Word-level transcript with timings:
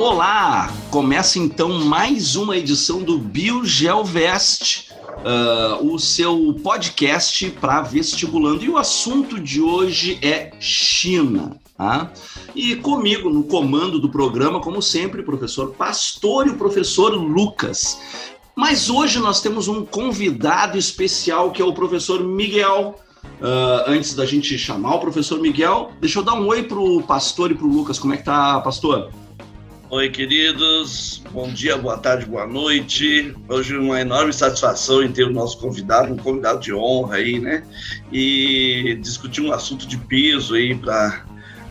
Olá! 0.00 0.72
Começa 0.90 1.38
então 1.38 1.68
mais 1.84 2.34
uma 2.34 2.56
edição 2.56 3.00
do 3.04 3.16
BioGelvest, 3.16 4.90
uh, 4.90 5.86
o 5.86 6.00
seu 6.00 6.52
podcast 6.60 7.48
para 7.60 7.82
vestibulando. 7.82 8.64
E 8.64 8.68
o 8.68 8.76
assunto 8.76 9.38
de 9.38 9.60
hoje 9.60 10.18
é 10.20 10.50
China. 10.58 11.60
Tá? 11.76 12.12
E 12.56 12.74
comigo 12.74 13.30
no 13.30 13.44
comando 13.44 14.00
do 14.00 14.08
programa, 14.08 14.60
como 14.60 14.82
sempre, 14.82 15.20
o 15.20 15.24
professor 15.24 15.74
Pastor 15.74 16.48
e 16.48 16.50
o 16.50 16.58
professor 16.58 17.10
Lucas. 17.10 18.00
Mas 18.58 18.90
hoje 18.90 19.20
nós 19.20 19.40
temos 19.40 19.68
um 19.68 19.84
convidado 19.84 20.76
especial 20.76 21.52
que 21.52 21.62
é 21.62 21.64
o 21.64 21.72
professor 21.72 22.24
Miguel. 22.24 22.96
Uh, 23.40 23.84
antes 23.86 24.16
da 24.16 24.26
gente 24.26 24.58
chamar 24.58 24.96
o 24.96 24.98
professor 24.98 25.40
Miguel, 25.40 25.92
deixa 26.00 26.18
eu 26.18 26.24
dar 26.24 26.34
um 26.34 26.44
oi 26.48 26.64
pro 26.64 27.00
pastor 27.02 27.52
e 27.52 27.54
pro 27.54 27.68
Lucas. 27.68 28.00
Como 28.00 28.14
é 28.14 28.16
que 28.16 28.24
tá, 28.24 28.58
pastor? 28.58 29.12
Oi, 29.90 30.10
queridos. 30.10 31.22
Bom 31.30 31.52
dia, 31.52 31.76
boa 31.76 31.98
tarde, 31.98 32.26
boa 32.26 32.48
noite. 32.48 33.32
Hoje 33.48 33.76
uma 33.76 34.00
enorme 34.00 34.32
satisfação 34.32 35.04
em 35.04 35.12
ter 35.12 35.22
o 35.22 35.32
nosso 35.32 35.56
convidado, 35.60 36.12
um 36.12 36.16
convidado 36.16 36.58
de 36.58 36.74
honra 36.74 37.18
aí, 37.18 37.38
né? 37.38 37.62
E 38.12 38.98
discutir 39.00 39.40
um 39.40 39.52
assunto 39.52 39.86
de 39.86 39.96
peso 39.96 40.56
aí 40.56 40.74
para 40.74 41.24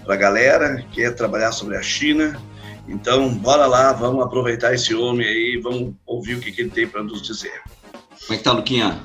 a 0.07 0.15
galera 0.15 0.85
que 0.93 1.03
é 1.03 1.11
trabalhar 1.11 1.51
sobre 1.51 1.75
a 1.75 1.81
China. 1.81 2.41
Então, 2.87 3.29
bora 3.29 3.65
lá, 3.65 3.91
vamos 3.91 4.23
aproveitar 4.23 4.73
esse 4.73 4.95
homem 4.95 5.27
aí, 5.27 5.59
vamos 5.61 5.93
ouvir 6.05 6.35
o 6.35 6.39
que, 6.39 6.51
que 6.51 6.61
ele 6.61 6.69
tem 6.69 6.87
para 6.87 7.03
nos 7.03 7.21
dizer. 7.21 7.61
Como 7.91 8.33
é 8.33 8.37
que 8.37 8.43
tá, 8.43 8.53
Luquinha? 8.53 9.01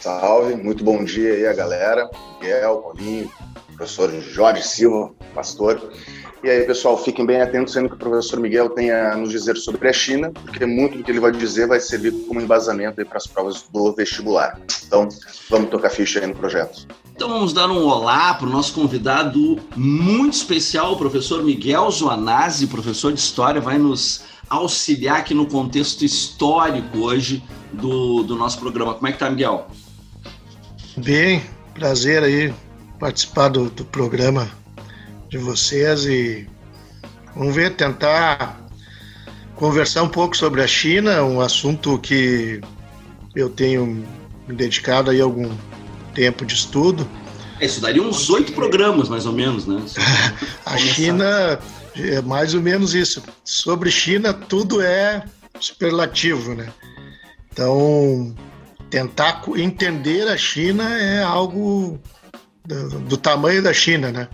Salve, 0.00 0.54
muito 0.54 0.82
bom 0.82 1.04
dia 1.04 1.34
aí 1.34 1.46
a 1.46 1.52
galera. 1.52 2.08
Miguel, 2.40 2.78
Paulinho, 2.78 3.30
professor 3.76 4.10
Jorge 4.20 4.62
Silva, 4.62 5.12
pastor. 5.34 5.92
E 6.42 6.48
aí, 6.48 6.64
pessoal, 6.64 6.96
fiquem 6.96 7.26
bem 7.26 7.40
atentos, 7.40 7.72
sendo 7.72 7.88
que 7.88 7.96
o 7.96 7.98
professor 7.98 8.38
Miguel 8.38 8.70
tem 8.70 8.92
a 8.92 9.16
nos 9.16 9.30
dizer 9.30 9.56
sobre 9.56 9.88
a 9.88 9.92
China, 9.92 10.30
porque 10.30 10.64
muito 10.64 10.96
do 10.96 11.02
que 11.02 11.10
ele 11.10 11.18
vai 11.18 11.32
dizer 11.32 11.66
vai 11.66 11.80
servir 11.80 12.12
como 12.28 12.40
embasamento 12.40 13.04
para 13.04 13.18
as 13.18 13.26
provas 13.26 13.64
do 13.72 13.92
vestibular. 13.92 14.60
Então, 14.86 15.08
vamos 15.50 15.68
tocar 15.68 15.90
ficha 15.90 16.20
aí 16.20 16.26
no 16.28 16.36
projeto. 16.36 16.86
Então, 17.12 17.28
vamos 17.28 17.52
dar 17.52 17.68
um 17.68 17.84
olá 17.84 18.34
para 18.34 18.46
o 18.46 18.50
nosso 18.50 18.72
convidado 18.72 19.58
muito 19.74 20.34
especial, 20.34 20.92
o 20.92 20.96
professor 20.96 21.42
Miguel 21.42 21.90
Zoanazzi, 21.90 22.68
professor 22.68 23.12
de 23.12 23.18
História, 23.18 23.60
vai 23.60 23.76
nos 23.76 24.22
auxiliar 24.48 25.18
aqui 25.18 25.34
no 25.34 25.46
contexto 25.46 26.04
histórico 26.04 26.98
hoje 26.98 27.42
do, 27.72 28.22
do 28.22 28.36
nosso 28.36 28.60
programa. 28.60 28.94
Como 28.94 29.08
é 29.08 29.12
que 29.12 29.18
tá, 29.18 29.28
Miguel? 29.28 29.66
Bem, 30.96 31.42
prazer 31.74 32.22
aí 32.22 32.54
participar 33.00 33.48
do, 33.48 33.68
do 33.70 33.84
programa 33.84 34.48
de 35.28 35.38
vocês 35.38 36.04
e 36.06 36.48
vamos 37.34 37.54
ver, 37.54 37.74
tentar 37.76 38.66
conversar 39.54 40.02
um 40.02 40.08
pouco 40.08 40.36
sobre 40.36 40.62
a 40.62 40.66
China, 40.66 41.22
um 41.24 41.40
assunto 41.40 41.98
que 41.98 42.60
eu 43.34 43.50
tenho 43.50 44.06
me 44.46 44.54
dedicado 44.54 45.10
aí 45.10 45.20
algum 45.20 45.50
tempo 46.14 46.44
de 46.44 46.54
estudo. 46.54 47.08
É, 47.60 47.66
isso 47.66 47.80
daria 47.80 48.02
uns 48.02 48.30
oito 48.30 48.52
programas, 48.52 49.08
mais 49.08 49.26
ou 49.26 49.32
menos, 49.32 49.66
né? 49.66 49.82
a 50.64 50.76
China 50.76 51.58
é 51.96 52.20
mais 52.22 52.54
ou 52.54 52.62
menos 52.62 52.94
isso. 52.94 53.22
Sobre 53.44 53.90
China, 53.90 54.32
tudo 54.32 54.80
é 54.80 55.24
superlativo, 55.60 56.54
né? 56.54 56.72
Então, 57.52 58.34
tentar 58.90 59.42
entender 59.56 60.28
a 60.28 60.36
China 60.36 60.84
é 60.98 61.22
algo 61.22 61.98
do, 62.64 63.00
do 63.00 63.16
tamanho 63.16 63.62
da 63.62 63.72
China, 63.72 64.12
né? 64.12 64.28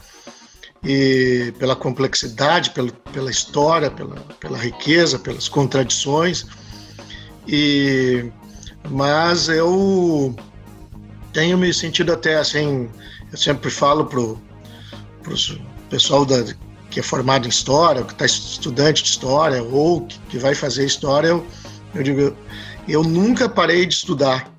E 0.85 1.53
pela 1.59 1.75
complexidade, 1.75 2.71
pela, 2.71 2.91
pela 3.13 3.31
história, 3.31 3.91
pela, 3.91 4.17
pela 4.39 4.59
riqueza, 4.59 5.19
pelas 5.19 5.49
contradições. 5.49 6.47
E 7.47 8.31
mas 8.91 9.49
eu 9.49 10.37
tenho 11.33 11.57
me 11.57 11.73
sentido 11.73 12.13
até 12.13 12.37
assim, 12.37 12.89
eu 13.33 13.39
sempre 13.39 13.71
falo 13.71 14.05
pro 14.05 14.39
pro 15.23 15.35
pessoal 15.89 16.27
da, 16.27 16.45
que 16.91 17.01
é 17.01 17.03
formado 17.03 17.47
em 17.47 17.49
história, 17.49 18.05
que 18.05 18.13
está 18.13 18.25
estudante 18.25 19.03
de 19.03 19.09
história 19.09 19.63
ou 19.63 20.03
que, 20.07 20.19
que 20.29 20.39
vai 20.39 20.55
fazer 20.55 20.85
história, 20.85 21.29
eu, 21.29 21.47
eu 21.95 22.03
digo, 22.03 22.37
eu 22.87 23.03
nunca 23.03 23.49
parei 23.49 23.85
de 23.85 23.95
estudar. 23.95 24.53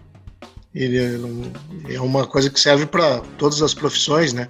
É 0.75 2.02
uma 2.02 2.28
coisa 2.28 2.50
que 2.50 2.59
serve 2.59 2.85
para 2.85 3.22
todas 3.38 3.62
as 3.62 3.74
profissões, 3.74 4.34
né? 4.34 4.50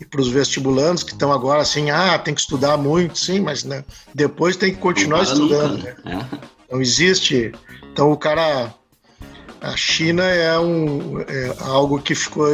E 0.00 0.04
para 0.04 0.20
os 0.20 0.28
vestibulandos 0.28 1.02
que 1.02 1.12
estão 1.12 1.32
agora 1.32 1.60
assim, 1.60 1.90
ah, 1.90 2.18
tem 2.18 2.34
que 2.34 2.40
estudar 2.40 2.76
muito, 2.76 3.18
sim, 3.18 3.40
mas 3.40 3.64
né, 3.64 3.84
depois 4.14 4.56
tem 4.56 4.72
que 4.72 4.80
continuar 4.80 5.22
estudando. 5.24 5.78
Nunca, 5.78 5.96
né? 6.04 6.28
É. 6.40 6.48
Não 6.70 6.80
existe. 6.80 7.52
Então 7.92 8.12
o 8.12 8.16
cara, 8.16 8.72
a 9.60 9.76
China 9.76 10.22
é, 10.22 10.58
um, 10.58 11.20
é 11.20 11.54
algo 11.60 12.00
que 12.00 12.14
ficou 12.14 12.48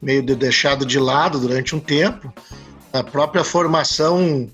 meio 0.00 0.22
deixado 0.22 0.86
de 0.86 0.98
lado 0.98 1.40
durante 1.40 1.74
um 1.74 1.80
tempo. 1.80 2.32
A 2.92 3.02
própria 3.02 3.42
formação 3.42 4.48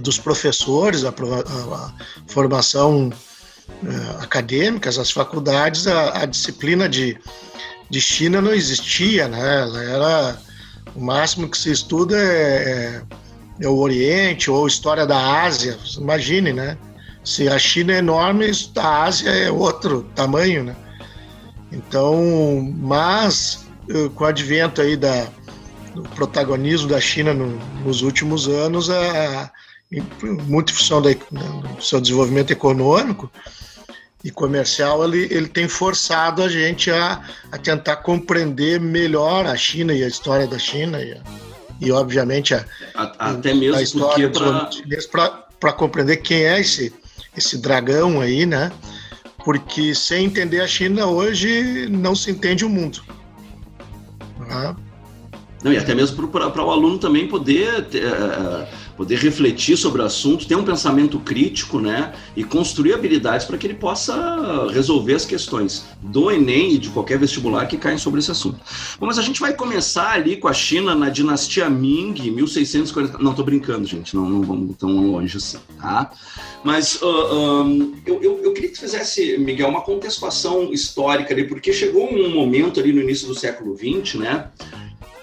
dos 0.00 0.18
professores, 0.18 1.04
a, 1.04 1.10
a, 1.10 1.12
a 1.12 1.94
formação 2.26 3.08
uh, 3.08 4.22
acadêmica, 4.22 4.88
as 4.88 5.10
faculdades, 5.10 5.86
a, 5.86 6.22
a 6.22 6.26
disciplina 6.26 6.88
de, 6.88 7.16
de 7.88 8.00
China 8.00 8.40
não 8.40 8.52
existia, 8.52 9.28
né? 9.28 9.62
Ela 9.62 9.82
era 9.82 10.45
o 10.96 11.00
máximo 11.00 11.48
que 11.48 11.58
se 11.58 11.70
estuda 11.70 12.16
é, 12.16 13.02
é, 13.60 13.64
é 13.64 13.68
o 13.68 13.76
Oriente 13.76 14.50
ou 14.50 14.66
história 14.66 15.06
da 15.06 15.42
Ásia. 15.42 15.78
Imagine, 15.98 16.52
né? 16.52 16.78
Se 17.22 17.48
a 17.48 17.58
China 17.58 17.92
é 17.92 17.98
enorme, 17.98 18.50
a 18.76 19.04
Ásia 19.04 19.30
é 19.30 19.50
outro 19.50 20.04
tamanho, 20.14 20.64
né? 20.64 20.76
Então, 21.72 22.72
mas 22.78 23.66
eh, 23.90 24.08
com 24.14 24.24
o 24.24 24.26
advento 24.26 24.80
aí 24.80 24.96
da, 24.96 25.26
do 25.94 26.02
protagonismo 26.02 26.88
da 26.88 27.00
China 27.00 27.34
no, 27.34 27.58
nos 27.84 28.02
últimos 28.02 28.48
anos, 28.48 28.88
a, 28.88 29.50
muito 30.46 30.72
em 30.72 30.76
função 30.76 31.02
da, 31.02 31.10
do 31.10 31.82
seu 31.82 32.00
desenvolvimento 32.00 32.52
econômico, 32.52 33.30
e 34.26 34.30
comercial, 34.32 35.04
ele, 35.04 35.28
ele 35.30 35.46
tem 35.46 35.68
forçado 35.68 36.42
a 36.42 36.48
gente 36.48 36.90
a, 36.90 37.22
a 37.52 37.56
tentar 37.56 37.94
compreender 37.98 38.80
melhor 38.80 39.46
a 39.46 39.56
China 39.56 39.94
e 39.94 40.02
a 40.02 40.08
história 40.08 40.48
da 40.48 40.58
China 40.58 41.00
e, 41.00 41.16
e 41.80 41.92
obviamente, 41.92 42.52
a, 42.52 42.64
a, 42.96 43.30
até 43.30 43.54
mesmo 43.54 43.76
a 43.76 43.82
história 43.82 44.28
para 45.60 45.72
compreender 45.72 46.16
quem 46.16 46.42
é 46.42 46.60
esse, 46.60 46.92
esse 47.36 47.56
dragão 47.56 48.20
aí, 48.20 48.44
né? 48.44 48.72
Porque 49.44 49.94
sem 49.94 50.24
entender 50.24 50.60
a 50.60 50.66
China 50.66 51.06
hoje 51.06 51.88
não 51.88 52.16
se 52.16 52.32
entende 52.32 52.64
o 52.64 52.68
mundo. 52.68 53.04
Uhum. 54.40 54.74
Não, 55.62 55.72
e 55.72 55.78
até 55.78 55.94
mesmo 55.94 56.26
para 56.26 56.64
o 56.64 56.70
aluno 56.72 56.98
também 56.98 57.28
poder 57.28 57.84
ter, 57.84 58.04
uh, 58.06 58.66
poder 58.96 59.18
refletir 59.18 59.76
sobre 59.76 60.02
o 60.02 60.04
assunto, 60.04 60.46
ter 60.46 60.56
um 60.56 60.64
pensamento 60.64 61.18
crítico, 61.18 61.78
né, 61.78 62.12
e 62.34 62.42
construir 62.42 62.94
habilidades 62.94 63.46
para 63.46 63.58
que 63.58 63.66
ele 63.66 63.74
possa 63.74 64.68
resolver 64.72 65.14
as 65.14 65.24
questões 65.24 65.84
do 66.02 66.30
Enem 66.30 66.74
e 66.74 66.78
de 66.78 66.88
qualquer 66.90 67.18
vestibular 67.18 67.66
que 67.66 67.76
caem 67.76 67.98
sobre 67.98 68.20
esse 68.20 68.30
assunto. 68.30 68.58
Bom, 68.98 69.06
mas 69.06 69.18
a 69.18 69.22
gente 69.22 69.40
vai 69.40 69.52
começar 69.52 70.12
ali 70.12 70.36
com 70.36 70.48
a 70.48 70.52
China 70.52 70.94
na 70.94 71.10
dinastia 71.10 71.68
Ming, 71.68 72.30
1640. 72.30 73.18
Não, 73.18 73.34
tô 73.34 73.42
brincando, 73.42 73.86
gente, 73.86 74.14
não, 74.14 74.28
não 74.28 74.42
vamos 74.42 74.76
tão 74.76 74.90
longe 74.90 75.36
assim, 75.36 75.58
tá? 75.80 76.10
Mas 76.64 77.00
uh, 77.00 77.34
um, 77.34 77.94
eu, 78.04 78.22
eu, 78.22 78.40
eu, 78.42 78.52
queria 78.52 78.70
que 78.70 78.76
você 78.76 78.86
fizesse, 78.86 79.38
Miguel, 79.38 79.68
uma 79.68 79.82
contextuação 79.82 80.72
histórica 80.72 81.32
ali, 81.32 81.46
porque 81.46 81.72
chegou 81.72 82.12
um 82.12 82.30
momento 82.30 82.80
ali 82.80 82.92
no 82.92 83.00
início 83.00 83.28
do 83.28 83.34
século 83.34 83.76
XX, 83.76 84.14
né? 84.14 84.48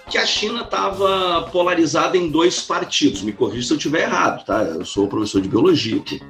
Que 0.08 0.18
a 0.18 0.26
China 0.26 0.62
estava 0.62 1.48
polarizada 1.50 2.16
em 2.16 2.28
dois 2.28 2.60
partidos. 2.60 3.22
Me 3.22 3.32
corrija 3.32 3.68
se 3.68 3.72
eu 3.72 3.76
estiver 3.76 4.02
errado, 4.02 4.44
tá? 4.44 4.62
Eu 4.62 4.84
sou 4.84 5.08
professor 5.08 5.40
de 5.40 5.48
biologia 5.48 5.96
aqui. 5.96 6.20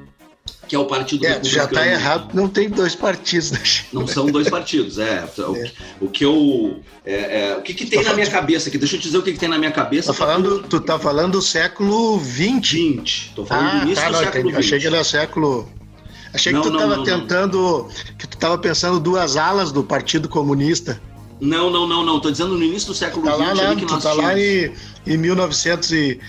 Que 0.68 0.74
é 0.74 0.78
o 0.78 0.86
Partido 0.86 1.26
é, 1.26 1.42
Já 1.44 1.64
está 1.64 1.86
errado, 1.86 2.34
não 2.34 2.48
tem 2.48 2.70
dois 2.70 2.94
partidos 2.94 3.50
na 3.50 3.62
China. 3.62 3.88
Não 3.92 4.06
são 4.06 4.26
dois 4.26 4.48
partidos, 4.48 4.98
é. 4.98 5.24
O, 5.38 5.56
é. 5.56 5.72
o 6.00 6.08
que 6.08 6.24
eu. 6.24 6.80
É, 7.04 7.50
é, 7.50 7.56
o 7.56 7.62
que, 7.62 7.74
que 7.74 7.86
tem 7.86 8.02
na 8.02 8.14
minha 8.14 8.30
cabeça 8.30 8.68
aqui? 8.68 8.78
Deixa 8.78 8.96
eu 8.96 9.00
te 9.00 9.04
dizer 9.04 9.18
o 9.18 9.22
que, 9.22 9.32
que 9.32 9.38
tem 9.38 9.48
na 9.48 9.58
minha 9.58 9.72
cabeça. 9.72 10.12
Tá 10.12 10.14
falando, 10.14 10.62
tu 10.62 10.80
tá 10.80 10.98
falando 10.98 11.32
do 11.32 11.42
século 11.42 12.18
XX. 12.18 12.70
20. 12.70 13.32
Tô 13.36 13.44
falando 13.44 13.66
ah, 13.66 13.70
do 13.70 13.82
início 13.82 14.04
tá, 14.04 14.10
do 14.10 14.16
século 14.16 14.50
XX. 14.50 14.58
Achei 14.58 14.80
que 14.80 14.86
era 14.86 15.04
século. 15.04 15.68
Achei 16.32 16.52
não, 16.52 16.62
que 16.62 16.70
tu 16.70 16.74
estava 16.74 17.04
tentando. 17.04 17.88
Que 18.18 18.26
tu 18.26 18.34
estava 18.34 18.58
pensando 18.58 18.98
duas 18.98 19.36
alas 19.36 19.70
do 19.70 19.84
Partido 19.84 20.28
Comunista. 20.28 21.00
Não, 21.44 21.70
não, 21.70 21.86
não, 21.86 22.04
não. 22.04 22.18
Tô 22.20 22.30
dizendo 22.30 22.56
no 22.56 22.64
início 22.64 22.88
do 22.88 22.94
século 22.94 23.26
tá 23.26 23.32
XX. 23.34 23.60
Lá, 23.60 23.76
que 23.76 23.84
nós 23.84 24.02
tá 24.02 24.12
tínhamos... 24.12 24.24
lá 24.24 24.40
em, 24.40 24.72
em 25.06 25.16
1911. 25.18 26.20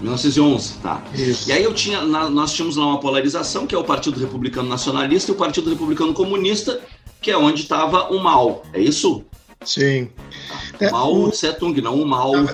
1911, 0.00 0.74
tá. 0.74 1.02
Isso. 1.12 1.48
E 1.48 1.52
aí 1.52 1.64
eu 1.64 1.74
tinha, 1.74 2.02
nós 2.02 2.52
tínhamos 2.52 2.76
lá 2.76 2.86
uma 2.86 3.00
polarização, 3.00 3.66
que 3.66 3.74
é 3.74 3.78
o 3.78 3.82
Partido 3.82 4.20
Republicano 4.20 4.68
Nacionalista 4.68 5.32
e 5.32 5.34
o 5.34 5.36
Partido 5.36 5.70
Republicano 5.70 6.14
Comunista, 6.14 6.80
que 7.20 7.32
é 7.32 7.36
onde 7.36 7.62
estava 7.62 8.12
o 8.12 8.22
mal. 8.22 8.62
É 8.72 8.80
isso? 8.80 9.24
Sim. 9.64 10.08
É, 10.78 10.88
mal 10.88 11.30
Tse 11.32 11.52
Tung, 11.54 11.80
não 11.80 12.00
o 12.00 12.06
mal, 12.06 12.32
ah, 12.36 12.46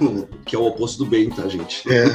que 0.47 0.57
é 0.57 0.59
o 0.59 0.65
oposto 0.65 1.05
do 1.05 1.11
bem, 1.11 1.29
tá, 1.29 1.47
gente? 1.49 1.83
É. 1.87 2.07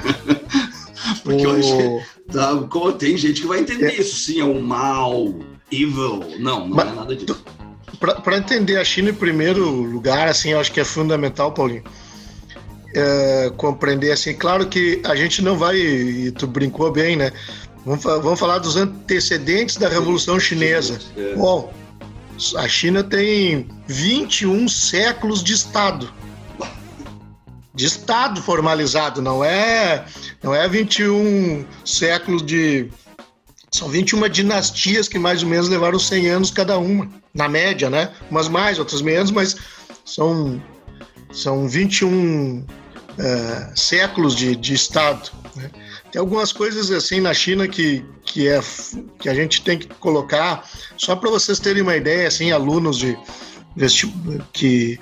Porque 1.23 1.45
o... 1.45 1.51
hoje 1.51 2.03
tá, 2.31 2.51
tem 2.97 3.15
gente 3.15 3.41
que 3.41 3.47
vai 3.47 3.59
entender 3.59 3.91
é. 3.91 4.01
isso, 4.01 4.15
sim, 4.15 4.39
é 4.39 4.43
o 4.43 4.59
mal, 4.59 5.31
evil. 5.71 6.21
Não, 6.39 6.67
não 6.67 6.75
Mas, 6.75 6.87
é 6.87 6.95
nada 6.95 7.15
disso. 7.15 7.39
Para 7.99 8.37
entender 8.37 8.77
a 8.77 8.83
China 8.83 9.09
em 9.09 9.13
primeiro 9.13 9.69
lugar, 9.69 10.27
assim, 10.27 10.51
eu 10.51 10.59
acho 10.59 10.71
que 10.71 10.79
é 10.79 10.85
fundamental, 10.85 11.51
Paulinho, 11.51 11.83
é, 12.95 13.51
compreender 13.57 14.11
assim, 14.11 14.33
claro 14.33 14.67
que 14.67 15.01
a 15.05 15.15
gente 15.15 15.41
não 15.41 15.57
vai, 15.57 15.75
e 15.75 16.31
tu 16.31 16.47
brincou 16.47 16.91
bem, 16.91 17.15
né? 17.15 17.31
Vamos, 17.85 18.03
vamos 18.03 18.39
falar 18.39 18.59
dos 18.59 18.75
antecedentes 18.75 19.77
da 19.77 19.89
Revolução 19.89 20.39
Chinesa. 20.39 20.99
Bom, 21.35 21.73
a 22.55 22.67
China 22.67 23.03
tem 23.03 23.67
21 23.87 24.67
séculos 24.67 25.43
de 25.43 25.53
Estado. 25.53 26.11
De 27.73 27.85
Estado 27.85 28.41
formalizado, 28.41 29.21
não 29.21 29.43
é, 29.43 30.05
não 30.43 30.53
é 30.53 30.67
21 30.67 31.65
séculos 31.85 32.45
de. 32.45 32.89
São 33.71 33.87
21 33.87 34.27
dinastias 34.29 35.07
que 35.07 35.19
mais 35.19 35.43
ou 35.43 35.49
menos 35.49 35.69
levaram 35.69 35.99
100 35.99 36.27
anos 36.29 36.51
cada 36.51 36.77
uma, 36.77 37.09
na 37.33 37.47
média, 37.47 37.89
né? 37.89 38.11
Umas 38.29 38.47
mais, 38.47 38.79
outras 38.79 39.01
menos, 39.01 39.31
mas 39.31 39.55
são, 40.05 40.61
são 41.31 41.67
21 41.67 42.59
uh, 42.59 42.65
é, 43.19 43.71
séculos 43.75 44.35
de, 44.35 44.55
de 44.55 44.73
Estado. 44.73 45.31
Né? 45.55 45.69
Tem 46.11 46.19
algumas 46.19 46.51
coisas 46.51 46.89
assim 46.91 47.19
na 47.19 47.33
China 47.33 47.67
que, 47.67 48.03
que, 48.25 48.47
é, 48.47 48.59
que 49.19 49.29
a 49.29 49.33
gente 49.33 49.61
tem 49.61 49.77
que 49.77 49.87
colocar, 49.87 50.67
só 50.97 51.15
para 51.15 51.29
vocês 51.29 51.59
terem 51.59 51.83
uma 51.83 51.95
ideia, 51.95 52.27
assim, 52.27 52.51
alunos 52.51 52.97
de, 52.97 53.17
que, 54.51 54.99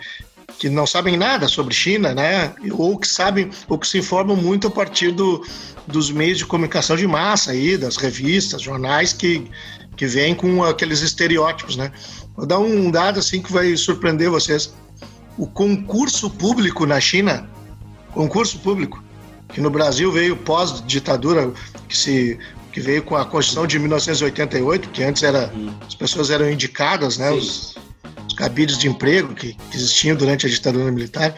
que 0.59 0.69
não 0.69 0.85
sabem 0.85 1.15
nada 1.15 1.47
sobre 1.47 1.73
China, 1.73 2.13
né? 2.13 2.53
Ou 2.71 2.97
que 2.97 3.07
sabem, 3.07 3.49
ou 3.67 3.77
que 3.77 3.87
se 3.87 3.99
informam 3.99 4.35
muito 4.35 4.67
a 4.67 4.71
partir 4.71 5.11
do, 5.11 5.45
dos 5.85 6.11
meios 6.11 6.39
de 6.39 6.45
comunicação 6.45 6.95
de 6.95 7.07
massa 7.07 7.51
aí, 7.51 7.77
das 7.77 7.95
revistas, 7.95 8.61
jornais 8.61 9.13
que, 9.13 9.49
que 9.97 10.05
vêm 10.05 10.35
com 10.35 10.63
aqueles 10.63 11.01
estereótipos, 11.01 11.75
né? 11.75 11.91
Vou 12.35 12.45
dar 12.45 12.59
um 12.59 12.89
dado 12.91 13.19
assim 13.19 13.41
que 13.41 13.51
vai 13.51 13.75
surpreender 13.75 14.29
vocês. 14.29 14.73
O 15.37 15.47
concurso 15.47 16.29
público 16.29 16.85
na 16.85 16.99
China, 16.99 17.49
concurso 18.13 18.59
público, 18.59 19.03
que 19.49 19.59
no 19.59 19.69
Brasil 19.69 20.11
veio 20.11 20.37
pós-ditadura, 20.37 21.51
que 21.89 21.97
se 21.97 22.39
que 22.71 22.79
veio 22.79 23.01
com 23.01 23.15
a 23.15 23.25
Constituição 23.25 23.65
de 23.65 23.79
1988, 23.79 24.89
que 24.89 25.01
antes 25.01 25.23
era 25.23 25.51
as 25.87 25.95
pessoas 25.95 26.29
eram 26.29 26.47
indicadas, 26.47 27.17
né, 27.17 27.31
os, 27.31 27.75
os 28.27 28.35
cabides 28.35 28.77
de 28.77 28.87
emprego 28.87 29.33
que, 29.33 29.53
que 29.53 29.77
existiam 29.77 30.15
durante 30.15 30.45
a 30.45 30.49
ditadura 30.49 30.91
militar. 30.91 31.33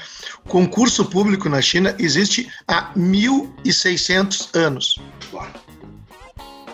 O 0.45 0.49
concurso 0.49 1.05
público 1.05 1.47
na 1.47 1.61
China 1.61 1.95
existe 1.97 2.51
há 2.67 2.91
1.600 2.93 4.49
anos. 4.53 4.99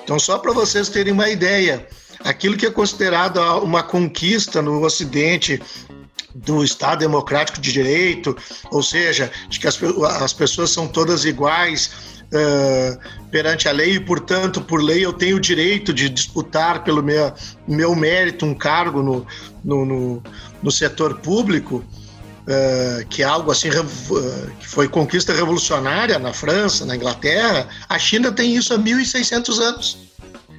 Então, 0.06 0.20
só 0.20 0.38
para 0.38 0.54
vocês 0.54 0.88
terem 0.88 1.12
uma 1.12 1.28
ideia, 1.28 1.88
aquilo 2.20 2.56
que 2.56 2.68
é 2.68 2.70
considerado 2.70 3.40
uma 3.64 3.82
conquista 3.82 4.62
no 4.62 4.86
Ocidente 4.86 5.60
do 6.36 6.64
Estado 6.64 7.00
democrático 7.00 7.60
de 7.60 7.74
direito, 7.74 8.38
ou 8.70 8.84
seja, 8.84 9.32
de 9.50 9.60
que 9.60 9.68
as, 9.68 9.80
as 10.22 10.32
pessoas 10.32 10.70
são 10.70 10.88
todas 10.88 11.26
iguais 11.26 11.90
uh, 12.26 13.00
perante 13.32 13.68
a 13.68 13.72
lei 13.72 13.96
e, 13.96 14.00
portanto, 14.00 14.62
por 14.62 14.80
lei 14.80 15.04
eu 15.04 15.12
tenho 15.12 15.38
o 15.38 15.40
direito 15.40 15.92
de 15.92 16.08
disputar 16.08 16.84
pelo 16.84 17.02
meu, 17.02 17.34
meu 17.68 17.96
mérito 17.96 18.46
um 18.46 18.54
cargo 18.54 19.02
no, 19.02 19.26
no, 19.64 19.86
no, 19.86 20.24
no 20.62 20.72
setor 20.72 21.18
público, 21.18 21.84
uh, 22.48 23.06
que 23.08 23.22
é 23.24 23.26
algo 23.26 23.52
assim 23.52 23.70
uh, 23.70 24.52
que 24.60 24.68
foi 24.68 24.88
conquista 24.88 25.34
revolucionária 25.34 26.18
na 26.20 26.34
França, 26.34 26.86
na 26.86 26.96
Inglaterra, 26.96 27.68
a 27.90 28.00
China 28.00 28.32
tem 28.32 28.56
isso 28.56 28.74
há 28.74 28.78
1.600 28.78 29.60
anos. 29.60 29.98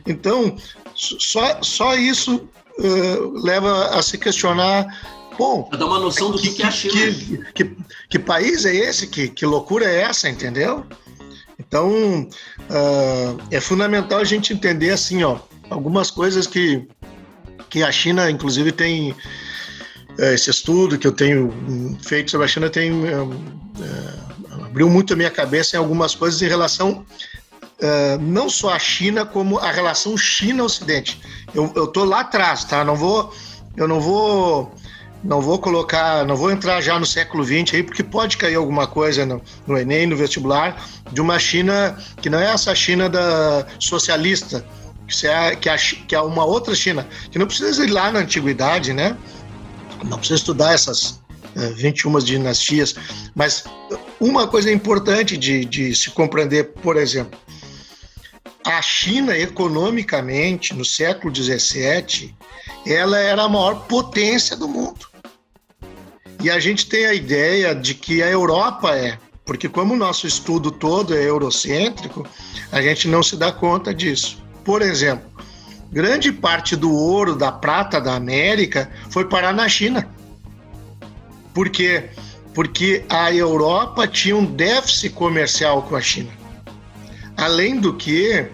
Então, 0.07 0.57
só, 0.95 1.63
só 1.63 1.95
isso 1.97 2.49
leva 3.43 3.87
a 3.99 4.03
se 4.03 4.19
questionar 4.19 4.87
Bom, 5.39 5.65
para 5.65 5.79
dar 5.79 5.87
uma 5.87 5.99
noção 5.99 6.31
do 6.31 6.39
que, 6.39 6.51
que 6.51 6.63
é 6.63 6.67
a 6.67 6.71
China. 6.71 6.95
Que, 6.95 7.65
que, 7.65 7.77
que, 8.09 8.19
país 8.19 8.65
é 8.65 8.75
esse? 8.75 9.07
Que, 9.07 9.29
que 9.29 9.45
loucura 9.45 9.85
é 9.85 10.03
essa, 10.03 10.29
entendeu? 10.29 10.85
Então, 11.59 12.29
uh, 12.71 13.43
é 13.51 13.61
fundamental 13.61 14.19
a 14.19 14.25
gente 14.25 14.53
entender 14.53 14.91
assim, 14.91 15.23
ó, 15.25 15.39
algumas 15.69 16.11
coisas 16.11 16.47
que, 16.47 16.87
que 17.69 17.83
a 17.83 17.93
China, 17.93 18.31
inclusive, 18.31 18.73
tem 18.73 19.13
uh, 19.13 19.17
esse 20.19 20.51
estudo 20.51 20.99
que 20.99 21.07
eu 21.07 21.13
tenho 21.13 21.53
feito 22.03 22.31
sobre 22.31 22.47
a 22.47 22.49
China 22.49 22.71
tem 22.71 22.93
abriu 24.65 24.89
muito 24.89 25.13
a 25.13 25.17
minha 25.17 25.31
cabeça 25.31 25.77
em 25.77 25.79
algumas 25.79 26.15
coisas 26.15 26.41
em 26.41 26.49
relação 26.49 27.05
não 28.21 28.49
só 28.49 28.73
a 28.73 28.79
China 28.79 29.27
como 29.27 29.59
a 29.59 29.71
relação 29.71 30.17
China-Ocidente. 30.17 31.21
Eu, 31.55 31.71
eu 31.77 32.05
lá 32.05 32.21
atrás, 32.21 32.65
tá? 32.65 32.83
Não 32.85 32.97
vou, 32.97 33.35
eu 33.77 33.87
não 33.87 34.01
vou 34.01 34.75
não 35.27 35.41
vou 35.41 35.59
colocar, 35.59 36.25
não 36.25 36.37
vou 36.37 36.51
entrar 36.51 36.81
já 36.81 36.99
no 36.99 37.07
século 37.07 37.45
XX 37.45 37.75
aí, 37.75 37.83
porque 37.83 38.03
pode 38.03 38.37
cair 38.37 38.55
alguma 38.55 38.87
coisa 38.87 39.27
no, 39.27 39.43
no 39.67 39.77
Enem, 39.77 40.07
no 40.07 40.17
vestibular, 40.17 40.81
de 41.11 41.21
uma 41.21 41.39
China 41.39 41.97
que 42.21 42.31
não 42.31 42.39
é 42.39 42.53
essa 42.53 42.75
China 42.75 43.09
da 43.09 43.67
socialista, 43.79 44.65
que 45.09 45.27
é, 45.27 45.57
que 45.57 45.69
é, 45.69 45.77
que 45.77 46.15
é 46.15 46.21
uma 46.21 46.45
outra 46.45 46.75
China, 46.75 47.07
que 47.31 47.39
não 47.39 47.47
precisa 47.47 47.85
ir 47.85 47.91
lá 47.91 48.11
na 48.13 48.21
antiguidade, 48.21 48.93
né? 48.93 49.17
Não 50.05 50.19
precisa 50.19 50.39
estudar 50.39 50.75
essas 50.75 51.21
é, 51.55 51.69
21 51.71 52.19
dinastias, 52.19 52.95
mas 53.35 53.65
uma 54.21 54.47
coisa 54.47 54.71
importante 54.71 55.37
de, 55.37 55.65
de 55.65 55.95
se 55.95 56.11
compreender, 56.11 56.73
por 56.83 56.97
exemplo, 56.97 57.39
a 58.65 58.83
China 58.83 59.37
economicamente 59.37 60.75
no 60.75 60.85
século 60.85 61.33
17 61.33 62.35
ela 62.87 63.19
era 63.19 63.45
a 63.45 63.49
maior 63.49 63.87
potência 63.87 64.57
do 64.57 64.69
mundo. 64.69 65.07
E 66.43 66.51
a 66.51 66.59
gente 66.59 66.87
tem 66.87 67.07
a 67.07 67.15
ideia 67.15 67.75
de 67.75 67.95
que 67.95 68.23
a 68.23 68.29
Europa 68.29 68.95
é, 68.95 69.19
porque 69.45 69.69
como 69.69 69.95
o 69.95 69.97
nosso 69.97 70.27
estudo 70.27 70.71
todo 70.71 71.15
é 71.17 71.23
eurocêntrico, 71.23 72.27
a 72.71 72.83
gente 72.83 73.09
não 73.09 73.23
se 73.23 73.37
dá 73.37 73.53
conta 73.53 73.95
disso. 73.95 74.43
Por 74.65 74.83
exemplo, 74.83 75.31
grande 75.93 76.33
parte 76.33 76.77
do 76.77 76.93
ouro, 76.93 77.37
da 77.37 77.51
prata 77.53 78.01
da 78.01 78.15
América 78.15 78.91
foi 79.11 79.25
parar 79.27 79.53
na 79.53 79.69
China. 79.69 80.09
Por 81.55 81.69
quê? 81.69 82.11
Porque 82.55 83.05
a 83.09 83.33
Europa 83.33 84.07
tinha 84.07 84.37
um 84.37 84.45
déficit 84.45 85.11
comercial 85.11 85.83
com 85.83 85.97
a 85.97 86.01
China. 86.01 86.31
Além 87.37 87.79
do 87.79 87.95
que, 87.95 88.47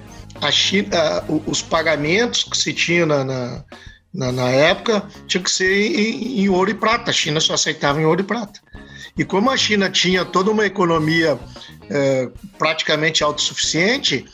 China, 0.51 1.25
os 1.47 1.63
pagamentos 1.63 2.43
que 2.45 2.57
se 2.57 2.73
tinham 2.73 3.07
na, 3.07 3.25
na 3.25 3.65
na, 4.13 4.31
na 4.31 4.49
época, 4.51 5.03
tinha 5.27 5.43
que 5.43 5.51
ser 5.51 5.73
em, 5.75 6.41
em, 6.41 6.49
ouro 6.49 6.71
e 6.71 6.75
prata. 6.75 7.11
A 7.11 7.15
China 7.15 7.41
só 7.41 7.55
aceitava 7.55 8.01
em 8.01 8.05
ouro 8.05 8.21
e 8.21 8.25
prata. 8.25 8.61
E 9.17 9.25
como 9.25 9.51
a 9.51 9.57
China 9.57 9.89
tinha 9.89 10.25
toda 10.25 10.51
uma 10.51 10.67
economia 10.67 11.39
é, 11.89 12.29
praticamente 12.59 13.25
autossuficiente, 13.25 14.25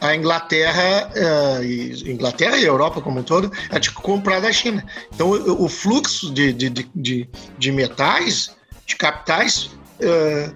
a 0.00 0.14
Inglaterra, 0.14 1.10
é, 1.14 1.64
e, 1.64 2.12
Inglaterra 2.12 2.56
e 2.56 2.64
a 2.64 2.68
Europa 2.68 3.00
como 3.00 3.20
um 3.20 3.22
todo, 3.22 3.50
tinha 3.50 3.80
que 3.80 3.92
comprar 3.94 4.40
da 4.40 4.52
China. 4.52 4.84
Então, 5.14 5.30
o, 5.30 5.64
o 5.64 5.68
fluxo 5.68 6.32
de, 6.32 6.52
de, 6.52 6.70
de, 6.70 7.28
de, 7.58 7.72
metais, 7.72 8.50
de 8.86 8.96
capitais, 8.96 9.70
é, 10.00 10.50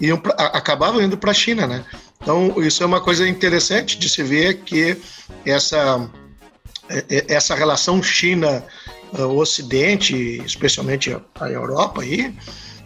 iam 0.00 0.18
pra, 0.18 0.32
acabavam 0.32 1.02
indo 1.02 1.18
para 1.18 1.32
a 1.32 1.34
China, 1.34 1.66
né? 1.66 1.84
Então, 2.22 2.54
isso 2.62 2.82
é 2.82 2.86
uma 2.86 3.02
coisa 3.02 3.28
interessante 3.28 3.98
de 3.98 4.08
se 4.08 4.22
ver 4.22 4.60
que 4.60 4.96
essa 5.44 6.08
é, 6.88 7.04
é, 7.08 7.34
essa 7.34 7.54
relação 7.54 8.02
China-Ocidente, 8.02 10.42
especialmente 10.44 11.16
a 11.40 11.48
Europa 11.48 12.02
aí, 12.02 12.34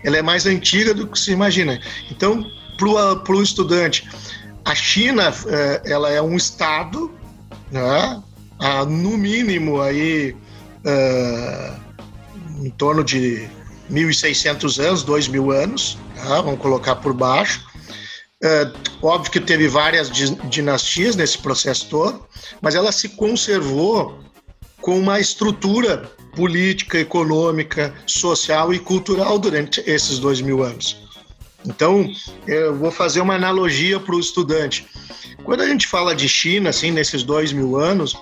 ela 0.04 0.16
é 0.16 0.22
mais 0.22 0.46
antiga 0.46 0.94
do 0.94 1.06
que 1.06 1.18
se 1.18 1.32
imagina. 1.32 1.80
Então, 2.10 2.44
para 2.76 3.36
o 3.36 3.42
estudante, 3.42 4.08
a 4.68 4.74
China 4.74 5.34
é, 5.46 5.82
ela 5.90 6.10
é 6.10 6.20
um 6.20 6.36
estado, 6.36 7.10
né, 7.70 8.22
no 8.86 9.16
mínimo 9.16 9.80
aí 9.80 10.36
em 12.62 12.70
torno 12.70 13.02
de 13.02 13.48
1.600 13.90 14.84
anos, 14.84 15.04
2.000 15.04 15.54
anos, 15.54 15.98
tá, 16.16 16.40
vamos 16.42 16.60
colocar 16.60 16.96
por 16.96 17.14
baixo, 17.14 17.66
é, 18.42 18.70
óbvio 19.02 19.32
que 19.32 19.40
teve 19.40 19.68
várias 19.68 20.10
dinastias 20.50 21.16
nesse 21.16 21.38
processo 21.38 21.88
todo, 21.88 22.26
mas 22.60 22.74
ela 22.74 22.92
se 22.92 23.08
conservou 23.10 24.20
com 24.82 24.98
uma 24.98 25.18
estrutura 25.18 26.10
política, 26.36 26.98
econômica, 26.98 27.92
social 28.06 28.72
e 28.72 28.78
cultural 28.78 29.38
durante 29.38 29.82
esses 29.86 30.18
dois 30.18 30.40
mil 30.40 30.62
anos. 30.62 31.07
Então, 31.66 32.10
eu 32.46 32.74
vou 32.76 32.90
fazer 32.90 33.20
uma 33.20 33.34
analogia 33.34 33.98
para 33.98 34.14
o 34.14 34.20
estudante. 34.20 34.86
Quando 35.44 35.62
a 35.62 35.66
gente 35.66 35.86
fala 35.86 36.14
de 36.14 36.28
China, 36.28 36.70
assim, 36.70 36.90
nesses 36.90 37.22
dois 37.22 37.52
mil 37.52 37.76
anos, 37.76 38.16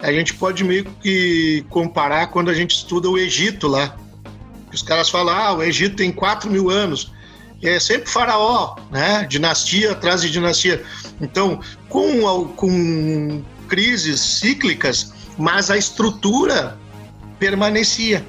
a 0.00 0.12
gente 0.12 0.34
pode 0.34 0.64
meio 0.64 0.84
que 1.02 1.64
comparar 1.70 2.28
quando 2.28 2.50
a 2.50 2.54
gente 2.54 2.76
estuda 2.76 3.08
o 3.08 3.18
Egito 3.18 3.66
lá. 3.66 3.96
Os 4.72 4.82
caras 4.82 5.08
falam, 5.08 5.34
ah, 5.34 5.52
o 5.54 5.62
Egito 5.62 5.96
tem 5.96 6.12
4 6.12 6.50
mil 6.50 6.70
anos. 6.70 7.12
É 7.62 7.80
sempre 7.80 8.08
faraó, 8.08 8.76
né? 8.90 9.26
Dinastia 9.28 9.92
atrás 9.92 10.22
de 10.22 10.30
dinastia. 10.30 10.84
Então, 11.20 11.60
com, 11.88 12.46
com 12.54 13.42
crises 13.66 14.20
cíclicas, 14.20 15.12
mas 15.36 15.70
a 15.70 15.76
estrutura 15.76 16.78
permanecia. 17.38 18.24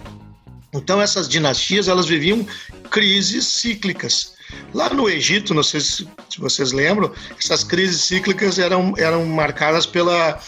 Então, 0.73 1.01
essas 1.01 1.29
dinastias, 1.29 1.87
elas 1.87 2.07
viviam 2.07 2.45
crises 2.89 3.45
cíclicas. 3.47 4.33
Lá 4.73 4.89
no 4.89 5.09
Egito, 5.09 5.53
não 5.53 5.63
sei 5.63 5.81
se 5.81 6.07
vocês 6.37 6.71
lembram, 6.71 7.11
essas 7.39 7.63
crises 7.63 8.01
cíclicas 8.01 8.59
eram, 8.59 8.93
eram 8.97 9.25
marcadas 9.25 9.85
pela, 9.85 10.39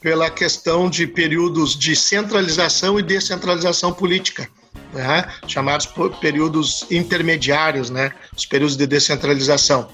pela 0.00 0.30
questão 0.30 0.88
de 0.88 1.06
períodos 1.06 1.76
de 1.76 1.94
centralização 1.94 2.98
e 2.98 3.02
descentralização 3.02 3.92
política, 3.92 4.48
né? 4.92 5.26
chamados 5.46 5.88
períodos 6.20 6.86
intermediários, 6.90 7.90
né? 7.90 8.12
os 8.36 8.46
períodos 8.46 8.76
de 8.76 8.86
descentralização. 8.86 9.88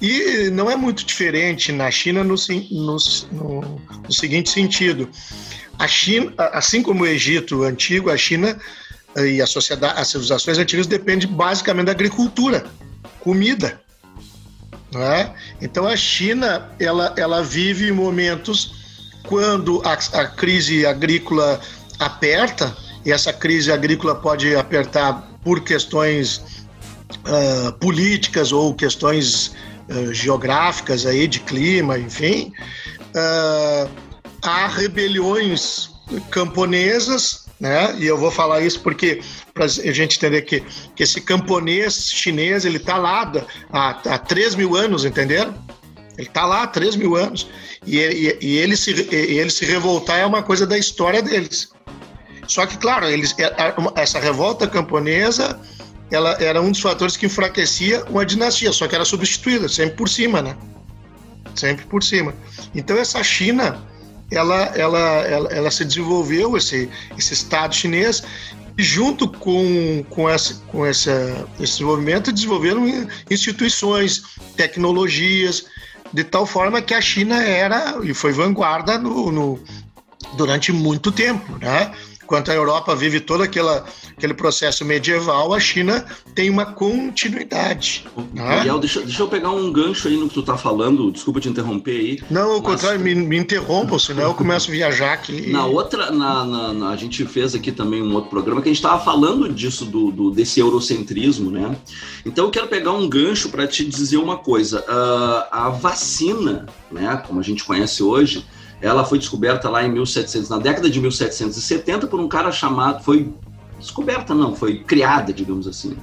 E 0.00 0.50
não 0.50 0.70
é 0.70 0.76
muito 0.76 1.04
diferente 1.04 1.72
na 1.72 1.90
China 1.90 2.22
no, 2.22 2.34
no, 2.70 2.96
no, 3.32 3.80
no 4.04 4.12
seguinte 4.12 4.50
sentido: 4.50 5.08
a 5.78 5.88
China, 5.88 6.34
assim 6.52 6.82
como 6.82 7.04
o 7.04 7.06
Egito 7.06 7.62
antigo, 7.62 8.10
a 8.10 8.16
China 8.16 8.58
eh, 9.16 9.26
e 9.26 9.42
a 9.42 9.46
sociedade, 9.46 9.98
as 9.98 10.08
civilizações 10.08 10.58
antigas 10.58 10.86
dependem 10.86 11.26
basicamente 11.28 11.86
da 11.86 11.92
agricultura, 11.92 12.66
comida. 13.26 13.80
Né? 14.92 15.34
Então 15.60 15.84
a 15.84 15.96
China 15.96 16.70
ela, 16.78 17.12
ela 17.16 17.42
vive 17.42 17.90
momentos 17.90 18.72
quando 19.24 19.82
a, 19.84 19.94
a 19.94 20.26
crise 20.28 20.86
agrícola 20.86 21.60
aperta, 21.98 22.76
e 23.04 23.10
essa 23.10 23.32
crise 23.32 23.72
agrícola 23.72 24.14
pode 24.14 24.54
apertar 24.54 25.28
por 25.42 25.64
questões 25.64 26.66
uh, 27.26 27.72
políticas 27.80 28.52
ou 28.52 28.72
questões 28.72 29.52
uh, 29.88 30.14
geográficas 30.14 31.04
aí 31.04 31.26
de 31.26 31.40
clima, 31.40 31.98
enfim, 31.98 32.52
uh, 33.10 33.90
há 34.42 34.68
rebeliões 34.68 35.90
camponesas 36.30 37.45
né? 37.58 37.94
E 37.98 38.06
eu 38.06 38.18
vou 38.18 38.30
falar 38.30 38.60
isso 38.60 38.80
porque 38.80 39.20
para 39.54 39.64
a 39.64 39.68
gente 39.68 40.16
entender 40.16 40.42
que, 40.42 40.62
que 40.94 41.02
esse 41.02 41.20
camponês 41.20 42.10
chinês 42.10 42.64
ele 42.64 42.76
está 42.76 42.96
lá 42.96 43.32
há, 43.72 43.90
há 43.90 44.18
3 44.18 44.54
mil 44.54 44.76
anos, 44.76 45.04
entenderam? 45.04 45.54
Ele 46.18 46.28
está 46.28 46.46
lá 46.46 46.62
há 46.62 46.66
3 46.66 46.96
mil 46.96 47.16
anos 47.16 47.48
e, 47.86 47.98
e, 47.98 48.38
e, 48.40 48.56
ele 48.58 48.76
se, 48.76 48.90
ele 49.10 49.50
se 49.50 49.64
revoltar 49.64 50.18
é 50.18 50.26
uma 50.26 50.42
coisa 50.42 50.66
da 50.66 50.78
história 50.78 51.22
deles. 51.22 51.70
Só 52.46 52.64
que, 52.64 52.78
claro, 52.78 53.06
eles, 53.06 53.34
é, 53.38 53.52
essa 53.96 54.18
revolta 54.18 54.66
camponesa 54.66 55.60
ela 56.10 56.36
era 56.40 56.60
um 56.62 56.70
dos 56.70 56.80
fatores 56.80 57.16
que 57.16 57.26
enfraquecia 57.26 58.04
uma 58.04 58.24
dinastia, 58.24 58.72
só 58.72 58.86
que 58.86 58.94
era 58.94 59.04
substituída, 59.04 59.68
sempre 59.68 59.96
por 59.96 60.08
cima, 60.08 60.40
né? 60.40 60.56
Sempre 61.54 61.84
por 61.86 62.02
cima. 62.02 62.34
Então, 62.74 62.96
essa 62.96 63.22
China 63.24 63.82
ela, 64.30 64.64
ela, 64.76 64.98
ela, 64.98 65.48
ela 65.52 65.70
se 65.70 65.84
desenvolveu, 65.84 66.56
esse, 66.56 66.88
esse 67.16 67.34
Estado 67.34 67.74
chinês, 67.74 68.22
e 68.78 68.82
junto 68.82 69.28
com, 69.28 70.04
com, 70.10 70.28
essa, 70.28 70.54
com 70.68 70.84
essa, 70.84 71.46
esse 71.58 71.74
desenvolvimento, 71.74 72.32
desenvolveram 72.32 72.86
instituições, 73.30 74.22
tecnologias, 74.56 75.66
de 76.12 76.24
tal 76.24 76.46
forma 76.46 76.82
que 76.82 76.94
a 76.94 77.00
China 77.00 77.42
era 77.42 77.98
e 78.02 78.12
foi 78.12 78.32
vanguarda 78.32 78.98
no, 78.98 79.32
no 79.32 79.60
durante 80.36 80.72
muito 80.72 81.10
tempo, 81.10 81.56
né? 81.58 81.92
Enquanto 82.26 82.50
a 82.50 82.54
Europa 82.54 82.92
vive 82.96 83.20
todo 83.20 83.44
aquela, 83.44 83.84
aquele 84.10 84.34
processo 84.34 84.84
medieval, 84.84 85.54
a 85.54 85.60
China 85.60 86.04
tem 86.34 86.50
uma 86.50 86.66
continuidade. 86.66 88.04
Né? 88.34 88.58
Miguel, 88.58 88.80
deixa, 88.80 89.00
deixa 89.00 89.22
eu 89.22 89.28
pegar 89.28 89.52
um 89.52 89.70
gancho 89.70 90.08
aí 90.08 90.16
no 90.16 90.26
que 90.26 90.34
tu 90.34 90.42
tá 90.42 90.58
falando, 90.58 91.12
desculpa 91.12 91.38
te 91.38 91.48
interromper 91.48 91.92
aí. 91.92 92.18
Não, 92.28 92.50
ao 92.50 92.60
mas... 92.60 92.62
contrário, 92.62 92.98
me, 92.98 93.14
me 93.14 93.38
interrompam, 93.38 93.96
senão 93.96 94.24
eu 94.24 94.34
começo 94.34 94.68
a 94.68 94.72
viajar 94.72 95.12
aqui. 95.12 95.52
Na 95.52 95.66
outra, 95.66 96.10
na, 96.10 96.44
na, 96.44 96.72
na, 96.72 96.88
a 96.88 96.96
gente 96.96 97.24
fez 97.26 97.54
aqui 97.54 97.70
também 97.70 98.02
um 98.02 98.12
outro 98.12 98.28
programa 98.28 98.60
que 98.60 98.68
a 98.68 98.72
gente 98.72 98.82
estava 98.82 99.00
falando 99.04 99.48
disso, 99.48 99.84
do, 99.84 100.10
do, 100.10 100.32
desse 100.32 100.58
eurocentrismo, 100.58 101.48
né? 101.52 101.76
Então 102.24 102.46
eu 102.46 102.50
quero 102.50 102.66
pegar 102.66 102.90
um 102.90 103.08
gancho 103.08 103.50
para 103.50 103.68
te 103.68 103.84
dizer 103.84 104.16
uma 104.16 104.36
coisa. 104.36 104.80
Uh, 104.80 105.46
a 105.52 105.68
vacina, 105.68 106.66
né, 106.90 107.22
como 107.24 107.38
a 107.38 107.42
gente 107.44 107.62
conhece 107.62 108.02
hoje, 108.02 108.44
ela 108.80 109.04
foi 109.04 109.18
descoberta 109.18 109.68
lá 109.68 109.84
em 109.84 109.90
1700, 109.90 110.48
na 110.48 110.58
década 110.58 110.90
de 110.90 111.00
1770 111.00 112.06
por 112.06 112.20
um 112.20 112.28
cara 112.28 112.52
chamado, 112.52 113.02
foi 113.02 113.32
descoberta 113.78 114.34
não, 114.34 114.54
foi 114.54 114.80
criada, 114.80 115.32
digamos 115.32 115.66
assim, 115.66 115.96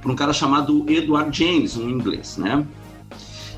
por 0.00 0.10
um 0.10 0.16
cara 0.16 0.32
chamado 0.32 0.84
Edward 0.88 1.36
James, 1.36 1.76
um 1.76 1.88
inglês, 1.88 2.36
né? 2.36 2.66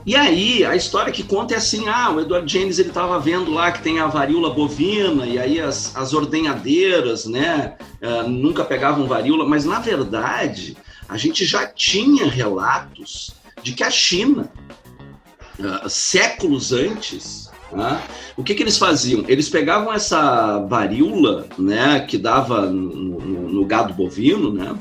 E 0.06 0.16
aí, 0.16 0.64
a 0.64 0.74
história 0.74 1.12
que 1.12 1.22
conta 1.22 1.52
é 1.52 1.58
assim, 1.58 1.86
ah, 1.86 2.10
o 2.10 2.20
Edward 2.20 2.50
James, 2.50 2.78
ele 2.78 2.88
estava 2.88 3.18
vendo 3.18 3.50
lá 3.50 3.70
que 3.70 3.82
tem 3.82 4.00
a 4.00 4.06
varíola 4.06 4.48
bovina, 4.48 5.26
e 5.26 5.38
aí 5.38 5.60
as, 5.60 5.94
as 5.94 6.14
ordenhadeiras, 6.14 7.26
né, 7.26 7.76
uh, 8.00 8.26
nunca 8.26 8.64
pegavam 8.64 9.06
varíola, 9.06 9.46
mas 9.46 9.66
na 9.66 9.80
verdade, 9.80 10.78
a 11.08 11.18
gente 11.18 11.44
já 11.44 11.66
tinha 11.66 12.26
relatos 12.26 13.32
de 13.62 13.72
que 13.72 13.84
a 13.84 13.90
China, 13.90 14.50
uh, 15.58 15.88
séculos 15.90 16.72
antes, 16.72 17.47
né? 17.72 18.02
O 18.36 18.42
que, 18.42 18.54
que 18.54 18.62
eles 18.62 18.78
faziam? 18.78 19.24
Eles 19.28 19.48
pegavam 19.48 19.92
essa 19.92 20.58
varíola, 20.60 21.46
né, 21.58 22.00
que 22.00 22.16
dava 22.16 22.66
no, 22.66 23.20
no, 23.20 23.48
no 23.48 23.64
gado 23.64 23.94
bovino, 23.94 24.52
né? 24.52 24.76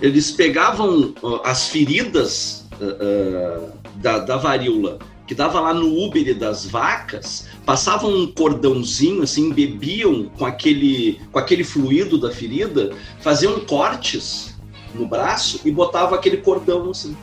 Eles 0.00 0.30
pegavam 0.30 1.14
uh, 1.22 1.40
as 1.44 1.68
feridas 1.68 2.66
uh, 2.80 2.84
uh, 2.84 3.72
da, 3.96 4.18
da 4.18 4.36
varíola 4.36 4.98
que 5.28 5.34
dava 5.34 5.60
lá 5.60 5.74
no 5.74 5.94
úbere 5.94 6.32
das 6.32 6.64
vacas, 6.64 7.48
passavam 7.66 8.10
um 8.10 8.26
cordãozinho, 8.26 9.22
assim, 9.22 9.52
bebiam 9.52 10.24
com 10.38 10.46
aquele, 10.46 11.20
com 11.30 11.38
aquele 11.38 11.62
fluido 11.62 12.16
da 12.16 12.30
ferida, 12.30 12.96
faziam 13.20 13.60
cortes 13.60 14.56
no 14.94 15.06
braço 15.06 15.60
e 15.66 15.70
botavam 15.70 16.14
aquele 16.14 16.38
cordão 16.38 16.90
assim, 16.90 17.14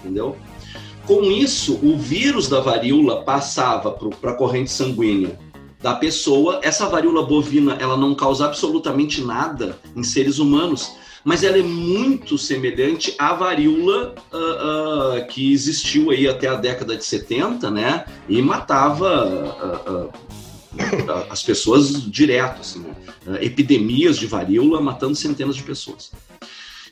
entendeu? 0.00 0.34
Com 1.06 1.22
isso, 1.24 1.78
o 1.82 1.96
vírus 1.98 2.48
da 2.48 2.60
varíola 2.60 3.22
passava 3.22 3.90
para 3.90 4.30
a 4.30 4.34
corrente 4.34 4.70
sanguínea 4.70 5.38
da 5.80 5.94
pessoa. 5.94 6.60
Essa 6.62 6.88
varíola 6.88 7.26
bovina, 7.26 7.76
ela 7.80 7.96
não 7.96 8.14
causa 8.14 8.46
absolutamente 8.46 9.20
nada 9.20 9.78
em 9.96 10.04
seres 10.04 10.38
humanos, 10.38 10.92
mas 11.24 11.42
ela 11.42 11.58
é 11.58 11.62
muito 11.62 12.38
semelhante 12.38 13.14
à 13.18 13.32
varíola 13.34 14.14
uh, 14.32 15.18
uh, 15.18 15.26
que 15.26 15.52
existiu 15.52 16.10
aí 16.10 16.28
até 16.28 16.48
a 16.48 16.54
década 16.54 16.96
de 16.96 17.04
70, 17.04 17.70
né? 17.70 18.04
E 18.28 18.40
matava 18.40 20.08
uh, 20.08 20.12
as 21.30 21.42
pessoas 21.42 22.10
direto, 22.10 22.60
assim, 22.60 22.80
né? 22.80 23.38
epidemias 23.40 24.18
de 24.18 24.26
varíola 24.26 24.80
matando 24.80 25.14
centenas 25.14 25.56
de 25.56 25.62
pessoas. 25.62 26.10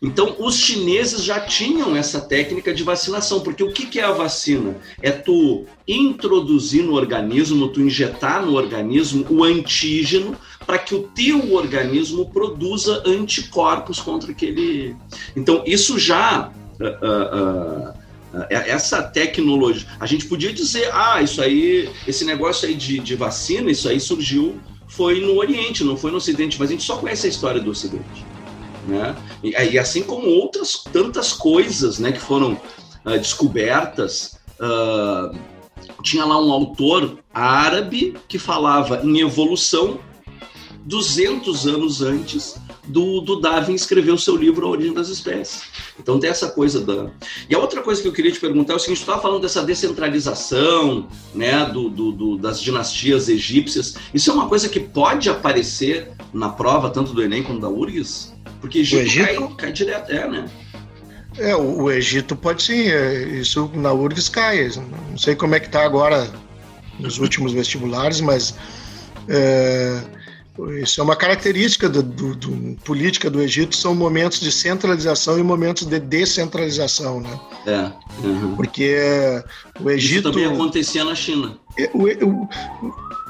Então, 0.02 0.34
os 0.38 0.56
chineses 0.56 1.22
já 1.22 1.40
tinham 1.40 1.94
essa 1.94 2.22
técnica 2.22 2.72
de 2.72 2.82
vacinação, 2.82 3.40
porque 3.40 3.62
o 3.62 3.70
que 3.70 4.00
é 4.00 4.04
a 4.04 4.12
vacina? 4.12 4.76
É 5.02 5.10
tu 5.10 5.66
introduzir 5.86 6.82
no 6.82 6.94
organismo, 6.94 7.68
tu 7.68 7.82
injetar 7.82 8.44
no 8.44 8.54
organismo 8.54 9.26
o 9.28 9.44
antígeno 9.44 10.34
para 10.66 10.78
que 10.78 10.94
o 10.94 11.02
teu 11.02 11.52
organismo 11.52 12.30
produza 12.30 13.02
anticorpos 13.04 14.00
contra 14.00 14.30
aquele. 14.30 14.96
Então, 15.36 15.62
isso 15.66 15.98
já. 15.98 16.50
Uh, 16.80 16.84
uh, 16.84 17.90
uh, 17.90 18.00
essa 18.48 19.02
tecnologia. 19.02 19.86
A 19.98 20.06
gente 20.06 20.24
podia 20.26 20.52
dizer, 20.52 20.88
ah, 20.94 21.20
isso 21.20 21.42
aí, 21.42 21.90
esse 22.06 22.24
negócio 22.24 22.66
aí 22.66 22.74
de, 22.74 23.00
de 23.00 23.16
vacina, 23.16 23.70
isso 23.70 23.88
aí 23.88 24.00
surgiu, 24.00 24.58
foi 24.88 25.20
no 25.20 25.36
Oriente, 25.36 25.84
não 25.84 25.96
foi 25.96 26.10
no 26.10 26.16
Ocidente, 26.16 26.56
mas 26.58 26.70
a 26.70 26.72
gente 26.72 26.84
só 26.84 26.96
conhece 26.96 27.26
a 27.26 27.28
história 27.28 27.60
do 27.60 27.70
Ocidente. 27.70 28.24
Né? 28.86 29.14
E, 29.42 29.50
e, 29.50 29.78
assim 29.78 30.02
como 30.02 30.26
outras 30.26 30.82
tantas 30.92 31.32
coisas 31.32 31.98
né, 31.98 32.12
que 32.12 32.20
foram 32.20 32.52
uh, 33.04 33.18
descobertas, 33.18 34.38
uh, 34.58 35.36
tinha 36.02 36.24
lá 36.24 36.40
um 36.40 36.50
autor 36.50 37.18
árabe 37.32 38.16
que 38.26 38.38
falava 38.38 39.02
em 39.04 39.20
evolução 39.20 39.98
200 40.84 41.66
anos 41.66 42.02
antes 42.02 42.56
do, 42.90 43.20
do 43.20 43.40
Darwin 43.40 43.74
escrever 43.74 44.12
o 44.12 44.18
seu 44.18 44.36
livro 44.36 44.66
A 44.66 44.70
Origem 44.70 44.92
das 44.92 45.08
Espécies. 45.08 45.62
Então 45.98 46.18
tem 46.18 46.28
essa 46.28 46.50
coisa 46.50 46.80
da. 46.80 47.10
E 47.48 47.54
a 47.54 47.58
outra 47.58 47.82
coisa 47.82 48.02
que 48.02 48.08
eu 48.08 48.12
queria 48.12 48.32
te 48.32 48.40
perguntar 48.40 48.74
é 48.74 48.76
o 48.76 48.78
seguinte: 48.78 48.98
tu 48.98 49.02
estava 49.02 49.20
falando 49.20 49.42
dessa 49.42 49.62
descentralização, 49.62 51.08
né, 51.34 51.64
do, 51.66 51.88
do, 51.88 52.12
do, 52.12 52.36
das 52.36 52.60
dinastias 52.60 53.28
egípcias. 53.28 53.96
Isso 54.12 54.30
é 54.30 54.34
uma 54.34 54.48
coisa 54.48 54.68
que 54.68 54.80
pode 54.80 55.30
aparecer 55.30 56.10
na 56.32 56.48
prova 56.48 56.90
tanto 56.90 57.12
do 57.12 57.22
Enem 57.22 57.42
quanto 57.42 57.60
da 57.60 57.68
URGS? 57.68 58.34
Porque 58.60 58.80
Egito, 58.80 59.02
Egito... 59.02 59.24
Cai, 59.24 59.56
cai, 59.56 59.72
direto, 59.72 60.10
é, 60.10 60.28
né? 60.28 60.50
É, 61.38 61.54
o, 61.54 61.82
o, 61.82 61.90
Egito 61.90 62.34
pode 62.34 62.62
sim, 62.62 62.88
é, 62.88 63.22
isso 63.38 63.70
na 63.74 63.92
URGS 63.92 64.28
cai. 64.28 64.70
Não 65.10 65.16
sei 65.16 65.34
como 65.34 65.54
é 65.54 65.60
que 65.60 65.66
está 65.66 65.84
agora 65.84 66.30
nos 66.98 67.18
últimos 67.18 67.52
vestibulares, 67.52 68.20
mas 68.20 68.54
É, 69.28 70.02
isso 70.82 71.00
é 71.00 71.04
uma 71.04 71.16
característica 71.16 71.88
do, 71.88 72.02
do, 72.02 72.34
do, 72.34 72.76
política 72.84 73.30
do 73.30 73.40
Egito, 73.40 73.76
são 73.76 73.94
momentos 73.94 74.40
de 74.40 74.50
centralização 74.50 75.38
e 75.38 75.42
momentos 75.42 75.86
de 75.86 75.98
descentralização, 75.98 77.20
né? 77.20 77.40
É. 77.66 77.92
Uhum. 78.26 78.56
Porque 78.56 78.96
o 79.80 79.90
Egito... 79.90 80.28
Isso 80.28 80.32
também 80.32 80.46
acontecia 80.46 81.04
na 81.04 81.14
China. 81.14 81.58
É, 81.78 81.90
o, 81.94 82.04
o, 82.26 82.48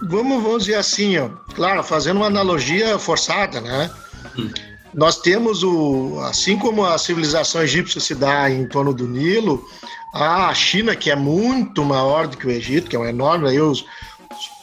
vamos, 0.09 0.43
vamos 0.43 0.65
dizer 0.65 0.77
assim, 0.77 1.19
ó, 1.19 1.29
claro, 1.55 1.83
fazendo 1.85 2.17
uma 2.17 2.27
analogia 2.27 2.99
forçada, 2.99 3.61
né? 3.61 3.91
Hum. 4.39 4.51
Nós 4.93 5.19
temos 5.21 5.63
o, 5.63 6.19
assim 6.23 6.57
como 6.57 6.85
a 6.85 6.99
civilização 6.99 7.63
egípcia 7.63 8.01
se 8.01 8.15
dá 8.15 8.51
em 8.51 8.67
torno 8.67 8.93
do 8.93 9.07
Nilo, 9.07 9.65
a 10.13 10.53
China, 10.53 10.97
que 10.97 11.11
é 11.11 11.17
muito 11.17 11.85
maior 11.85 12.27
do 12.27 12.37
que 12.37 12.47
o 12.47 12.51
Egito, 12.51 12.91
que 12.91 12.97
é 12.97 12.99
um 12.99 13.07
enorme, 13.07 13.49
aí 13.49 13.61
os 13.61 13.85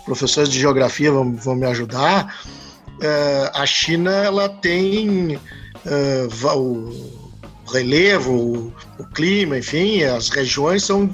professores 0.07 0.49
de 0.49 0.57
geografia 0.57 1.11
vão, 1.11 1.35
vão 1.35 1.55
me 1.55 1.65
ajudar, 1.65 2.33
uh, 2.87 3.51
a 3.53 3.65
China 3.65 4.09
ela 4.11 4.47
tem 4.47 5.35
uh, 5.35 6.55
o 6.55 7.71
relevo, 7.71 8.31
o, 8.31 8.73
o, 8.97 9.03
clima, 9.13 9.57
enfim, 9.57 10.03
as 10.03 10.29
regiões 10.29 10.85
são, 10.85 11.13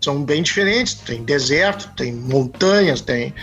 são 0.00 0.24
bem 0.24 0.42
diferentes. 0.42 0.94
Tem 0.94 1.22
deserto, 1.22 1.92
tem 1.94 2.14
montanhas, 2.14 3.02
tem 3.02 3.34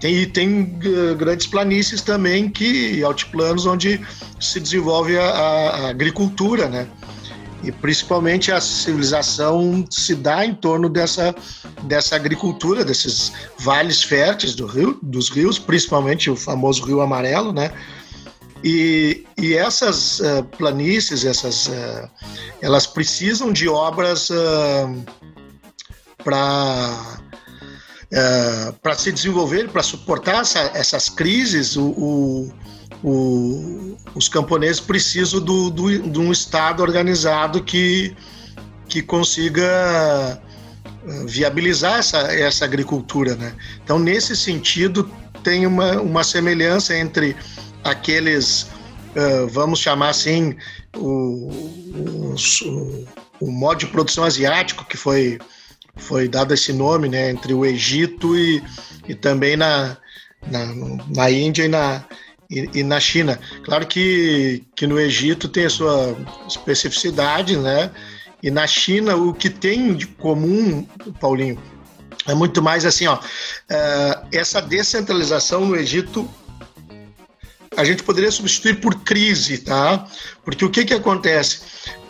tem, 0.00 0.14
e 0.14 0.26
tem 0.26 0.78
uh, 0.84 1.16
grandes 1.16 1.46
planícies 1.46 2.00
também 2.00 2.48
que 2.48 3.02
altiplanos 3.02 3.66
onde 3.66 4.00
se 4.40 4.60
desenvolve 4.60 5.18
a, 5.18 5.24
a, 5.24 5.88
agricultura, 5.90 6.68
né? 6.68 6.86
E 7.62 7.72
principalmente 7.72 8.52
a 8.52 8.60
civilização 8.60 9.84
se 9.90 10.14
dá 10.14 10.44
em 10.44 10.54
torno 10.54 10.88
dessa, 10.88 11.34
dessa 11.82 12.14
agricultura, 12.14 12.84
desses 12.84 13.32
vales 13.58 14.02
férteis 14.02 14.54
do 14.54 14.66
rio, 14.66 14.98
dos 15.02 15.28
rios, 15.28 15.58
principalmente 15.58 16.30
o 16.30 16.36
famoso 16.36 16.84
Rio 16.84 17.00
Amarelo, 17.00 17.52
né? 17.52 17.72
E, 18.62 19.24
e 19.36 19.54
essas 19.54 20.20
uh, 20.20 20.44
planícies, 20.56 21.24
essas, 21.24 21.66
uh, 21.66 22.10
elas 22.60 22.86
precisam 22.86 23.52
de 23.52 23.68
obras 23.68 24.30
uh, 24.30 25.04
para 26.24 27.18
uh, 28.12 28.72
para 28.82 28.94
se 28.94 29.12
desenvolver, 29.12 29.68
para 29.68 29.82
suportar 29.82 30.42
essa, 30.42 30.70
essas 30.74 31.08
crises, 31.08 31.76
o, 31.76 31.88
o, 31.90 32.52
o, 33.02 33.96
os 34.14 34.28
camponeses 34.28 34.80
precisam 34.80 35.40
do, 35.40 35.70
do, 35.70 35.98
de 35.98 36.18
um 36.18 36.32
Estado 36.32 36.82
organizado 36.82 37.62
que, 37.62 38.16
que 38.88 39.02
consiga 39.02 40.40
eh, 41.06 41.24
viabilizar 41.26 41.98
essa, 41.98 42.18
essa 42.32 42.64
agricultura. 42.64 43.36
Né? 43.36 43.54
Então, 43.82 43.98
nesse 43.98 44.36
sentido, 44.36 45.10
tem 45.42 45.66
uma, 45.66 46.00
uma 46.00 46.24
semelhança 46.24 46.96
entre 46.96 47.36
aqueles, 47.84 48.62
uh, 49.14 49.46
vamos 49.48 49.78
chamar 49.78 50.10
assim, 50.10 50.56
o, 50.96 51.50
o, 51.50 52.34
o, 53.40 53.50
modo 53.50 53.78
de 53.78 53.86
produção 53.86 54.24
asiático 54.24 54.84
que 54.84 54.96
foi 54.96 55.38
foi 55.96 56.28
dado 56.28 56.54
esse 56.54 56.72
nome, 56.72 57.08
né, 57.08 57.30
entre 57.30 57.52
o 57.52 57.66
Egito 57.66 58.36
e, 58.36 58.62
e 59.08 59.14
também 59.16 59.56
na, 59.56 59.96
na, 60.46 60.66
na 61.08 61.30
Índia 61.30 61.64
e 61.64 61.68
na, 61.68 62.04
e, 62.50 62.68
e, 62.74 62.82
na 62.82 62.98
China. 62.98 63.38
Claro 63.64 63.86
que, 63.86 64.64
que 64.74 64.86
no 64.86 64.98
Egito 64.98 65.48
tem 65.48 65.66
a 65.66 65.70
sua 65.70 66.16
especificidade, 66.46 67.56
né, 67.56 67.90
e 68.42 68.50
na 68.50 68.66
China 68.66 69.16
o 69.16 69.34
que 69.34 69.50
tem 69.50 69.94
de 69.94 70.06
comum, 70.06 70.86
Paulinho, 71.20 71.60
é 72.26 72.34
muito 72.34 72.62
mais 72.62 72.84
assim, 72.84 73.06
ó, 73.06 73.16
uh, 73.16 74.28
essa 74.32 74.60
descentralização 74.60 75.64
no 75.66 75.76
Egito 75.76 76.28
a 77.76 77.84
gente 77.84 78.02
poderia 78.02 78.30
substituir 78.30 78.80
por 78.80 79.02
crise, 79.02 79.58
tá? 79.58 80.04
Porque 80.44 80.64
o 80.64 80.70
que 80.70 80.84
que 80.84 80.94
acontece? 80.94 81.60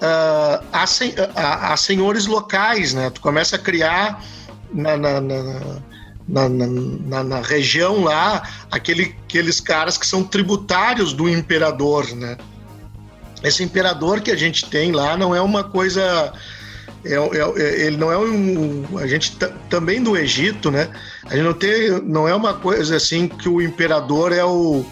Uh, 0.00 0.64
há, 0.72 0.86
sen 0.86 1.14
há, 1.34 1.72
há, 1.72 1.76
senhores 1.76 2.26
locais, 2.26 2.94
né? 2.94 3.10
Tu 3.10 3.20
começa 3.20 3.56
a 3.56 3.58
criar 3.58 4.24
na, 4.72 4.96
na, 4.96 5.20
na, 5.20 5.82
na, 6.28 7.24
na 7.24 7.40
região 7.40 8.04
lá 8.04 8.46
aquele, 8.70 9.16
aqueles 9.24 9.60
caras 9.60 9.96
que 9.96 10.06
são 10.06 10.22
tributários 10.22 11.12
do 11.12 11.28
imperador, 11.28 12.14
né? 12.14 12.36
Esse 13.42 13.62
imperador 13.62 14.20
que 14.20 14.30
a 14.30 14.36
gente 14.36 14.68
tem 14.68 14.92
lá 14.92 15.16
não 15.16 15.34
é 15.34 15.40
uma 15.40 15.64
coisa 15.64 16.32
é, 17.04 17.14
é, 17.14 17.62
é 17.62 17.86
ele 17.86 17.96
não 17.96 18.12
é 18.12 18.18
um. 18.18 18.98
A 18.98 19.06
gente 19.06 19.36
também 19.70 20.02
do 20.02 20.16
Egito, 20.16 20.70
né? 20.70 20.90
A 21.26 21.34
gente 21.34 21.44
não 21.44 21.54
tem. 21.54 21.90
Não 22.02 22.28
é 22.28 22.34
uma 22.34 22.54
coisa 22.54 22.96
assim 22.96 23.28
que 23.28 23.48
o 23.48 23.62
imperador 23.62 24.32
é 24.32 24.44
o 24.44 24.84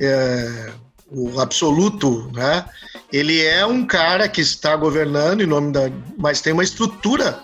é, 0.00 0.70
o 1.10 1.40
absoluto, 1.40 2.30
né? 2.32 2.64
Ele 3.12 3.42
é 3.44 3.64
um 3.64 3.84
cara 3.84 4.28
que 4.28 4.40
está 4.40 4.76
governando 4.76 5.40
em 5.40 5.46
nome 5.46 5.72
da, 5.72 5.90
mas 6.18 6.40
tem 6.40 6.52
uma 6.52 6.64
estrutura 6.64 7.38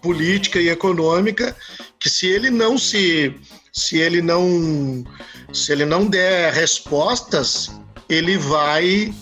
política 0.00 0.58
e 0.58 0.68
econômica 0.68 1.54
que 2.02 2.10
se 2.10 2.26
ele 2.26 2.50
não 2.50 2.76
se 2.76 3.32
se 3.72 3.98
ele 3.98 4.20
não 4.20 5.04
se 5.52 5.70
ele 5.70 5.84
não 5.84 6.06
der 6.06 6.52
respostas, 6.52 7.70
ele 8.08 8.36
vai 8.36 9.14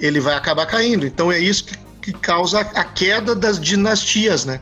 ele 0.00 0.20
vai 0.20 0.34
acabar 0.34 0.66
caindo. 0.66 1.04
Então 1.04 1.32
é 1.32 1.38
isso 1.38 1.64
que, 1.64 1.76
que 2.00 2.12
causa 2.12 2.60
a 2.60 2.84
queda 2.84 3.34
das 3.34 3.60
dinastias, 3.60 4.44
né? 4.44 4.60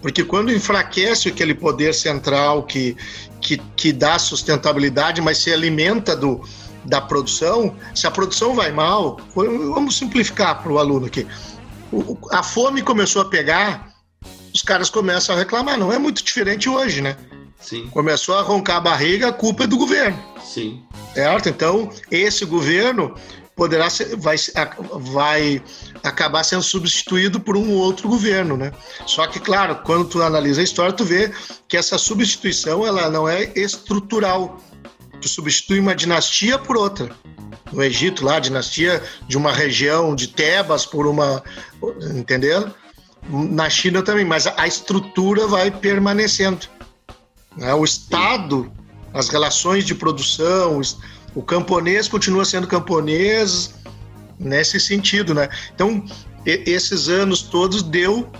Porque 0.00 0.24
quando 0.24 0.52
enfraquece 0.52 1.28
aquele 1.28 1.54
poder 1.54 1.92
central 1.92 2.62
que, 2.62 2.96
que, 3.40 3.58
que 3.76 3.92
dá 3.92 4.18
sustentabilidade, 4.18 5.20
mas 5.20 5.38
se 5.38 5.52
alimenta 5.52 6.14
do, 6.14 6.40
da 6.84 7.00
produção, 7.00 7.74
se 7.94 8.06
a 8.06 8.10
produção 8.10 8.54
vai 8.54 8.70
mal, 8.70 9.18
vamos 9.34 9.96
simplificar 9.96 10.62
para 10.62 10.72
o 10.72 10.78
aluno 10.78 11.06
aqui. 11.06 11.26
A 12.30 12.42
fome 12.42 12.82
começou 12.82 13.22
a 13.22 13.24
pegar, 13.24 13.87
os 14.58 14.62
caras 14.62 14.90
começam 14.90 15.34
a 15.34 15.38
reclamar. 15.38 15.78
Não 15.78 15.92
é 15.92 15.98
muito 15.98 16.22
diferente 16.22 16.68
hoje, 16.68 17.00
né? 17.00 17.16
Sim. 17.60 17.88
Começou 17.88 18.36
a 18.36 18.42
roncar 18.42 18.76
a 18.76 18.80
barriga, 18.80 19.28
a 19.28 19.32
culpa 19.32 19.64
é 19.64 19.66
do 19.66 19.76
governo. 19.76 20.18
Sim. 20.44 20.82
Certo? 21.14 21.48
Então, 21.48 21.90
esse 22.10 22.44
governo 22.44 23.14
poderá 23.56 23.90
ser, 23.90 24.16
vai, 24.16 24.36
vai 24.92 25.62
acabar 26.02 26.44
sendo 26.44 26.62
substituído 26.62 27.40
por 27.40 27.56
um 27.56 27.72
outro 27.72 28.08
governo, 28.08 28.56
né? 28.56 28.72
Só 29.06 29.26
que, 29.26 29.40
claro, 29.40 29.76
quando 29.84 30.04
tu 30.06 30.22
analisa 30.22 30.60
a 30.60 30.64
história, 30.64 30.92
tu 30.92 31.04
vê 31.04 31.32
que 31.66 31.76
essa 31.76 31.98
substituição 31.98 32.86
ela 32.86 33.10
não 33.10 33.28
é 33.28 33.52
estrutural 33.56 34.60
tu 35.20 35.28
substitui 35.28 35.80
uma 35.80 35.96
dinastia 35.96 36.58
por 36.58 36.76
outra. 36.76 37.10
No 37.72 37.82
Egito, 37.82 38.24
lá, 38.24 38.36
a 38.36 38.40
dinastia 38.40 39.02
de 39.26 39.36
uma 39.36 39.52
região 39.52 40.14
de 40.14 40.28
Tebas 40.28 40.86
por 40.86 41.06
uma. 41.06 41.42
Entendeu? 42.14 42.72
Na 43.28 43.68
China 43.68 44.02
também, 44.02 44.24
mas 44.24 44.46
a 44.46 44.66
estrutura 44.66 45.46
vai 45.46 45.70
permanecendo. 45.70 46.66
Né? 47.56 47.74
O 47.74 47.84
Estado, 47.84 48.70
as 49.12 49.28
relações 49.28 49.84
de 49.84 49.94
produção, 49.94 50.80
o 51.34 51.42
camponês 51.42 52.08
continua 52.08 52.44
sendo 52.44 52.66
camponês 52.66 53.74
nesse 54.38 54.80
sentido, 54.80 55.34
né? 55.34 55.48
Então, 55.74 56.04
esses 56.46 57.08
anos 57.08 57.42
todos 57.42 57.82
deu 57.82 58.30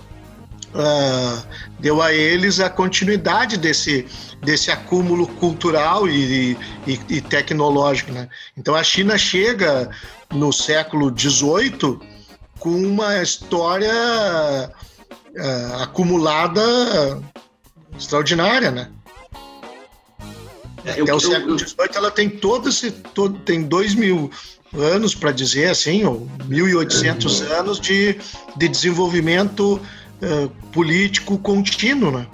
uh, 0.73 1.43
deu 1.79 2.01
a 2.01 2.13
eles 2.13 2.59
a 2.59 2.69
continuidade 2.69 3.57
desse, 3.57 4.05
desse 4.41 4.71
acúmulo 4.71 5.27
cultural 5.27 6.07
e, 6.07 6.57
e, 6.87 6.99
e 7.09 7.21
tecnológico. 7.21 8.11
Né? 8.11 8.27
Então 8.57 8.75
a 8.75 8.83
China 8.83 9.17
chega 9.17 9.89
no 10.33 10.51
século 10.51 11.13
XVIII 11.17 11.99
com 12.59 12.69
uma 12.69 13.21
história 13.21 13.91
uh, 14.69 15.81
acumulada 15.81 16.61
extraordinária, 17.97 18.71
né? 18.71 18.91
É, 20.85 20.91
Até 20.91 21.11
eu, 21.11 21.15
o 21.15 21.19
século 21.19 21.57
XVIII 21.59 21.89
ela 21.95 22.11
tem 22.11 22.29
todo 22.29 22.69
esse 22.69 22.91
todo, 22.91 23.37
tem 23.39 23.63
dois 23.63 23.95
mil 23.95 24.31
anos 24.73 25.15
para 25.15 25.31
dizer 25.31 25.69
assim, 25.69 26.05
ou 26.05 26.29
1.800 26.47 27.41
uhum. 27.41 27.59
anos 27.59 27.79
de, 27.79 28.17
de 28.55 28.67
desenvolvimento 28.67 29.75
uh, 30.21 30.49
político 30.71 31.37
contínuo, 31.39 32.11
né? 32.11 32.27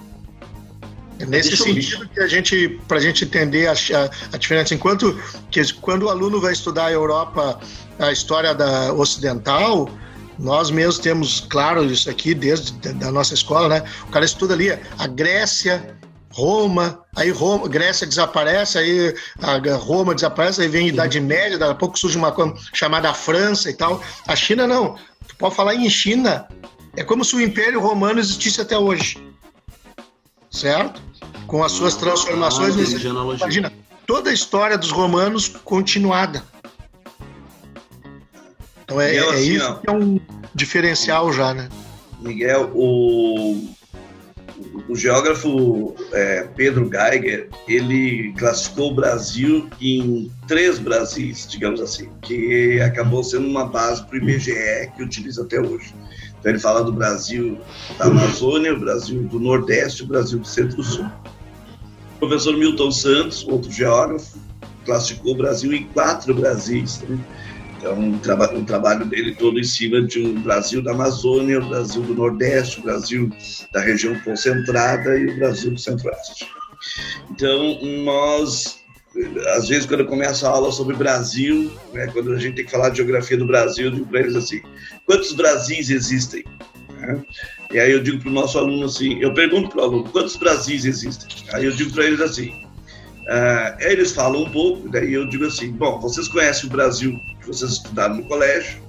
É 1.18 1.24
nesse 1.24 1.48
Deixa 1.48 1.64
sentido 1.64 2.08
que 2.10 2.20
a 2.20 2.28
gente, 2.28 2.80
para 2.86 2.98
a 2.98 3.00
gente 3.00 3.24
entender 3.24 3.66
a, 3.68 3.72
a, 3.72 4.34
a, 4.34 4.36
diferença, 4.36 4.74
enquanto 4.74 5.18
que 5.50 5.72
quando 5.74 6.04
o 6.04 6.08
aluno 6.10 6.40
vai 6.40 6.52
estudar 6.52 6.86
a 6.86 6.92
Europa, 6.92 7.58
a 7.98 8.12
história 8.12 8.54
da 8.54 8.92
ocidental, 8.92 9.88
nós 10.38 10.70
mesmos 10.70 10.98
temos 10.98 11.40
claro 11.48 11.84
isso 11.84 12.10
aqui 12.10 12.34
desde 12.34 12.72
da 12.92 13.10
nossa 13.10 13.34
escola, 13.34 13.68
né? 13.68 13.84
O 14.08 14.10
cara 14.10 14.24
estuda 14.24 14.54
ali 14.54 14.70
a 14.70 15.06
Grécia, 15.06 15.96
Roma, 16.32 17.00
aí 17.16 17.30
Roma, 17.30 17.66
Grécia 17.66 18.06
desaparece, 18.06 18.76
aí 18.76 19.14
a 19.40 19.76
Roma 19.76 20.14
desaparece, 20.14 20.60
aí 20.60 20.68
vem 20.68 20.86
a 20.86 20.88
Idade 20.88 21.18
Média, 21.18 21.58
daqui 21.58 21.72
a 21.72 21.74
pouco 21.74 21.98
surge 21.98 22.18
uma 22.18 22.30
coisa 22.30 22.54
chamada 22.74 23.12
França 23.14 23.70
e 23.70 23.74
tal. 23.74 24.02
A 24.26 24.36
China 24.36 24.66
não. 24.66 24.96
Tu 25.26 25.34
pode 25.36 25.54
falar 25.54 25.74
em 25.74 25.88
China, 25.88 26.46
é 26.94 27.02
como 27.02 27.24
se 27.24 27.34
o 27.34 27.40
Império 27.40 27.80
Romano 27.80 28.20
existisse 28.20 28.60
até 28.60 28.76
hoje. 28.76 29.18
Certo? 30.50 31.00
Com 31.46 31.64
as 31.64 31.72
suas 31.72 31.96
transformações. 31.96 32.74
Ah, 32.76 33.34
imagina, 33.34 33.72
toda 34.06 34.30
a 34.30 34.32
história 34.32 34.76
dos 34.76 34.90
romanos 34.90 35.48
continuada. 35.64 36.44
Então 38.86 39.00
é, 39.00 39.08
Miguel, 39.08 39.32
é 39.32 39.34
assim, 39.34 39.54
isso 39.56 39.68
ó, 39.68 39.74
que 39.74 39.90
é 39.90 39.92
um 39.92 40.20
diferencial 40.54 41.32
já, 41.32 41.52
né? 41.52 41.68
Miguel, 42.20 42.70
o, 42.72 43.68
o 44.88 44.94
geógrafo 44.94 45.96
é, 46.12 46.48
Pedro 46.54 46.88
Geiger, 46.88 47.48
ele 47.66 48.32
classificou 48.38 48.92
o 48.92 48.94
Brasil 48.94 49.68
em 49.80 50.30
três 50.46 50.78
Brasis, 50.78 51.48
digamos 51.48 51.80
assim, 51.80 52.08
que 52.22 52.80
acabou 52.80 53.24
sendo 53.24 53.48
uma 53.48 53.66
base 53.66 54.06
para 54.06 54.14
o 54.14 54.18
IBGE 54.18 54.92
que 54.96 55.02
utiliza 55.02 55.42
até 55.42 55.60
hoje. 55.60 55.92
Então 56.38 56.52
ele 56.52 56.60
fala 56.60 56.84
do 56.84 56.92
Brasil 56.92 57.58
da 57.98 58.04
Amazônia, 58.04 58.72
o 58.72 58.78
Brasil 58.78 59.24
do 59.24 59.40
Nordeste, 59.40 60.04
o 60.04 60.06
Brasil 60.06 60.38
do 60.38 60.46
Centro-Sul. 60.46 61.06
O 62.14 62.18
professor 62.20 62.56
Milton 62.56 62.92
Santos, 62.92 63.44
outro 63.48 63.70
geógrafo, 63.70 64.38
classificou 64.84 65.32
o 65.32 65.36
Brasil 65.36 65.72
em 65.74 65.84
quatro 65.88 66.32
Brasis. 66.32 67.00
Né? 67.00 67.18
Então, 67.86 68.00
um, 68.00 68.18
traba 68.18 68.52
um 68.52 68.64
trabalho 68.64 69.04
dele 69.06 69.32
todo 69.36 69.60
em 69.60 69.64
cima 69.64 70.02
de 70.02 70.18
um 70.18 70.42
Brasil 70.42 70.82
da 70.82 70.90
Amazônia, 70.90 71.60
o 71.60 71.68
Brasil 71.68 72.02
do 72.02 72.16
Nordeste, 72.16 72.80
o 72.80 72.82
Brasil 72.82 73.30
da 73.72 73.80
região 73.80 74.18
concentrada 74.20 75.16
e 75.16 75.26
o 75.26 75.36
Brasil 75.36 75.70
do 75.70 75.78
Centro-Oeste. 75.78 76.48
Então, 77.30 77.78
nós, 78.04 78.80
às 79.54 79.68
vezes, 79.68 79.86
quando 79.86 80.00
eu 80.00 80.06
começo 80.06 80.44
a 80.44 80.50
aula 80.50 80.72
sobre 80.72 80.96
Brasil, 80.96 81.70
né, 81.92 82.08
quando 82.08 82.32
a 82.32 82.38
gente 82.40 82.56
tem 82.56 82.64
que 82.64 82.72
falar 82.72 82.88
de 82.88 82.96
geografia 82.96 83.36
do 83.36 83.46
Brasil, 83.46 83.86
eu 83.86 83.92
digo 83.92 84.06
para 84.06 84.18
eles 84.18 84.34
assim: 84.34 84.60
quantos 85.06 85.32
Brasis 85.32 85.88
existem? 85.88 86.44
Né? 86.98 87.24
E 87.72 87.78
aí 87.78 87.92
eu 87.92 88.02
digo 88.02 88.18
para 88.18 88.30
o 88.30 88.34
nosso 88.34 88.58
aluno 88.58 88.86
assim: 88.86 89.20
eu 89.20 89.32
pergunto 89.32 89.68
para 89.68 89.82
o 89.82 89.84
aluno, 89.84 90.10
quantos 90.10 90.34
Brasis 90.34 90.84
existem? 90.84 91.28
Aí 91.52 91.64
eu 91.64 91.72
digo 91.72 91.92
para 91.92 92.04
eles 92.04 92.20
assim: 92.20 92.65
Uh, 93.26 93.74
eles 93.80 94.12
falam 94.12 94.44
um 94.44 94.50
pouco, 94.50 94.88
daí 94.88 95.12
eu 95.12 95.28
digo 95.28 95.46
assim: 95.46 95.72
bom, 95.72 96.00
vocês 96.00 96.28
conhecem 96.28 96.68
o 96.68 96.72
Brasil 96.72 97.18
que 97.40 97.48
vocês 97.48 97.72
estudaram 97.72 98.16
no 98.16 98.24
colégio, 98.24 98.80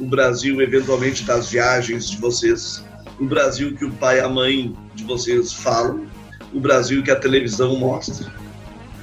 o 0.00 0.06
Brasil, 0.06 0.60
eventualmente, 0.60 1.22
das 1.22 1.50
viagens 1.50 2.10
de 2.10 2.16
vocês, 2.16 2.84
o 3.20 3.24
Brasil 3.24 3.76
que 3.76 3.84
o 3.84 3.92
pai 3.92 4.18
e 4.18 4.20
a 4.20 4.28
mãe 4.28 4.76
de 4.96 5.04
vocês 5.04 5.52
falam, 5.52 6.06
o 6.52 6.58
Brasil 6.58 7.02
que 7.04 7.10
a 7.10 7.16
televisão 7.16 7.76
mostra. 7.76 8.32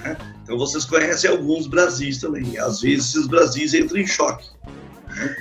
Né? 0.03 0.17
Então 0.43 0.57
vocês 0.57 0.83
conhecem 0.83 1.29
alguns 1.29 1.67
Brasis 1.67 2.17
também. 2.17 2.57
Às 2.57 2.81
vezes 2.81 3.15
esses 3.15 3.27
Brasis 3.27 3.73
entram 3.73 3.97
em 3.97 4.07
choque. 4.07 4.45
Né? 5.15 5.35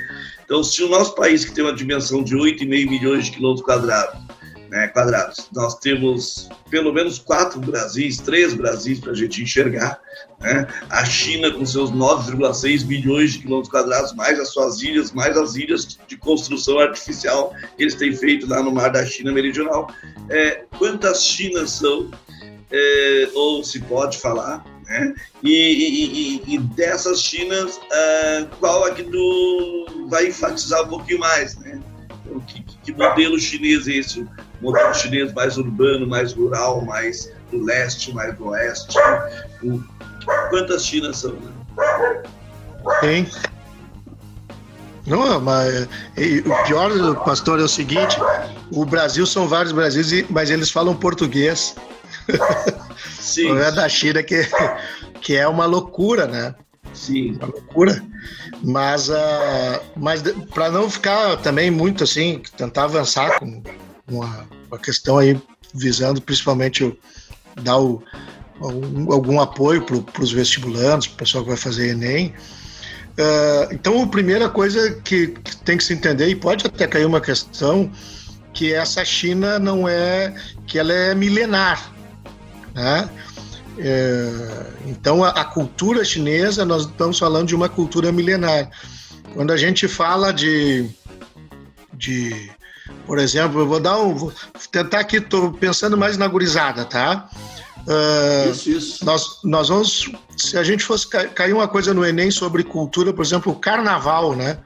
Então, 0.45 0.65
se 0.65 0.83
o 0.83 0.89
nosso 0.89 1.15
país, 1.15 1.45
que 1.45 1.53
tem 1.53 1.63
uma 1.63 1.73
dimensão 1.73 2.25
de 2.25 2.35
8,5 2.35 2.67
milhões 2.67 3.27
de 3.27 3.31
quilômetros 3.31 3.65
quadrados, 3.65 4.21
né, 4.71 4.87
quadrados. 4.89 5.49
Nós 5.53 5.75
temos 5.79 6.49
pelo 6.71 6.93
menos 6.93 7.19
quatro 7.19 7.61
Brasis, 7.61 8.19
três 8.19 8.55
Brasis 8.55 9.01
para 9.01 9.11
a 9.11 9.15
gente 9.15 9.43
enxergar. 9.43 10.01
Né? 10.41 10.67
A 10.89 11.05
China 11.05 11.51
com 11.51 11.67
seus 11.67 11.91
9,6 11.91 12.87
milhões 12.87 13.33
de 13.33 13.41
quilômetros 13.41 13.71
quadrados, 13.71 14.15
mais 14.15 14.39
as 14.39 14.51
suas 14.51 14.81
ilhas, 14.81 15.13
mais 15.13 15.37
as 15.37 15.57
ilhas 15.57 15.99
de 16.07 16.17
construção 16.17 16.79
artificial 16.79 17.53
que 17.77 17.83
eles 17.83 17.97
têm 17.97 18.15
feito 18.15 18.49
lá 18.49 18.63
no 18.63 18.71
mar 18.71 18.91
da 18.91 19.05
China 19.05 19.33
Meridional. 19.33 19.93
É, 20.31 20.65
quantas 20.79 21.25
Chinas 21.25 21.73
são? 21.73 22.11
É, 22.73 23.29
ou 23.35 23.65
se 23.65 23.81
pode 23.81 24.19
falar, 24.19 24.65
né? 24.87 25.13
E, 25.43 26.45
e, 26.47 26.55
e, 26.55 26.59
dessas 26.59 27.21
Chinas, 27.21 27.77
uh, 27.77 28.47
qual 28.61 28.87
é 28.87 28.95
que 28.95 29.03
tu 29.03 30.07
vai 30.09 30.29
enfatizar 30.29 30.85
um 30.85 30.89
pouquinho 30.89 31.19
mais, 31.19 31.57
né? 31.57 31.81
Que, 32.47 32.63
que 32.85 32.93
modelo 32.93 33.41
chinês 33.41 33.89
é 33.89 33.95
esse? 33.95 34.25
Modelo 34.61 34.95
chinês 34.95 35.33
mais 35.33 35.57
urbano, 35.57 36.07
mais 36.07 36.33
rural, 36.33 36.83
mais 36.83 37.33
do 37.51 37.63
leste, 37.65 38.13
mais 38.15 38.37
do 38.37 38.49
oeste. 38.49 38.97
Quantas 40.51 40.85
Chinas 40.85 41.19
são? 41.19 41.33
Né? 41.33 42.23
Tem. 43.01 43.29
Não, 45.07 45.41
mas 45.41 45.89
o 46.47 46.67
pior, 46.67 47.25
pastor, 47.25 47.59
é 47.61 47.65
o 47.65 47.69
seguinte: 47.69 48.17
o 48.71 48.85
Brasil 48.85 49.27
são 49.27 49.49
vários 49.49 49.73
Brasis, 49.73 50.25
mas 50.29 50.51
eles 50.51 50.71
falam 50.71 50.95
português. 50.95 51.75
Sim. 53.19 53.57
É 53.59 53.71
da 53.71 53.89
China 53.89 54.23
que, 54.23 54.47
que 55.21 55.37
é 55.37 55.47
uma 55.49 55.67
loucura, 55.67 56.27
né? 56.27 56.55
Sim. 56.93 57.37
Uma 57.37 57.47
loucura. 57.47 58.03
Mas, 58.63 59.09
uh, 59.09 59.81
mas 59.97 60.23
para 60.53 60.71
não 60.71 60.89
ficar 60.91 61.37
também 61.39 61.71
muito 61.71 62.05
assim, 62.05 62.43
tentar 62.57 62.85
avançar 62.85 63.39
com 63.39 63.63
uma, 64.11 64.47
uma 64.69 64.79
questão 64.79 65.19
aí 65.19 65.41
visando 65.75 66.21
principalmente 66.21 66.99
dar 67.63 67.79
o, 67.79 68.03
algum, 68.61 69.13
algum 69.13 69.41
apoio 69.41 69.83
para 69.83 70.23
os 70.23 70.33
vestibulandos, 70.33 71.07
para 71.07 71.15
o 71.15 71.19
pessoal 71.19 71.45
que 71.45 71.51
vai 71.51 71.59
fazer 71.59 71.91
Enem. 71.91 72.35
Uh, 73.11 73.73
então, 73.73 74.03
a 74.03 74.07
primeira 74.07 74.49
coisa 74.49 74.93
que, 75.05 75.29
que, 75.29 75.57
tem 75.59 75.77
que 75.77 75.85
se 75.85 75.93
entender, 75.93 76.29
e 76.29 76.35
pode 76.35 76.67
até 76.67 76.87
cair 76.87 77.05
uma 77.05 77.21
questão, 77.21 77.91
que 78.53 78.73
essa 78.73 79.05
China 79.05 79.59
não 79.59 79.89
é, 79.89 80.35
que 80.67 80.79
ela 80.79 80.93
é 80.93 81.15
milenar, 81.15 81.93
né? 82.75 83.09
É, 83.79 84.67
então, 84.87 85.25
a, 85.25 85.31
a, 85.31 85.45
cultura 85.45 86.05
chinesa, 86.05 86.65
nós 86.65 86.83
estamos 86.83 87.19
falando 87.19 87.49
de 87.49 87.55
uma 87.55 87.69
cultura 87.69 88.13
milenar. 88.13 88.71
Quando 89.33 89.53
a 89.53 89.57
gente 89.57 89.89
fala 89.89 90.33
de, 90.33 90.91
de 91.95 92.51
por 93.07 93.19
exemplo, 93.19 93.61
eu 93.61 93.67
vou 93.67 93.81
dar 93.81 93.99
um. 93.99 94.15
Vou 94.15 94.33
tentar 94.71 95.01
aqui, 95.01 95.17
estou 95.17 95.53
pensando 95.53 95.97
mais 95.97 96.17
na 96.17 96.29
gurizada, 96.29 96.85
tá? 96.85 97.29
Uh, 97.87 98.51
isso, 98.51 98.71
isso. 98.71 99.05
Nós, 99.05 99.41
nós 99.43 99.69
vamos. 99.69 100.13
Se 100.37 100.57
a 100.57 100.63
gente 100.63 100.85
fosse 100.85 101.09
cair 101.09 101.53
uma 101.53 101.69
coisa 101.69 101.93
no 101.93 102.05
Enem 102.05 102.31
sobre 102.31 102.63
cultura, 102.63 103.13
por 103.13 103.25
exemplo, 103.25 103.53
o 103.53 103.57
carnaval, 103.57 104.35
né? 104.37 104.59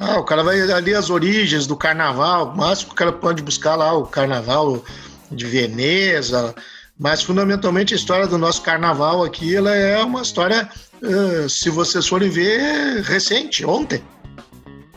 Ah, 0.00 0.18
o 0.18 0.24
cara 0.24 0.44
vai 0.44 0.60
ali 0.70 0.94
as 0.94 1.10
origens 1.10 1.66
do 1.66 1.76
carnaval, 1.76 2.54
mas 2.56 2.82
o 2.82 2.94
cara 2.94 3.12
pode 3.12 3.42
buscar 3.42 3.74
lá 3.74 3.92
o 3.92 4.06
carnaval 4.06 4.82
de 5.30 5.44
Veneza, 5.44 6.54
mas 6.98 7.22
fundamentalmente 7.22 7.94
a 7.94 7.96
história 7.96 8.26
do 8.26 8.38
nosso 8.38 8.62
carnaval 8.62 9.24
aqui, 9.24 9.56
ela 9.56 9.74
é 9.74 10.02
uma 10.02 10.22
história, 10.22 10.70
uh, 11.02 11.48
se 11.48 11.68
vocês 11.68 12.06
forem 12.06 12.30
ver, 12.30 13.02
recente, 13.02 13.66
ontem, 13.66 14.02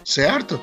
certo? 0.06 0.62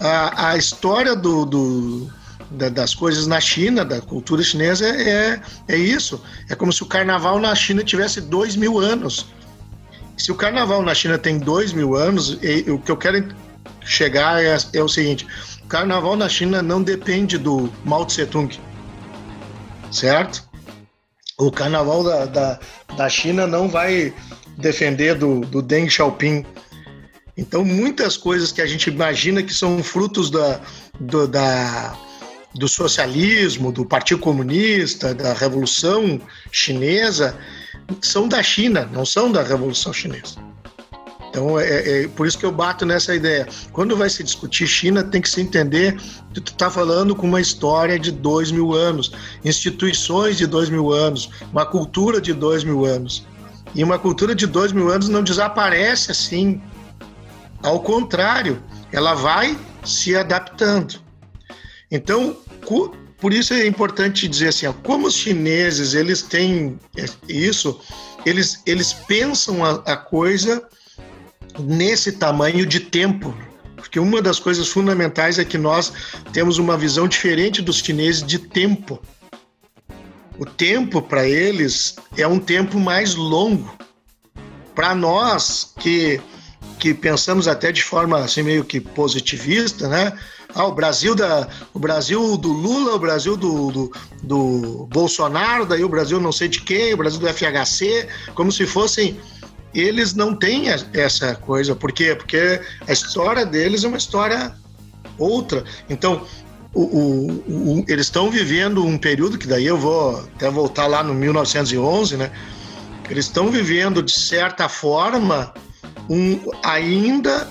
A, 0.00 0.50
a 0.50 0.56
história 0.56 1.14
do, 1.14 1.44
do 1.44 2.10
da, 2.50 2.68
das 2.68 2.94
coisas 2.94 3.26
na 3.26 3.40
China, 3.40 3.84
da 3.84 4.00
cultura 4.00 4.42
chinesa, 4.42 4.86
é, 4.86 5.40
é 5.68 5.76
isso. 5.76 6.22
É 6.48 6.54
como 6.54 6.72
se 6.72 6.82
o 6.82 6.86
carnaval 6.86 7.38
na 7.38 7.54
China 7.54 7.82
tivesse 7.82 8.20
dois 8.20 8.56
mil 8.56 8.78
anos. 8.78 9.26
Se 10.16 10.32
o 10.32 10.34
carnaval 10.34 10.82
na 10.82 10.94
China 10.94 11.18
tem 11.18 11.38
dois 11.38 11.72
mil 11.72 11.94
anos, 11.94 12.38
e, 12.42 12.70
o 12.70 12.78
que 12.78 12.90
eu 12.90 12.96
quero 12.96 13.28
chegar 13.84 14.42
é, 14.42 14.56
é, 14.74 14.82
o 14.82 14.88
seguinte: 14.88 15.26
o 15.64 15.66
carnaval 15.68 16.16
na 16.16 16.28
China 16.28 16.62
não 16.62 16.82
depende 16.82 17.38
do 17.38 17.70
Mao 17.84 18.04
Tse 18.04 18.26
Tung, 18.26 18.58
certo? 19.90 20.48
O 21.38 21.52
carnaval 21.52 22.02
da, 22.02 22.26
da, 22.26 22.60
da 22.96 23.08
China 23.08 23.46
não 23.46 23.68
vai 23.68 24.12
defender 24.56 25.14
do, 25.14 25.40
do 25.42 25.62
Deng 25.62 25.88
Xiaoping 25.88 26.44
então, 27.38 27.64
muitas 27.64 28.16
coisas 28.16 28.50
que 28.50 28.60
a 28.60 28.66
gente 28.66 28.90
imagina 28.90 29.44
que 29.44 29.54
são 29.54 29.80
frutos 29.80 30.28
da, 30.28 30.60
do, 30.98 31.28
da, 31.28 31.96
do 32.56 32.66
socialismo, 32.66 33.70
do 33.70 33.86
Partido 33.86 34.20
Comunista, 34.20 35.14
da 35.14 35.32
Revolução 35.34 36.20
Chinesa, 36.50 37.38
são 38.02 38.26
da 38.26 38.42
China, 38.42 38.90
não 38.92 39.06
são 39.06 39.30
da 39.30 39.44
Revolução 39.44 39.92
Chinesa. 39.92 40.34
Então, 41.30 41.60
é, 41.60 42.02
é, 42.02 42.08
por 42.08 42.26
isso 42.26 42.36
que 42.36 42.44
eu 42.44 42.50
bato 42.50 42.84
nessa 42.84 43.14
ideia. 43.14 43.46
Quando 43.70 43.96
vai 43.96 44.10
se 44.10 44.24
discutir 44.24 44.66
China, 44.66 45.04
tem 45.04 45.20
que 45.20 45.30
se 45.30 45.40
entender 45.40 45.96
que 46.34 46.40
tu 46.40 46.50
está 46.50 46.68
falando 46.68 47.14
com 47.14 47.28
uma 47.28 47.40
história 47.40 48.00
de 48.00 48.10
dois 48.10 48.50
mil 48.50 48.72
anos, 48.72 49.12
instituições 49.44 50.38
de 50.38 50.46
dois 50.46 50.68
mil 50.68 50.90
anos, 50.90 51.30
uma 51.52 51.64
cultura 51.64 52.20
de 52.20 52.32
dois 52.32 52.64
mil 52.64 52.84
anos. 52.84 53.24
E 53.76 53.84
uma 53.84 53.98
cultura 53.98 54.34
de 54.34 54.46
dois 54.46 54.72
mil 54.72 54.90
anos 54.90 55.08
não 55.08 55.22
desaparece 55.22 56.10
assim 56.10 56.60
ao 57.62 57.80
contrário, 57.80 58.62
ela 58.92 59.14
vai 59.14 59.58
se 59.84 60.16
adaptando. 60.16 61.00
Então, 61.90 62.36
por 63.18 63.32
isso 63.32 63.52
é 63.54 63.66
importante 63.66 64.28
dizer 64.28 64.48
assim, 64.48 64.72
como 64.84 65.06
os 65.06 65.14
chineses 65.14 65.94
eles 65.94 66.22
têm 66.22 66.78
isso, 67.28 67.80
eles, 68.24 68.62
eles 68.66 68.92
pensam 68.92 69.64
a, 69.64 69.72
a 69.92 69.96
coisa 69.96 70.66
nesse 71.58 72.12
tamanho 72.12 72.64
de 72.66 72.80
tempo. 72.80 73.34
Porque 73.76 73.98
uma 73.98 74.20
das 74.20 74.38
coisas 74.38 74.68
fundamentais 74.68 75.38
é 75.38 75.44
que 75.44 75.56
nós 75.56 75.92
temos 76.32 76.58
uma 76.58 76.76
visão 76.76 77.08
diferente 77.08 77.62
dos 77.62 77.78
chineses 77.78 78.22
de 78.22 78.38
tempo. 78.38 79.00
O 80.38 80.44
tempo 80.44 81.00
para 81.00 81.26
eles 81.28 81.96
é 82.16 82.26
um 82.26 82.38
tempo 82.38 82.78
mais 82.78 83.14
longo. 83.14 83.76
Para 84.74 84.94
nós 84.94 85.72
que 85.80 86.20
que 86.78 86.94
pensamos 86.94 87.48
até 87.48 87.72
de 87.72 87.82
forma 87.82 88.18
assim 88.18 88.42
meio 88.42 88.64
que 88.64 88.80
positivista, 88.80 89.88
né? 89.88 90.12
ah, 90.54 90.66
o 90.66 90.72
Brasil 90.72 91.14
da, 91.14 91.48
o 91.74 91.78
Brasil 91.78 92.36
do 92.36 92.52
Lula, 92.52 92.94
o 92.94 92.98
Brasil 92.98 93.36
do, 93.36 93.70
do, 93.70 93.92
do 94.22 94.88
Bolsonaro, 94.90 95.66
daí 95.66 95.84
o 95.84 95.88
Brasil 95.88 96.20
não 96.20 96.32
sei 96.32 96.48
de 96.48 96.60
quem, 96.60 96.94
o 96.94 96.96
Brasil 96.96 97.20
do 97.20 97.28
FHC, 97.28 98.08
como 98.34 98.50
se 98.50 98.66
fossem 98.66 99.18
eles 99.74 100.14
não 100.14 100.34
têm 100.34 100.64
essa 100.94 101.34
coisa. 101.34 101.76
Por 101.76 101.92
quê? 101.92 102.14
Porque 102.14 102.60
a 102.86 102.92
história 102.92 103.44
deles 103.44 103.84
é 103.84 103.88
uma 103.88 103.98
história 103.98 104.54
outra. 105.18 105.62
Então, 105.90 106.26
o, 106.72 106.82
o, 106.82 107.80
o, 107.80 107.84
eles 107.86 108.06
estão 108.06 108.30
vivendo 108.30 108.84
um 108.84 108.96
período 108.96 109.36
que 109.36 109.46
daí 109.46 109.66
eu 109.66 109.76
vou 109.76 110.18
até 110.20 110.50
voltar 110.50 110.86
lá 110.86 111.02
no 111.02 111.12
1911, 111.12 112.16
né? 112.16 112.32
Eles 113.10 113.26
estão 113.26 113.50
vivendo 113.50 114.02
de 114.02 114.12
certa 114.12 114.68
forma 114.68 115.52
um, 116.08 116.40
ainda 116.62 117.48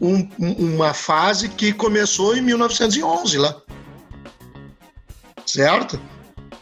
um, 0.00 0.28
uma 0.38 0.94
fase 0.94 1.48
que 1.48 1.72
começou 1.72 2.36
em 2.36 2.42
1911 2.42 3.38
lá, 3.38 3.56
certo? 5.46 6.00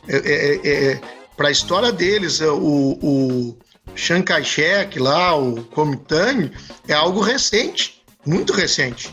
É, 0.08 0.16
é, 0.16 0.56
é, 0.56 0.92
é 0.92 1.00
Para 1.36 1.48
a 1.48 1.50
história 1.50 1.92
deles, 1.92 2.40
o, 2.40 2.98
o 3.02 3.58
Chiang 3.94 4.22
Kai-shek 4.22 4.98
lá, 4.98 5.36
o 5.36 5.64
Kuomintang, 5.64 6.50
é 6.88 6.94
algo 6.94 7.20
recente, 7.20 8.02
muito 8.24 8.52
recente. 8.52 9.12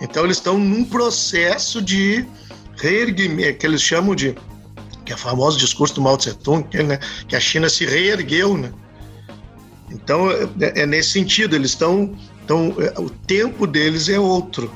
Então 0.00 0.24
eles 0.24 0.36
estão 0.36 0.58
num 0.58 0.84
processo 0.84 1.82
de 1.82 2.24
reerguimento, 2.76 3.58
que 3.58 3.66
eles 3.66 3.82
chamam 3.82 4.14
de, 4.14 4.36
que 5.04 5.12
é 5.12 5.14
o 5.14 5.18
famoso 5.18 5.58
discurso 5.58 5.94
do 5.94 6.02
Mao 6.02 6.16
Tse 6.16 6.34
Tung, 6.34 6.64
né, 6.84 6.98
que 7.26 7.34
a 7.34 7.40
China 7.40 7.68
se 7.68 7.84
reergueu, 7.84 8.56
né? 8.56 8.72
Então 9.90 10.30
é, 10.30 10.82
é 10.82 10.86
nesse 10.86 11.10
sentido, 11.10 11.56
eles 11.56 11.70
estão, 11.70 12.16
então 12.44 12.74
o 12.98 13.10
tempo 13.10 13.66
deles 13.66 14.08
é 14.08 14.18
outro. 14.18 14.72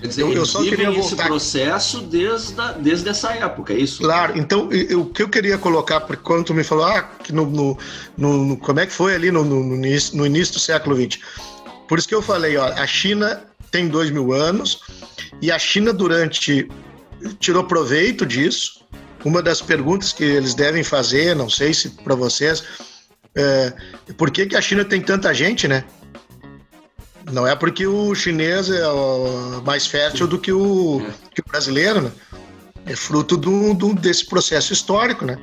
Quer 0.00 0.08
dizer, 0.08 0.22
eu, 0.22 0.32
eu 0.32 0.44
só 0.44 0.62
queria 0.64 0.90
voltar... 0.90 1.06
esse 1.06 1.16
processo 1.16 2.00
desde, 2.00 2.60
a, 2.60 2.72
desde 2.72 3.08
essa 3.08 3.32
época, 3.34 3.72
é 3.72 3.78
isso? 3.78 4.02
Claro, 4.02 4.36
então 4.36 4.68
o 4.98 5.06
que 5.06 5.22
eu 5.22 5.28
queria 5.28 5.56
colocar, 5.56 6.00
porque 6.00 6.24
quando 6.24 6.46
tu 6.46 6.54
me 6.54 6.64
falou, 6.64 6.84
ah, 6.84 7.02
que 7.02 7.32
no, 7.32 7.46
no, 7.46 7.78
no, 8.18 8.56
como 8.56 8.80
é 8.80 8.86
que 8.86 8.92
foi 8.92 9.14
ali 9.14 9.30
no, 9.30 9.44
no, 9.44 9.62
no, 9.62 9.76
início, 9.76 10.16
no 10.16 10.26
início 10.26 10.54
do 10.54 10.60
século 10.60 10.96
XX? 10.96 11.20
Por 11.86 11.98
isso 11.98 12.08
que 12.08 12.14
eu 12.14 12.22
falei, 12.22 12.56
ó, 12.56 12.66
a 12.66 12.86
China 12.86 13.44
tem 13.70 13.86
dois 13.86 14.10
mil 14.10 14.32
anos 14.32 14.80
e 15.40 15.52
a 15.52 15.58
China 15.58 15.92
durante 15.92 16.68
tirou 17.38 17.62
proveito 17.62 18.26
disso. 18.26 18.82
Uma 19.24 19.40
das 19.40 19.62
perguntas 19.62 20.12
que 20.12 20.24
eles 20.24 20.52
devem 20.52 20.82
fazer, 20.82 21.36
não 21.36 21.48
sei 21.48 21.72
se 21.72 21.90
para 21.90 22.16
vocês, 22.16 22.64
é 23.34 23.72
por 24.16 24.30
que, 24.30 24.46
que 24.46 24.56
a 24.56 24.60
China 24.60 24.84
tem 24.84 25.00
tanta 25.00 25.32
gente, 25.32 25.66
né? 25.66 25.84
Não 27.30 27.46
é 27.46 27.54
porque 27.54 27.86
o 27.86 28.14
chinês 28.14 28.68
é 28.68 28.82
mais 29.64 29.86
fértil 29.86 30.26
do 30.26 30.38
que 30.38 30.52
o, 30.52 31.00
que 31.34 31.40
o 31.40 31.44
brasileiro, 31.48 32.02
né? 32.02 32.12
É 32.84 32.96
fruto 32.96 33.36
do, 33.36 33.74
do, 33.74 33.94
desse 33.94 34.26
processo 34.26 34.72
histórico, 34.72 35.24
né? 35.24 35.38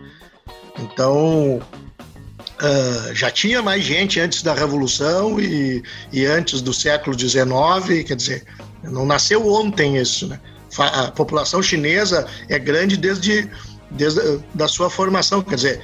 Então, 0.77 1.57
uh, 1.57 3.15
já 3.15 3.31
tinha 3.31 3.61
mais 3.61 3.83
gente 3.83 4.19
antes 4.19 4.41
da 4.41 4.53
Revolução 4.53 5.39
e, 5.39 5.81
e 6.11 6.25
antes 6.25 6.61
do 6.61 6.73
século 6.73 7.17
XIX, 7.17 8.03
quer 8.05 8.15
dizer, 8.15 8.45
não 8.83 9.05
nasceu 9.05 9.47
ontem 9.47 9.97
isso, 9.97 10.27
né? 10.27 10.39
A 10.77 11.11
população 11.11 11.63
chinesa 11.63 12.27
é 12.47 12.59
grande 12.59 12.95
desde, 12.95 13.49
desde 13.91 14.39
da 14.53 14.67
sua 14.67 14.89
formação, 14.89 15.41
quer 15.41 15.55
dizer, 15.55 15.81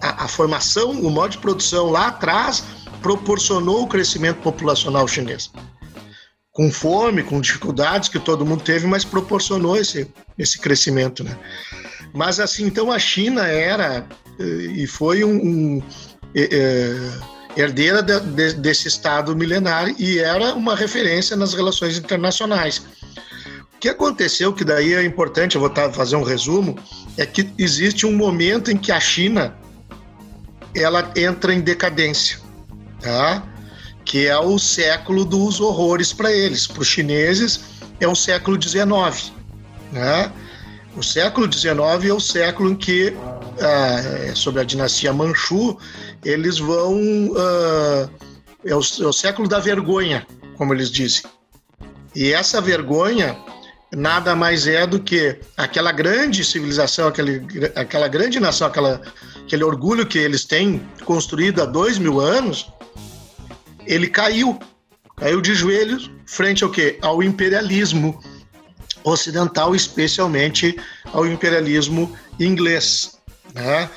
a, 0.00 0.24
a 0.24 0.28
formação, 0.28 0.90
o 0.90 1.10
modo 1.10 1.32
de 1.32 1.38
produção 1.38 1.90
lá 1.90 2.08
atrás 2.08 2.64
proporcionou 3.00 3.82
o 3.82 3.86
crescimento 3.86 4.40
populacional 4.40 5.06
chinês. 5.08 5.50
Com 6.52 6.70
fome, 6.70 7.22
com 7.22 7.40
dificuldades 7.40 8.08
que 8.08 8.18
todo 8.18 8.44
mundo 8.44 8.62
teve, 8.62 8.86
mas 8.86 9.04
proporcionou 9.04 9.76
esse, 9.76 10.08
esse 10.36 10.58
crescimento, 10.58 11.24
né? 11.24 11.36
Mas 12.12 12.40
assim, 12.40 12.66
então 12.66 12.90
a 12.90 12.98
China 12.98 13.46
era 13.46 14.06
eh, 14.38 14.44
e 14.74 14.86
foi 14.86 15.22
um, 15.24 15.36
um 15.36 15.82
é, 16.34 16.96
herdeira 17.56 18.02
de, 18.02 18.20
de, 18.20 18.52
desse 18.54 18.88
Estado 18.88 19.34
milenar 19.36 19.88
e 19.98 20.18
era 20.18 20.54
uma 20.54 20.74
referência 20.74 21.36
nas 21.36 21.54
relações 21.54 21.96
internacionais. 21.96 22.82
O 23.74 23.78
que 23.80 23.88
aconteceu, 23.88 24.52
que 24.52 24.64
daí 24.64 24.94
é 24.94 25.04
importante, 25.04 25.56
eu 25.56 25.60
vou 25.60 25.72
fazer 25.92 26.16
um 26.16 26.22
resumo, 26.22 26.76
é 27.16 27.24
que 27.24 27.50
existe 27.56 28.06
um 28.06 28.12
momento 28.12 28.70
em 28.70 28.76
que 28.76 28.92
a 28.92 29.00
China 29.00 29.56
ela 30.74 31.12
entra 31.16 31.52
em 31.52 31.60
decadência 31.60 32.38
tá? 33.00 33.42
que 34.04 34.26
é 34.26 34.38
o 34.38 34.58
século 34.58 35.24
dos 35.24 35.60
horrores 35.60 36.12
para 36.12 36.32
eles. 36.32 36.66
Para 36.66 36.82
os 36.82 36.88
chineses, 36.88 37.60
é 38.00 38.08
o 38.08 38.14
século 38.14 38.60
XIX. 38.60 39.32
Né? 39.92 40.32
O 40.96 41.02
século 41.02 41.50
XIX 41.52 41.78
é 42.08 42.12
o 42.12 42.20
século 42.20 42.70
em 42.70 42.74
que, 42.74 43.14
ah, 43.60 44.34
sobre 44.34 44.60
a 44.60 44.64
dinastia 44.64 45.12
Manchu, 45.12 45.78
eles 46.24 46.58
vão. 46.58 46.98
Ah, 47.36 48.08
é, 48.64 48.74
o, 48.74 48.80
é 48.80 49.06
o 49.06 49.12
século 49.12 49.48
da 49.48 49.58
vergonha, 49.58 50.26
como 50.56 50.74
eles 50.74 50.90
dizem. 50.90 51.22
E 52.14 52.32
essa 52.32 52.60
vergonha 52.60 53.38
nada 53.92 54.34
mais 54.34 54.66
é 54.66 54.86
do 54.86 55.00
que 55.00 55.38
aquela 55.56 55.92
grande 55.92 56.44
civilização, 56.44 57.08
aquele, 57.08 57.42
aquela 57.74 58.08
grande 58.08 58.38
nação, 58.38 58.66
aquela, 58.66 59.00
aquele 59.50 59.64
orgulho 59.64 60.06
que 60.06 60.16
eles 60.16 60.44
têm 60.44 60.80
construído 61.04 61.60
há 61.60 61.66
dois 61.66 61.98
mil 61.98 62.20
anos, 62.20 62.72
ele 63.84 64.06
caiu, 64.06 64.56
caiu 65.16 65.40
de 65.40 65.56
joelhos 65.56 66.08
frente 66.24 66.62
ao 66.62 66.70
quê? 66.70 67.00
Ao 67.02 67.20
imperialismo 67.20 68.22
ocidental, 69.02 69.74
especialmente 69.74 70.76
ao 71.12 71.26
imperialismo 71.26 72.16
inglês, 72.38 73.18
né? 73.52 73.90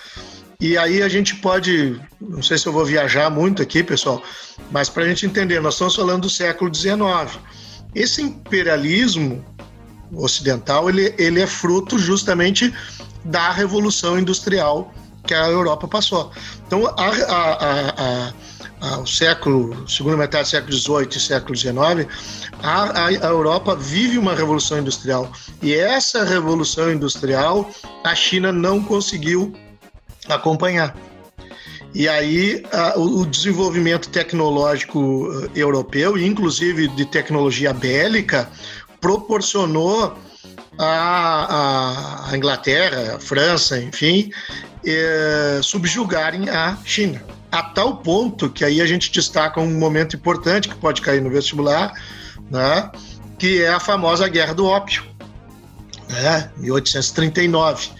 E 0.59 0.75
aí 0.75 1.03
a 1.03 1.09
gente 1.09 1.35
pode, 1.35 2.01
não 2.19 2.41
sei 2.41 2.57
se 2.57 2.65
eu 2.65 2.73
vou 2.73 2.85
viajar 2.85 3.29
muito 3.29 3.61
aqui, 3.61 3.83
pessoal, 3.83 4.23
mas 4.71 4.89
para 4.89 5.03
a 5.03 5.07
gente 5.07 5.25
entender, 5.27 5.61
nós 5.61 5.75
estamos 5.75 5.95
falando 5.95 6.23
do 6.23 6.29
século 6.31 6.73
XIX. 6.73 7.37
Esse 7.93 8.23
imperialismo 8.23 9.45
ocidental, 10.15 10.89
ele, 10.89 11.13
ele 11.19 11.41
é 11.41 11.47
fruto 11.47 11.99
justamente 11.99 12.73
da 13.23 13.51
revolução 13.51 14.17
industrial 14.17 14.91
que 15.25 15.33
a 15.33 15.47
Europa 15.47 15.87
passou. 15.87 16.31
Então, 16.67 16.85
a, 16.87 17.09
a, 17.09 18.29
a, 18.29 18.33
ao 18.83 19.07
século, 19.07 19.89
segunda 19.89 20.17
metade 20.17 20.43
do 20.43 20.49
século 20.49 20.73
XVIII 20.73 21.07
e 21.15 21.19
século 21.19 21.55
XIX, 21.55 21.73
a, 22.61 23.05
a, 23.05 23.11
Europa 23.13 23.75
vive 23.75 24.17
uma 24.17 24.35
revolução 24.35 24.79
industrial. 24.79 25.31
E 25.61 25.73
essa 25.73 26.25
revolução 26.25 26.91
industrial 26.91 27.69
a 28.03 28.13
China 28.13 28.51
não 28.51 28.83
conseguiu 28.83 29.53
acompanhar. 30.27 30.95
E 31.95 32.09
aí 32.09 32.63
a, 32.73 32.99
o 32.99 33.25
desenvolvimento 33.25 34.09
tecnológico 34.09 35.29
eh, 35.31 35.59
europeu, 35.59 36.17
inclusive 36.17 36.87
de 36.89 37.05
tecnologia 37.05 37.71
bélica, 37.71 38.49
proporcionou 38.99 40.17
a, 40.77 42.29
a 42.29 42.37
Inglaterra, 42.37 43.15
a 43.15 43.19
França, 43.19 43.79
enfim, 43.81 44.31
eh, 44.85 45.59
subjugarem 45.61 46.49
a 46.49 46.77
China 46.83 47.21
a 47.53 47.61
tal 47.61 47.97
ponto 47.97 48.49
que 48.49 48.65
aí 48.65 48.81
a 48.81 48.85
gente 48.87 49.11
destaca 49.11 49.61
um 49.61 49.77
momento 49.77 50.15
importante 50.15 50.67
que 50.67 50.75
pode 50.75 51.03
cair 51.03 51.21
no 51.21 51.29
vestibular, 51.29 51.93
né, 52.49 52.89
que 53.37 53.61
é 53.61 53.69
a 53.69 53.79
famosa 53.79 54.27
Guerra 54.27 54.55
do 54.55 54.65
Ópio, 54.65 55.03
né, 56.09 56.49
1839, 56.57 57.91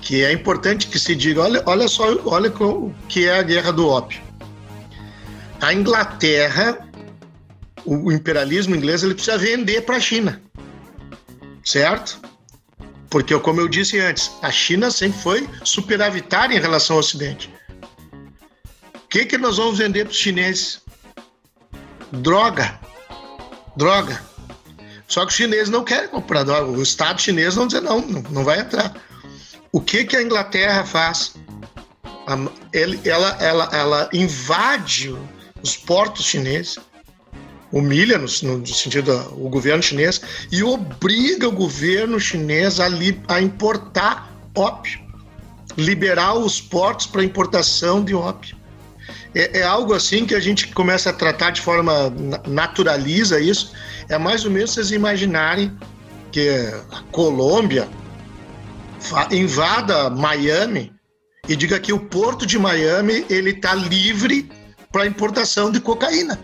que 0.00 0.22
é 0.22 0.30
importante 0.30 0.86
que 0.86 1.00
se 1.00 1.16
diga, 1.16 1.42
olha, 1.42 1.62
olha 1.66 1.88
só, 1.88 2.16
olha 2.26 2.48
o 2.48 2.94
que 3.08 3.26
é 3.26 3.40
a 3.40 3.42
Guerra 3.42 3.72
do 3.72 3.88
Ópio. 3.88 4.20
A 5.60 5.74
Inglaterra, 5.74 6.78
o 7.84 8.12
imperialismo 8.12 8.76
inglês, 8.76 9.02
ele 9.02 9.14
precisa 9.14 9.36
vender 9.36 9.80
para 9.80 9.96
a 9.96 10.00
China, 10.00 10.40
certo? 11.66 12.20
Porque, 13.10 13.38
como 13.40 13.60
eu 13.60 13.68
disse 13.68 13.98
antes, 13.98 14.30
a 14.40 14.50
China 14.50 14.90
sempre 14.90 15.18
foi 15.20 15.48
superavitária 15.64 16.56
em 16.56 16.60
relação 16.60 16.96
ao 16.96 17.00
Ocidente. 17.00 17.52
O 18.94 19.08
que, 19.08 19.26
que 19.26 19.36
nós 19.36 19.56
vamos 19.56 19.78
vender 19.78 20.04
para 20.04 20.12
os 20.12 20.16
chineses? 20.16 20.80
Droga. 22.12 22.78
Droga. 23.76 24.22
Só 25.08 25.24
que 25.24 25.30
os 25.30 25.36
chineses 25.36 25.68
não 25.68 25.84
querem 25.84 26.08
comprar 26.08 26.42
droga. 26.42 26.70
O 26.70 26.82
Estado 26.82 27.20
chinês 27.20 27.54
não 27.56 27.66
diz 27.66 27.82
não, 27.82 28.00
não 28.00 28.44
vai 28.44 28.60
entrar. 28.60 28.94
O 29.70 29.80
que, 29.80 30.04
que 30.04 30.16
a 30.16 30.22
Inglaterra 30.22 30.84
faz? 30.84 31.34
Ela, 32.72 33.36
ela, 33.40 33.68
ela 33.72 34.10
invade 34.12 35.16
os 35.62 35.76
portos 35.76 36.26
chineses, 36.26 36.76
humilha 37.72 38.18
no, 38.18 38.24
no 38.24 38.66
sentido 38.66 39.12
o 39.32 39.48
governo 39.48 39.82
chinês 39.82 40.20
e 40.52 40.62
obriga 40.62 41.48
o 41.48 41.52
governo 41.52 42.18
chinês 42.20 42.80
a, 42.80 42.88
li, 42.88 43.20
a 43.28 43.40
importar 43.40 44.32
ópio, 44.54 45.00
liberar 45.76 46.34
os 46.34 46.60
portos 46.60 47.06
para 47.06 47.22
importação 47.22 48.02
de 48.02 48.14
ópio. 48.14 48.56
é, 49.34 49.60
é, 49.60 49.62
algo 49.62 49.92
assim 49.92 50.24
que 50.24 50.34
a 50.34 50.40
gente 50.40 50.68
começa 50.68 51.10
a 51.10 51.12
tratar 51.12 51.50
de 51.50 51.60
forma 51.60 52.10
naturaliza 52.46 53.38
isso. 53.38 53.72
É 54.08 54.16
mais 54.16 54.44
ou 54.44 54.50
menos 54.50 54.72
vocês 54.72 54.90
imaginarem 54.90 55.76
que 56.32 56.48
a 56.90 57.02
Colômbia 57.12 57.88
invada 59.30 60.10
Miami 60.10 60.92
e 61.48 61.54
diga 61.54 61.78
que 61.78 61.92
o 61.92 62.00
porto 62.00 62.46
de 62.46 62.58
Miami 62.58 63.24
ele 63.28 63.50
está 63.50 63.74
livre 63.74 64.50
para 64.90 65.06
importação 65.06 65.70
de 65.70 65.80
cocaína. 65.80 66.38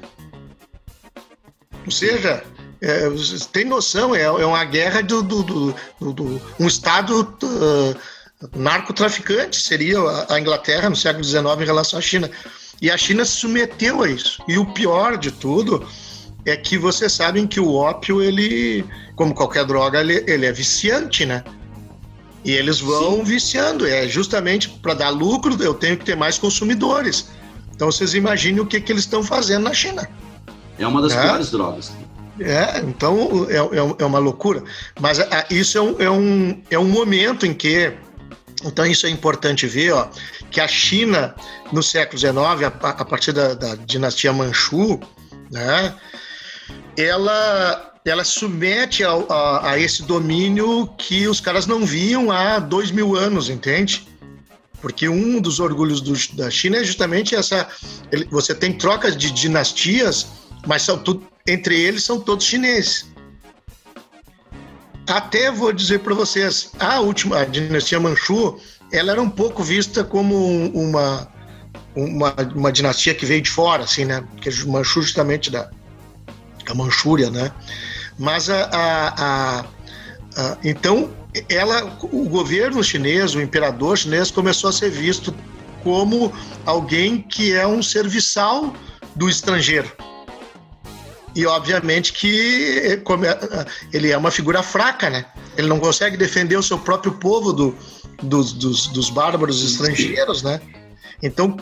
Ou 1.84 1.90
seja, 1.90 2.42
é, 2.80 3.08
tem 3.52 3.64
noção, 3.64 4.14
é, 4.14 4.22
é 4.22 4.46
uma 4.46 4.64
guerra 4.64 5.02
do, 5.02 5.22
do, 5.22 5.42
do, 5.42 6.12
do 6.12 6.42
um 6.58 6.66
estado 6.66 7.20
uh, 7.42 7.96
narcotraficante, 8.56 9.60
seria 9.60 9.98
a 10.28 10.40
Inglaterra 10.40 10.90
no 10.90 10.96
século 10.96 11.24
XIX 11.24 11.44
em 11.60 11.64
relação 11.64 11.98
à 11.98 12.02
China. 12.02 12.30
E 12.80 12.90
a 12.90 12.96
China 12.96 13.24
se 13.24 13.32
submeteu 13.32 14.02
a 14.02 14.08
isso. 14.08 14.42
E 14.48 14.58
o 14.58 14.66
pior 14.66 15.16
de 15.16 15.30
tudo 15.30 15.86
é 16.44 16.56
que 16.56 16.76
vocês 16.76 17.12
sabem 17.12 17.46
que 17.46 17.60
o 17.60 17.72
ópio, 17.72 18.20
ele, 18.20 18.84
como 19.14 19.32
qualquer 19.32 19.64
droga, 19.64 20.00
ele, 20.00 20.24
ele 20.26 20.46
é 20.46 20.52
viciante, 20.52 21.24
né? 21.24 21.44
E 22.44 22.50
eles 22.50 22.80
vão 22.80 23.18
Sim. 23.18 23.24
viciando. 23.24 23.86
É 23.86 24.08
justamente 24.08 24.68
para 24.68 24.94
dar 24.94 25.10
lucro, 25.10 25.56
eu 25.62 25.74
tenho 25.74 25.96
que 25.96 26.04
ter 26.04 26.16
mais 26.16 26.38
consumidores. 26.38 27.28
Então 27.72 27.90
vocês 27.90 28.14
imaginem 28.14 28.60
o 28.60 28.66
que, 28.66 28.80
que 28.80 28.90
eles 28.90 29.04
estão 29.04 29.22
fazendo 29.22 29.62
na 29.62 29.72
China. 29.72 30.08
É 30.82 30.86
uma 30.86 31.00
das 31.00 31.12
é. 31.12 31.22
piores 31.22 31.50
drogas. 31.50 31.92
É, 32.40 32.80
então 32.80 33.46
é, 33.48 33.56
é, 33.56 33.94
é 33.98 34.04
uma 34.04 34.18
loucura. 34.18 34.62
Mas 35.00 35.20
a, 35.20 35.46
isso 35.50 35.78
é 35.78 35.80
um, 35.80 36.00
é, 36.00 36.10
um, 36.10 36.62
é 36.70 36.78
um 36.78 36.88
momento 36.88 37.46
em 37.46 37.54
que. 37.54 37.92
Então 38.64 38.86
isso 38.86 39.06
é 39.06 39.10
importante 39.10 39.66
ver, 39.66 39.92
ó, 39.92 40.08
que 40.50 40.60
a 40.60 40.68
China, 40.68 41.34
no 41.72 41.82
século 41.82 42.18
XIX, 42.18 42.36
a, 42.36 42.88
a 42.88 43.04
partir 43.04 43.32
da, 43.32 43.54
da 43.54 43.74
dinastia 43.74 44.32
Manchu, 44.32 45.00
né, 45.50 45.94
ela 46.96 47.92
ela 48.04 48.24
submete 48.24 49.04
a, 49.04 49.12
a, 49.12 49.70
a, 49.70 49.78
esse 49.78 50.02
domínio 50.02 50.88
que 50.98 51.28
os 51.28 51.40
caras 51.40 51.66
não 51.66 51.86
viam 51.86 52.32
há 52.32 52.58
dois 52.58 52.90
mil 52.90 53.16
anos, 53.16 53.48
entende? 53.48 54.06
Porque 54.80 55.08
um 55.08 55.40
dos 55.40 55.60
orgulhos 55.60 56.00
do, 56.00 56.12
da 56.36 56.50
China 56.50 56.78
é 56.78 56.84
justamente 56.84 57.36
essa. 57.36 57.68
Ele, 58.10 58.26
você 58.30 58.52
tem 58.52 58.72
trocas 58.72 59.16
de 59.16 59.30
dinastias, 59.30 60.26
mas 60.66 60.82
são 60.82 60.98
tudo, 60.98 61.26
entre 61.46 61.78
eles 61.78 62.04
são 62.04 62.20
todos 62.20 62.46
chineses. 62.46 63.10
Até 65.08 65.50
vou 65.50 65.72
dizer 65.72 66.00
para 66.00 66.14
vocês, 66.14 66.70
a 66.78 67.00
última 67.00 67.40
a 67.40 67.44
dinastia 67.44 67.98
Manchu, 67.98 68.58
ela 68.92 69.12
era 69.12 69.22
um 69.22 69.30
pouco 69.30 69.62
vista 69.62 70.04
como 70.04 70.36
uma, 70.68 71.28
uma, 71.96 72.34
uma 72.54 72.72
dinastia 72.72 73.14
que 73.14 73.26
veio 73.26 73.42
de 73.42 73.50
fora, 73.50 73.84
assim, 73.84 74.04
né? 74.04 74.22
Porque 74.32 74.50
Manchu 74.66 75.02
justamente 75.02 75.50
da 75.50 75.70
a 76.70 76.74
Manchúria, 76.74 77.30
né? 77.30 77.50
Mas 78.18 78.48
a, 78.48 78.64
a, 78.64 79.08
a, 79.18 79.60
a, 80.36 80.58
então 80.62 81.10
ela, 81.48 81.98
o 82.02 82.28
governo 82.28 82.82
chinês, 82.84 83.34
o 83.34 83.40
imperador 83.40 83.96
chinês 83.96 84.30
começou 84.30 84.70
a 84.70 84.72
ser 84.72 84.90
visto 84.90 85.34
como 85.82 86.32
alguém 86.64 87.20
que 87.20 87.52
é 87.52 87.66
um 87.66 87.82
serviçal 87.82 88.74
do 89.16 89.28
estrangeiro. 89.28 89.90
E 91.34 91.46
obviamente 91.46 92.12
que 92.12 93.00
ele 93.92 94.10
é 94.10 94.16
uma 94.16 94.30
figura 94.30 94.62
fraca, 94.62 95.08
né? 95.08 95.24
Ele 95.56 95.66
não 95.66 95.80
consegue 95.80 96.16
defender 96.16 96.56
o 96.56 96.62
seu 96.62 96.78
próprio 96.78 97.12
povo 97.12 97.52
do, 97.52 97.76
dos, 98.22 98.52
dos, 98.52 98.86
dos 98.88 99.10
bárbaros 99.10 99.62
estrangeiros, 99.64 100.42
né? 100.42 100.60
Então 101.22 101.56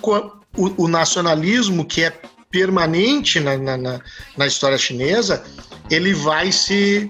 o, 0.56 0.84
o 0.84 0.88
nacionalismo 0.88 1.84
que 1.84 2.02
é 2.02 2.12
permanente 2.50 3.38
na, 3.38 3.56
na, 3.56 4.00
na, 4.36 4.46
história 4.46 4.76
chinesa, 4.76 5.44
ele 5.88 6.12
vai 6.12 6.50
se 6.50 7.08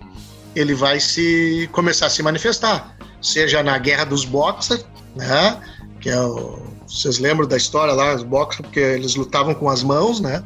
ele 0.55 0.75
vai 0.75 1.01
se 1.01 1.68
começar 1.73 2.07
a 2.07 2.11
se 2.11 2.23
manifestar, 2.23 2.96
seja 3.23 3.62
na 3.62 3.79
Guerra 3.79 4.05
dos 4.05 4.25
Boxers, 4.25 4.85
né? 5.16 5.59
Que 6.01 6.11
é 6.11 6.20
o, 6.20 6.70
vocês 6.90 7.18
lembram 7.18 7.46
da 7.46 7.57
história 7.57 7.94
lá, 7.94 8.14
os 8.14 8.25
boxers, 8.25 8.62
porque 8.62 8.81
eles 8.81 9.14
lutavam 9.14 9.55
com 9.55 9.68
as 9.68 9.83
mãos, 9.83 10.20
né? 10.20 10.42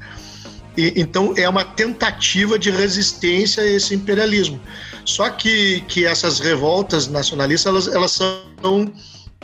E, 0.76 0.92
então 0.96 1.34
é 1.36 1.48
uma 1.48 1.64
tentativa 1.64 2.58
de 2.58 2.70
resistência 2.70 3.62
a 3.62 3.66
esse 3.66 3.94
imperialismo. 3.94 4.60
Só 5.04 5.28
que, 5.30 5.82
que 5.82 6.04
essas 6.04 6.40
revoltas 6.40 7.08
nacionalistas 7.08 7.66
elas, 7.66 7.88
elas 7.88 8.12
são, 8.12 8.92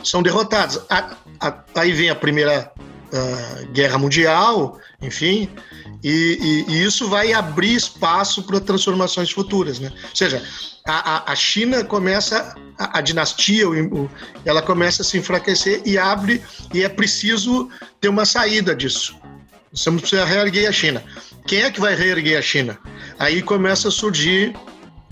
são 0.03 0.21
derrotadas. 0.21 0.81
A, 0.89 1.15
a, 1.39 1.63
aí 1.75 1.91
vem 1.91 2.09
a 2.09 2.15
primeira 2.15 2.71
uh, 2.77 3.71
guerra 3.71 3.97
mundial, 3.97 4.79
enfim, 5.01 5.49
e, 6.03 6.65
e, 6.67 6.73
e, 6.73 6.83
isso 6.83 7.07
vai 7.07 7.31
abrir 7.31 7.75
espaço 7.75 8.43
para 8.43 8.59
transformações 8.59 9.31
futuras, 9.31 9.79
né? 9.79 9.91
Ou 10.09 10.15
seja, 10.15 10.43
a, 10.87 11.31
a 11.31 11.35
China 11.35 11.83
começa, 11.83 12.55
a, 12.77 12.97
a 12.97 13.01
dinastia, 13.01 13.69
o, 13.69 14.09
ela 14.43 14.63
começa 14.63 15.03
a 15.03 15.05
se 15.05 15.19
enfraquecer 15.19 15.81
e 15.85 15.97
abre, 15.97 16.41
e 16.73 16.83
é 16.83 16.89
preciso 16.89 17.69
ter 17.99 18.09
uma 18.09 18.25
saída 18.25 18.75
disso. 18.75 19.15
Temos 19.83 20.03
que 20.03 20.15
reerguer 20.15 20.67
a 20.67 20.71
China. 20.71 21.03
Quem 21.47 21.63
é 21.63 21.71
que 21.71 21.79
vai 21.79 21.95
reerguer 21.95 22.37
a 22.37 22.41
China? 22.41 22.77
Aí 23.17 23.41
começa 23.41 23.87
a 23.87 23.91
surgir 23.91 24.53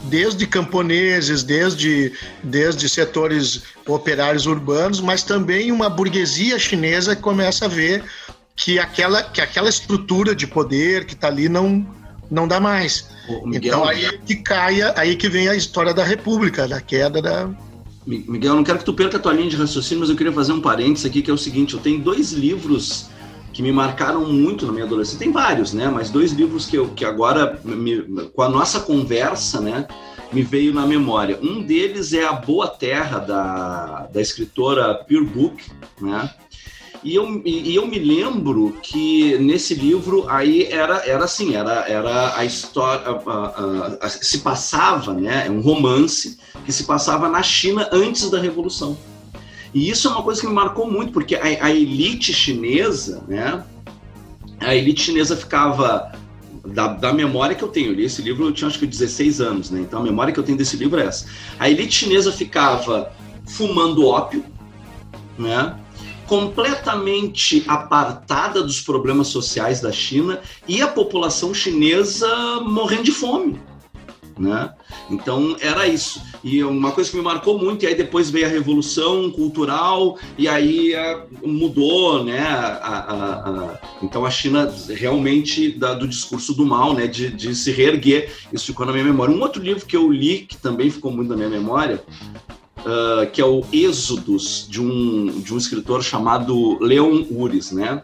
desde 0.04 0.46
camponeses, 0.46 1.44
desde, 1.44 2.14
desde 2.44 2.88
setores 2.88 3.64
operários 3.86 4.46
urbanos, 4.46 5.02
mas 5.02 5.24
também 5.24 5.72
uma 5.72 5.90
burguesia 5.90 6.60
chinesa 6.60 7.16
que 7.16 7.22
começa 7.22 7.66
a 7.66 7.68
ver 7.68 8.04
que 8.56 8.78
aquela, 8.78 9.24
que 9.24 9.42
aquela 9.42 9.70
estrutura 9.70 10.36
de 10.36 10.46
poder 10.46 11.06
que 11.06 11.14
está 11.14 11.28
ali 11.28 11.48
não, 11.48 11.86
não 12.30 12.48
dá 12.48 12.60
mais. 12.60 13.10
Miguel, 13.46 13.60
então 13.62 13.88
aí 13.88 14.18
que 14.20 14.36
caia, 14.36 14.94
aí 14.98 15.16
que 15.16 15.30
vem 15.30 15.48
a 15.48 15.56
história 15.56 15.94
da 15.94 16.04
República, 16.04 16.68
da 16.68 16.82
queda 16.82 17.22
da. 17.22 17.50
Miguel, 18.06 18.56
não 18.56 18.64
quero 18.64 18.80
que 18.80 18.86
tu 18.86 18.94
perca 18.94 19.18
a 19.18 19.20
tua 19.20 19.34
linha 19.34 19.50
de 19.50 19.56
raciocínio, 19.56 20.02
mas 20.02 20.10
eu 20.10 20.16
queria 20.16 20.34
fazer 20.34 20.52
um 20.52 20.62
parênteses 20.62 21.06
aqui, 21.06 21.22
que 21.22 21.30
é 21.30 21.34
o 21.34 21.38
seguinte, 21.38 21.76
eu 21.76 21.80
tenho 21.80 22.00
dois 22.00 22.32
livros 22.32 23.08
que 23.60 23.64
me 23.64 23.74
marcaram 23.74 24.26
muito 24.26 24.66
na 24.66 24.72
minha 24.72 24.86
adolescência. 24.86 25.20
Tem 25.20 25.34
vários, 25.34 25.74
né? 25.74 25.90
Mas 25.90 26.10
dois 26.10 26.32
livros 26.32 26.66
que, 26.66 26.78
eu, 26.78 26.88
que 26.92 27.04
agora, 27.04 27.60
me, 27.66 28.02
com 28.34 28.42
a 28.42 28.48
nossa 28.48 28.80
conversa, 28.80 29.60
né, 29.60 29.86
me 30.32 30.42
veio 30.42 30.74
na 30.74 30.88
memória. 30.88 31.38
Um 31.44 31.62
deles 31.62 32.14
é 32.14 32.24
A 32.24 32.32
Boa 32.32 32.70
Terra, 32.70 33.20
da, 33.20 34.08
da 34.14 34.22
escritora 34.22 35.04
Pure 35.04 35.26
Book, 35.26 35.62
né? 36.00 36.34
E 37.04 37.16
eu, 37.16 37.42
e 37.46 37.76
eu 37.76 37.86
me 37.86 38.00
lembro 38.00 38.78
que 38.82 39.38
nesse 39.40 39.76
livro 39.76 40.26
aí 40.30 40.64
era, 40.64 41.06
era 41.06 41.26
assim, 41.26 41.54
era, 41.56 41.86
era 41.86 42.38
a 42.38 42.46
história, 42.46 43.04
a, 43.08 43.32
a, 43.32 43.98
a, 44.06 44.10
se 44.10 44.38
passava, 44.38 45.14
né, 45.14 45.48
é 45.48 45.52
um 45.52 45.60
romance 45.60 46.38
que 46.66 46.72
se 46.72 46.86
passava 46.86 47.28
na 47.28 47.44
China 47.44 47.90
antes 47.92 48.30
da 48.30 48.40
Revolução. 48.40 48.98
E 49.74 49.90
isso 49.90 50.08
é 50.08 50.12
uma 50.12 50.24
coisa 50.24 50.42
que 50.42 50.48
me 50.48 50.54
marcou 50.54 50.90
muito, 50.90 51.12
porque 51.12 51.36
a, 51.36 51.44
a 51.44 51.72
elite 51.72 52.34
chinesa, 52.34 53.24
né? 53.28 53.64
A 54.60 54.76
elite 54.76 55.02
chinesa 55.02 55.38
ficava 55.38 56.12
da, 56.66 56.88
da, 56.88 57.14
memória 57.14 57.56
que 57.56 57.64
eu 57.64 57.68
tenho, 57.68 57.88
eu 57.88 57.94
li 57.94 58.06
esse 58.06 58.22
livro 58.22 58.46
eu 58.46 58.52
tinha 58.52 58.68
acho 58.68 58.80
que 58.80 58.88
16 58.88 59.42
anos, 59.42 59.70
né? 59.70 59.82
Então 59.82 60.02
a 60.02 60.04
memória 60.04 60.34
que 60.34 60.40
eu 60.40 60.44
tenho 60.44 60.58
desse 60.58 60.76
livro 60.76 61.00
é 61.00 61.06
essa. 61.06 61.28
A 61.60 61.70
elite 61.70 61.94
chinesa 61.94 62.32
ficava 62.32 63.12
fumando 63.46 64.06
ópio, 64.06 64.44
né? 65.38 65.78
Completamente 66.28 67.64
apartada 67.68 68.62
dos 68.62 68.82
problemas 68.82 69.28
sociais 69.28 69.82
da 69.82 69.92
China 69.92 70.42
e 70.68 70.82
a 70.82 70.88
população 70.88 71.54
chinesa 71.54 72.28
morrendo 72.62 73.04
de 73.04 73.12
fome 73.12 73.60
né? 74.40 74.74
Então 75.10 75.56
era 75.60 75.88
isso. 75.88 76.22
E 76.44 76.64
uma 76.64 76.92
coisa 76.92 77.12
que 77.12 77.18
me 77.18 77.24
marcou 77.24 77.60
muito, 77.60 77.84
e 77.84 77.88
aí 77.88 77.96
depois 77.96 78.30
veio 78.30 78.46
a 78.46 78.50
revolução 78.50 79.30
cultural, 79.32 80.18
e 80.38 80.48
aí 80.48 80.96
a, 80.96 81.26
mudou, 81.44 82.24
né? 82.24 82.40
A, 82.40 82.80
a, 82.88 83.80
então 84.02 84.26
a 84.26 84.32
China 84.32 84.72
realmente 84.90 85.72
da, 85.72 85.94
do 85.94 86.08
discurso 86.08 86.54
do 86.54 86.66
mal, 86.66 86.94
né? 86.94 87.06
De, 87.08 87.30
de 87.30 87.54
se 87.54 87.72
reerguer, 87.72 88.32
isso 88.54 88.68
ficou 88.68 88.86
na 88.86 88.94
minha 88.94 89.04
memória. 89.04 89.36
Um 89.36 89.42
outro 89.42 89.62
livro 89.62 89.86
que 89.86 89.98
eu 89.98 90.10
li, 90.12 90.40
que 90.40 90.58
também 90.58 90.90
ficou 90.90 91.12
muito 91.12 91.30
na 91.30 91.36
minha 91.36 91.50
memória, 91.50 92.02
uh, 92.80 93.30
que 93.32 93.42
é 93.42 93.46
o 93.46 93.64
Êxodos, 93.72 94.66
de 94.70 94.82
um, 94.82 95.42
de 95.42 95.54
um 95.54 95.58
escritor 95.58 96.04
chamado 96.04 96.78
Leon 96.82 97.26
Uris, 97.30 97.72
né? 97.72 98.02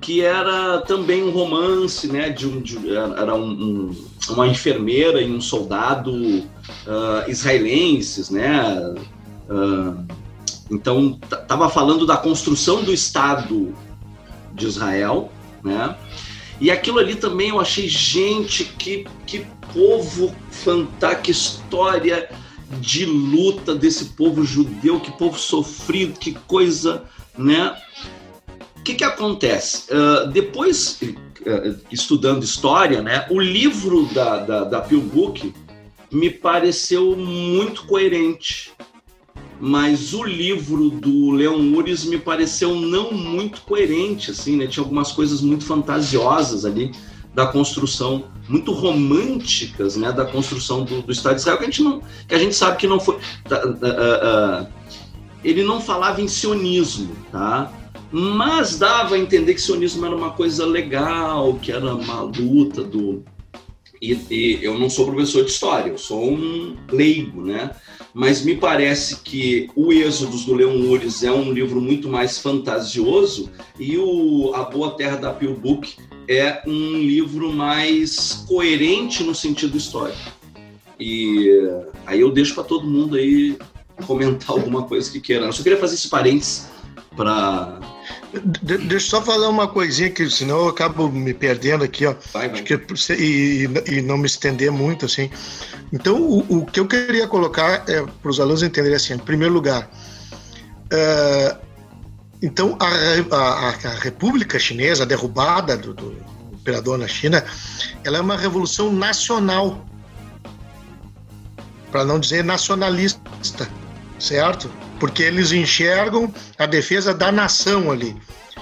Que 0.00 0.22
era 0.22 0.80
também 0.80 1.22
um 1.22 1.30
romance, 1.30 2.06
né? 2.08 2.30
De 2.30 2.46
um, 2.46 2.60
de, 2.60 2.78
era 2.96 3.34
um, 3.34 3.50
um, 3.50 4.04
uma 4.30 4.46
enfermeira 4.46 5.20
e 5.20 5.30
um 5.30 5.40
soldado 5.40 6.12
uh, 6.12 7.28
israelenses, 7.28 8.30
né? 8.30 8.94
Uh, 9.48 10.04
então, 10.70 11.18
estava 11.24 11.68
falando 11.68 12.06
da 12.06 12.16
construção 12.16 12.82
do 12.82 12.92
Estado 12.92 13.74
de 14.54 14.66
Israel, 14.66 15.30
né? 15.62 15.96
E 16.60 16.70
aquilo 16.70 16.98
ali 16.98 17.16
também 17.16 17.48
eu 17.48 17.60
achei, 17.60 17.88
gente, 17.88 18.64
que, 18.64 19.06
que 19.26 19.46
povo 19.72 20.34
fantástico, 20.50 21.22
que 21.22 21.30
história 21.30 22.30
de 22.80 23.04
luta 23.04 23.74
desse 23.74 24.06
povo 24.10 24.44
judeu, 24.44 25.00
que 25.00 25.10
povo 25.12 25.38
sofrido, 25.38 26.18
que 26.18 26.32
coisa, 26.46 27.04
né? 27.36 27.74
O 28.80 28.82
que, 28.82 28.94
que 28.94 29.04
acontece? 29.04 29.84
Uh, 29.92 30.28
depois, 30.28 30.98
uh, 31.02 31.78
estudando 31.92 32.42
história, 32.42 33.02
né, 33.02 33.26
o 33.30 33.38
livro 33.38 34.06
da, 34.06 34.38
da, 34.38 34.64
da 34.64 34.80
Book 34.80 35.52
me 36.10 36.30
pareceu 36.30 37.14
muito 37.14 37.84
coerente, 37.84 38.72
mas 39.60 40.14
o 40.14 40.24
livro 40.24 40.88
do 40.88 41.30
Leon 41.30 41.60
Uris 41.74 42.04
me 42.04 42.18
pareceu 42.18 42.74
não 42.74 43.12
muito 43.12 43.60
coerente, 43.60 44.30
assim, 44.30 44.56
né? 44.56 44.66
Tinha 44.66 44.82
algumas 44.82 45.12
coisas 45.12 45.42
muito 45.42 45.64
fantasiosas 45.64 46.64
ali 46.64 46.92
da 47.34 47.46
construção, 47.46 48.24
muito 48.48 48.72
românticas, 48.72 49.96
né? 49.96 50.10
Da 50.10 50.24
construção 50.24 50.82
do, 50.82 51.02
do 51.02 51.12
Estado 51.12 51.34
de 51.34 51.40
Israel, 51.42 51.58
que 51.58 51.64
a 51.64 51.66
gente, 51.66 51.82
não, 51.82 52.02
que 52.26 52.34
a 52.34 52.38
gente 52.38 52.54
sabe 52.54 52.78
que 52.78 52.86
não 52.86 52.98
foi... 52.98 53.16
Uh, 53.16 54.66
ele 55.44 55.62
não 55.62 55.80
falava 55.80 56.20
em 56.22 56.28
sionismo, 56.28 57.14
tá? 57.30 57.70
Mas 58.12 58.78
dava 58.78 59.14
a 59.14 59.18
entender 59.18 59.54
que 59.54 59.60
sionismo 59.60 60.04
era 60.04 60.16
uma 60.16 60.30
coisa 60.30 60.66
legal, 60.66 61.54
que 61.54 61.70
era 61.70 61.94
uma 61.94 62.22
luta 62.22 62.82
do. 62.82 63.22
E, 64.02 64.12
e, 64.30 64.58
eu 64.62 64.78
não 64.78 64.88
sou 64.88 65.06
professor 65.06 65.44
de 65.44 65.50
história, 65.50 65.90
eu 65.90 65.98
sou 65.98 66.32
um 66.32 66.76
leigo, 66.90 67.42
né? 67.42 67.70
Mas 68.12 68.42
me 68.42 68.56
parece 68.56 69.20
que 69.20 69.68
o 69.76 69.92
Êxodos 69.92 70.44
do 70.44 70.54
Leon 70.54 70.80
Uris 70.90 71.22
é 71.22 71.30
um 71.30 71.52
livro 71.52 71.80
muito 71.80 72.08
mais 72.08 72.38
fantasioso 72.38 73.50
e 73.78 73.96
o 73.98 74.52
A 74.54 74.64
Boa 74.64 74.92
Terra 74.92 75.16
da 75.16 75.32
Peel 75.32 75.54
Book 75.54 75.96
é 76.26 76.62
um 76.66 76.98
livro 76.98 77.52
mais 77.52 78.44
coerente 78.48 79.22
no 79.22 79.34
sentido 79.34 79.76
histórico. 79.76 80.18
E 80.98 81.48
aí 82.04 82.20
eu 82.20 82.32
deixo 82.32 82.54
para 82.54 82.64
todo 82.64 82.86
mundo 82.86 83.16
aí 83.16 83.56
comentar 84.06 84.50
alguma 84.50 84.84
coisa 84.84 85.10
que 85.10 85.20
queira. 85.20 85.46
Eu 85.46 85.52
só 85.52 85.62
queria 85.62 85.78
fazer 85.78 85.94
esse 85.94 86.08
parênteses 86.08 86.68
para 87.16 87.80
de, 88.62 88.78
deixa 88.78 88.94
eu 88.94 89.00
só 89.00 89.22
falar 89.22 89.48
uma 89.48 89.66
coisinha 89.66 90.10
que 90.10 90.28
senão 90.30 90.60
eu 90.60 90.68
acabo 90.68 91.08
me 91.08 91.34
perdendo 91.34 91.82
aqui, 91.82 92.06
ó. 92.06 92.14
Vai, 92.32 92.48
vai. 92.48 92.62
Que, 92.62 92.80
e, 93.18 93.68
e 93.86 94.02
não 94.02 94.16
me 94.16 94.26
estender 94.26 94.70
muito, 94.70 95.06
assim. 95.06 95.30
Então, 95.92 96.20
o, 96.22 96.58
o 96.58 96.66
que 96.66 96.78
eu 96.78 96.86
queria 96.86 97.26
colocar 97.26 97.84
é 97.88 98.02
para 98.02 98.30
os 98.30 98.38
alunos 98.38 98.62
entenderem 98.62 98.96
assim, 98.96 99.14
em 99.14 99.18
primeiro 99.18 99.52
lugar, 99.52 99.90
uh, 100.92 101.58
então 102.40 102.78
a, 102.80 103.36
a, 103.36 103.68
a, 103.68 103.94
República 104.00 104.58
Chinesa, 104.58 105.02
a 105.02 105.06
derrubada 105.06 105.76
do, 105.76 105.92
do 105.92 106.16
imperador 106.52 106.96
na 106.96 107.08
China, 107.08 107.44
ela 108.04 108.18
é 108.18 108.20
uma 108.20 108.36
revolução 108.36 108.92
nacional, 108.92 109.84
para 111.90 112.04
não 112.04 112.20
dizer 112.20 112.44
nacionalista, 112.44 113.68
certo? 114.20 114.70
Porque 115.00 115.22
eles 115.22 115.50
enxergam 115.50 116.32
a 116.58 116.66
defesa 116.66 117.12
da 117.12 117.32
nação 117.32 117.90
ali. 117.90 118.14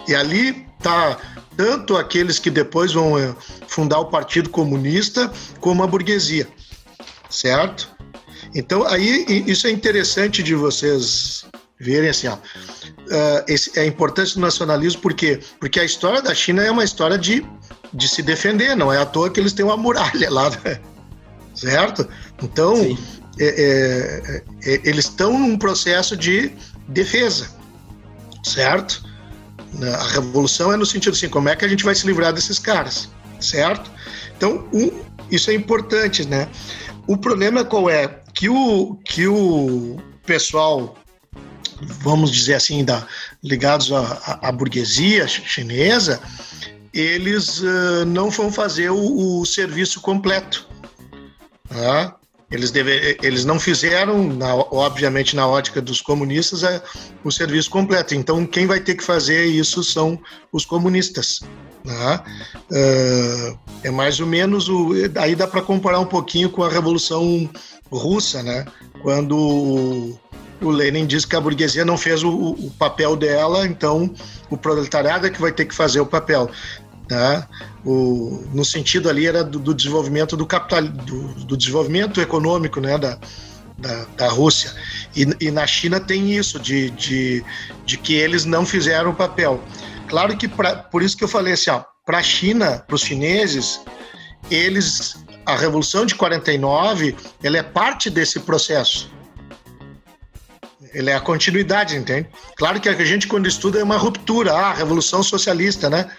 E 0.07 0.15
ali 0.15 0.67
tá 0.81 1.19
tanto 1.57 1.97
aqueles 1.97 2.39
que 2.39 2.51
depois 2.51 2.93
vão 2.93 3.19
eh, 3.19 3.35
fundar 3.67 3.99
o 3.99 4.07
Partido 4.07 4.49
Comunista, 4.49 5.31
como 5.61 5.83
a 5.83 5.87
burguesia, 5.87 6.47
certo? 7.29 7.91
Então 8.55 8.87
aí 8.87 9.45
isso 9.47 9.67
é 9.67 9.71
interessante 9.71 10.43
de 10.43 10.55
vocês 10.55 11.45
verem 11.79 12.09
assim, 12.09 12.29
ó. 12.29 12.37
Uh, 12.37 13.43
esse, 13.49 13.77
é 13.79 13.87
importante 13.87 14.37
o 14.37 14.41
nacionalismo 14.41 15.01
porque 15.01 15.41
porque 15.59 15.81
a 15.81 15.85
história 15.85 16.21
da 16.21 16.35
China 16.35 16.63
é 16.63 16.71
uma 16.71 16.85
história 16.85 17.19
de, 17.19 17.45
de 17.93 18.07
se 18.07 18.23
defender, 18.23 18.77
não 18.77 18.93
é 18.93 18.99
à 18.99 19.07
toa 19.07 19.31
que 19.31 19.41
eles 19.41 19.55
têm 19.55 19.65
uma 19.65 19.79
muralha 19.79 20.31
lá, 20.31 20.51
né? 20.65 20.79
certo? 21.55 22.07
Então 22.43 22.77
Sim 22.77 23.18
é, 23.39 23.45
é, 23.47 24.43
é, 24.65 24.81
eles 24.85 25.07
estão 25.07 25.39
num 25.39 25.57
processo 25.57 26.17
de 26.17 26.53
defesa, 26.89 27.51
certo? 28.45 29.07
A 29.83 30.09
revolução 30.09 30.73
é 30.73 30.77
no 30.77 30.87
sentido 30.87 31.13
assim, 31.13 31.29
como 31.29 31.49
é 31.49 31.57
que 31.57 31.65
a 31.65 31.69
gente 31.69 31.85
vai 31.85 31.95
se 31.95 32.07
livrar 32.07 32.33
desses 32.33 32.59
caras, 32.59 33.09
certo? 33.41 33.91
Então, 34.37 34.69
um, 34.73 35.03
isso 35.31 35.51
é 35.51 35.55
importante, 35.55 36.27
né? 36.27 36.49
O 37.07 37.17
problema 37.17 37.65
qual 37.65 37.89
é? 37.89 38.21
Que 38.35 38.49
o, 38.49 38.97
que 39.05 39.27
o 39.27 39.99
pessoal, 40.25 40.97
vamos 41.81 42.31
dizer 42.31 42.55
assim, 42.55 42.85
da, 42.85 43.07
ligados 43.43 43.93
à, 43.93 44.39
à 44.43 44.53
burguesia 44.53 45.27
chinesa, 45.29 46.21
eles 46.93 47.61
uh, 47.61 48.05
não 48.07 48.31
vão 48.31 48.51
fazer 48.51 48.91
o, 48.91 49.41
o 49.41 49.47
serviço 49.47 50.01
completo. 50.01 50.67
Tá? 51.69 52.18
Eles, 52.51 52.71
deve, 52.71 53.19
eles 53.23 53.45
não 53.45 53.61
fizeram, 53.61 54.27
na, 54.33 54.55
obviamente, 54.55 55.37
na 55.37 55.47
ótica 55.47 55.83
dos 55.83 56.01
comunistas, 56.01 56.63
é, 56.63 56.83
o 57.23 57.31
serviço 57.31 57.69
completo. 57.69 58.15
Então, 58.15 58.47
quem 58.47 58.67
vai 58.67 58.81
ter 58.81 58.95
que 58.95 59.05
fazer 59.05 59.45
isso 59.45 59.85
são 59.85 60.19
os 60.51 60.65
comunistas. 60.65 61.41
Né? 61.85 62.21
Uh, 62.71 63.59
é 63.83 63.91
mais 63.91 64.19
ou 64.19 64.27
menos 64.27 64.69
o. 64.69 64.93
Aí 65.17 65.35
dá 65.35 65.47
para 65.47 65.63
comparar 65.63 66.01
um 66.01 66.07
pouquinho 66.07 66.51
com 66.51 66.63
a 66.63 66.69
Revolução 66.69 67.49
Russa, 67.91 68.43
né? 68.43 68.67
quando 69.03 70.19
o 70.61 70.71
Lenin 70.71 71.07
diz 71.07 71.25
que 71.25 71.37
a 71.37 71.41
burguesia 71.41 71.85
não 71.85 71.97
fez 71.97 72.23
o, 72.23 72.31
o 72.31 72.71
papel 72.79 73.17
dela, 73.17 73.67
então 73.67 74.13
o 74.51 74.57
proletariado 74.57 75.27
é 75.27 75.31
que 75.31 75.41
vai 75.41 75.53
ter 75.53 75.65
que 75.65 75.75
fazer 75.75 76.01
o 76.01 76.07
papel. 76.07 76.51
Tá? 77.09 77.49
O, 77.85 78.45
no 78.53 78.65
sentido 78.65 79.09
ali 79.09 79.27
era 79.27 79.43
do, 79.43 79.59
do 79.59 79.73
desenvolvimento 79.73 80.37
do 80.37 80.45
capital, 80.45 80.83
do, 80.83 81.35
do, 81.45 81.57
desenvolvimento 81.57 82.21
econômico, 82.21 82.81
né, 82.81 82.99
da, 82.99 83.19
da, 83.79 84.05
da 84.17 84.29
Rússia. 84.29 84.75
E, 85.17 85.27
e, 85.41 85.51
na 85.51 85.67
China 85.67 85.99
tem 85.99 86.35
isso 86.35 86.59
de, 86.59 86.91
de, 86.91 87.43
de 87.87 87.97
que 87.97 88.15
eles 88.15 88.45
não 88.45 88.67
fizeram 88.67 89.11
o 89.11 89.15
papel. 89.15 89.63
Claro 90.07 90.37
que 90.37 90.47
pra, 90.47 90.77
por 90.77 91.03
isso 91.03 91.17
que 91.17 91.25
eu 91.25 91.29
falei 91.29 91.55
assim, 91.55 91.71
para 92.05 92.19
a 92.19 92.23
China, 92.23 92.85
para 92.87 92.95
os 92.95 93.03
chineses, 93.03 93.81
eles 94.51 95.17
a 95.49 95.57
revolução 95.57 96.05
de 96.05 96.15
49, 96.15 97.17
ela 97.43 97.57
é 97.57 97.63
parte 97.63 98.11
desse 98.11 98.39
processo. 98.41 99.11
Ele 100.93 101.09
é 101.09 101.15
a 101.15 101.21
continuidade, 101.21 101.97
entende? 101.97 102.29
Claro 102.55 102.79
que 102.79 102.87
a 102.87 103.05
gente 103.05 103.27
quando 103.27 103.47
estuda 103.47 103.79
é 103.79 103.83
uma 103.83 103.97
ruptura, 103.97 104.53
ah, 104.53 104.69
a 104.69 104.75
revolução 104.75 105.23
socialista, 105.23 105.89
né? 105.89 106.11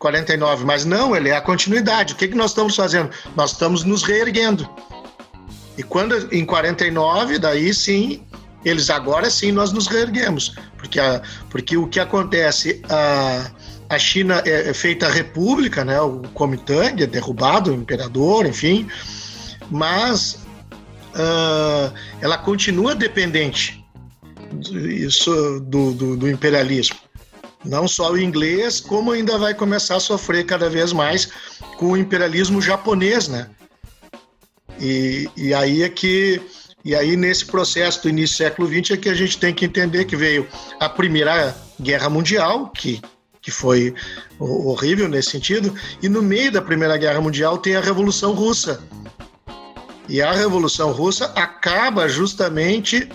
49, 0.00 0.64
mas 0.64 0.86
não, 0.86 1.14
ele 1.14 1.28
é 1.28 1.36
a 1.36 1.40
continuidade. 1.42 2.14
O 2.14 2.16
que, 2.16 2.26
que 2.26 2.34
nós 2.34 2.50
estamos 2.50 2.74
fazendo? 2.74 3.10
Nós 3.36 3.52
estamos 3.52 3.84
nos 3.84 4.02
reerguendo. 4.02 4.68
E 5.76 5.82
quando 5.82 6.34
em 6.34 6.44
49, 6.44 7.38
daí 7.38 7.72
sim, 7.72 8.22
eles 8.64 8.90
agora 8.90 9.30
sim 9.30 9.52
nós 9.52 9.72
nos 9.72 9.86
reerguemos, 9.86 10.54
porque, 10.76 10.98
a, 10.98 11.22
porque 11.50 11.76
o 11.76 11.86
que 11.86 12.00
acontece, 12.00 12.82
a, 12.88 13.50
a 13.90 13.98
China 13.98 14.42
é, 14.46 14.70
é 14.70 14.74
feita 14.74 15.08
república, 15.08 15.84
né, 15.84 16.00
o 16.00 16.22
Kuomintang 16.34 17.02
é 17.02 17.06
derrubado, 17.06 17.70
o 17.70 17.74
imperador, 17.74 18.46
enfim, 18.46 18.88
mas 19.70 20.46
uh, 21.14 21.92
ela 22.22 22.38
continua 22.38 22.94
dependente 22.94 23.84
do, 24.50 25.94
do, 25.94 26.16
do 26.16 26.28
imperialismo. 26.28 26.96
Não 27.64 27.86
só 27.86 28.12
o 28.12 28.18
inglês, 28.18 28.80
como 28.80 29.12
ainda 29.12 29.36
vai 29.38 29.54
começar 29.54 29.96
a 29.96 30.00
sofrer 30.00 30.44
cada 30.46 30.68
vez 30.70 30.92
mais 30.92 31.28
com 31.76 31.92
o 31.92 31.96
imperialismo 31.96 32.60
japonês, 32.60 33.28
né? 33.28 33.48
E, 34.80 35.28
e 35.36 35.52
aí 35.52 35.82
é 35.82 35.88
que 35.88 36.40
e 36.82 36.94
aí 36.94 37.14
nesse 37.14 37.44
processo 37.44 38.02
do 38.02 38.08
início 38.08 38.36
do 38.36 38.38
século 38.38 38.68
XX 38.68 38.92
é 38.92 38.96
que 38.96 39.08
a 39.10 39.14
gente 39.14 39.36
tem 39.36 39.52
que 39.52 39.66
entender 39.66 40.06
que 40.06 40.16
veio 40.16 40.48
a 40.78 40.88
primeira 40.88 41.54
guerra 41.78 42.08
mundial, 42.08 42.70
que 42.70 43.02
que 43.42 43.50
foi 43.50 43.94
horrível 44.38 45.08
nesse 45.08 45.30
sentido, 45.30 45.74
e 46.02 46.08
no 46.08 46.22
meio 46.22 46.52
da 46.52 46.60
Primeira 46.60 46.96
Guerra 46.96 47.20
Mundial 47.20 47.58
tem 47.58 47.74
a 47.74 47.80
Revolução 47.80 48.32
Russa. 48.32 48.82
E 50.08 50.20
a 50.20 50.32
Revolução 50.32 50.92
Russa 50.92 51.26
acaba 51.36 52.08
justamente 52.08 53.08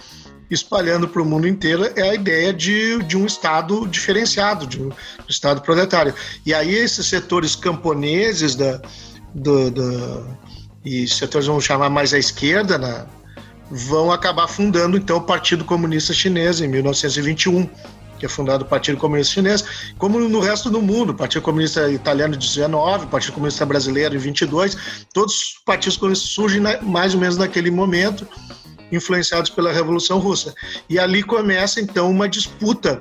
espalhando 0.49 1.07
para 1.07 1.21
o 1.21 1.25
mundo 1.25 1.47
inteiro 1.47 1.89
é 1.95 2.09
a 2.09 2.13
ideia 2.13 2.53
de, 2.53 3.01
de 3.03 3.17
um 3.17 3.25
Estado 3.25 3.87
diferenciado, 3.87 4.67
de 4.67 4.81
um 4.81 4.91
Estado 5.27 5.61
proletário. 5.61 6.13
E 6.45 6.53
aí 6.53 6.73
esses 6.73 7.05
setores 7.07 7.55
camponeses 7.55 8.55
da, 8.55 8.81
do, 9.33 9.71
do, 9.71 10.37
e 10.83 11.07
setores 11.07 11.47
vamos 11.47 11.63
chamar 11.63 11.89
mais 11.89 12.13
à 12.13 12.19
esquerda, 12.19 12.77
né, 12.77 13.05
vão 13.69 14.11
acabar 14.11 14.47
fundando 14.47 14.97
então 14.97 15.17
o 15.17 15.21
Partido 15.21 15.65
Comunista 15.65 16.13
Chinês 16.13 16.61
em 16.61 16.67
1921 16.67 17.67
que 18.17 18.25
é 18.25 18.29
fundado 18.29 18.63
o 18.63 18.67
Partido 18.67 18.97
Comunista 18.97 19.33
Chinês, 19.33 19.63
como 19.97 20.19
no 20.19 20.39
resto 20.39 20.69
do 20.69 20.81
mundo, 20.81 21.11
o 21.11 21.13
Partido 21.13 21.41
Comunista 21.41 21.89
Italiano 21.91 22.35
de 22.35 22.47
19, 22.47 23.05
o 23.05 23.07
Partido 23.07 23.33
Comunista 23.33 23.65
Brasileiro 23.65 24.15
em 24.15 24.17
22, 24.17 24.77
todos 25.13 25.35
os 25.35 25.61
partidos 25.65 25.97
comunistas 25.97 26.29
surgem 26.29 26.61
mais 26.81 27.13
ou 27.13 27.19
menos 27.19 27.37
naquele 27.37 27.69
momento, 27.69 28.27
influenciados 28.91 29.49
pela 29.49 29.71
Revolução 29.71 30.19
Russa. 30.19 30.53
E 30.89 30.99
ali 30.99 31.23
começa 31.23 31.79
então 31.79 32.09
uma 32.09 32.27
disputa 32.27 32.99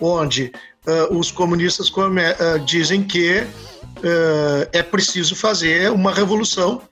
onde 0.00 0.52
uh, 0.86 1.16
os 1.16 1.30
comunistas 1.30 1.90
come, 1.90 2.22
uh, 2.22 2.58
dizem 2.64 3.02
que 3.02 3.40
uh, 3.40 4.68
é 4.72 4.82
preciso 4.82 5.34
fazer 5.34 5.90
uma 5.90 6.12
revolução 6.12 6.82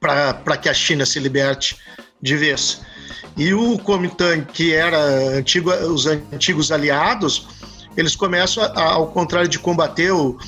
para 0.00 0.56
que 0.56 0.68
a 0.68 0.74
China 0.74 1.06
se 1.06 1.18
liberte 1.18 1.76
de 2.20 2.36
vez. 2.36 2.80
E 3.36 3.52
o 3.52 3.78
Kuomintang, 3.78 4.46
que 4.46 4.72
era 4.72 4.98
antigo, 5.36 5.70
os 5.70 6.06
antigos 6.06 6.72
aliados, 6.72 7.46
eles 7.96 8.14
começam, 8.14 8.62
a, 8.62 8.92
ao 8.92 9.08
contrário 9.08 9.48
de 9.48 9.58
combater 9.58 10.10
o, 10.12 10.38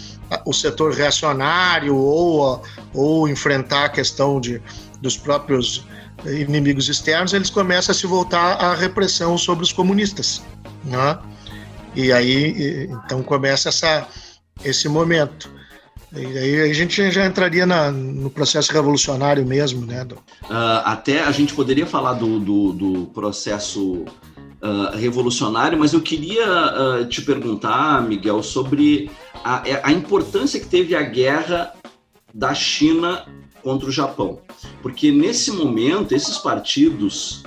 o 0.45 0.53
setor 0.53 0.93
reacionário 0.93 1.97
ou, 1.97 2.63
ou 2.95 3.29
enfrentar 3.29 3.87
a 3.87 3.89
questão 3.89 4.41
de, 4.41 4.63
dos 5.01 5.17
próprios 5.17 5.85
inimigos 6.27 6.89
externos, 6.89 7.33
eles 7.33 7.51
começam 7.51 7.93
a 7.93 7.95
se 7.95 8.07
voltar 8.07 8.55
à 8.55 8.75
repressão 8.75 9.37
sobre 9.39 9.65
os 9.65 9.73
comunistas. 9.73 10.43
Né? 10.85 11.19
E 11.95 12.13
aí, 12.13 12.89
então 12.91 13.23
começa 13.23 13.69
essa, 13.69 14.07
esse 14.65 14.89
momento. 14.89 15.51
E 16.13 16.39
aí 16.39 16.71
a 16.71 16.73
gente 16.73 17.11
já 17.11 17.27
entraria 17.27 17.67
na, 17.67 17.91
no 17.91 18.31
processo 18.31 18.73
revolucionário 18.73 19.45
mesmo, 19.45 19.85
né? 19.85 20.07
Uh, 20.45 20.55
até 20.85 21.23
a 21.23 21.31
gente 21.31 21.53
poderia 21.53 21.87
falar 21.87 22.15
do, 22.15 22.39
do, 22.39 22.73
do 22.73 23.07
processo 23.09 24.05
uh, 24.63 24.97
revolucionário, 24.97 25.79
mas 25.79 25.93
eu 25.93 26.01
queria 26.01 26.47
uh, 26.47 27.07
te 27.07 27.21
perguntar, 27.21 28.03
Miguel, 28.03 28.43
sobre 28.43 29.11
a, 29.45 29.63
a 29.83 29.93
importância 29.93 30.59
que 30.59 30.67
teve 30.67 30.95
a 30.95 31.03
guerra 31.03 31.75
da 32.33 32.55
China 32.55 33.27
contra 33.69 33.87
o 33.87 33.93
Japão. 33.93 34.39
Porque 34.81 35.13
nesse 35.13 35.53
momento, 35.53 36.15
esses 36.15 36.39
partidos, 36.39 37.43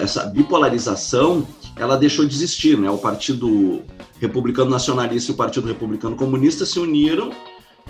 essa 0.00 0.24
bipolarização, 0.24 1.46
ela 1.76 1.98
deixou 1.98 2.24
de 2.24 2.34
existir, 2.34 2.78
né? 2.78 2.90
O 2.90 2.96
Partido 2.96 3.82
Republicano 4.18 4.70
Nacionalista 4.70 5.30
e 5.30 5.34
o 5.34 5.36
Partido 5.36 5.68
Republicano 5.68 6.16
Comunista 6.16 6.64
se 6.64 6.80
uniram 6.80 7.30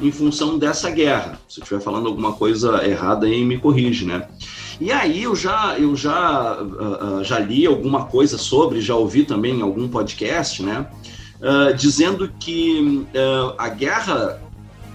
em 0.03 0.11
função 0.11 0.59
dessa 0.59 0.91
guerra. 0.91 1.39
Se 1.49 1.61
eu 1.61 1.63
estiver 1.63 1.81
falando 1.81 2.09
alguma 2.09 2.33
coisa 2.33 2.85
errada 2.85 3.27
aí, 3.27 3.45
me 3.45 3.57
corrige, 3.57 4.05
né? 4.05 4.27
E 4.81 4.91
aí 4.91 5.23
eu 5.23 5.37
já 5.37 5.79
eu 5.79 5.95
já 5.95 6.61
uh, 6.61 7.23
já 7.23 7.39
li 7.39 7.67
alguma 7.67 8.07
coisa 8.07 8.37
sobre, 8.37 8.81
já 8.81 8.97
ouvi 8.97 9.23
também 9.23 9.61
em 9.61 9.63
algum 9.63 9.87
podcast, 9.87 10.61
né? 10.61 10.91
Uh, 11.37 11.73
dizendo 11.73 12.33
que 12.41 13.07
uh, 13.15 13.55
a 13.57 13.69
guerra 13.69 14.43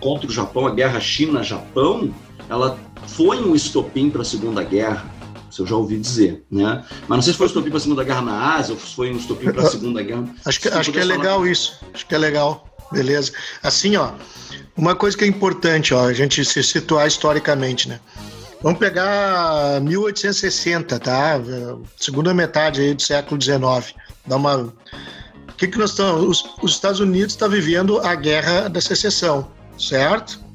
contra 0.01 0.27
o 0.27 0.33
Japão, 0.33 0.67
a 0.67 0.71
guerra 0.71 0.99
China-Japão, 0.99 2.13
ela 2.51 2.77
foi 3.07 3.41
um 3.41 3.55
estopim 3.55 4.09
para 4.09 4.23
a 4.23 4.25
Segunda 4.25 4.61
Guerra. 4.61 5.09
Isso 5.49 5.61
eu 5.61 5.67
já 5.67 5.75
ouvi 5.75 5.97
dizer, 5.97 6.43
né? 6.51 6.83
Mas 7.07 7.17
não 7.17 7.21
sei 7.21 7.31
se 7.31 7.37
foi 7.37 7.45
um 7.45 7.47
estopim 7.47 7.69
para 7.69 7.77
a 7.77 7.81
Segunda 7.81 8.03
Guerra 8.03 8.21
na 8.21 8.55
Ásia 8.55 8.73
ou 8.73 8.79
se 8.79 8.93
foi 8.93 9.09
um 9.09 9.15
estopim 9.15 9.51
para 9.51 9.63
a 9.63 9.69
Segunda 9.69 10.03
Guerra. 10.03 10.25
Acho 10.45 10.59
que, 10.59 10.67
acho 10.67 10.91
que 10.91 10.99
é 10.99 11.03
legal 11.05 11.47
isso. 11.47 11.79
Acho 11.93 12.05
que 12.05 12.13
é 12.13 12.17
legal. 12.17 12.67
Beleza. 12.91 13.31
Assim, 13.63 13.95
ó, 13.95 14.11
uma 14.75 14.95
coisa 14.95 15.17
que 15.17 15.23
é 15.23 15.27
importante, 15.27 15.93
ó, 15.93 16.07
a 16.07 16.13
gente 16.13 16.43
se 16.43 16.61
situar 16.61 17.07
historicamente, 17.07 17.87
né? 17.87 18.01
Vamos 18.61 18.79
pegar 18.79 19.79
1860, 19.81 20.99
tá? 20.99 21.39
Segunda 21.97 22.33
metade 22.33 22.81
aí 22.81 22.93
do 22.93 23.01
século 23.01 23.41
XIX. 23.41 23.95
Dá 24.27 24.35
uma. 24.35 24.57
O 24.57 24.73
que, 25.57 25.69
que 25.69 25.77
nós 25.77 25.91
estamos. 25.91 26.23
Os, 26.23 26.49
os 26.61 26.71
Estados 26.73 26.99
Unidos 26.99 27.31
estão 27.31 27.49
tá 27.49 27.55
vivendo 27.55 27.99
a 27.99 28.13
guerra 28.13 28.67
da 28.67 28.81
secessão, 28.81 29.49
certo? 29.77 30.50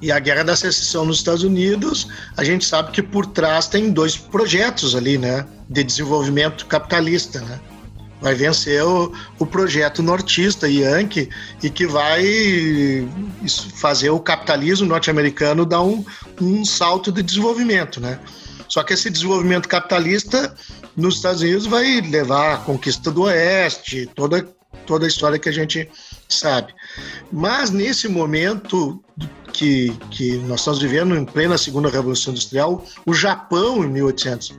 E 0.00 0.12
a 0.12 0.18
guerra 0.18 0.44
da 0.44 0.54
secessão 0.54 1.04
nos 1.04 1.18
Estados 1.18 1.42
Unidos, 1.42 2.08
a 2.36 2.44
gente 2.44 2.64
sabe 2.64 2.92
que 2.92 3.02
por 3.02 3.26
trás 3.26 3.66
tem 3.66 3.90
dois 3.90 4.16
projetos 4.16 4.94
ali, 4.94 5.18
né? 5.18 5.44
De 5.68 5.82
desenvolvimento 5.82 6.66
capitalista, 6.66 7.40
né? 7.40 7.60
vai 8.20 8.34
vencer 8.34 8.82
o, 8.84 9.12
o 9.38 9.46
projeto 9.46 10.02
nortista 10.02 10.68
Yankee 10.68 11.28
e 11.62 11.70
que 11.70 11.86
vai 11.86 13.08
fazer 13.74 14.10
o 14.10 14.20
capitalismo 14.20 14.86
norte-americano 14.86 15.64
dar 15.64 15.82
um, 15.82 16.04
um 16.40 16.64
salto 16.64 17.12
de 17.12 17.22
desenvolvimento, 17.22 18.00
né? 18.00 18.18
Só 18.68 18.82
que 18.82 18.92
esse 18.92 19.08
desenvolvimento 19.08 19.68
capitalista 19.68 20.54
nos 20.96 21.16
Estados 21.16 21.40
Unidos 21.40 21.66
vai 21.66 22.00
levar 22.00 22.54
à 22.54 22.56
conquista 22.58 23.10
do 23.10 23.22
Oeste, 23.22 24.10
toda, 24.14 24.46
toda 24.84 25.06
a 25.06 25.08
história 25.08 25.38
que 25.38 25.48
a 25.48 25.52
gente 25.52 25.88
sabe. 26.28 26.74
Mas 27.32 27.70
nesse 27.70 28.08
momento 28.08 29.02
que, 29.58 29.92
que 30.12 30.36
nós 30.36 30.60
estamos 30.60 30.78
vivendo, 30.78 31.16
em 31.16 31.24
plena 31.24 31.58
Segunda 31.58 31.88
Revolução 31.88 32.30
Industrial, 32.30 32.84
o 33.04 33.12
Japão, 33.12 33.84
em 33.84 33.88
1800 33.88 34.56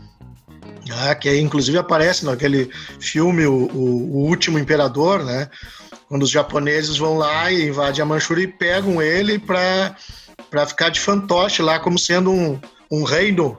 Ah, 0.90 1.14
que 1.14 1.40
inclusive 1.40 1.78
aparece 1.78 2.24
naquele 2.24 2.68
filme 3.00 3.46
o, 3.46 3.68
o, 3.72 4.14
o 4.14 4.26
Último 4.26 4.58
Imperador, 4.58 5.24
né? 5.24 5.48
Quando 6.08 6.22
os 6.22 6.30
japoneses 6.30 6.96
vão 6.96 7.16
lá 7.16 7.50
e 7.50 7.68
invadem 7.68 8.02
a 8.02 8.06
Manchúria 8.06 8.44
e 8.44 8.48
pegam 8.48 9.02
ele 9.02 9.38
para 9.38 10.66
ficar 10.66 10.88
de 10.88 11.00
fantoche 11.00 11.62
lá 11.62 11.78
como 11.78 11.98
sendo 11.98 12.30
um, 12.30 12.60
um 12.90 13.02
reino 13.02 13.58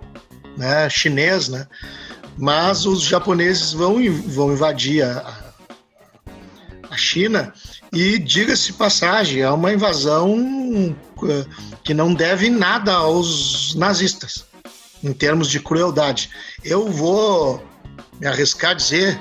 né, 0.56 0.90
chinês, 0.90 1.50
né? 1.50 1.68
Mas 2.38 2.86
os 2.86 3.02
japoneses 3.02 3.74
vão, 3.74 3.98
vão 4.28 4.54
invadir 4.54 5.04
a, 5.04 5.54
a 6.90 6.98
China 6.98 7.54
e, 7.92 8.20
diga-se 8.20 8.74
passagem, 8.74 9.42
é 9.42 9.50
uma 9.50 9.74
invasão 9.74 10.96
eh, 11.24 11.46
que 11.84 11.94
não 11.94 12.14
deve 12.14 12.50
nada 12.50 12.94
aos 12.94 13.74
nazistas, 13.76 14.46
em 15.04 15.14
termos 15.14 15.50
de 15.50 15.60
crueldade. 15.60 16.30
Eu 16.64 16.92
vou 16.92 17.66
me 18.20 18.28
arriscar 18.28 18.72
a 18.72 18.76
dizer 18.76 19.20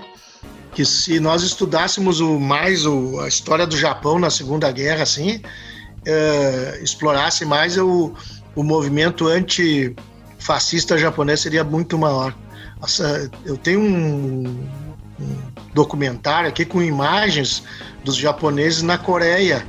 que 0.77 0.85
se 0.85 1.19
nós 1.19 1.43
estudássemos 1.43 2.21
o, 2.21 2.39
mais 2.39 2.85
o, 2.85 3.19
a 3.21 3.29
história 3.29 3.67
do 3.67 3.75
Japão 3.75 4.19
na 4.19 4.29
Segunda 4.29 4.71
Guerra, 4.71 5.05
assim, 5.05 5.41
é, 6.05 6.79
explorasse 6.83 7.47
mais 7.47 7.79
o, 7.79 8.13
o 8.55 8.63
movimento 8.63 9.27
antifascista 9.27 10.99
japonês, 10.99 11.41
seria 11.41 11.65
muito 11.65 11.97
maior. 11.97 12.37
Essa, 12.85 13.31
eu 13.47 13.57
tenho 13.57 13.81
um, 13.81 14.69
um, 15.19 15.39
documentário 15.73 16.51
aqui 16.51 16.67
com 16.67 16.83
imagens 16.83 17.63
dos 18.05 18.17
japoneses 18.17 18.83
na 18.83 18.99
Coreia. 18.99 19.67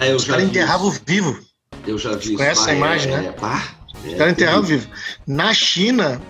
É, 0.00 0.14
Os 0.14 0.24
caras 0.24 0.44
enterravam 0.44 0.90
vivo. 1.04 1.38
Eu 1.86 1.98
já 1.98 2.16
vi 2.16 2.36
Conhece 2.38 2.62
essa 2.62 2.72
imagem, 2.72 3.12
é, 3.12 3.20
né? 3.20 3.34
É, 3.36 4.08
Os 4.08 4.14
caras 4.14 4.32
enterravam 4.32 4.62
vivo. 4.62 4.88
Na 5.26 5.52
China, 5.52 6.22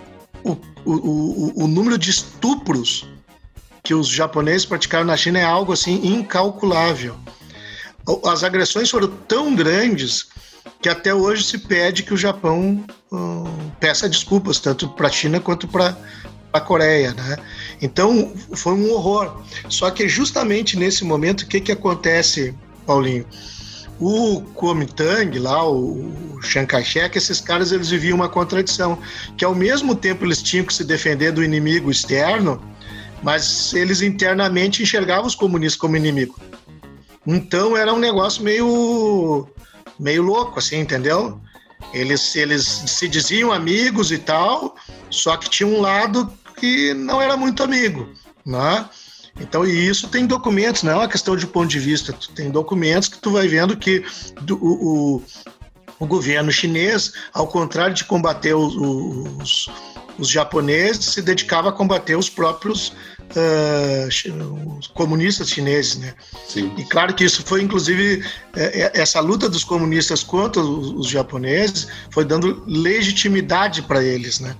o, 0.43 0.57
o, 0.83 0.93
o, 0.93 1.63
o 1.63 1.67
número 1.69 1.97
de 1.97 2.09
estupros 2.09 3.07
que 3.87 3.95
os 3.95 4.09
japoneses 4.09 4.65
praticaram 4.65 5.05
na 5.05 5.15
China 5.15 5.39
é 5.39 5.45
algo 5.45 5.71
assim 5.71 6.05
incalculável. 6.05 7.15
As 8.25 8.43
agressões 8.43 8.89
foram 8.89 9.07
tão 9.07 9.55
grandes 9.55 10.27
que 10.81 10.89
até 10.89 11.15
hoje 11.15 11.45
se 11.45 11.57
pede 11.57 12.03
que 12.03 12.13
o 12.13 12.17
Japão 12.17 12.83
uh, 13.09 13.49
peça 13.79 14.09
desculpas, 14.09 14.59
tanto 14.59 14.89
para 14.89 15.07
a 15.07 15.09
China 15.09 15.39
quanto 15.39 15.69
para 15.69 15.97
a 16.51 16.59
Coreia. 16.59 17.13
Né? 17.13 17.37
Então, 17.81 18.33
foi 18.53 18.73
um 18.73 18.91
horror. 18.91 19.41
Só 19.69 19.89
que 19.89 20.09
justamente 20.09 20.77
nesse 20.77 21.05
momento, 21.05 21.43
o 21.43 21.47
que, 21.47 21.61
que 21.61 21.71
acontece, 21.71 22.53
Paulinho? 22.85 23.25
O 24.01 24.41
Kuomintang, 24.53 25.39
lá, 25.39 25.65
o 25.65 26.37
Chiang 26.43 26.67
Kai-shek, 26.67 27.17
esses 27.17 27.39
caras 27.39 27.71
eles 27.71 27.89
viviam 27.89 28.17
uma 28.17 28.27
contradição, 28.27 28.99
que 29.37 29.45
ao 29.45 29.55
mesmo 29.55 29.95
tempo 29.95 30.25
eles 30.25 30.43
tinham 30.43 30.65
que 30.65 30.73
se 30.73 30.83
defender 30.83 31.31
do 31.31 31.41
inimigo 31.41 31.89
externo, 31.89 32.61
mas 33.23 33.73
eles 33.73 34.01
internamente 34.01 34.83
enxergavam 34.83 35.25
os 35.25 35.35
comunistas 35.35 35.79
como 35.79 35.97
inimigo. 35.97 36.39
Então 37.25 37.75
era 37.75 37.93
um 37.93 37.99
negócio 37.99 38.43
meio 38.43 39.47
meio 39.99 40.21
louco, 40.21 40.59
assim, 40.59 40.77
entendeu? 40.77 41.41
Eles, 41.93 42.35
eles 42.35 42.63
se 42.65 43.07
diziam 43.07 43.51
amigos 43.51 44.11
e 44.11 44.17
tal, 44.17 44.75
só 45.09 45.37
que 45.37 45.49
tinha 45.49 45.67
um 45.67 45.81
lado 45.81 46.31
que 46.57 46.93
não 46.93 47.21
era 47.21 47.37
muito 47.37 47.63
amigo, 47.63 48.09
né? 48.45 48.87
Então, 49.39 49.65
e 49.65 49.87
isso 49.87 50.07
tem 50.07 50.25
documentos, 50.25 50.83
não 50.83 50.93
é 50.93 50.95
uma 50.95 51.07
questão 51.07 51.35
de 51.35 51.45
ponto 51.45 51.67
de 51.67 51.79
vista, 51.79 52.11
tu 52.11 52.31
tem 52.31 52.49
documentos 52.49 53.07
que 53.07 53.19
tu 53.19 53.31
vai 53.31 53.47
vendo 53.47 53.77
que 53.77 54.03
do, 54.41 54.57
o, 54.57 55.23
o, 55.99 56.07
governo 56.07 56.51
chinês, 56.51 57.13
ao 57.33 57.47
contrário 57.47 57.93
de 57.93 58.03
combater 58.03 58.55
os, 58.55 58.75
os, 58.75 59.69
os 60.17 60.29
japoneses, 60.29 61.05
se 61.05 61.21
dedicava 61.21 61.69
a 61.69 61.71
combater 61.71 62.15
os 62.15 62.29
próprios 62.29 62.93
uh, 63.35 64.77
os 64.79 64.87
comunistas 64.87 65.49
chineses, 65.49 65.97
né? 65.97 66.13
Sim. 66.47 66.71
E 66.77 66.83
claro 66.83 67.13
que 67.13 67.23
isso 67.23 67.43
foi, 67.43 67.61
inclusive, 67.61 68.23
é, 68.55 68.81
é, 68.81 68.91
essa 68.93 69.19
luta 69.19 69.49
dos 69.49 69.63
comunistas 69.63 70.23
contra 70.23 70.61
os, 70.61 70.91
os 70.91 71.09
japoneses 71.09 71.87
foi 72.11 72.25
dando 72.25 72.63
legitimidade 72.65 73.81
para 73.81 74.03
eles, 74.03 74.39
né? 74.39 74.55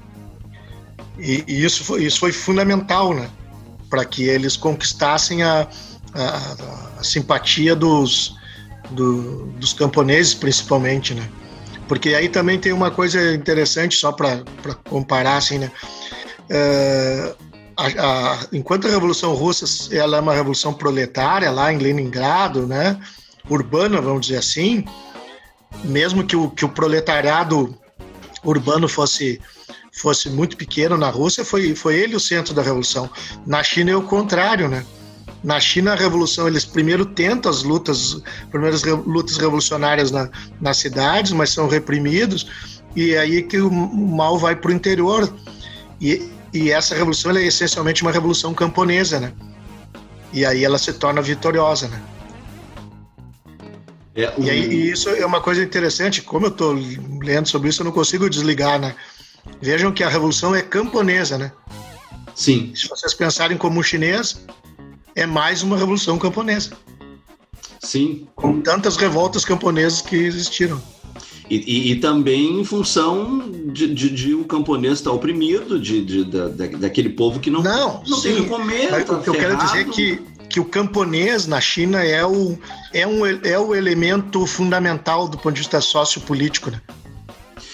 E, 1.19 1.43
e, 1.47 1.63
isso, 1.63 1.83
foi, 1.83 2.03
isso 2.03 2.19
foi 2.19 2.31
fundamental, 2.31 3.13
né? 3.13 3.29
Para 3.89 4.05
que 4.05 4.23
eles 4.23 4.55
conquistassem 4.57 5.43
a, 5.43 5.67
a, 6.13 6.99
a 6.99 7.03
simpatia 7.03 7.75
dos, 7.75 8.35
do, 8.91 9.47
dos 9.53 9.73
camponeses, 9.73 10.33
principalmente, 10.33 11.13
né? 11.13 11.27
Porque 11.87 12.09
aí 12.09 12.29
também 12.29 12.59
tem 12.59 12.73
uma 12.73 12.91
coisa 12.91 13.33
interessante, 13.33 13.95
só 13.95 14.11
para 14.11 14.43
comparar, 14.89 15.37
assim, 15.37 15.59
né? 15.59 15.71
Uh, 16.49 17.47
a, 17.77 17.85
a, 17.85 18.47
enquanto 18.51 18.87
a 18.87 18.89
Revolução 18.89 19.33
Russa 19.33 19.95
ela 19.95 20.17
é 20.17 20.19
uma 20.19 20.33
revolução 20.33 20.73
proletária 20.73 21.51
lá 21.51 21.71
em 21.71 21.77
Leningrado, 21.77 22.65
né, 22.65 22.99
urbana, 23.47 24.01
vamos 24.01 24.25
dizer 24.25 24.39
assim, 24.39 24.83
mesmo 25.83 26.25
que 26.25 26.35
o, 26.35 26.49
que 26.49 26.65
o 26.65 26.69
proletariado 26.69 27.77
urbano 28.43 28.87
fosse 28.87 29.39
fosse 29.93 30.29
muito 30.29 30.55
pequeno 30.57 30.95
na 30.95 31.09
Rússia, 31.09 31.43
foi, 31.43 31.73
foi 31.73 31.95
ele 31.95 32.15
o 32.15 32.19
centro 32.19 32.53
da 32.53 32.61
revolução. 32.61 33.09
Na 33.47 33.63
China 33.63 33.89
é 33.89 33.95
o 33.95 34.03
contrário, 34.03 34.67
né? 34.67 34.85
Na 35.43 35.59
China, 35.59 35.93
a 35.93 35.95
revolução, 35.95 36.47
eles 36.47 36.65
primeiro 36.65 37.05
tentam 37.05 37.49
as 37.49 37.63
lutas, 37.63 38.21
primeiras 38.49 38.83
lutas 38.83 39.37
revolucionárias 39.37 40.11
na, 40.11 40.29
nas 40.59 40.77
cidades, 40.77 41.31
mas 41.31 41.51
são 41.51 41.67
reprimidos, 41.67 42.47
e 42.95 43.13
é 43.13 43.19
aí 43.19 43.43
que 43.43 43.59
o 43.59 43.71
mal 43.71 44.37
vai 44.37 44.55
para 44.55 44.71
o 44.71 44.73
interior. 44.73 45.31
E, 46.01 46.29
e 46.53 46.71
essa 46.71 46.95
revolução 46.95 47.31
é 47.37 47.43
essencialmente 47.45 48.01
uma 48.01 48.11
revolução 48.11 48.53
camponesa, 48.53 49.19
né? 49.19 49.33
E 50.33 50.45
aí 50.45 50.63
ela 50.63 50.77
se 50.77 50.91
torna 50.93 51.21
vitoriosa, 51.21 51.87
né? 51.87 52.01
É, 54.15 54.33
um... 54.37 54.43
E 54.43 54.49
aí 54.49 54.67
e 54.67 54.91
isso 54.91 55.09
é 55.09 55.25
uma 55.25 55.39
coisa 55.39 55.63
interessante, 55.63 56.21
como 56.23 56.47
eu 56.47 56.49
estou 56.49 56.73
lendo 57.21 57.47
sobre 57.47 57.69
isso, 57.69 57.81
eu 57.81 57.85
não 57.85 57.91
consigo 57.91 58.29
desligar, 58.29 58.79
né? 58.79 58.95
Vejam 59.61 59.91
que 59.91 60.03
a 60.03 60.09
revolução 60.09 60.55
é 60.55 60.61
camponesa, 60.61 61.37
né? 61.37 61.51
Sim. 62.35 62.71
Se 62.75 62.87
vocês 62.87 63.13
pensarem 63.13 63.57
como 63.57 63.83
chinês, 63.83 64.43
é 65.17 65.25
mais 65.25 65.63
uma 65.63 65.75
revolução 65.75 66.17
camponesa. 66.17 66.77
Sim. 67.81 68.27
Com 68.35 68.61
tantas 68.61 68.95
revoltas 68.95 69.43
camponesas 69.43 70.01
que 70.01 70.15
existiram. 70.15 70.81
E, 71.49 71.55
e, 71.55 71.91
e, 71.91 71.95
também 71.95 72.59
em 72.59 72.65
função 72.65 73.49
de, 73.67 73.93
de, 73.93 74.09
de 74.09 74.33
o 74.35 74.43
camponês 74.43 74.95
estar 74.95 75.11
oprimido, 75.11 75.79
de, 75.79 76.03
de, 76.03 76.25
de, 76.25 76.67
daquele 76.77 77.09
povo 77.09 77.39
que 77.39 77.49
não, 77.49 77.63
não, 77.63 78.03
não 78.05 78.21
tem 78.21 78.33
o 78.33 78.43
que 78.43 78.49
comer. 78.49 78.91
Mas, 78.91 79.05
tá 79.05 79.13
o 79.13 79.23
que 79.23 79.29
eu 79.29 79.33
quero 79.33 79.57
dizer 79.57 79.79
é 79.79 79.83
que, 79.85 80.21
que 80.49 80.59
o 80.59 80.65
camponês 80.65 81.47
na 81.47 81.61
China 81.61 82.03
é 82.03 82.25
o, 82.25 82.59
é, 82.93 83.07
um, 83.07 83.25
é 83.25 83.57
o 83.57 83.73
elemento 83.73 84.45
fundamental 84.45 85.27
do 85.27 85.37
ponto 85.37 85.53
de 85.53 85.61
vista 85.61 85.79
sociopolítico. 85.79 86.69
Né? 86.69 86.81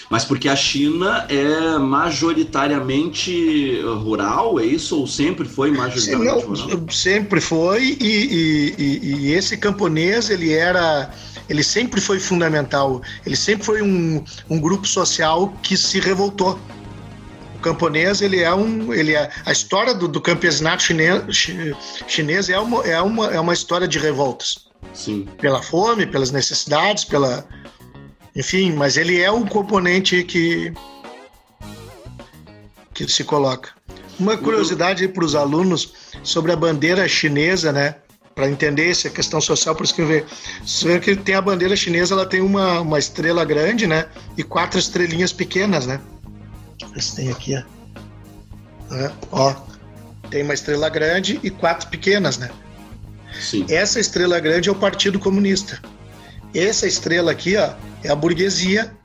Mas 0.09 0.25
porque 0.25 0.49
a 0.49 0.55
China 0.55 1.25
é 1.29 1.77
majoritariamente 1.77 3.81
rural, 3.81 4.59
é 4.59 4.65
isso? 4.65 4.99
Ou 4.99 5.07
sempre 5.07 5.47
foi 5.47 5.71
majoritariamente 5.71 6.45
Não, 6.45 6.55
rural? 6.55 6.85
Sempre 6.91 7.41
foi, 7.41 7.97
e, 7.99 8.73
e, 8.77 8.99
e, 9.03 9.31
esse 9.31 9.57
camponês, 9.57 10.29
ele 10.29 10.53
era 10.53 11.11
ele 11.49 11.63
sempre 11.63 11.99
foi 11.99 12.19
fundamental. 12.19 13.01
Ele 13.25 13.35
sempre 13.35 13.65
foi 13.65 13.81
um, 13.81 14.23
um 14.49 14.59
grupo 14.59 14.87
social 14.87 15.53
que 15.61 15.75
se 15.75 15.99
revoltou. 15.99 16.59
O 17.55 17.59
camponês, 17.59 18.21
ele 18.21 18.41
é 18.41 18.53
um, 18.53 18.93
ele 18.93 19.13
é 19.13 19.29
a 19.45 19.51
história 19.51 19.93
do, 19.93 20.07
do 20.07 20.21
campesinato 20.21 20.83
chinês, 20.83 21.23
chinês 22.07 22.49
é 22.49 22.59
uma, 22.59 22.85
é 22.85 23.01
uma 23.01 23.27
é 23.27 23.39
uma 23.39 23.53
história 23.53 23.87
de 23.87 23.99
revoltas. 23.99 24.65
Sim. 24.93 25.27
Pela 25.39 25.61
fome, 25.61 26.05
pelas 26.05 26.31
necessidades, 26.31 27.05
pela 27.05 27.45
enfim, 28.35 28.73
mas 28.73 28.97
ele 28.97 29.21
é 29.21 29.31
um 29.31 29.45
componente 29.45 30.23
que 30.23 30.73
que 32.93 33.07
se 33.07 33.23
coloca. 33.23 33.71
Uma 34.19 34.37
curiosidade 34.37 35.07
para 35.07 35.25
os 35.25 35.33
alunos 35.33 35.93
sobre 36.21 36.51
a 36.51 36.55
bandeira 36.55 37.07
chinesa, 37.07 37.71
né? 37.71 37.95
para 38.35 38.49
entender 38.49 38.89
essa 38.89 39.09
questão 39.09 39.39
social, 39.39 39.75
por 39.75 39.83
isso 39.83 39.93
que 39.93 40.03
vê, 40.03 40.25
você 40.65 40.87
vê 40.87 40.99
que 40.99 41.15
tem 41.15 41.35
a 41.35 41.41
bandeira 41.41 41.75
chinesa, 41.75 42.15
ela 42.15 42.25
tem 42.25 42.41
uma, 42.41 42.81
uma 42.81 42.97
estrela 42.97 43.45
grande, 43.45 43.85
né? 43.85 44.07
E 44.37 44.43
quatro 44.43 44.79
estrelinhas 44.79 45.31
pequenas, 45.31 45.85
né? 45.85 45.99
Esse 46.95 47.15
tem 47.15 47.29
aqui, 47.29 47.55
ó. 47.55 48.95
É, 48.95 49.11
ó. 49.31 49.55
Tem 50.29 50.43
uma 50.43 50.53
estrela 50.53 50.89
grande 50.89 51.39
e 51.43 51.49
quatro 51.49 51.87
pequenas, 51.89 52.37
né? 52.37 52.49
Sim. 53.39 53.65
Essa 53.69 53.99
estrela 53.99 54.39
grande 54.39 54.69
é 54.69 54.71
o 54.71 54.75
Partido 54.75 55.19
Comunista. 55.19 55.79
Essa 56.53 56.87
estrela 56.87 57.31
aqui, 57.31 57.55
ó, 57.57 57.73
é 58.03 58.09
a 58.09 58.15
burguesia, 58.15 58.95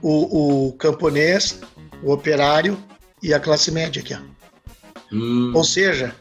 o, 0.00 0.68
o 0.68 0.72
camponês, 0.74 1.60
o 2.02 2.12
operário 2.12 2.78
e 3.22 3.34
a 3.34 3.40
classe 3.40 3.70
média 3.70 4.00
aqui, 4.00 4.14
ó. 4.14 4.20
Hum. 5.12 5.52
Ou 5.54 5.64
seja, 5.64 6.14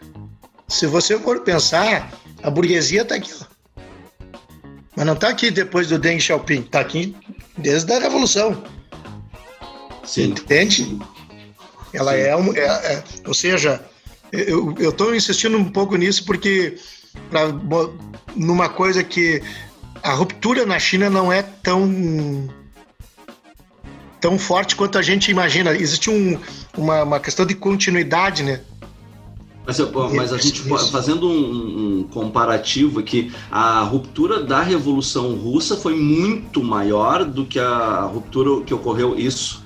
se 0.67 0.87
você 0.87 1.17
for 1.19 1.41
pensar, 1.41 2.11
a 2.41 2.49
burguesia 2.49 3.03
está 3.03 3.15
aqui. 3.15 3.31
Ó. 3.41 3.45
Mas 4.95 5.05
não 5.05 5.13
está 5.13 5.29
aqui 5.29 5.51
depois 5.51 5.87
do 5.87 5.99
Deng 5.99 6.19
Xiaoping, 6.19 6.61
está 6.61 6.79
aqui 6.79 7.15
desde 7.57 7.93
a 7.93 7.99
Revolução. 7.99 8.63
Sim. 10.03 10.31
Entende? 10.31 10.99
Ela 11.93 12.13
Sim. 12.13 12.19
é, 12.19 12.35
um, 12.35 12.53
é, 12.55 12.65
é, 12.65 13.03
Ou 13.25 13.33
seja, 13.33 13.83
eu 14.31 14.75
estou 14.77 15.15
insistindo 15.15 15.57
um 15.57 15.71
pouco 15.71 15.95
nisso 15.95 16.25
porque 16.25 16.77
pra, 17.29 17.41
numa 18.35 18.69
coisa 18.69 19.03
que 19.03 19.41
a 20.03 20.13
ruptura 20.13 20.65
na 20.65 20.79
China 20.79 21.09
não 21.09 21.31
é 21.31 21.41
tão 21.41 22.49
tão 24.19 24.37
forte 24.37 24.75
quanto 24.75 24.97
a 24.97 25.01
gente 25.01 25.31
imagina. 25.31 25.71
Existe 25.71 26.09
um, 26.09 26.37
uma, 26.77 27.03
uma 27.03 27.19
questão 27.19 27.45
de 27.45 27.55
continuidade, 27.55 28.43
né? 28.43 28.61
Mas, 29.65 29.79
mas 30.13 30.33
a 30.33 30.37
gente 30.37 30.63
fazendo 30.91 31.29
um, 31.29 31.99
um, 31.99 32.03
comparativo 32.03 32.99
aqui, 32.99 33.31
a 33.51 33.81
ruptura 33.81 34.43
da 34.43 34.63
Revolução 34.63 35.35
Russa 35.35 35.77
foi 35.77 35.95
muito 35.95 36.63
maior 36.63 37.23
do 37.23 37.45
que 37.45 37.59
a 37.59 38.01
ruptura 38.01 38.63
que 38.63 38.73
ocorreu 38.73 39.17
isso. 39.17 39.63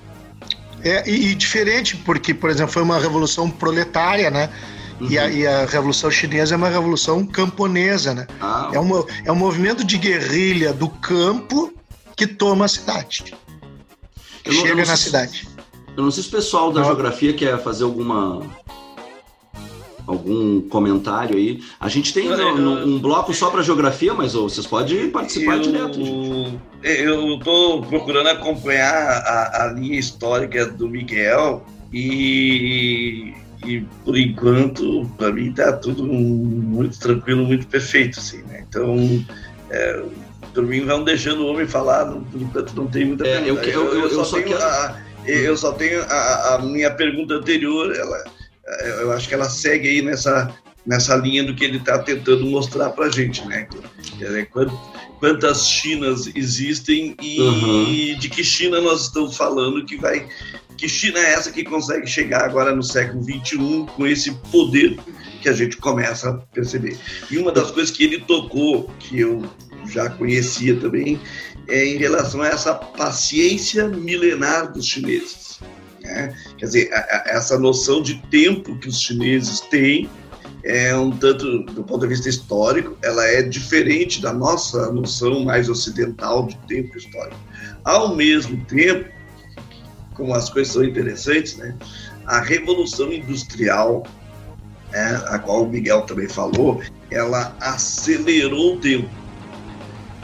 É, 0.84 1.10
e, 1.10 1.32
e 1.32 1.36
diferente, 1.36 1.96
porque, 1.96 2.34
por 2.34 2.50
exemplo, 2.50 2.74
foi 2.74 2.84
uma 2.84 3.00
revolução 3.00 3.50
proletária, 3.50 4.30
né? 4.30 4.50
Uhum. 5.00 5.10
E, 5.10 5.18
a, 5.18 5.30
e, 5.30 5.48
a, 5.48 5.66
Revolução 5.66 6.10
Chinesa 6.12 6.56
é 6.56 6.58
uma 6.58 6.70
revolução 6.70 7.26
camponesa, 7.26 8.14
né? 8.14 8.28
Ah, 8.40 8.70
é, 8.74 8.80
uma, 8.80 9.06
é 9.26 9.32
um 9.32 9.36
movimento 9.36 9.84
de 9.84 9.98
guerrilha 9.98 10.74
do 10.74 10.88
campo 10.88 11.74
que 12.16 12.28
toma 12.28 12.66
a 12.66 12.68
cidade. 12.68 13.34
Chega 14.46 14.86
na 14.86 14.96
cidade. 14.96 15.48
Eu 15.96 16.04
não 16.04 16.12
sei 16.12 16.24
se 16.24 16.30
o 16.30 16.32
pessoal 16.32 16.72
da 16.72 16.82
não. 16.82 16.88
geografia 16.88 17.34
quer 17.34 17.62
fazer 17.62 17.84
alguma 17.84 18.42
algum 20.06 20.62
comentário 20.62 21.38
aí. 21.38 21.64
A 21.80 21.88
gente 21.88 22.14
tem 22.14 22.30
um 22.32 23.00
bloco 23.00 23.34
só 23.34 23.50
para 23.50 23.62
geografia, 23.62 24.14
mas 24.14 24.36
oh, 24.36 24.50
vocês 24.50 24.68
podem 24.68 25.10
participar 25.10 25.58
eu, 25.58 25.62
direto. 25.62 26.00
Eu 26.84 27.38
estou 27.38 27.82
procurando 27.84 28.28
acompanhar 28.28 28.94
a, 28.94 29.64
a, 29.64 29.74
linha 29.74 29.98
histórica 29.98 30.66
do 30.66 30.90
Miguel 30.90 31.66
e, 31.92 33.34
e 33.64 33.82
por 34.04 34.18
enquanto, 34.18 35.10
para 35.18 35.32
mim, 35.32 35.50
está 35.50 35.74
tudo 35.74 36.04
muito 36.04 37.00
tranquilo, 37.00 37.46
muito 37.46 37.68
perfeito. 37.68 38.20
Assim, 38.20 38.42
né? 38.44 38.66
Então, 38.68 39.26
é, 39.70 40.04
por 40.54 40.64
mim, 40.64 40.86
vão 40.86 41.04
deixando 41.04 41.44
o 41.44 41.48
homem 41.48 41.68
falar, 41.68 42.06
por 42.06 42.42
enquanto 42.42 42.74
não 42.76 42.88
tem 42.88 43.06
muita 43.06 43.28
é, 43.28 43.42
eu, 43.42 43.56
eu, 43.56 43.94
eu, 43.94 44.10
eu, 44.10 44.26
só, 44.26 44.36
tenho 44.38 44.48
quero... 44.50 44.64
a, 44.64 45.02
eu 45.26 45.58
só 45.58 45.72
tenho 45.72 46.02
a, 46.04 46.56
a 46.56 46.62
minha 46.62 46.92
pergunta 46.92 47.36
anterior, 47.36 47.96
ela 47.96 48.24
eu 49.00 49.12
acho 49.12 49.28
que 49.28 49.34
ela 49.34 49.50
segue 49.50 49.88
aí 49.88 50.02
nessa, 50.02 50.54
nessa 50.86 51.16
linha 51.16 51.44
do 51.44 51.54
que 51.54 51.64
ele 51.64 51.78
está 51.78 52.00
tentando 52.00 52.46
mostrar 52.46 52.90
para 52.92 53.06
a 53.06 53.10
gente, 53.10 53.46
né? 53.48 53.68
Quantas 55.20 55.68
Chinas 55.68 56.30
existem 56.36 57.16
e 57.22 57.42
uhum. 57.42 58.18
de 58.20 58.30
que 58.30 58.44
China 58.44 58.82
nós 58.82 59.04
estamos 59.04 59.38
falando 59.38 59.86
que 59.86 59.98
vai 59.98 60.28
Que 60.78 60.88
China 60.88 61.20
é 61.20 61.34
essa 61.34 61.52
que 61.52 61.64
consegue 61.64 62.08
chegar 62.08 62.44
agora 62.44 62.76
no 62.76 62.84
século 62.84 63.24
XXI 63.24 63.86
com 63.96 64.08
esse 64.08 64.32
poder 64.52 64.98
que 65.42 65.50
a 65.50 65.54
gente 65.54 65.78
começa 65.78 66.30
a 66.30 66.34
perceber? 66.34 66.98
E 67.30 67.38
uma 67.38 67.52
das 67.52 67.72
coisas 67.72 67.96
que 67.96 68.04
ele 68.04 68.20
tocou, 68.22 68.90
que 69.00 69.20
eu 69.20 69.44
já 69.88 70.10
conhecia 70.10 70.76
também, 70.80 71.20
é 71.68 71.86
em 71.86 71.98
relação 71.98 72.42
a 72.42 72.48
essa 72.48 72.74
paciência 72.74 73.88
milenar 73.88 74.72
dos 74.72 74.86
chineses. 74.86 75.60
Né? 76.02 76.36
Quer 76.58 76.66
dizer, 76.66 76.94
a, 76.94 76.98
a, 77.00 77.24
essa 77.28 77.58
noção 77.58 78.02
de 78.02 78.16
tempo 78.30 78.78
que 78.78 78.90
os 78.90 79.00
chineses 79.00 79.60
têm 79.62 80.10
é 80.64 80.96
um 80.96 81.12
tanto, 81.12 81.64
do 81.64 81.84
ponto 81.84 82.02
de 82.02 82.08
vista 82.08 82.30
histórico, 82.30 82.98
ela 83.02 83.26
é 83.26 83.42
diferente 83.42 84.22
da 84.22 84.32
nossa 84.32 84.92
noção 84.92 85.44
mais 85.44 85.68
ocidental 85.68 86.48
de 86.48 86.58
tempo 86.68 86.98
histórico. 86.98 87.40
Ao 87.84 88.16
mesmo 88.16 88.64
tempo, 88.66 89.10
como 90.14 90.34
as 90.34 90.50
coisas 90.50 90.74
são 90.74 90.84
interessantes, 90.84 91.58
né? 91.58 91.76
A 92.26 92.40
revolução 92.40 93.12
industrial, 93.12 94.04
né, 94.92 95.24
a 95.28 95.40
qual 95.40 95.64
o 95.64 95.70
Miguel 95.70 96.02
também 96.04 96.28
falou, 96.28 96.82
ela 97.12 97.56
acelerou 97.60 98.76
o 98.76 98.80
tempo 98.80 99.10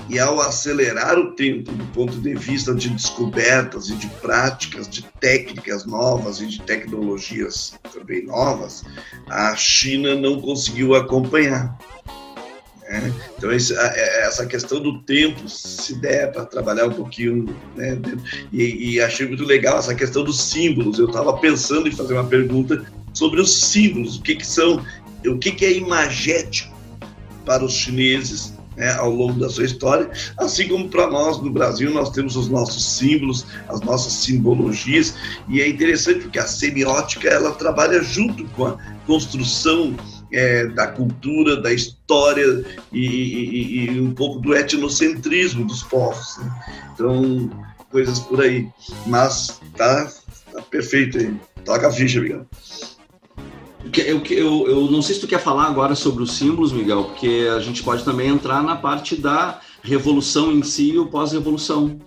e 0.09 0.17
ao 0.17 0.41
acelerar 0.41 1.19
o 1.19 1.33
tempo 1.33 1.71
do 1.71 1.85
ponto 1.87 2.19
de 2.19 2.33
vista 2.33 2.73
de 2.73 2.89
descobertas 2.89 3.89
e 3.89 3.95
de 3.95 4.07
práticas, 4.07 4.89
de 4.89 5.03
técnicas 5.19 5.85
novas 5.85 6.41
e 6.41 6.47
de 6.47 6.59
tecnologias 6.61 7.79
também 7.93 8.25
novas, 8.25 8.83
a 9.29 9.55
China 9.55 10.15
não 10.15 10.41
conseguiu 10.41 10.95
acompanhar. 10.95 11.77
Né? 12.89 13.13
Então, 13.37 13.51
é, 13.51 14.25
essa 14.25 14.47
questão 14.47 14.81
do 14.81 14.99
tempo, 15.03 15.47
se 15.47 15.95
der 16.01 16.31
para 16.31 16.45
trabalhar 16.45 16.87
um 16.87 16.93
pouquinho, 16.93 17.55
né? 17.75 17.99
e, 18.51 18.95
e 18.95 19.01
achei 19.01 19.27
muito 19.27 19.43
legal 19.43 19.77
essa 19.77 19.93
questão 19.93 20.23
dos 20.23 20.41
símbolos. 20.41 20.97
Eu 20.97 21.05
estava 21.05 21.37
pensando 21.37 21.87
em 21.87 21.91
fazer 21.91 22.13
uma 22.13 22.25
pergunta 22.25 22.83
sobre 23.13 23.39
os 23.39 23.61
símbolos, 23.61 24.17
o 24.17 24.21
que, 24.23 24.35
que 24.35 24.45
são, 24.45 24.83
o 25.25 25.37
que, 25.37 25.51
que 25.51 25.65
é 25.65 25.73
imagético 25.73 26.75
para 27.45 27.63
os 27.63 27.73
chineses 27.73 28.53
né, 28.75 28.91
ao 28.93 29.11
longo 29.11 29.39
da 29.39 29.49
sua 29.49 29.65
história, 29.65 30.09
assim 30.37 30.67
como 30.67 30.87
para 30.87 31.07
nós 31.07 31.39
no 31.41 31.51
Brasil 31.51 31.91
nós 31.91 32.09
temos 32.11 32.35
os 32.35 32.47
nossos 32.47 32.83
símbolos, 32.97 33.45
as 33.67 33.81
nossas 33.81 34.13
simbologias, 34.13 35.15
e 35.47 35.61
é 35.61 35.67
interessante 35.67 36.21
porque 36.21 36.39
a 36.39 36.47
semiótica 36.47 37.27
ela 37.27 37.51
trabalha 37.51 38.01
junto 38.01 38.45
com 38.49 38.67
a 38.67 38.77
construção 39.05 39.95
é, 40.31 40.67
da 40.67 40.87
cultura, 40.87 41.57
da 41.57 41.73
história 41.73 42.65
e, 42.91 43.05
e, 43.05 43.85
e, 43.85 44.01
um 44.01 44.13
pouco 44.13 44.39
do 44.39 44.55
etnocentrismo 44.55 45.65
dos 45.65 45.83
povos. 45.83 46.37
Né? 46.37 46.65
Então, 46.93 47.49
coisas 47.89 48.19
por 48.19 48.41
aí. 48.41 48.67
Mas 49.05 49.59
tá, 49.75 50.11
tá 50.51 50.61
perfeito 50.63 51.17
aí. 51.17 51.35
Toca 51.65 51.87
a 51.87 51.91
ficha, 51.91 52.21
Miguel. 52.21 52.45
Eu, 54.05 54.21
eu, 54.25 54.67
eu 54.67 54.91
não 54.91 55.01
sei 55.01 55.15
se 55.15 55.21
tu 55.21 55.27
quer 55.27 55.39
falar 55.39 55.65
agora 55.65 55.95
sobre 55.95 56.21
os 56.21 56.37
símbolos, 56.37 56.73
Miguel, 56.73 57.05
porque 57.05 57.47
a 57.55 57.59
gente 57.59 57.81
pode 57.81 58.03
também 58.03 58.27
entrar 58.27 58.61
na 58.61 58.75
parte 58.75 59.15
da 59.15 59.61
revolução 59.81 60.51
em 60.51 60.61
si 60.61 60.91
e 60.91 60.99
o 60.99 61.07
pós-revolução. 61.07 61.99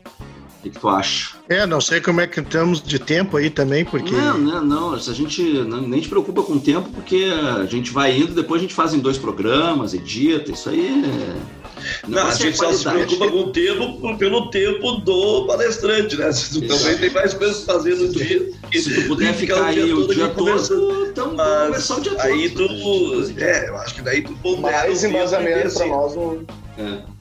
O 0.63 0.65
que, 0.65 0.71
que, 0.71 0.79
tu 0.79 0.89
acha? 0.89 1.37
É, 1.49 1.67
não 1.67 1.81
sei 1.81 2.01
como 2.01 2.21
é 2.21 2.27
que 2.29 2.39
estamos 2.39 2.81
de 2.81 2.97
tempo 2.97 3.37
aí 3.37 3.51
também, 3.51 3.85
porque. 3.85 4.13
Não, 4.13 4.39
não, 4.39 4.65
não. 4.65 4.95
A 4.95 4.99
gente 4.99 5.43
não, 5.43 5.81
nem 5.81 6.01
te 6.01 6.09
preocupa 6.09 6.41
com 6.43 6.53
o 6.53 6.61
tempo, 6.61 6.89
porque 6.91 7.33
a 7.61 7.65
gente 7.65 7.91
vai 7.91 8.17
indo, 8.17 8.33
depois 8.33 8.61
a 8.61 8.63
gente 8.63 8.75
faz 8.75 8.95
em 8.95 9.01
dois 9.01 9.19
programas, 9.19 9.93
edita, 9.93 10.53
isso 10.53 10.71
aí 10.71 11.05
é 11.05 11.63
não, 12.07 12.27
a 12.27 12.35
gente 12.35 12.57
só 12.57 12.73
se 12.73 12.85
preocupa 12.85 13.31
com 13.31 13.41
o 13.41 13.53
tempo 13.53 14.17
pelo 14.17 14.51
tempo 14.51 14.93
do 14.99 15.47
palestrante, 15.47 16.17
né? 16.17 16.33
Se 16.33 16.61
tu 16.61 16.67
também 16.67 16.99
tem 16.99 17.11
mais 17.11 17.35
coisas 17.35 17.65
pra 17.65 17.75
fazer 17.75 17.95
no 17.97 18.09
dia. 18.09 18.51
Se 18.73 18.95
tu 18.95 19.09
puder 19.09 19.35
ficar 19.35 19.65
aí 19.65 19.93
o 19.93 20.07
dia 20.07 20.29
todo, 20.29 21.07
então 21.07 21.35
mas 21.35 21.91
o 21.91 22.01
dia 22.01 22.23
aí 22.23 22.51
todo. 22.51 22.69
tu. 22.69 23.41
É, 23.41 23.69
eu 23.69 23.77
acho 23.79 23.95
que 23.95 24.03
daí 24.03 24.23
tu 24.23 24.33
pondera. 24.35 24.79
Mais 24.79 25.05
embasamento 25.05 25.75
pra 25.75 25.87
nós 25.87 26.15
no. 26.15 26.47
É. 26.79 27.13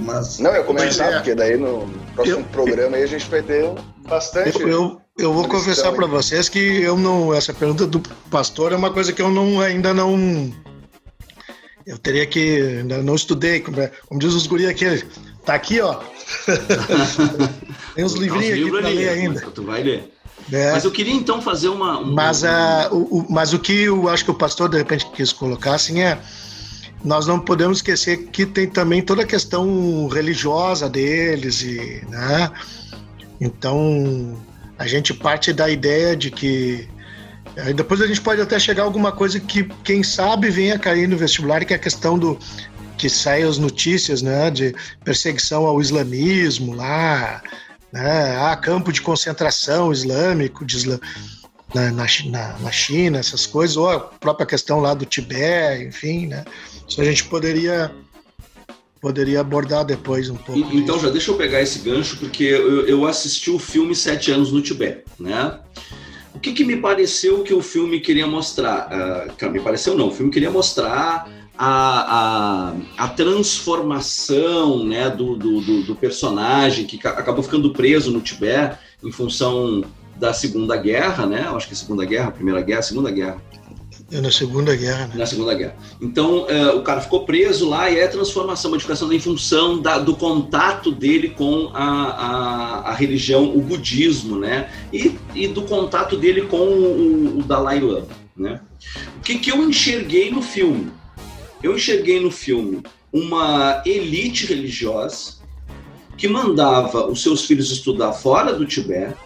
Mas, 0.00 0.38
não, 0.38 0.50
eu 0.52 0.64
comentar, 0.64 1.12
é. 1.12 1.16
porque 1.16 1.34
daí 1.34 1.56
no 1.56 1.88
próximo 2.14 2.38
eu, 2.38 2.44
programa 2.44 2.96
aí 2.96 3.02
a 3.02 3.06
gente 3.06 3.28
vai 3.28 3.42
ter 3.42 3.70
bastante. 4.08 4.60
Eu, 4.60 4.68
eu, 4.68 5.00
eu 5.18 5.32
vou 5.32 5.46
confessar 5.46 5.92
para 5.92 6.06
vocês 6.06 6.48
que 6.48 6.58
eu 6.58 6.96
não. 6.96 7.34
Essa 7.34 7.52
pergunta 7.52 7.86
do 7.86 8.00
pastor 8.30 8.72
é 8.72 8.76
uma 8.76 8.92
coisa 8.92 9.12
que 9.12 9.20
eu 9.20 9.30
não, 9.30 9.60
ainda 9.60 9.92
não 9.92 10.52
eu 11.86 11.98
teria 11.98 12.26
que. 12.26 12.78
Ainda 12.78 13.02
não 13.02 13.14
estudei, 13.14 13.60
como, 13.60 13.80
é, 13.80 13.90
como 14.06 14.20
diz 14.20 14.32
os 14.32 14.46
guri 14.46 14.66
aqui. 14.66 15.04
Tá 15.44 15.54
aqui, 15.54 15.80
ó. 15.80 16.00
Tem 17.94 18.04
uns 18.04 18.14
livrinhos 18.14 18.60
aqui 18.60 18.70
para 18.70 18.88
ler 18.88 19.08
ainda. 19.08 19.40
Tu 19.40 19.62
vai 19.62 19.82
ler. 19.82 20.12
É. 20.52 20.72
Mas 20.72 20.84
eu 20.84 20.90
queria 20.90 21.14
então 21.14 21.40
fazer 21.40 21.68
uma. 21.68 21.98
uma 21.98 22.12
mas, 22.12 22.44
a, 22.44 22.88
o, 22.92 23.18
o, 23.18 23.26
mas 23.28 23.52
o 23.52 23.58
que 23.58 23.82
eu 23.82 24.08
acho 24.08 24.24
que 24.24 24.30
o 24.30 24.34
pastor 24.34 24.68
de 24.68 24.78
repente 24.78 25.06
quis 25.12 25.32
colocar 25.32 25.74
assim 25.74 26.00
é. 26.00 26.18
Nós 27.04 27.26
não 27.26 27.40
podemos 27.40 27.78
esquecer 27.78 28.28
que 28.28 28.44
tem 28.44 28.68
também 28.68 29.02
toda 29.02 29.22
a 29.22 29.26
questão 29.26 30.08
religiosa 30.08 30.88
deles, 30.88 31.62
e, 31.62 32.04
né? 32.08 32.50
Então 33.40 34.36
a 34.78 34.86
gente 34.86 35.14
parte 35.14 35.52
da 35.52 35.68
ideia 35.68 36.16
de 36.16 36.30
que 36.30 36.88
depois 37.74 38.00
a 38.00 38.06
gente 38.06 38.20
pode 38.20 38.40
até 38.40 38.58
chegar 38.58 38.82
a 38.82 38.86
alguma 38.86 39.12
coisa 39.12 39.40
que, 39.40 39.64
quem 39.84 40.02
sabe, 40.02 40.50
venha 40.50 40.78
cair 40.78 41.08
no 41.08 41.16
vestibular, 41.16 41.64
que 41.64 41.72
é 41.72 41.76
a 41.76 41.80
questão 41.80 42.18
do 42.18 42.38
que 42.96 43.08
saem 43.08 43.44
as 43.44 43.58
notícias, 43.58 44.22
né, 44.22 44.50
de 44.50 44.74
perseguição 45.02 45.64
ao 45.64 45.80
islamismo 45.80 46.74
lá, 46.74 47.42
né, 47.90 48.36
há 48.38 48.54
campo 48.56 48.92
de 48.92 49.00
concentração 49.00 49.90
islâmico 49.90 50.64
de 50.64 50.76
isla, 50.76 51.00
na, 51.74 51.90
na, 51.90 52.58
na, 52.58 52.72
China, 52.72 53.18
essas 53.18 53.46
coisas, 53.46 53.76
ou 53.76 53.88
a 53.88 54.00
própria 54.00 54.46
questão 54.46 54.80
lá 54.80 54.92
do 54.92 55.06
Tibete, 55.06 55.84
enfim, 55.84 56.26
né, 56.26 56.44
isso 56.90 57.00
a 57.00 57.04
gente 57.04 57.24
poderia 57.24 57.94
poderia 59.00 59.40
abordar 59.40 59.84
depois 59.84 60.28
um 60.28 60.36
pouco. 60.36 60.60
então 60.74 60.96
disso. 60.96 61.06
já 61.06 61.10
deixa 61.10 61.30
eu 61.30 61.36
pegar 61.36 61.62
esse 61.62 61.78
gancho, 61.78 62.18
porque 62.18 62.44
eu, 62.44 62.86
eu 62.86 63.06
assisti 63.06 63.50
o 63.50 63.58
filme 63.58 63.94
Sete 63.94 64.30
Anos 64.30 64.52
no 64.52 64.60
Tibete, 64.60 65.04
né? 65.18 65.58
O 66.34 66.38
que, 66.38 66.52
que 66.52 66.64
me 66.64 66.76
pareceu 66.76 67.42
que 67.42 67.54
o 67.54 67.62
filme 67.62 68.00
queria 68.00 68.26
mostrar? 68.26 68.90
Uh, 69.40 69.50
me 69.50 69.60
pareceu 69.60 69.96
não, 69.96 70.08
o 70.08 70.10
filme 70.10 70.30
queria 70.30 70.50
mostrar 70.50 71.28
a, 71.56 72.70
a, 72.98 73.04
a 73.04 73.08
transformação 73.08 74.84
né, 74.84 75.10
do, 75.10 75.36
do, 75.36 75.82
do, 75.82 75.96
personagem 75.96 76.86
que 76.86 76.96
acabou 77.06 77.42
ficando 77.42 77.72
preso 77.72 78.10
no 78.10 78.20
Tibete 78.20 78.78
em 79.02 79.12
função 79.12 79.84
da 80.16 80.32
Segunda 80.32 80.76
Guerra, 80.76 81.26
né? 81.26 81.44
Eu 81.46 81.56
acho 81.56 81.66
que 81.66 81.74
é 81.74 81.76
a 81.76 81.78
Segunda 81.78 82.04
Guerra, 82.04 82.30
Primeira 82.30 82.60
Guerra, 82.60 82.82
Segunda 82.82 83.10
Guerra. 83.10 83.42
É 84.12 84.20
na 84.20 84.30
Segunda 84.30 84.74
Guerra, 84.74 85.06
né? 85.06 85.14
Na 85.14 85.26
Segunda 85.26 85.54
Guerra. 85.54 85.76
Então, 86.00 86.46
uh, 86.46 86.76
o 86.76 86.82
cara 86.82 87.00
ficou 87.00 87.24
preso 87.24 87.68
lá 87.68 87.88
e 87.88 87.98
é 87.98 88.08
transformação, 88.08 88.72
modificação 88.72 89.12
em 89.12 89.20
função 89.20 89.80
da, 89.80 89.98
do 89.98 90.16
contato 90.16 90.90
dele 90.90 91.30
com 91.30 91.70
a, 91.72 91.84
a, 91.84 92.90
a, 92.90 92.94
religião, 92.94 93.56
o 93.56 93.60
budismo, 93.60 94.36
né? 94.36 94.68
E, 94.92 95.16
e 95.34 95.46
do 95.46 95.62
contato 95.62 96.16
dele 96.16 96.42
com 96.42 96.56
o, 96.56 97.38
o 97.38 97.42
Dalai 97.44 97.78
Lama, 97.78 98.08
né? 98.36 98.60
O 99.16 99.20
que, 99.20 99.38
que 99.38 99.52
eu 99.52 99.62
enxerguei 99.62 100.30
no 100.30 100.42
filme? 100.42 100.90
Eu 101.62 101.76
enxerguei 101.76 102.18
no 102.18 102.32
filme 102.32 102.82
uma 103.12 103.82
elite 103.86 104.46
religiosa 104.46 105.40
que 106.16 106.26
mandava 106.26 107.06
os 107.06 107.22
seus 107.22 107.44
filhos 107.44 107.70
estudar 107.70 108.12
fora 108.12 108.52
do 108.52 108.66
Tibete, 108.66 109.16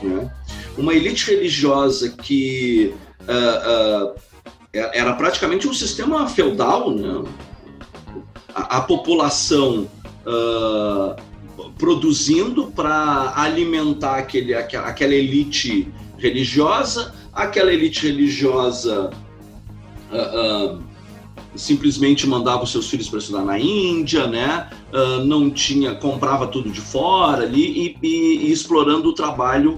né? 0.00 0.32
Uma 0.76 0.94
elite 0.94 1.28
religiosa 1.28 2.10
que 2.10 2.94
uh, 3.22 3.32
uh, 3.32 4.14
é, 4.14 4.27
era 4.92 5.12
praticamente 5.14 5.66
um 5.68 5.74
sistema 5.74 6.28
feudal, 6.28 6.90
né? 6.90 7.24
a, 8.54 8.78
a 8.78 8.80
população 8.80 9.88
uh, 10.26 11.22
produzindo 11.78 12.66
para 12.66 13.32
alimentar 13.36 14.16
aquele, 14.16 14.54
aquela, 14.54 14.88
aquela 14.88 15.14
elite 15.14 15.88
religiosa, 16.16 17.14
aquela 17.32 17.72
elite 17.72 18.06
religiosa 18.06 19.10
uh, 20.10 20.76
uh, 20.76 20.82
simplesmente 21.54 22.26
mandava 22.26 22.64
os 22.64 22.72
seus 22.72 22.90
filhos 22.90 23.08
para 23.08 23.18
estudar 23.18 23.42
na 23.42 23.58
Índia, 23.58 24.26
né? 24.26 24.68
Não 25.24 25.50
tinha, 25.50 25.94
comprava 25.94 26.46
tudo 26.46 26.70
de 26.70 26.80
fora 26.80 27.42
ali 27.42 27.96
e, 28.02 28.06
e, 28.06 28.46
e 28.46 28.52
explorando 28.52 29.08
o 29.08 29.14
trabalho 29.14 29.76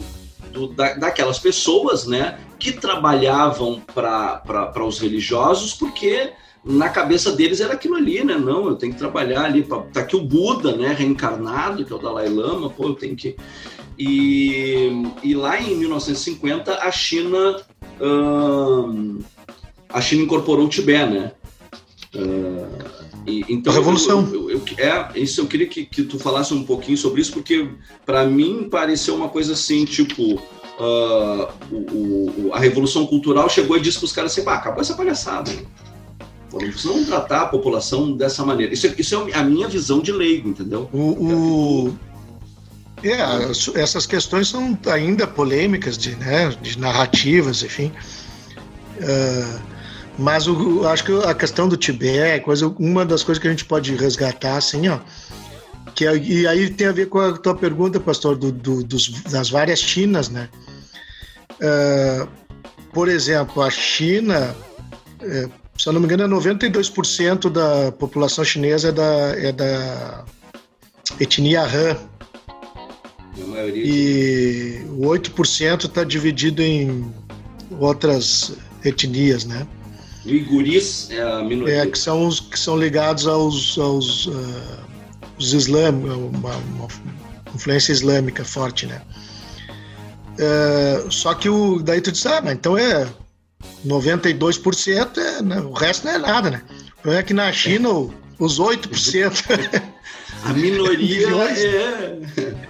do, 0.53 0.67
da, 0.69 0.95
daquelas 0.95 1.39
pessoas, 1.39 2.07
né? 2.07 2.39
Que 2.61 2.73
trabalhavam 2.73 3.81
para 3.95 4.85
os 4.87 5.01
religiosos, 5.01 5.73
porque 5.73 6.31
na 6.63 6.91
cabeça 6.91 7.33
deles 7.33 7.61
era 7.61 7.73
aquilo 7.73 7.97
ali, 7.97 8.23
né? 8.23 8.37
Não, 8.37 8.67
eu 8.67 8.77
tenho 8.77 8.93
que 8.93 8.99
trabalhar 8.99 9.47
ali. 9.47 9.63
Pra, 9.63 9.79
tá 9.79 10.01
aqui 10.01 10.15
o 10.15 10.23
Buda, 10.23 10.77
né? 10.77 10.93
Reencarnado, 10.93 11.85
que 11.85 11.93
é 11.93 11.97
o 11.97 11.99
Dalai 11.99 12.29
Lama, 12.29 12.69
pô, 12.69 12.89
eu 12.89 12.95
tenho 12.95 13.17
que. 13.17 13.35
E, 13.99 14.91
e 15.23 15.35
lá 15.35 15.61
em 15.61 15.75
1950, 15.75 16.75
a 16.75 16.91
China. 16.93 17.63
Hum, 18.01 19.21
a 19.89 20.01
China 20.01 20.23
incorporou 20.23 20.67
o 20.67 20.69
Tibete, 20.69 21.11
né? 21.11 21.33
Uh, 22.15 23.01
e, 23.27 23.45
então, 23.49 23.73
a 23.73 23.77
revolução. 23.77 24.29
Eu, 24.33 24.51
eu, 24.51 24.63
eu, 24.79 24.85
é, 24.85 25.11
isso 25.19 25.41
eu 25.41 25.47
queria 25.47 25.67
que, 25.67 25.87
que 25.87 26.03
tu 26.03 26.19
falasse 26.19 26.53
um 26.53 26.65
pouquinho 26.65 26.97
sobre 26.97 27.23
isso, 27.23 27.33
porque 27.33 27.69
para 28.05 28.25
mim 28.27 28.69
pareceu 28.71 29.15
uma 29.15 29.29
coisa 29.29 29.55
assim, 29.55 29.85
tipo, 29.85 30.41
uh, 30.81 31.49
o, 31.71 32.49
o, 32.49 32.51
a 32.55 32.59
Revolução 32.59 33.07
Cultural 33.07 33.49
chegou 33.49 33.77
e 33.77 33.81
disse 33.81 33.99
para 33.99 34.07
os 34.07 34.13
caras 34.13 34.33
assim, 34.33 34.49
acabou 34.49 34.81
essa 34.81 34.95
palhaçada. 34.95 35.51
Vamos 36.51 36.85
não 36.85 37.05
tratar 37.05 37.43
a 37.43 37.47
população 37.47 38.17
dessa 38.17 38.45
maneira. 38.45 38.73
Isso, 38.73 38.87
é, 38.87 38.95
isso 38.99 39.15
é 39.15 39.35
a 39.35 39.43
minha 39.45 39.69
visão 39.69 40.01
de 40.01 40.11
leigo, 40.11 40.49
entendeu? 40.49 40.89
O, 40.93 40.99
o... 40.99 41.99
É, 43.03 43.81
essas 43.81 44.05
questões 44.05 44.49
são 44.49 44.77
ainda 44.93 45.27
polêmicas 45.27 45.97
de, 45.97 46.17
né, 46.17 46.55
de 46.61 46.79
narrativas, 46.79 47.63
enfim. 47.63 47.93
Uh, 48.99 49.61
mas 50.19 50.47
o, 50.49 50.87
acho 50.87 51.05
que 51.05 51.13
a 51.13 51.35
questão 51.35 51.69
do 51.69 51.77
Tibete, 51.77 52.45
coisa, 52.45 52.69
uma 52.79 53.07
das 53.07 53.23
coisas 53.23 53.41
que 53.41 53.47
a 53.47 53.51
gente 53.51 53.65
pode 53.65 53.95
resgatar, 53.95 54.57
assim, 54.57 54.89
ó, 54.89 54.99
que 55.95 56.07
é, 56.07 56.17
e 56.17 56.47
aí 56.47 56.69
tem 56.69 56.89
a 56.89 56.93
ver 56.93 57.09
com 57.09 57.19
a 57.19 57.33
tua 57.33 57.55
pergunta, 57.55 57.99
pastor, 58.01 58.37
do, 58.37 58.51
do, 58.53 58.83
dos, 58.83 59.09
das 59.23 59.49
várias 59.49 59.79
Chinas, 59.79 60.29
né? 60.29 60.49
Uh, 61.61 62.29
por 62.93 63.09
exemplo, 63.09 63.63
a 63.63 63.71
China, 63.71 64.55
é, 65.23 65.49
se 65.79 65.89
eu 65.89 65.93
não 65.93 66.01
me 66.01 66.07
engano, 66.07 66.25
é 66.25 66.29
92% 66.29 67.49
da 67.51 67.93
população 67.93 68.45
chinesa 68.45 68.89
é 68.89 68.93
da, 68.93 69.05
é 69.39 69.53
da 69.53 70.25
etnia 71.21 71.63
Han. 71.63 71.97
E 73.75 74.83
o 74.89 75.07
8% 75.07 75.85
está 75.85 76.05
dividido 76.05 76.63
em 76.63 77.13
outras 77.79 78.53
etnias, 78.85 79.45
né? 79.45 79.67
Uiguris 80.27 81.11
é 81.11 81.23
a 81.23 81.43
minoria. 81.43 81.83
É, 81.83 81.87
que 81.87 81.99
são 81.99 82.27
os 82.27 82.41
que 82.41 82.59
são 82.59 82.77
ligados 82.77 83.27
aos, 83.27 83.79
aos 83.79 84.27
uh, 84.27 84.33
os 85.39 85.55
islam, 85.55 85.95
uma, 85.95 86.57
uma, 86.57 86.89
influência 87.55 87.93
islâmica 87.93 88.45
forte, 88.45 88.87
né? 88.87 89.01
Uh, 90.41 91.13
só 91.13 91.35
que 91.35 91.51
o, 91.51 91.83
daí 91.83 92.01
tu 92.01 92.11
diz, 92.11 92.25
ah, 92.25 92.41
mas 92.43 92.55
então 92.55 92.77
é 92.79 93.07
92%, 93.87 95.19
é, 95.19 95.43
né, 95.43 95.61
o 95.61 95.73
resto 95.73 96.07
não 96.07 96.15
é 96.15 96.19
nada, 96.19 96.51
né? 96.51 96.63
O 96.99 97.03
problema 97.03 97.21
é 97.21 97.23
que 97.23 97.35
na 97.35 97.53
China 97.53 98.09
os 98.39 98.59
8%. 98.59 99.83
A 100.45 100.53
minoria 100.55 101.29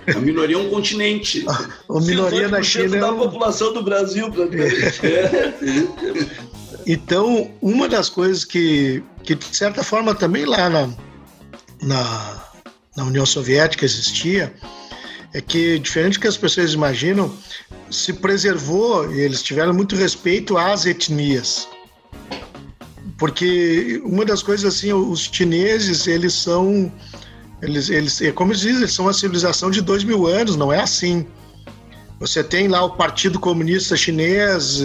é. 0.09 0.13
A 0.17 0.19
minoria 0.19 0.57
é 0.57 0.59
um 0.59 0.69
continente. 0.69 1.45
A 1.49 2.01
minoria 2.01 2.49
na 2.49 2.61
China 2.63 2.97
é 2.97 3.01
da 3.01 3.13
população 3.13 3.73
do 3.73 3.83
Brasil, 3.83 4.31
praticamente. 4.31 5.07
É. 5.07 6.51
Então, 6.87 7.51
uma 7.61 7.89
das 7.89 8.09
coisas 8.09 8.43
que, 8.43 9.03
que 9.23 9.35
de 9.35 9.55
certa 9.55 9.85
forma 9.85 10.15
também 10.15 10.47
lá 10.47 10.69
na, 10.71 10.89
na, 11.83 12.43
na 12.97 13.05
União 13.05 13.27
Soviética 13.27 13.85
existia, 13.85 14.53
é 15.33 15.41
que, 15.41 15.79
diferente 15.79 16.15
do 16.15 16.21
que 16.21 16.29
as 16.29 16.37
pessoas 16.37 16.73
imaginam, 16.73 17.33
se 17.91 18.13
preservou 18.13 19.13
e 19.13 19.21
eles 19.21 19.43
tiveram 19.43 19.73
muito 19.73 19.95
respeito 19.95 20.57
às 20.59 20.87
etnias. 20.87 21.69
Porque 23.17 24.01
uma 24.05 24.25
das 24.25 24.43
coisas 24.43 24.75
assim, 24.75 24.93
os 24.93 25.29
chineses, 25.31 26.07
eles 26.07 26.33
são, 26.33 26.91
eles, 27.63 27.91
eles, 27.91 28.21
é 28.21 28.33
como 28.33 28.53
eles 28.53 28.63
dizem, 28.63 28.79
eles 28.79 28.93
são 28.93 29.07
uma 29.07 29.13
civilização 29.13 29.71
de 29.71 29.81
dois 29.81 30.03
mil 30.03 30.27
anos, 30.27 30.57
não 30.57 30.73
é 30.73 30.81
assim. 30.81 31.27
Você 32.19 32.43
tem 32.43 32.69
lá 32.69 32.83
o 32.85 32.97
Partido 32.97 33.39
Comunista 33.39 33.97
Chinês, 33.97 34.83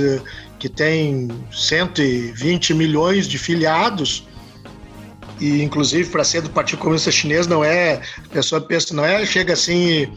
que 0.59 0.69
tem 0.69 1.27
120 1.51 2.73
milhões 2.73 3.27
de 3.27 3.37
filiados, 3.37 4.25
e 5.39 5.61
inclusive 5.61 6.09
para 6.09 6.23
ser 6.23 6.41
do 6.41 6.49
Partido 6.49 6.79
Comunista 6.79 7.11
Chinês 7.11 7.47
não 7.47 7.63
é, 7.63 8.01
a 8.25 8.29
pessoa 8.29 8.61
pensa, 8.61 8.93
não 8.93 9.05
é, 9.05 9.25
chega 9.25 9.53
assim, 9.53 10.11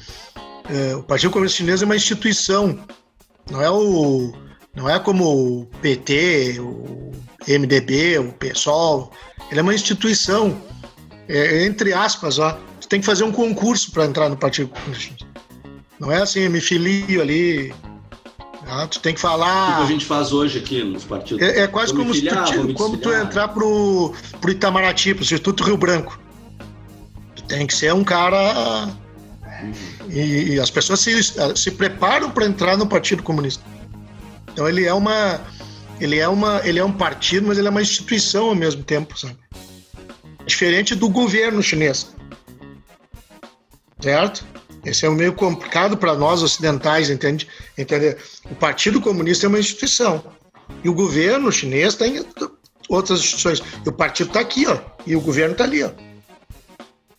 é, 0.70 0.94
o 0.96 1.02
Partido 1.02 1.30
Comunista 1.30 1.58
Chinês 1.58 1.82
é 1.82 1.84
uma 1.84 1.96
instituição, 1.96 2.78
não 3.50 3.62
é 3.62 3.70
o, 3.70 4.32
não 4.74 4.88
é 4.88 4.98
como 4.98 5.24
o 5.24 5.66
PT, 5.80 6.60
o 6.60 7.12
MDB, 7.46 8.18
o 8.18 8.32
PSOL, 8.32 9.12
ele 9.50 9.60
é 9.60 9.62
uma 9.62 9.74
instituição, 9.74 10.60
é, 11.28 11.64
entre 11.64 11.92
aspas, 11.92 12.38
ó, 12.38 12.58
você 12.80 12.88
tem 12.88 13.00
que 13.00 13.06
fazer 13.06 13.24
um 13.24 13.32
concurso 13.32 13.90
para 13.90 14.04
entrar 14.04 14.28
no 14.28 14.36
Partido 14.36 14.68
Comunista 14.68 15.04
Chinês. 15.04 15.28
Não 15.98 16.12
é 16.12 16.22
assim, 16.22 16.48
me 16.48 16.60
filio 16.60 17.20
ali, 17.20 17.74
ah, 18.70 18.86
tu 18.86 19.00
tem 19.00 19.14
que 19.14 19.20
falar. 19.20 19.72
Como 19.72 19.86
a 19.86 19.86
gente 19.86 20.04
faz 20.04 20.30
hoje 20.30 20.58
aqui 20.58 20.84
nos 20.84 21.04
partidos. 21.04 21.42
É, 21.42 21.60
é 21.60 21.66
quase 21.66 21.94
como, 21.94 22.12
filiar, 22.12 22.44
tu, 22.44 22.74
como 22.74 22.98
tu 22.98 23.10
entrar 23.10 23.48
pro, 23.48 24.14
pro 24.40 24.50
Itamaraty, 24.50 25.14
pro 25.14 25.22
Instituto 25.22 25.64
Rio 25.64 25.78
Branco. 25.78 26.20
Tu 27.34 27.42
tem 27.44 27.66
que 27.66 27.74
ser 27.74 27.94
um 27.94 28.04
cara. 28.04 28.88
E, 30.10 30.54
e 30.54 30.60
as 30.60 30.70
pessoas 30.70 31.00
se, 31.00 31.18
se 31.56 31.70
preparam 31.70 32.30
para 32.30 32.44
entrar 32.44 32.76
no 32.76 32.86
Partido 32.86 33.22
Comunista. 33.22 33.64
Então 34.52 34.68
ele 34.68 34.84
é 34.84 34.92
uma. 34.92 35.40
Ele 35.98 36.18
é, 36.18 36.28
uma, 36.28 36.60
ele 36.64 36.78
é 36.78 36.84
um 36.84 36.92
partido, 36.92 37.48
mas 37.48 37.58
ele 37.58 37.66
é 37.66 37.70
uma 37.70 37.82
instituição 37.82 38.50
ao 38.50 38.54
mesmo 38.54 38.84
tempo, 38.84 39.18
sabe? 39.18 39.36
Diferente 40.46 40.94
do 40.94 41.08
governo 41.08 41.60
chinês. 41.60 42.14
Certo? 44.00 44.46
Esse 44.84 45.06
é 45.06 45.10
meio 45.10 45.32
complicado 45.32 45.96
para 45.96 46.14
nós 46.14 46.42
ocidentais, 46.42 47.10
entende? 47.10 47.48
Entender? 47.76 48.18
O 48.50 48.54
Partido 48.54 49.00
Comunista 49.00 49.46
é 49.46 49.48
uma 49.48 49.58
instituição 49.58 50.24
e 50.82 50.88
o 50.88 50.94
governo 50.94 51.52
chinês 51.52 51.94
tem 51.94 52.24
outras 52.88 53.20
instituições. 53.20 53.62
E 53.84 53.88
o 53.88 53.92
partido 53.92 54.28
está 54.28 54.40
aqui, 54.40 54.66
ó, 54.66 54.78
e 55.06 55.14
o 55.14 55.20
governo 55.20 55.52
está 55.52 55.64
ali, 55.64 55.82
ó. 55.82 55.90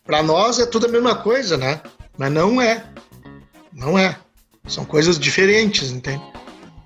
Para 0.04 0.22
nós 0.22 0.58
é 0.58 0.66
tudo 0.66 0.86
a 0.86 0.88
mesma 0.88 1.14
coisa, 1.14 1.56
né? 1.56 1.80
Mas 2.18 2.32
não 2.32 2.60
é. 2.60 2.84
Não 3.72 3.98
é. 3.98 4.18
São 4.66 4.84
coisas 4.84 5.18
diferentes, 5.18 5.90
entende? 5.90 6.22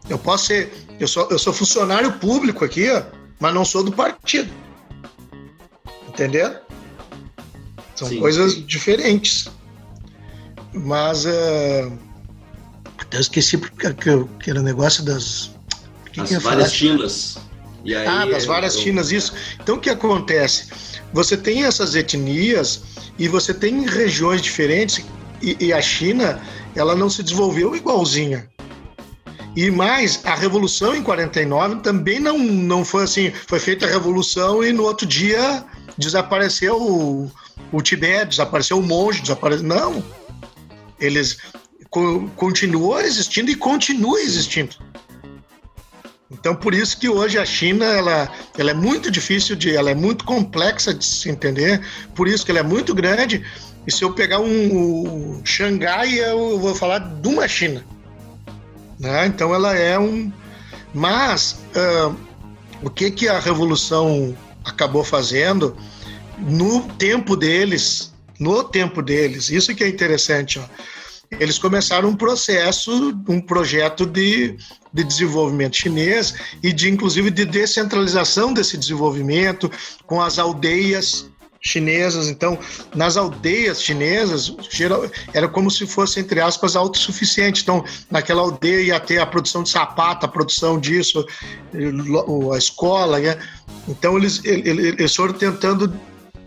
Eu 0.08 0.18
posso 0.18 0.46
ser, 0.46 0.72
eu 1.00 1.08
sou, 1.08 1.28
eu 1.30 1.38
sou 1.38 1.52
funcionário 1.52 2.12
público 2.18 2.64
aqui, 2.64 2.90
ó, 2.90 3.02
mas 3.40 3.54
não 3.54 3.64
sou 3.64 3.82
do 3.82 3.92
partido. 3.92 4.52
Entendeu? 6.08 6.54
São 7.94 8.08
sim, 8.08 8.20
coisas 8.20 8.54
sim. 8.54 8.62
diferentes. 8.62 9.48
Mas 10.72 11.24
uh, 11.24 11.98
até 13.14 13.20
esqueci 13.20 13.56
porque 13.56 13.86
que 14.40 14.50
era 14.50 14.60
o 14.60 14.62
negócio 14.62 15.04
das. 15.04 15.52
Que 16.12 16.20
As 16.20 16.28
que 16.28 16.38
várias 16.38 16.72
chinas. 16.72 17.38
Aí, 17.84 17.94
ah, 17.94 18.26
das 18.26 18.44
várias 18.44 18.74
eu... 18.74 18.82
chinas, 18.82 19.12
isso. 19.12 19.32
Então 19.62 19.76
o 19.76 19.80
que 19.80 19.90
acontece? 19.90 20.68
Você 21.12 21.36
tem 21.36 21.64
essas 21.64 21.94
etnias 21.94 22.82
e 23.18 23.28
você 23.28 23.54
tem 23.54 23.86
regiões 23.86 24.42
diferentes 24.42 25.04
e, 25.40 25.56
e 25.60 25.72
a 25.72 25.80
China 25.80 26.40
ela 26.74 26.96
não 26.96 27.08
se 27.08 27.22
desenvolveu 27.22 27.76
igualzinha. 27.76 28.48
E 29.54 29.70
mais, 29.70 30.20
a 30.24 30.34
revolução 30.34 30.96
em 30.96 31.02
49 31.02 31.76
também 31.76 32.18
não, 32.18 32.36
não 32.36 32.84
foi 32.84 33.04
assim, 33.04 33.32
foi 33.46 33.60
feita 33.60 33.86
a 33.86 33.88
revolução 33.88 34.64
e 34.64 34.72
no 34.72 34.82
outro 34.82 35.06
dia 35.06 35.64
desapareceu 35.96 36.76
o, 36.82 37.30
o 37.70 37.80
Tibete, 37.80 38.30
desapareceu 38.30 38.80
o 38.80 38.82
monge, 38.82 39.20
desapareceu. 39.20 39.64
Não 39.64 40.02
eles 40.98 41.38
co 41.94 42.28
continuou 42.34 43.00
existindo 43.00 43.52
e 43.52 43.54
continua 43.54 44.20
existindo. 44.20 44.74
Então, 46.28 46.56
por 46.56 46.74
isso 46.74 46.98
que 46.98 47.08
hoje 47.08 47.38
a 47.38 47.46
China 47.46 47.84
ela, 47.84 48.28
ela 48.58 48.72
é 48.72 48.74
muito 48.74 49.12
difícil 49.12 49.54
de, 49.54 49.76
ela 49.76 49.90
é 49.90 49.94
muito 49.94 50.24
complexa 50.24 50.92
de 50.92 51.04
se 51.04 51.30
entender. 51.30 51.80
Por 52.16 52.26
isso 52.26 52.44
que 52.44 52.50
ela 52.50 52.58
é 52.58 52.64
muito 52.64 52.92
grande. 52.92 53.44
E 53.86 53.92
se 53.92 54.02
eu 54.02 54.12
pegar 54.12 54.40
um, 54.40 55.36
um 55.36 55.46
Xangai, 55.46 56.18
eu 56.18 56.58
vou 56.58 56.74
falar 56.74 56.98
de 56.98 57.28
uma 57.28 57.46
China. 57.46 57.84
Né? 58.98 59.26
Então, 59.26 59.54
ela 59.54 59.76
é 59.76 59.96
um. 59.96 60.32
Mas 60.92 61.60
uh, 61.76 62.16
o 62.82 62.90
que 62.90 63.12
que 63.12 63.28
a 63.28 63.38
revolução 63.38 64.36
acabou 64.64 65.04
fazendo 65.04 65.76
no 66.38 66.82
tempo 66.94 67.36
deles? 67.36 68.12
No 68.40 68.64
tempo 68.64 69.00
deles, 69.00 69.48
isso 69.48 69.72
que 69.76 69.84
é 69.84 69.88
interessante. 69.88 70.58
Ó 70.58 70.64
eles 71.32 71.58
começaram 71.58 72.08
um 72.08 72.16
processo, 72.16 73.16
um 73.28 73.40
projeto 73.40 74.06
de, 74.06 74.56
de 74.92 75.04
desenvolvimento 75.04 75.76
chinês 75.76 76.34
e 76.62 76.72
de, 76.72 76.90
inclusive, 76.90 77.30
de 77.30 77.44
descentralização 77.44 78.52
desse 78.52 78.76
desenvolvimento 78.76 79.70
com 80.06 80.20
as 80.20 80.38
aldeias 80.38 81.26
chinesas. 81.60 82.28
Então, 82.28 82.58
nas 82.94 83.16
aldeias 83.16 83.82
chinesas, 83.82 84.54
geral, 84.70 85.10
era 85.32 85.48
como 85.48 85.70
se 85.70 85.86
fosse, 85.86 86.20
entre 86.20 86.40
aspas, 86.40 86.76
autossuficiente. 86.76 87.62
Então, 87.62 87.82
naquela 88.10 88.42
aldeia 88.42 88.82
ia 88.82 89.00
ter 89.00 89.18
a 89.18 89.26
produção 89.26 89.62
de 89.62 89.70
sapato, 89.70 90.26
a 90.26 90.28
produção 90.28 90.78
disso, 90.78 91.26
a 92.52 92.58
escola. 92.58 93.18
Né? 93.18 93.38
Então, 93.88 94.18
eles, 94.18 94.42
eles 94.44 95.14
foram 95.16 95.32
tentando 95.32 95.92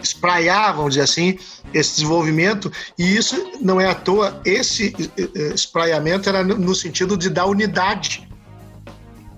espraiar, 0.02 0.72
vamos 0.74 0.94
dizer 0.94 1.04
assim, 1.04 1.38
esse 1.74 1.96
desenvolvimento, 1.96 2.72
e 2.98 3.16
isso 3.16 3.52
não 3.62 3.80
é 3.80 3.90
à 3.90 3.96
toa, 3.96 4.42
esse 4.46 4.96
eh, 5.00 5.30
eh, 5.36 5.54
espraiamento 5.54 6.30
era 6.30 6.44
no 6.44 6.76
sentido 6.76 7.18
de 7.18 7.30
dar 7.30 7.46
unidade 7.46 8.28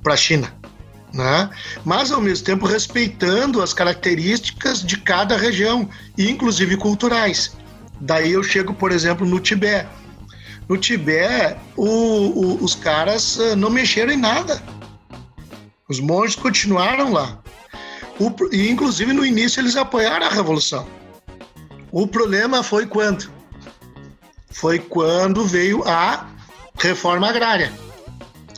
para 0.03 0.13
a 0.13 0.17
China. 0.17 0.53
Né? 1.11 1.49
mas 1.83 2.11
ao 2.11 2.21
mesmo 2.21 2.45
tempo 2.45 2.67
respeitando 2.67 3.63
as 3.63 3.73
características 3.73 4.83
de 4.83 4.95
cada 4.95 5.35
região, 5.35 5.89
inclusive 6.15 6.77
culturais. 6.77 7.57
Daí 7.99 8.33
eu 8.33 8.43
chego, 8.43 8.75
por 8.75 8.91
exemplo, 8.91 9.25
no 9.25 9.39
Tibete. 9.39 9.89
no 10.67 10.77
Tibete, 10.77 11.59
o, 11.75 11.87
o, 11.87 12.63
os 12.63 12.75
caras 12.75 13.39
eh, 13.39 13.55
não 13.55 13.71
mexeram 13.71 14.13
em 14.13 14.17
nada. 14.17 14.61
Os 15.89 15.99
monges 15.99 16.35
continuaram 16.35 17.11
lá. 17.11 17.39
O, 18.19 18.31
e, 18.51 18.69
inclusive, 18.69 19.13
no 19.13 19.25
início, 19.25 19.61
eles 19.61 19.75
apoiaram 19.75 20.25
a 20.25 20.29
revolução. 20.29 20.85
O 21.91 22.05
problema 22.05 22.61
foi 22.61 22.85
quando? 22.85 23.31
Foi 24.51 24.77
quando 24.77 25.45
veio 25.45 25.83
a 25.87 26.27
reforma 26.77 27.29
agrária. 27.29 27.71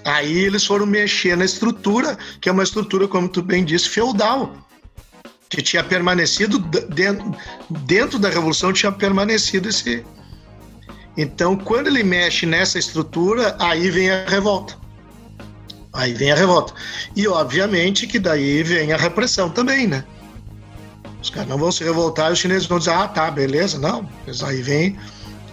Aí 0.03 0.39
eles 0.39 0.65
foram 0.65 0.85
mexer 0.85 1.37
na 1.37 1.45
estrutura, 1.45 2.17
que 2.39 2.49
é 2.49 2.51
uma 2.51 2.63
estrutura, 2.63 3.07
como 3.07 3.29
tu 3.29 3.41
bem 3.41 3.63
disse, 3.63 3.87
feudal, 3.87 4.51
que 5.47 5.61
tinha 5.61 5.83
permanecido 5.83 6.57
dentro, 6.57 7.35
dentro 7.69 8.17
da 8.17 8.29
revolução 8.29 8.73
tinha 8.73 8.91
permanecido 8.91 9.69
esse. 9.69 10.03
Então, 11.15 11.55
quando 11.55 11.87
ele 11.87 12.03
mexe 12.03 12.45
nessa 12.45 12.79
estrutura, 12.79 13.55
aí 13.59 13.91
vem 13.91 14.09
a 14.09 14.25
revolta. 14.25 14.80
Aí 15.93 16.13
vem 16.13 16.31
a 16.31 16.35
revolta. 16.35 16.73
E 17.15 17.27
obviamente 17.27 18.07
que 18.07 18.17
daí 18.17 18.63
vem 18.63 18.93
a 18.93 18.97
repressão 18.97 19.49
também, 19.49 19.87
né? 19.87 20.03
Os 21.21 21.29
caras 21.29 21.49
não 21.49 21.57
vão 21.57 21.71
se 21.71 21.83
revoltar 21.83 22.29
e 22.29 22.33
os 22.33 22.39
chineses 22.39 22.67
vão 22.67 22.79
dizer, 22.79 22.91
ah, 22.91 23.07
tá, 23.07 23.29
beleza. 23.29 23.77
Não, 23.77 24.09
mas 24.25 24.41
aí 24.41 24.61
vem, 24.61 24.97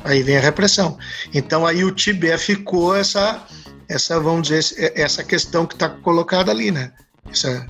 aí 0.04 0.22
vem 0.22 0.36
a 0.36 0.40
repressão. 0.40 0.96
Então 1.34 1.66
aí 1.66 1.84
o 1.84 1.90
Tibete 1.90 2.38
ficou 2.38 2.94
essa, 2.94 3.42
essa 3.88 4.18
vamos 4.20 4.48
dizer, 4.48 4.92
essa 4.94 5.24
questão 5.24 5.66
que 5.66 5.74
está 5.74 5.88
colocada 5.88 6.50
ali, 6.50 6.70
né? 6.70 6.92
Essa, 7.30 7.66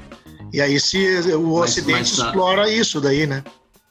e 0.52 0.60
aí 0.60 0.78
se 0.78 0.98
o 1.34 1.58
mas, 1.58 1.70
Ocidente 1.70 1.98
mas, 1.98 2.18
explora 2.18 2.66
uh, 2.66 2.70
isso 2.70 3.00
daí, 3.00 3.26
né? 3.26 3.42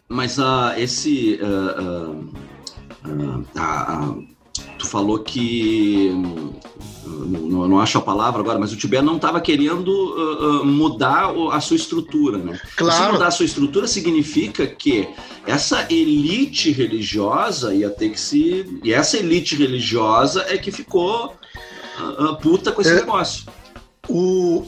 Mas 0.07 0.37
uh, 0.37 0.73
esse 0.77 1.39
uh, 1.41 2.31
tu 4.77 4.87
falou 4.87 5.19
que 5.19 6.11
não, 7.07 7.67
não, 7.67 7.79
acho 7.79 7.97
a 7.97 8.01
palavra 8.01 8.41
agora, 8.41 8.59
mas 8.59 8.71
o 8.71 8.75
Tibete 8.75 9.03
não 9.03 9.15
estava 9.15 9.41
querendo 9.41 9.87
uh, 9.87 10.61
uh, 10.61 10.65
mudar 10.65 11.31
a 11.51 11.59
sua 11.59 11.75
estrutura, 11.75 12.37
né? 12.37 12.59
Claro. 12.75 13.05
Se 13.05 13.11
mudar 13.11 13.27
a 13.27 13.31
sua 13.31 13.45
estrutura 13.45 13.87
significa 13.87 14.65
que 14.67 15.07
essa 15.45 15.85
elite 15.89 16.71
religiosa 16.71 17.73
ia 17.73 17.89
ter 17.89 18.09
que 18.09 18.19
se... 18.19 18.79
E 18.83 18.93
essa 18.93 19.17
elite 19.17 19.55
religiosa 19.55 20.45
é 20.47 20.57
que 20.57 20.71
ficou 20.71 21.33
uh, 21.99 22.35
puta 22.37 22.71
com 22.71 22.81
esse 22.81 22.91
é, 22.91 22.95
negócio. 22.95 23.45
O... 24.07 24.65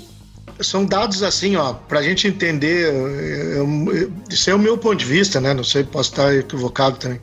São 0.62 0.86
dados 0.86 1.24
assim, 1.24 1.56
ó, 1.56 1.74
para 1.74 2.00
a 2.00 2.04
gente 2.04 2.28
entender, 2.28 2.94
eu, 2.94 3.68
eu, 3.94 4.12
isso 4.30 4.50
é 4.50 4.56
o 4.56 4.60
meu 4.60 4.78
ponto 4.78 4.98
de 4.98 5.06
vista, 5.06 5.40
né? 5.40 5.54
Não 5.54 5.64
sei, 5.64 5.84
posso 5.84 6.10
estar 6.10 6.36
equivocado 6.36 6.98
também. 6.98 7.22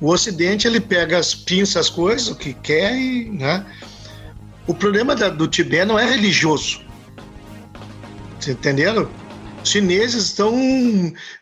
O 0.00 0.12
Ocidente 0.12 0.66
ele 0.66 0.80
pega 0.80 1.18
as 1.18 1.34
pinças 1.34 1.76
as 1.76 1.90
coisas, 1.90 2.28
o 2.28 2.36
que 2.36 2.54
quer 2.54 2.96
e, 2.96 3.28
né? 3.30 3.66
O 4.66 4.74
problema 4.74 5.16
da, 5.16 5.28
do 5.28 5.48
Tibete 5.48 5.86
não 5.86 5.98
é 5.98 6.08
religioso. 6.08 6.80
Vocês 8.38 8.56
entenderam? 8.56 9.10
Os 9.62 9.70
chineses 9.70 10.26
estão. 10.26 10.54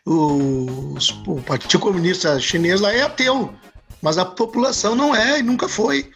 Os, 0.05 1.09
o 1.27 1.39
Partido 1.45 1.79
Comunista 1.79 2.39
Chinês 2.39 2.81
lá 2.81 2.91
é 2.91 3.01
ateu, 3.01 3.53
mas 4.01 4.17
a 4.17 4.25
população 4.25 4.95
não 4.95 5.15
é 5.15 5.39
e 5.39 5.43
nunca 5.43 5.69
foi. 5.69 6.09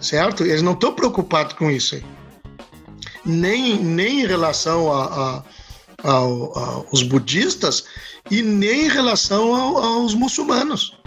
Certo? 0.00 0.44
Eles 0.44 0.60
não 0.60 0.72
estão 0.72 0.92
preocupados 0.92 1.54
com 1.54 1.70
isso 1.70 1.94
aí. 1.94 2.04
Nem, 3.24 3.82
nem 3.82 4.22
em 4.22 4.26
relação 4.26 4.92
a, 4.92 5.44
a, 6.02 6.08
aos 6.08 7.02
budistas 7.04 7.84
e 8.30 8.42
nem 8.42 8.86
em 8.86 8.88
relação 8.88 9.54
aos 9.54 10.14
muçulmanos 10.14 11.00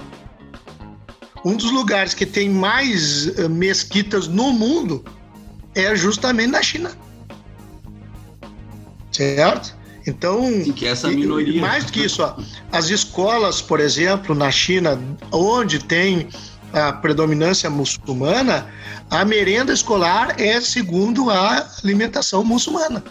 um 1.46 1.56
dos 1.56 1.72
lugares 1.72 2.16
que 2.16 2.26
tem 2.26 2.50
mais 2.50 3.28
eh, 3.38 3.48
mesquitas 3.48 4.28
no 4.28 4.52
mundo 4.52 5.06
é 5.76 5.96
justamente 5.96 6.50
na 6.50 6.62
China. 6.64 6.91
Certo? 9.12 9.78
Então, 10.08 10.64
que 10.76 10.88
é 10.88 10.89
essa 10.89 11.08
minoria. 11.08 11.62
mais 11.62 11.86
do 11.86 11.91
que 11.91 12.04
isso, 12.04 12.24
ó, 12.24 12.36
as 12.72 12.89
escolas, 12.89 13.62
por 13.62 13.80
exemplo, 13.80 14.34
na 14.34 14.52
China, 14.52 15.00
onde 15.32 15.80
tem 15.80 16.30
a 16.74 16.91
predominância 16.91 17.70
muçulmana, 17.70 18.68
a 19.10 19.24
merenda 19.24 19.72
escolar 19.72 20.39
é 20.39 20.60
segundo 20.60 21.30
a 21.30 21.68
alimentação 21.84 22.43
muçulmana. 22.43 23.04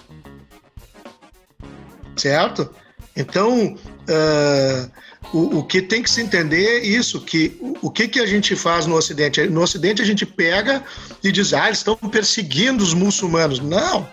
Certo? 2.17 2.71
Então, 3.17 3.75
uh, 3.75 4.91
o, 5.35 5.59
o 5.59 5.65
que 5.65 5.83
tem 5.83 6.01
que 6.01 6.09
se 6.09 6.21
entender 6.21 6.65
é 6.65 6.87
isso, 6.87 7.21
que 7.21 7.59
o, 7.61 7.89
o 7.89 7.91
que, 7.91 8.07
que 8.07 8.21
a 8.21 8.27
gente 8.27 8.55
faz 8.55 8.87
no 8.87 8.95
Ocidente? 8.95 9.45
No 9.49 9.63
Ocidente 9.63 10.01
a 10.01 10.05
gente 10.05 10.25
pega 10.25 10.85
e 11.25 11.33
diz, 11.33 11.53
ah, 11.53 11.67
eles 11.67 11.79
estão 11.79 11.97
perseguindo 11.97 12.85
os 12.85 12.95
muçulmanos. 12.95 13.59
Não, 13.59 14.09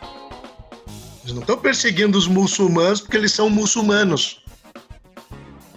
eles 1.22 1.34
não 1.34 1.42
estão 1.42 1.58
perseguindo 1.60 2.18
os 2.18 2.28
muçulmanos 2.28 3.02
porque 3.02 3.18
eles 3.18 3.32
são 3.34 3.52
muçulmanos. 3.52 4.42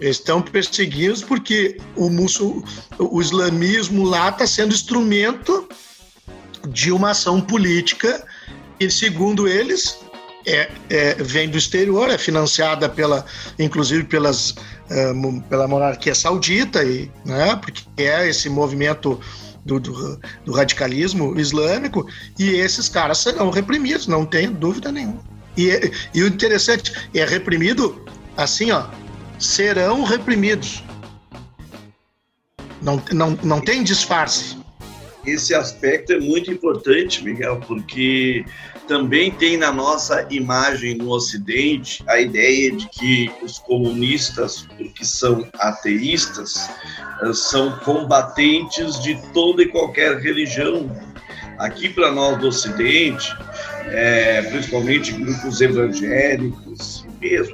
Eles 0.01 0.17
estão 0.17 0.41
perseguidos 0.41 1.23
porque 1.23 1.77
o, 1.95 2.09
muçul, 2.09 2.65
o 2.99 3.21
islamismo 3.21 4.05
lá 4.05 4.31
está 4.31 4.47
sendo 4.47 4.73
instrumento 4.73 5.69
de 6.71 6.91
uma 6.91 7.11
ação 7.11 7.39
política 7.39 8.27
e, 8.81 8.91
segundo 8.91 9.47
eles, 9.47 9.99
é, 10.47 10.71
é, 10.91 11.15
vem 11.15 11.49
do 11.49 11.57
exterior, 11.57 12.11
é 12.11 12.19
financiada 12.19 12.89
pela, 12.89 13.25
inclusive 13.59 14.05
pelas, 14.05 14.55
é, 14.91 15.13
pela 15.49 15.67
monarquia 15.67 16.15
saudita, 16.15 16.83
e, 16.85 17.11
né, 17.25 17.57
porque 17.57 17.85
é 17.97 18.29
esse 18.29 18.49
movimento 18.49 19.21
do, 19.65 19.81
do, 19.81 20.21
do, 20.45 20.53
radicalismo 20.53 21.39
islâmico, 21.39 22.07
e 22.39 22.51
esses 22.51 22.89
caras 22.89 23.19
serão 23.19 23.51
reprimidos, 23.51 24.07
não 24.07 24.27
tenho 24.27 24.51
dúvida 24.51 24.93
nenhuma. 24.93 25.23
E, 25.57 25.69
e 26.13 26.23
o 26.23 26.27
interessante 26.27 26.93
é 27.15 27.25
reprimido 27.25 28.05
assim, 28.37 28.71
ó, 28.73 28.87
serão 29.39 30.03
reprimidos. 30.03 30.83
Não, 32.83 33.03
não, 33.13 33.31
não 33.43 33.61
tem 33.61 33.83
disfarce. 33.83 34.59
Esse 35.27 35.55
aspecto 35.55 36.13
é 36.13 36.21
muito 36.21 36.51
importante, 36.51 37.25
Miguel, 37.25 37.59
porque 37.67 38.45
também 38.87 39.31
tem 39.31 39.57
na 39.57 39.73
nossa 39.73 40.27
imagem 40.31 40.97
no 40.97 41.11
Ocidente 41.11 42.03
a 42.07 42.21
ideia 42.21 42.73
de 42.73 42.89
que 42.89 43.31
os 43.43 43.59
comunistas, 43.59 44.67
porque 44.77 45.05
são 45.05 45.47
ateístas, 45.59 46.71
eh, 47.23 47.33
são 47.33 47.79
combatentes 47.79 49.01
de 49.01 49.17
toda 49.33 49.63
e 49.63 49.69
qualquer 49.69 50.19
religião. 50.19 50.91
Aqui 51.59 51.89
para 51.89 52.11
nós 52.11 52.39
do 52.39 52.49
Ocidente, 52.49 53.35
é, 53.87 54.43
principalmente 54.43 55.13
grupos 55.13 55.61
evangélicos, 55.61 57.04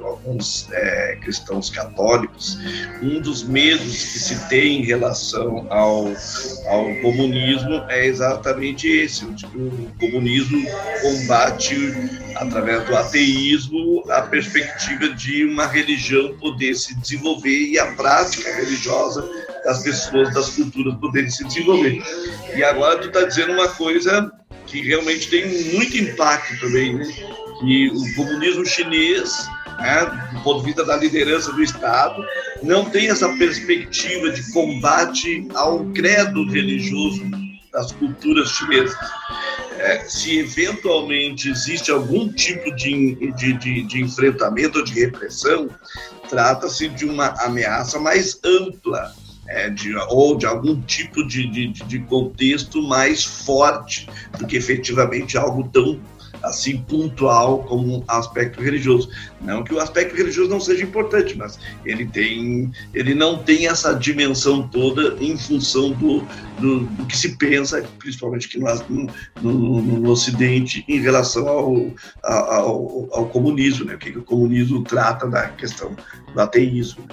alguns 0.03 0.67
é, 0.71 1.17
cristãos 1.21 1.69
católicos, 1.69 2.57
um 3.01 3.21
dos 3.21 3.43
medos 3.43 3.85
que 3.85 4.19
se 4.19 4.49
tem 4.49 4.81
em 4.81 4.85
relação 4.85 5.65
ao, 5.69 6.07
ao 6.67 6.95
comunismo 7.01 7.83
é 7.89 8.05
exatamente 8.05 8.87
esse, 8.87 9.25
que 9.25 9.45
o 9.45 9.91
comunismo 9.99 10.61
combate, 11.01 11.75
através 12.35 12.85
do 12.85 12.95
ateísmo, 12.95 14.03
a 14.09 14.21
perspectiva 14.23 15.09
de 15.09 15.45
uma 15.45 15.67
religião 15.67 16.37
poder 16.37 16.75
se 16.75 16.95
desenvolver 16.99 17.67
e 17.67 17.79
a 17.79 17.87
prática 17.93 18.53
religiosa 18.55 19.27
das 19.63 19.83
pessoas, 19.83 20.33
das 20.33 20.49
culturas 20.49 20.95
poderem 20.95 21.29
se 21.29 21.45
desenvolver. 21.45 22.01
E 22.55 22.63
agora 22.63 22.99
tu 22.99 23.07
está 23.07 23.23
dizendo 23.23 23.53
uma 23.53 23.69
coisa 23.69 24.31
que 24.65 24.81
realmente 24.81 25.29
tem 25.29 25.73
muito 25.73 25.97
impacto 25.97 26.59
também, 26.59 26.95
né? 26.95 27.05
que 27.59 27.89
o 27.89 28.15
comunismo 28.15 28.65
chinês 28.65 29.47
né, 29.81 30.29
do 30.33 30.41
ponto 30.41 30.59
de 30.59 30.67
vista 30.67 30.85
da 30.85 30.95
liderança 30.95 31.51
do 31.51 31.61
Estado, 31.61 32.23
não 32.61 32.85
tem 32.85 33.09
essa 33.09 33.27
perspectiva 33.37 34.29
de 34.29 34.51
combate 34.51 35.47
ao 35.53 35.85
credo 35.85 36.45
religioso 36.45 37.23
das 37.71 37.91
culturas 37.93 38.49
chinesas. 38.49 38.97
É, 39.77 40.03
se 40.05 40.37
eventualmente 40.37 41.49
existe 41.49 41.89
algum 41.89 42.31
tipo 42.31 42.73
de, 42.75 43.15
de, 43.33 43.53
de, 43.53 43.83
de 43.83 44.01
enfrentamento 44.01 44.77
ou 44.77 44.83
de 44.83 44.93
repressão, 44.93 45.69
trata-se 46.29 46.87
de 46.89 47.05
uma 47.05 47.29
ameaça 47.43 47.99
mais 47.99 48.39
ampla, 48.43 49.11
é, 49.47 49.69
de, 49.69 49.95
ou 50.09 50.37
de 50.37 50.45
algum 50.45 50.79
tipo 50.81 51.25
de, 51.25 51.47
de, 51.47 51.67
de, 51.67 51.99
contexto 51.99 52.81
mais 52.83 53.23
forte 53.23 54.07
do 54.37 54.45
que 54.45 54.55
efetivamente 54.55 55.37
algo 55.37 55.67
tão 55.69 55.99
assim 56.43 56.77
pontual 56.77 57.59
como 57.63 57.97
um 57.97 58.03
aspecto 58.07 58.61
religioso. 58.61 59.09
Não 59.41 59.63
que 59.63 59.73
o 59.73 59.79
aspecto 59.79 60.15
religioso 60.15 60.49
não 60.49 60.59
seja 60.59 60.83
importante, 60.83 61.37
mas 61.37 61.59
ele 61.85 62.05
tem, 62.05 62.71
ele 62.93 63.13
não 63.13 63.37
tem 63.37 63.67
essa 63.67 63.93
dimensão 63.93 64.67
toda 64.67 65.15
em 65.23 65.37
função 65.37 65.91
do, 65.91 66.23
do, 66.59 66.81
do 66.81 67.05
que 67.05 67.17
se 67.17 67.37
pensa, 67.37 67.83
principalmente 67.99 68.47
que 68.47 68.59
nós 68.59 68.83
no, 68.87 69.07
no, 69.41 69.81
no 69.81 70.11
Ocidente, 70.11 70.83
em 70.87 70.99
relação 70.99 71.47
ao, 71.47 71.91
ao, 72.23 73.09
ao, 73.11 73.25
comunismo, 73.27 73.85
né? 73.85 73.95
O 73.95 73.97
que, 73.97 74.11
que 74.11 74.17
o 74.17 74.23
comunismo 74.23 74.83
trata 74.83 75.27
da 75.27 75.49
questão 75.49 75.95
do 76.33 76.41
ateísmo. 76.41 77.03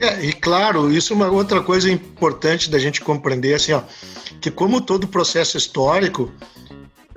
É, 0.00 0.24
e 0.24 0.32
claro, 0.32 0.92
isso 0.92 1.12
é 1.12 1.16
uma 1.16 1.28
outra 1.28 1.60
coisa 1.60 1.90
importante 1.90 2.70
da 2.70 2.78
gente 2.78 3.00
compreender, 3.00 3.54
assim, 3.54 3.72
ó, 3.72 3.82
que 4.40 4.50
como 4.50 4.80
todo 4.80 5.08
processo 5.08 5.56
histórico 5.56 6.32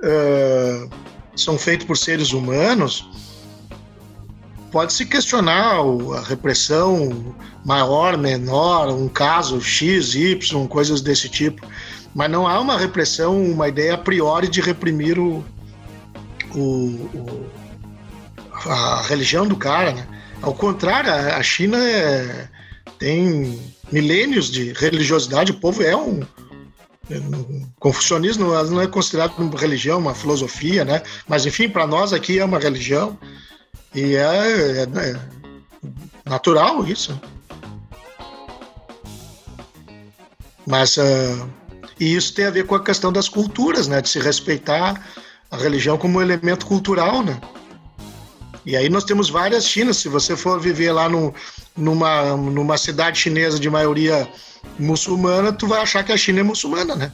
uh, 0.02 0.90
são 1.36 1.58
feitos 1.58 1.86
por 1.86 1.96
seres 1.96 2.32
humanos, 2.32 3.08
pode-se 4.70 5.06
questionar 5.06 5.76
a 6.16 6.20
repressão 6.20 7.34
maior, 7.64 8.16
menor, 8.16 8.88
um 8.88 9.08
caso 9.08 9.60
X, 9.60 10.14
Y, 10.14 10.66
coisas 10.66 11.00
desse 11.00 11.28
tipo, 11.28 11.66
mas 12.14 12.30
não 12.30 12.46
há 12.46 12.60
uma 12.60 12.78
repressão, 12.78 13.42
uma 13.42 13.68
ideia 13.68 13.94
a 13.94 13.98
priori 13.98 14.48
de 14.48 14.60
reprimir 14.60 15.18
o, 15.18 15.44
o, 16.54 16.60
o 16.60 17.50
a 18.66 19.02
religião 19.02 19.46
do 19.46 19.56
cara, 19.56 19.92
né? 19.92 20.06
Ao 20.40 20.52
contrário, 20.54 21.10
a 21.10 21.42
China 21.42 21.78
é, 21.78 22.48
tem 22.98 23.60
milênios 23.90 24.50
de 24.50 24.72
religiosidade, 24.72 25.52
o 25.52 25.60
povo 25.60 25.82
é 25.82 25.96
um, 25.96 26.20
confucionismo 27.78 28.46
não 28.46 28.80
é 28.80 28.86
considerado 28.86 29.36
uma 29.38 29.58
religião, 29.58 29.98
uma 29.98 30.14
filosofia, 30.14 30.84
né? 30.84 31.02
Mas 31.28 31.44
enfim, 31.46 31.68
para 31.68 31.86
nós 31.86 32.12
aqui 32.12 32.38
é 32.38 32.44
uma 32.44 32.58
religião 32.58 33.18
e 33.94 34.14
é, 34.14 34.22
é, 34.22 34.82
é 34.82 35.20
natural 36.24 36.86
isso. 36.86 37.20
Mas 40.66 40.96
uh, 40.96 41.48
e 41.98 42.14
isso 42.14 42.34
tem 42.34 42.46
a 42.46 42.50
ver 42.50 42.66
com 42.66 42.74
a 42.74 42.82
questão 42.82 43.12
das 43.12 43.28
culturas, 43.28 43.86
né? 43.88 44.00
De 44.00 44.08
se 44.08 44.18
respeitar 44.18 45.00
a 45.50 45.56
religião 45.56 45.98
como 45.98 46.18
um 46.18 46.22
elemento 46.22 46.66
cultural, 46.66 47.22
né? 47.22 47.40
E 48.64 48.76
aí 48.76 48.88
nós 48.88 49.04
temos 49.04 49.28
várias 49.28 49.66
Chinas. 49.66 49.98
Se 49.98 50.08
você 50.08 50.36
for 50.36 50.60
viver 50.60 50.92
lá 50.92 51.08
no, 51.08 51.34
numa, 51.76 52.36
numa 52.36 52.78
cidade 52.78 53.18
chinesa 53.18 53.58
de 53.58 53.68
maioria 53.68 54.28
muçulmana, 54.78 55.52
tu 55.52 55.66
vai 55.66 55.80
achar 55.80 56.02
que 56.04 56.12
a 56.12 56.16
China 56.16 56.40
é 56.40 56.42
muçulmana, 56.42 56.96
né? 56.96 57.12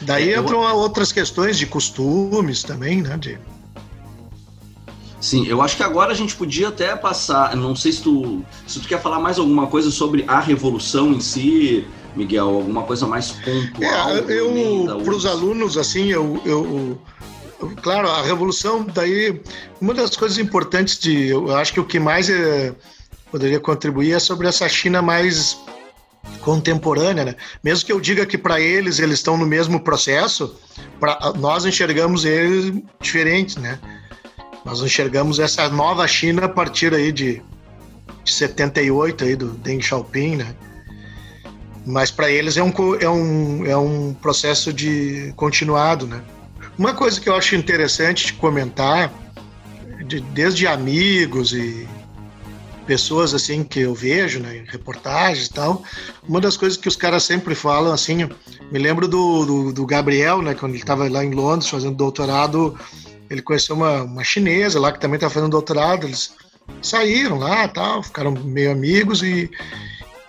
Daí 0.00 0.32
é, 0.32 0.38
entram 0.38 0.60
outras 0.76 1.12
questões 1.12 1.58
de 1.58 1.66
costumes 1.66 2.62
também, 2.62 3.02
né? 3.02 3.16
De... 3.16 3.38
Sim, 5.20 5.46
eu 5.46 5.60
acho 5.60 5.76
que 5.76 5.82
agora 5.82 6.12
a 6.12 6.14
gente 6.14 6.34
podia 6.34 6.68
até 6.68 6.94
passar. 6.94 7.54
Não 7.56 7.74
sei 7.74 7.92
se 7.92 8.02
tu, 8.02 8.44
se 8.66 8.80
tu 8.80 8.88
quer 8.88 9.02
falar 9.02 9.18
mais 9.18 9.38
alguma 9.38 9.66
coisa 9.66 9.90
sobre 9.90 10.24
a 10.28 10.40
revolução 10.40 11.12
em 11.12 11.20
si, 11.20 11.86
Miguel, 12.16 12.46
alguma 12.46 12.84
coisa 12.84 13.06
mais 13.06 13.32
pontual. 13.32 14.10
É, 14.10 14.32
eu, 14.32 15.02
para 15.04 15.14
os 15.14 15.26
alunos, 15.26 15.76
assim, 15.76 16.06
eu, 16.06 16.40
eu, 16.44 16.98
eu, 17.60 17.76
claro, 17.82 18.08
a 18.08 18.22
revolução, 18.22 18.86
daí, 18.94 19.42
uma 19.80 19.92
das 19.92 20.16
coisas 20.16 20.38
importantes 20.38 20.98
de, 20.98 21.26
eu 21.28 21.54
acho 21.56 21.72
que 21.72 21.80
o 21.80 21.84
que 21.84 21.98
mais 21.98 22.30
é, 22.30 22.74
poderia 23.30 23.60
contribuir 23.60 24.12
é 24.12 24.18
sobre 24.18 24.48
essa 24.48 24.68
China 24.68 25.00
mais 25.02 25.58
contemporânea, 26.40 27.24
né? 27.24 27.36
Mesmo 27.62 27.86
que 27.86 27.92
eu 27.92 28.00
diga 28.00 28.26
que 28.26 28.38
para 28.38 28.60
eles 28.60 28.98
eles 28.98 29.18
estão 29.18 29.36
no 29.36 29.46
mesmo 29.46 29.80
processo, 29.80 30.56
para 30.98 31.32
nós 31.36 31.64
enxergamos 31.64 32.24
eles 32.24 32.72
diferentes, 33.00 33.56
né? 33.56 33.78
Nós 34.64 34.80
enxergamos 34.80 35.38
essa 35.38 35.68
nova 35.68 36.06
China 36.06 36.44
a 36.44 36.48
partir 36.48 36.92
aí 36.94 37.12
de, 37.12 37.42
de 38.24 38.32
78 38.32 39.24
aí 39.24 39.36
do 39.36 39.48
Deng 39.48 39.80
Xiaoping, 39.80 40.36
né? 40.36 40.54
Mas 41.86 42.10
para 42.10 42.30
eles 42.30 42.56
é 42.56 42.62
um, 42.62 42.72
é, 43.00 43.08
um, 43.08 43.66
é 43.66 43.76
um 43.76 44.14
processo 44.14 44.72
de 44.72 45.32
continuado, 45.36 46.06
né? 46.06 46.22
Uma 46.76 46.92
coisa 46.92 47.20
que 47.20 47.28
eu 47.28 47.34
acho 47.34 47.56
interessante 47.56 48.26
de 48.26 48.32
comentar, 48.34 49.12
de, 50.06 50.20
desde 50.20 50.66
amigos 50.66 51.52
e 51.52 51.88
pessoas 52.88 53.34
assim 53.34 53.62
que 53.62 53.80
eu 53.80 53.94
vejo, 53.94 54.40
né, 54.40 54.64
reportagens 54.66 55.48
e 55.48 55.52
tal, 55.52 55.84
uma 56.26 56.40
das 56.40 56.56
coisas 56.56 56.78
que 56.78 56.88
os 56.88 56.96
caras 56.96 57.22
sempre 57.22 57.54
falam 57.54 57.92
assim, 57.92 58.26
me 58.72 58.78
lembro 58.78 59.06
do, 59.06 59.44
do, 59.44 59.72
do 59.74 59.86
Gabriel, 59.86 60.40
né, 60.40 60.54
quando 60.54 60.72
ele 60.72 60.80
estava 60.80 61.06
lá 61.06 61.22
em 61.22 61.32
Londres 61.32 61.68
fazendo 61.68 61.94
doutorado, 61.94 62.78
ele 63.28 63.42
conheceu 63.42 63.76
uma, 63.76 64.04
uma 64.04 64.24
chinesa 64.24 64.80
lá 64.80 64.90
que 64.90 64.98
também 64.98 65.16
estava 65.16 65.34
fazendo 65.34 65.50
doutorado, 65.50 66.06
eles 66.06 66.34
saíram 66.80 67.38
lá, 67.38 67.68
tal, 67.68 68.02
ficaram 68.02 68.30
meio 68.32 68.72
amigos 68.72 69.22
e, 69.22 69.50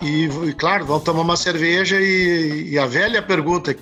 e, 0.02 0.24
e 0.24 0.52
claro, 0.52 0.84
vão 0.84 1.00
tomar 1.00 1.22
uma 1.22 1.38
cerveja 1.38 1.98
e, 1.98 2.72
e 2.72 2.78
a 2.78 2.84
velha 2.84 3.22
pergunta 3.22 3.74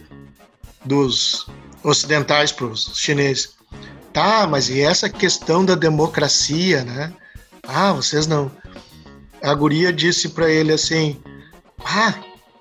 dos 0.84 1.48
ocidentais 1.82 2.52
para 2.52 2.66
os 2.66 2.92
chineses, 2.96 3.56
tá, 4.12 4.46
mas 4.46 4.70
e 4.70 4.80
essa 4.80 5.08
questão 5.08 5.64
da 5.64 5.74
democracia, 5.74 6.84
né? 6.84 7.12
Ah, 7.66 7.92
vocês 7.92 8.26
não 8.26 8.50
a 9.42 9.54
guria 9.54 9.92
disse 9.92 10.30
para 10.30 10.50
ele 10.50 10.72
assim: 10.72 11.18
Ah, 11.84 12.14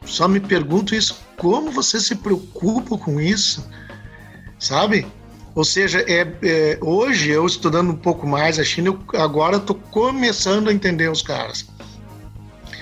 só 0.05 0.27
me 0.27 0.39
pergunto 0.39 0.95
isso, 0.95 1.19
como 1.37 1.71
você 1.71 1.99
se 1.99 2.15
preocupa 2.15 2.97
com 2.97 3.19
isso? 3.19 3.67
Sabe? 4.59 5.05
Ou 5.53 5.65
seja, 5.65 6.05
é, 6.07 6.27
é, 6.43 6.77
hoje 6.81 7.31
eu 7.31 7.45
estudando 7.45 7.89
um 7.89 7.95
pouco 7.95 8.27
mais 8.27 8.59
a 8.59 8.63
China, 8.63 8.89
eu, 8.89 9.19
agora 9.19 9.57
estou 9.57 9.75
começando 9.75 10.69
a 10.69 10.73
entender 10.73 11.09
os 11.09 11.21
caras. 11.21 11.67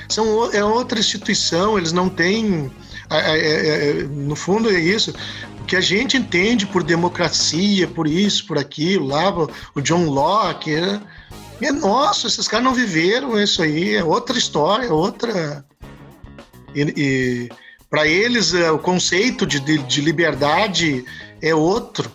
São, 0.09 0.51
é 0.53 0.63
outra 0.63 0.99
instituição, 0.99 1.77
eles 1.77 1.91
não 1.91 2.09
têm. 2.09 2.69
É, 3.09 3.99
é, 3.99 4.03
no 4.03 4.35
fundo 4.35 4.69
é 4.69 4.79
isso. 4.79 5.13
O 5.61 5.65
que 5.65 5.75
a 5.75 5.81
gente 5.81 6.17
entende 6.17 6.67
por 6.67 6.83
democracia, 6.83 7.87
por 7.87 8.07
isso, 8.07 8.45
por 8.45 8.57
aquilo, 8.57 9.07
lá, 9.07 9.33
o 9.73 9.81
John 9.81 10.05
Locke, 10.09 10.75
né? 10.75 11.01
É 11.61 11.71
nosso, 11.71 12.27
esses 12.27 12.47
caras 12.47 12.65
não 12.65 12.73
viveram 12.73 13.39
isso 13.39 13.61
aí, 13.61 13.95
é 13.95 14.03
outra 14.03 14.37
história, 14.37 14.93
outra. 14.93 15.65
E, 16.73 16.81
e 16.97 17.49
para 17.89 18.05
eles 18.05 18.53
é, 18.53 18.69
o 18.71 18.79
conceito 18.79 19.45
de, 19.45 19.59
de, 19.59 19.77
de, 19.77 20.01
liberdade 20.01 21.05
é 21.41 21.55
outro. 21.55 22.11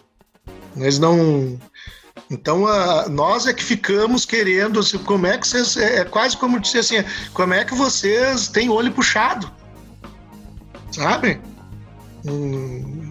Eles 0.77 0.99
não. 0.99 1.59
Então 2.31 2.67
a, 2.67 3.09
nós 3.09 3.47
é 3.47 3.55
que 3.55 3.65
ficamos 3.65 4.27
querendo, 4.27 4.81
assim, 4.81 4.99
como 4.99 5.27
é 5.27 5.39
que 5.39 5.49
vocês. 5.49 5.77
É, 5.77 6.01
é 6.01 6.05
quase 6.05 6.37
como 6.37 6.61
dizer 6.61 6.81
assim, 6.81 7.05
como 7.33 7.55
é 7.55 7.65
que 7.65 7.75
vocês 7.75 8.49
têm 8.49 8.69
olho 8.69 8.93
puxado? 8.93 9.51
Sabe? 10.93 11.41
Hum, 12.27 13.10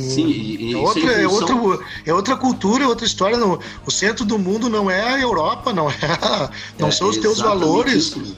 Sim, 0.00 0.28
e, 0.28 0.72
é, 0.72 0.76
outra, 0.76 1.12
é, 1.12 1.26
outro, 1.26 1.84
é 2.06 2.14
outra 2.14 2.36
cultura, 2.36 2.84
é 2.84 2.86
outra 2.86 3.06
história. 3.06 3.36
Não, 3.36 3.58
o 3.86 3.90
centro 3.90 4.24
do 4.24 4.38
mundo 4.38 4.68
não 4.68 4.90
é 4.90 5.14
a 5.14 5.20
Europa, 5.20 5.72
não 5.72 5.90
é, 5.90 5.94
não 6.78 6.88
é, 6.88 6.90
são 6.90 7.08
os 7.08 7.16
teus 7.16 7.38
valores. 7.40 8.16
Isso. 8.16 8.36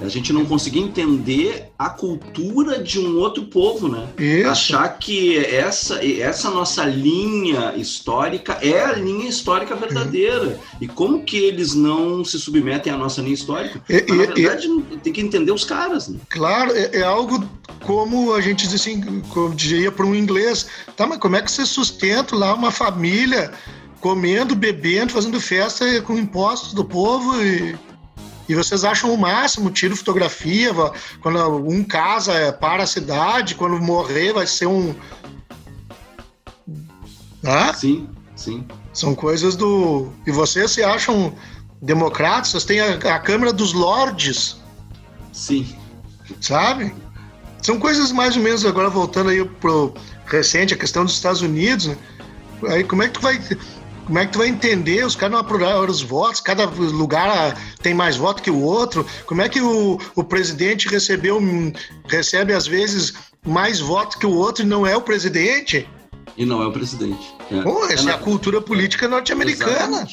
A 0.00 0.08
gente 0.08 0.32
não 0.32 0.44
conseguir 0.44 0.80
entender 0.80 1.70
a 1.78 1.88
cultura 1.88 2.82
de 2.82 2.98
um 2.98 3.16
outro 3.18 3.44
povo, 3.44 3.88
né? 3.88 4.08
Isso. 4.18 4.48
Achar 4.48 4.88
que 4.98 5.38
essa, 5.38 6.04
essa 6.04 6.50
nossa 6.50 6.84
linha 6.84 7.74
histórica 7.76 8.58
é 8.60 8.84
a 8.84 8.92
linha 8.92 9.28
histórica 9.28 9.74
verdadeira. 9.76 10.46
Uhum. 10.46 10.58
E 10.80 10.88
como 10.88 11.22
que 11.22 11.36
eles 11.36 11.74
não 11.74 12.24
se 12.24 12.38
submetem 12.40 12.92
à 12.92 12.96
nossa 12.96 13.22
linha 13.22 13.34
histórica? 13.34 13.80
E, 13.88 14.04
Mas, 14.08 14.28
na 14.28 14.34
verdade, 14.34 14.68
tem 15.02 15.12
que 15.12 15.20
entender 15.20 15.52
os 15.52 15.64
caras. 15.64 16.08
Né? 16.08 16.18
Claro, 16.28 16.72
é, 16.72 16.98
é, 16.98 17.02
algo 17.02 17.48
como 17.84 18.34
a 18.34 18.40
gente 18.40 18.66
diz 18.66 18.74
assim, 18.74 19.20
como 19.30 19.54
diria 19.54 19.92
para 19.92 20.06
um 20.06 20.14
inglês, 20.14 20.66
tá, 20.96 21.06
mas 21.06 21.18
como 21.18 21.36
é 21.36 21.42
que 21.42 21.50
você 21.50 21.64
sustenta 21.64 22.34
lá 22.34 22.54
uma 22.54 22.70
família 22.70 23.52
comendo, 24.00 24.54
bebendo, 24.54 25.12
fazendo 25.12 25.40
festa 25.40 26.00
com 26.02 26.18
impostos 26.18 26.74
do 26.74 26.84
povo 26.84 27.40
e 27.42 27.76
e 28.48 28.54
vocês 28.54 28.84
acham 28.84 29.12
o 29.12 29.18
máximo, 29.18 29.70
tiro 29.70 29.96
fotografia, 29.96 30.70
quando 31.22 31.38
um 31.66 31.82
casa 31.82 32.32
é 32.32 32.52
para 32.52 32.82
a 32.82 32.86
cidade, 32.86 33.54
quando 33.54 33.80
morrer 33.80 34.34
vai 34.34 34.46
ser 34.46 34.66
um. 34.66 34.94
Ah? 37.42 37.72
Sim, 37.72 38.08
sim. 38.36 38.66
São 38.92 39.14
coisas 39.14 39.56
do. 39.56 40.12
E 40.26 40.30
vocês 40.30 40.72
se 40.72 40.82
acham 40.82 41.34
democratas? 41.80 42.50
Vocês 42.50 42.64
têm 42.64 42.80
a, 42.80 42.96
a 43.14 43.18
Câmara 43.18 43.52
dos 43.52 43.72
Lordes. 43.72 44.56
Sim. 45.32 45.74
Sabe? 46.40 46.94
São 47.64 47.78
coisas 47.78 48.12
mais 48.12 48.36
ou 48.36 48.42
menos, 48.42 48.66
agora 48.66 48.90
voltando 48.90 49.30
aí 49.30 49.42
pro 49.42 49.94
recente, 50.26 50.74
a 50.74 50.76
questão 50.76 51.02
dos 51.02 51.14
Estados 51.14 51.40
Unidos, 51.40 51.86
né? 51.86 51.96
Aí 52.68 52.84
como 52.84 53.02
é 53.02 53.08
que 53.08 53.14
tu 53.14 53.22
vai 53.22 53.40
como 54.04 54.18
é 54.18 54.26
que 54.26 54.32
tu 54.32 54.38
vai 54.38 54.48
entender? 54.48 55.02
Os 55.02 55.16
caras 55.16 55.32
não 55.32 55.40
apuraram 55.40 55.86
os 55.86 56.02
votos, 56.02 56.42
cada 56.42 56.66
lugar 56.66 57.58
tem 57.80 57.94
mais 57.94 58.18
voto 58.18 58.42
que 58.42 58.50
o 58.50 58.60
outro. 58.60 59.06
Como 59.24 59.40
é 59.40 59.48
que 59.48 59.62
o, 59.62 59.98
o 60.14 60.22
presidente 60.22 60.88
recebeu, 60.88 61.40
recebe 62.06 62.52
às 62.52 62.66
vezes 62.66 63.14
mais 63.46 63.80
votos 63.80 64.16
que 64.16 64.26
o 64.26 64.34
outro 64.34 64.62
e 64.62 64.66
não 64.66 64.86
é 64.86 64.94
o 64.94 65.00
presidente? 65.00 65.88
E 66.36 66.44
não 66.44 66.62
é 66.62 66.66
o 66.66 66.72
presidente. 66.72 67.34
É. 67.50 67.62
Bom, 67.62 67.86
essa 67.86 68.10
é, 68.10 68.12
é 68.12 68.14
a 68.14 68.18
cultura 68.18 68.60
política 68.60 69.08
norte-americana. 69.08 70.06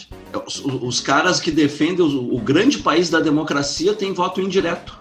Os, 0.47 0.63
os, 0.63 1.01
caras 1.01 1.41
que 1.41 1.51
defendem 1.51 2.05
o, 2.05 2.33
o 2.33 2.39
grande 2.39 2.77
país 2.77 3.09
da 3.09 3.19
democracia 3.19 3.93
têm 3.93 4.13
voto 4.13 4.39
indireto. 4.39 4.97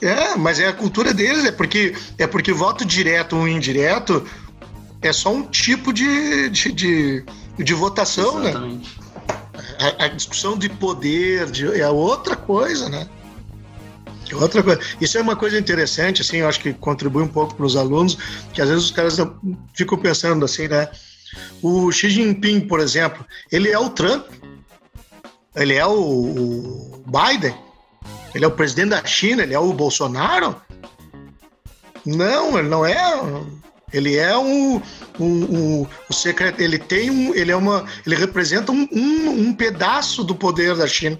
É, 0.00 0.36
mas 0.36 0.58
é 0.58 0.68
a 0.68 0.72
cultura 0.72 1.12
deles, 1.12 1.44
é 1.44 1.52
porque 1.52 1.94
é 2.18 2.26
porque 2.26 2.52
voto 2.52 2.84
direto 2.84 3.36
ou 3.36 3.48
indireto 3.48 4.26
é 5.00 5.12
só 5.12 5.32
um 5.32 5.42
tipo 5.42 5.92
de, 5.92 6.48
de, 6.50 6.72
de 6.72 7.24
de 7.58 7.74
votação, 7.74 8.40
né? 8.40 8.50
Exatamente. 8.50 8.98
né? 8.98 9.04
a, 9.78 10.04
a 10.04 10.08
discussão 10.08 10.56
de 10.56 10.68
poder 10.68 11.50
de, 11.50 11.80
é 11.80 11.88
outra 11.88 12.36
coisa, 12.36 12.88
né? 12.88 13.08
É 14.30 14.36
outra 14.36 14.62
coisa. 14.62 14.80
Isso 15.00 15.18
é 15.18 15.20
uma 15.20 15.36
coisa 15.36 15.58
interessante, 15.58 16.22
assim, 16.22 16.38
eu 16.38 16.48
acho 16.48 16.60
que 16.60 16.72
contribui 16.72 17.22
um 17.22 17.28
pouco 17.28 17.54
para 17.54 17.66
os 17.66 17.76
alunos, 17.76 18.16
que 18.52 18.60
às 18.60 18.68
vezes 18.68 18.84
os 18.84 18.90
caras 18.90 19.18
ficam 19.74 19.98
pensando 19.98 20.44
assim, 20.44 20.68
né? 20.68 20.88
O 21.62 21.90
Xi 21.90 22.10
Jinping, 22.10 22.60
por 22.60 22.80
exemplo, 22.80 23.24
ele 23.50 23.68
é 23.70 23.78
o 23.78 23.90
Trump, 23.90 24.26
ele 25.54 25.74
é 25.74 25.86
o, 25.86 25.92
o 25.92 27.04
Biden, 27.06 27.54
ele 28.34 28.44
é 28.44 28.48
o 28.48 28.50
presidente 28.50 28.90
da 28.90 29.04
China, 29.04 29.42
ele 29.42 29.54
é 29.54 29.58
o 29.58 29.72
Bolsonaro. 29.72 30.56
Não, 32.04 32.58
ele 32.58 32.68
não 32.68 32.84
é. 32.84 33.22
Ele 33.92 34.16
é 34.16 34.36
um, 34.36 34.82
um, 35.20 35.82
um 35.82 36.12
secreto. 36.12 36.60
Ele 36.60 36.78
tem 36.78 37.10
um, 37.10 37.34
ele 37.34 37.52
é 37.52 37.56
uma, 37.56 37.84
ele 38.04 38.16
representa 38.16 38.72
um, 38.72 38.88
um, 38.90 39.48
um 39.48 39.54
pedaço 39.54 40.24
do 40.24 40.34
poder 40.34 40.74
da 40.74 40.86
China. 40.86 41.18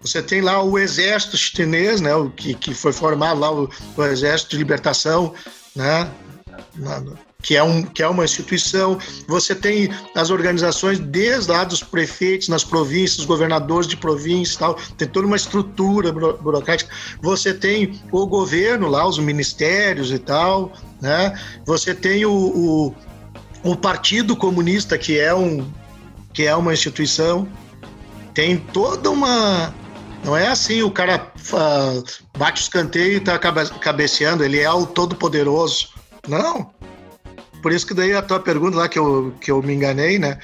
Você 0.00 0.22
tem 0.22 0.40
lá 0.40 0.62
o 0.62 0.78
exército 0.78 1.36
chinês, 1.36 2.00
né, 2.00 2.14
o 2.14 2.30
que, 2.30 2.54
que 2.54 2.74
foi 2.74 2.92
formado 2.92 3.40
lá 3.40 3.50
o, 3.50 3.70
o 3.96 4.04
exército 4.04 4.50
de 4.50 4.58
libertação, 4.58 5.32
né, 5.74 6.10
na, 6.74 7.02
que 7.44 7.54
é, 7.54 7.62
um, 7.62 7.82
que 7.82 8.02
é 8.02 8.08
uma 8.08 8.24
instituição. 8.24 8.98
Você 9.28 9.54
tem 9.54 9.90
as 10.14 10.30
organizações 10.30 10.98
desde 10.98 11.52
lá 11.52 11.62
dos 11.62 11.82
prefeitos 11.82 12.48
nas 12.48 12.64
províncias, 12.64 13.26
governadores 13.26 13.86
de 13.86 13.98
províncias 13.98 14.56
tal, 14.56 14.74
tem 14.96 15.06
toda 15.06 15.26
uma 15.26 15.36
estrutura 15.36 16.10
burocrática. 16.10 16.92
Você 17.20 17.52
tem 17.52 18.00
o 18.10 18.26
governo 18.26 18.88
lá, 18.88 19.06
os 19.06 19.18
ministérios 19.18 20.10
e 20.10 20.18
tal, 20.18 20.72
né? 21.02 21.38
Você 21.66 21.94
tem 21.94 22.24
o, 22.24 22.32
o, 22.32 22.94
o 23.62 23.76
Partido 23.76 24.34
Comunista, 24.34 24.96
que 24.96 25.18
é, 25.20 25.34
um, 25.34 25.70
que 26.32 26.44
é 26.44 26.56
uma 26.56 26.72
instituição. 26.72 27.46
Tem 28.32 28.56
toda 28.56 29.10
uma, 29.10 29.72
não 30.24 30.34
é 30.34 30.48
assim, 30.48 30.82
o 30.82 30.90
cara 30.90 31.30
uh, 31.52 32.04
bate 32.38 32.62
o 32.62 32.64
escanteio 32.64 33.12
e 33.12 33.16
está 33.18 33.38
cabeceando, 33.38 34.42
ele 34.42 34.58
é 34.58 34.70
o 34.72 34.86
todo-poderoso. 34.86 35.90
Não. 36.26 36.72
Por 37.64 37.72
isso 37.72 37.86
que 37.86 37.94
daí 37.94 38.12
a 38.12 38.20
tua 38.20 38.38
pergunta 38.38 38.76
lá 38.76 38.90
que 38.90 38.98
eu, 38.98 39.32
que 39.40 39.50
eu 39.50 39.62
me 39.62 39.72
enganei, 39.72 40.18
né? 40.18 40.38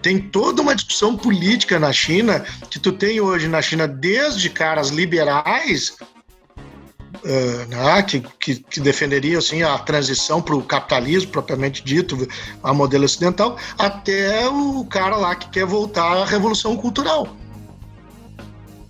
Tem 0.00 0.18
toda 0.18 0.62
uma 0.62 0.74
discussão 0.74 1.14
política 1.14 1.78
na 1.78 1.92
China 1.92 2.46
que 2.70 2.78
tu 2.78 2.92
tem 2.92 3.20
hoje 3.20 3.46
na 3.46 3.60
China 3.60 3.86
desde 3.86 4.48
caras 4.48 4.88
liberais 4.88 5.98
uh, 6.00 7.68
né, 7.68 8.02
que, 8.04 8.20
que, 8.40 8.54
que, 8.54 8.80
defenderiam 8.80 9.38
assim, 9.38 9.62
a 9.62 9.76
transição 9.76 10.40
para 10.40 10.56
o 10.56 10.62
capitalismo 10.62 11.30
propriamente 11.30 11.84
dito, 11.84 12.26
a 12.62 12.72
modelo 12.72 13.04
ocidental, 13.04 13.58
até 13.78 14.48
o 14.48 14.86
cara 14.86 15.14
lá 15.14 15.36
que 15.36 15.50
quer 15.50 15.66
voltar 15.66 16.22
à 16.22 16.24
revolução 16.24 16.74
cultural. 16.74 17.36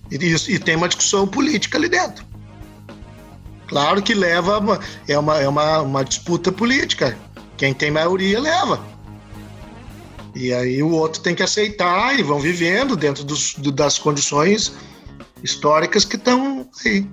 E, 0.09 0.15
e 0.15 0.59
tem 0.61 0.77
uma 0.77 0.87
discussão 0.87 1.27
política 1.27 1.79
ali 1.79 1.89
dentro. 1.89 2.28
Claro 3.69 4.03
que 4.03 4.15
leva, 4.15 4.81
é, 5.07 5.19
uma, 5.19 5.39
é 5.39 5.49
uma, 5.49 5.81
uma 5.83 6.05
disputa 6.05 6.51
política. 6.51 7.17
Quem 7.57 7.75
tem 7.75 7.91
maioria 7.91 8.41
leva. 8.41 8.81
E 10.35 10.53
aí 10.53 10.83
o 10.83 10.91
outro 10.91 11.21
tem 11.21 11.35
que 11.35 11.43
aceitar 11.43 12.19
e 12.19 12.23
vão 12.23 12.39
vivendo 12.39 12.97
dentro 12.97 13.25
dos, 13.25 13.55
das 13.57 13.99
condições 13.99 14.73
históricas 15.43 16.05
que 16.05 16.17
estão 16.17 16.69
aí. 16.85 17.07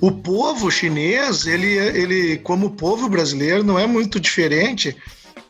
O 0.00 0.10
povo 0.10 0.70
chinês, 0.70 1.46
ele, 1.46 1.74
ele, 1.76 2.38
como 2.38 2.66
o 2.66 2.70
povo 2.70 3.08
brasileiro, 3.08 3.62
não 3.62 3.78
é 3.78 3.86
muito 3.86 4.18
diferente. 4.18 4.96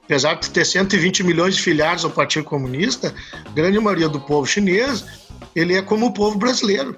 Apesar 0.05 0.35
de 0.35 0.51
ter 0.51 0.67
120 0.67 1.23
milhões 1.23 1.57
de 1.57 1.63
filiados 1.63 2.05
ao 2.05 2.11
Partido 2.11 2.45
Comunista, 2.45 3.15
a 3.47 3.51
grande 3.51 3.79
maioria 3.79 4.09
do 4.09 4.21
povo 4.21 4.47
chinês, 4.47 5.05
ele 5.55 5.75
é 5.75 5.81
como 5.81 6.07
o 6.07 6.13
povo 6.13 6.37
brasileiro. 6.37 6.97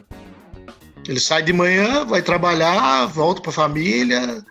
Ele 1.06 1.20
sai 1.20 1.42
de 1.42 1.52
manhã, 1.52 2.04
vai 2.04 2.22
trabalhar, 2.22 3.06
volta 3.06 3.40
para 3.40 3.50
a 3.50 3.54
família. 3.54 4.44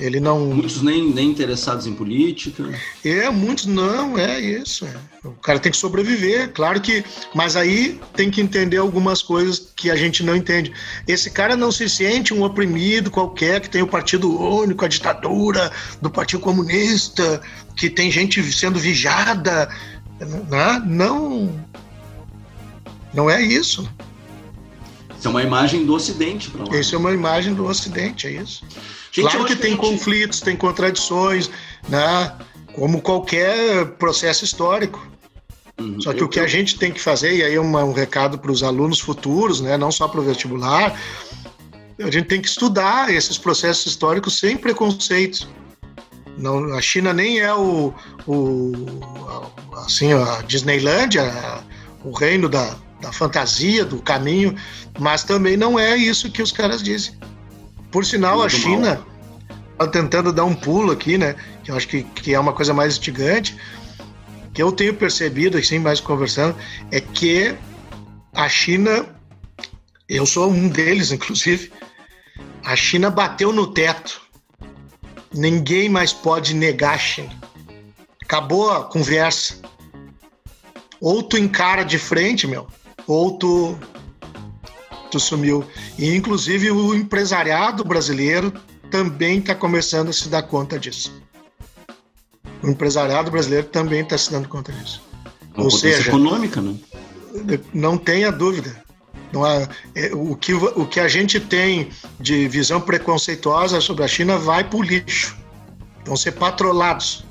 Ele 0.00 0.20
não. 0.20 0.46
Muitos 0.46 0.80
nem, 0.80 1.12
nem 1.12 1.30
interessados 1.30 1.86
em 1.86 1.92
política. 1.92 2.64
É, 3.04 3.28
muitos 3.30 3.66
não, 3.66 4.16
é 4.16 4.40
isso. 4.40 4.86
É. 4.86 5.26
O 5.26 5.32
cara 5.32 5.58
tem 5.58 5.72
que 5.72 5.78
sobreviver, 5.78 6.52
claro 6.52 6.80
que. 6.80 7.04
Mas 7.34 7.56
aí 7.56 8.00
tem 8.14 8.30
que 8.30 8.40
entender 8.40 8.76
algumas 8.76 9.22
coisas 9.22 9.72
que 9.74 9.90
a 9.90 9.96
gente 9.96 10.22
não 10.22 10.36
entende. 10.36 10.72
Esse 11.06 11.30
cara 11.30 11.56
não 11.56 11.72
se 11.72 11.88
sente 11.88 12.32
um 12.32 12.44
oprimido 12.44 13.10
qualquer 13.10 13.60
que 13.60 13.68
tem 13.68 13.82
o 13.82 13.88
Partido 13.88 14.30
Único, 14.40 14.84
a 14.84 14.88
ditadura 14.88 15.70
do 16.00 16.08
Partido 16.08 16.40
Comunista, 16.40 17.40
que 17.76 17.90
tem 17.90 18.10
gente 18.10 18.40
sendo 18.52 18.78
vigiada. 18.78 19.68
Né? 20.20 20.82
Não. 20.86 21.52
Não 23.12 23.28
é 23.28 23.42
isso. 23.42 23.88
Isso 25.18 25.26
é 25.26 25.30
uma 25.30 25.42
imagem 25.42 25.84
do 25.84 25.94
Ocidente 25.94 26.50
para 26.50 26.64
lá. 26.64 26.78
Isso 26.78 26.94
é 26.94 26.98
uma 26.98 27.12
imagem 27.12 27.54
do 27.54 27.66
Ocidente, 27.66 28.26
é 28.26 28.30
isso. 28.30 28.64
Gente, 29.10 29.30
claro 29.30 29.44
que 29.44 29.56
tem 29.56 29.72
gente... 29.72 29.80
conflitos, 29.80 30.40
tem 30.40 30.56
contradições, 30.56 31.50
né? 31.88 32.32
como 32.74 33.02
qualquer 33.02 33.86
processo 33.98 34.44
histórico. 34.44 35.04
Uhum. 35.80 36.00
Só 36.00 36.12
que 36.12 36.22
eu, 36.22 36.26
o 36.26 36.28
que 36.28 36.40
a 36.40 36.46
gente 36.46 36.78
tem 36.78 36.92
que 36.92 37.00
fazer, 37.00 37.36
e 37.36 37.42
aí 37.42 37.54
é 37.54 37.60
um 37.60 37.92
recado 37.92 38.38
para 38.38 38.52
os 38.52 38.62
alunos 38.62 39.00
futuros, 39.00 39.60
né? 39.60 39.76
não 39.76 39.90
só 39.90 40.06
para 40.06 40.20
o 40.20 40.24
vestibular, 40.24 40.96
a 41.98 42.10
gente 42.10 42.26
tem 42.26 42.40
que 42.40 42.48
estudar 42.48 43.12
esses 43.12 43.36
processos 43.36 43.86
históricos 43.86 44.38
sem 44.38 44.56
preconceitos. 44.56 45.48
Não, 46.36 46.72
a 46.74 46.80
China 46.80 47.12
nem 47.12 47.40
é 47.40 47.52
o, 47.52 47.92
o 48.24 48.72
assim 49.84 50.12
a 50.12 50.40
Disneylândia, 50.46 51.24
o 52.04 52.12
reino 52.12 52.48
da, 52.48 52.76
da 53.00 53.12
fantasia, 53.12 53.84
do 53.84 54.00
caminho, 54.00 54.54
mas 54.98 55.24
também 55.24 55.56
não 55.56 55.78
é 55.78 55.96
isso 55.96 56.30
que 56.30 56.42
os 56.42 56.52
caras 56.52 56.82
dizem. 56.82 57.14
Por 57.90 58.04
sinal, 58.04 58.38
Muito 58.38 58.46
a 58.46 58.58
China 58.58 59.06
está 59.72 59.86
tentando 59.86 60.32
dar 60.32 60.44
um 60.44 60.54
pulo 60.54 60.92
aqui, 60.92 61.16
né? 61.16 61.36
Que 61.62 61.70
eu 61.70 61.76
acho 61.76 61.88
que, 61.88 62.02
que 62.02 62.34
é 62.34 62.40
uma 62.40 62.52
coisa 62.52 62.74
mais 62.74 62.94
instigante, 62.94 63.56
que 64.52 64.62
eu 64.62 64.72
tenho 64.72 64.94
percebido, 64.94 65.56
assim, 65.56 65.78
mais 65.78 66.00
conversando, 66.00 66.56
é 66.90 67.00
que 67.00 67.54
a 68.34 68.48
China, 68.48 69.06
eu 70.08 70.26
sou 70.26 70.50
um 70.50 70.68
deles, 70.68 71.12
inclusive, 71.12 71.72
a 72.64 72.74
China 72.74 73.10
bateu 73.10 73.52
no 73.52 73.66
teto. 73.68 74.20
Ninguém 75.32 75.88
mais 75.88 76.12
pode 76.12 76.54
negar 76.54 76.94
a 76.94 76.98
China. 76.98 77.30
Acabou 78.22 78.70
a 78.70 78.84
conversa. 78.84 79.60
Ou 81.00 81.22
tu 81.22 81.38
encara 81.38 81.84
de 81.84 81.98
frente, 81.98 82.46
meu, 82.46 82.66
ou 83.08 83.32
tu, 83.38 83.76
tu 85.10 85.18
sumiu. 85.18 85.64
E, 85.98 86.14
inclusive, 86.14 86.70
o 86.70 86.94
empresariado 86.94 87.82
brasileiro 87.82 88.52
também 88.90 89.38
está 89.38 89.54
começando 89.54 90.10
a 90.10 90.12
se 90.12 90.28
dar 90.28 90.42
conta 90.42 90.78
disso. 90.78 91.12
O 92.62 92.68
empresariado 92.68 93.30
brasileiro 93.30 93.66
também 93.68 94.02
está 94.02 94.18
se 94.18 94.30
dando 94.30 94.48
conta 94.48 94.70
disso. 94.72 95.02
Uma 95.54 95.64
Ou 95.64 95.70
seja, 95.70 96.08
econômica, 96.08 96.60
né? 96.60 96.76
Não 97.72 97.96
tenha 97.96 98.30
dúvida. 98.30 98.84
Não 99.32 99.44
há, 99.44 99.68
é, 99.94 100.10
o, 100.14 100.34
que, 100.36 100.54
o 100.54 100.86
que 100.86 101.00
a 101.00 101.08
gente 101.08 101.40
tem 101.40 101.90
de 102.20 102.48
visão 102.48 102.80
preconceituosa 102.80 103.80
sobre 103.80 104.04
a 104.04 104.08
China 104.08 104.36
vai 104.38 104.64
para 104.64 104.78
o 104.78 104.82
lixo. 104.82 105.36
Vão 106.04 106.16
ser 106.16 106.32
patrolados. 106.32 107.24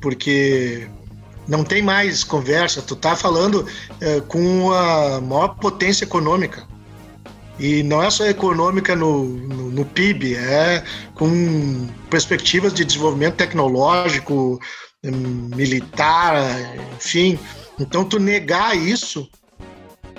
Porque 0.00 0.88
não 1.48 1.64
tem 1.64 1.82
mais 1.82 2.24
conversa. 2.24 2.82
Tu 2.82 2.96
tá 2.96 3.14
falando 3.16 3.66
é, 4.00 4.20
com 4.20 4.72
a 4.72 5.20
maior 5.20 5.48
potência 5.56 6.04
econômica. 6.04 6.66
E 7.58 7.82
não 7.82 8.02
é 8.02 8.10
só 8.10 8.26
econômica 8.26 8.94
no, 8.94 9.24
no, 9.24 9.70
no, 9.70 9.84
PIB, 9.86 10.34
é 10.34 10.84
com 11.14 11.88
perspectivas 12.10 12.74
de 12.74 12.84
desenvolvimento 12.84 13.36
tecnológico, 13.36 14.60
militar, 15.02 16.36
enfim. 16.96 17.38
Então, 17.78 18.04
tu 18.04 18.18
negar 18.18 18.76
isso 18.76 19.28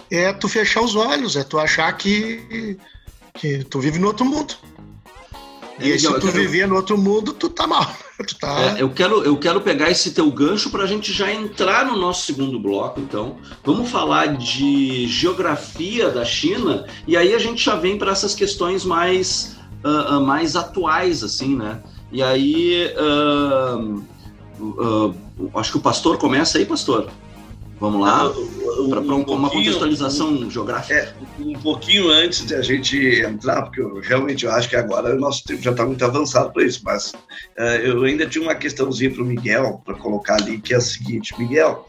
é 0.09 0.31
tu 0.33 0.47
fechar 0.47 0.81
os 0.81 0.95
olhos, 0.95 1.35
é 1.35 1.43
tu 1.43 1.59
achar 1.59 1.91
que, 1.93 2.77
que 3.33 3.63
tu 3.65 3.79
vive 3.79 3.99
no 3.99 4.07
outro 4.07 4.25
mundo. 4.25 4.55
E 5.79 5.91
é, 5.91 5.97
se 5.97 6.11
tu 6.19 6.27
viver 6.27 6.67
no 6.67 6.75
outro 6.75 6.97
mundo, 6.97 7.33
tu 7.33 7.49
tá 7.49 7.67
mal. 7.67 7.85
Tá... 8.41 8.75
É, 8.75 8.81
eu, 8.81 8.89
quero, 8.89 9.23
eu 9.23 9.37
quero 9.37 9.61
pegar 9.61 9.91
esse 9.91 10.09
teu 10.09 10.31
gancho 10.31 10.71
para 10.71 10.85
a 10.85 10.87
gente 10.87 11.13
já 11.13 11.31
entrar 11.31 11.85
no 11.85 11.95
nosso 11.95 12.25
segundo 12.25 12.59
bloco, 12.59 12.99
então. 12.99 13.37
Vamos 13.63 13.91
falar 13.91 14.35
de 14.35 15.05
geografia 15.05 16.09
da 16.09 16.25
China, 16.25 16.87
e 17.05 17.15
aí 17.15 17.35
a 17.35 17.37
gente 17.37 17.63
já 17.63 17.75
vem 17.75 17.95
para 17.95 18.11
essas 18.11 18.33
questões 18.33 18.83
mais, 18.83 19.55
uh, 19.85 20.15
uh, 20.15 20.25
mais 20.25 20.55
atuais, 20.55 21.23
assim, 21.23 21.55
né? 21.55 21.79
E 22.11 22.23
aí. 22.23 22.91
Uh, 22.97 24.03
acho 25.53 25.73
que 25.73 25.77
o 25.77 25.81
pastor 25.81 26.17
começa 26.17 26.57
aí, 26.57 26.65
pastor. 26.65 27.11
Vamos 27.79 28.01
lá, 28.01 28.25
ah, 28.25 28.89
para 28.89 28.99
um, 29.01 29.23
uma 29.23 29.49
contextualização 29.49 30.29
um, 30.29 30.49
geográfica. 30.49 30.95
É, 30.95 31.13
um 31.39 31.53
pouquinho 31.53 32.09
antes 32.09 32.45
de 32.45 32.55
a 32.55 32.61
gente 32.61 32.97
entrar, 33.21 33.63
porque 33.63 33.79
eu, 33.79 33.99
realmente 33.99 34.45
eu 34.45 34.51
acho 34.51 34.67
que 34.67 34.75
agora 34.75 35.15
o 35.15 35.19
nosso 35.19 35.43
tempo 35.43 35.61
já 35.61 35.71
está 35.71 35.85
muito 35.85 36.03
avançado 36.03 36.51
para 36.51 36.63
isso, 36.63 36.81
mas 36.83 37.11
uh, 37.11 37.61
eu 37.83 38.03
ainda 38.03 38.25
tinha 38.25 38.43
uma 38.43 38.55
questãozinha 38.55 39.11
para 39.11 39.21
o 39.21 39.25
Miguel, 39.25 39.81
para 39.85 39.93
colocar 39.95 40.35
ali, 40.35 40.59
que 40.59 40.73
é 40.73 40.77
a 40.77 40.81
seguinte: 40.81 41.37
Miguel, 41.37 41.87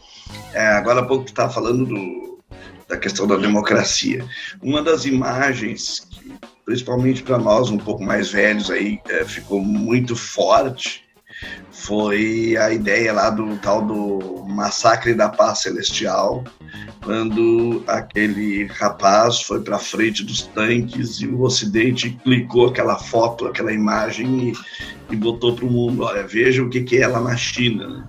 É, 0.53 0.67
agora 0.67 0.99
há 0.99 1.05
pouco 1.05 1.25
tu 1.25 1.29
estava 1.29 1.51
falando 1.51 1.85
do, 1.85 2.39
da 2.87 2.97
questão 2.97 3.25
da 3.25 3.35
democracia. 3.35 4.23
Uma 4.61 4.83
das 4.83 5.05
imagens 5.05 6.07
que, 6.11 6.33
principalmente 6.65 7.23
para 7.23 7.39
nós 7.39 7.71
um 7.71 7.77
pouco 7.77 8.03
mais 8.03 8.29
velhos 8.29 8.69
aí, 8.69 8.99
é, 9.09 9.25
ficou 9.25 9.59
muito 9.59 10.15
forte 10.15 11.08
foi 11.79 12.57
a 12.57 12.71
ideia 12.71 13.13
lá 13.13 13.29
do 13.29 13.57
tal 13.57 13.85
do 13.85 14.45
massacre 14.47 15.13
da 15.13 15.29
paz 15.29 15.59
celestial, 15.59 16.43
quando 17.03 17.83
aquele 17.87 18.65
rapaz 18.65 19.41
foi 19.41 19.61
para 19.61 19.79
frente 19.79 20.23
dos 20.23 20.41
tanques 20.41 21.21
e 21.21 21.27
o 21.27 21.41
Ocidente 21.41 22.09
clicou 22.23 22.67
aquela 22.67 22.97
foto, 22.97 23.47
aquela 23.47 23.71
imagem 23.71 24.49
e, 24.49 24.53
e 25.13 25.15
botou 25.15 25.55
para 25.55 25.65
o 25.65 25.71
mundo, 25.71 26.03
olha, 26.03 26.27
veja 26.27 26.61
o 26.61 26.69
que, 26.69 26.83
que 26.83 26.97
é 26.97 27.07
lá 27.07 27.21
na 27.21 27.37
China. 27.37 28.07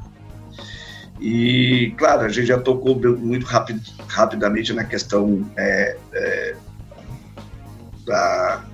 E, 1.21 1.95
claro, 1.97 2.23
a 2.23 2.29
gente 2.29 2.47
já 2.47 2.59
tocou 2.59 2.99
muito 2.99 3.47
rapid, 3.47 3.81
rapidamente 4.09 4.73
na 4.73 4.85
questão 4.85 5.49
é, 5.57 5.97
é, 6.13 6.57
da, 8.05 8.65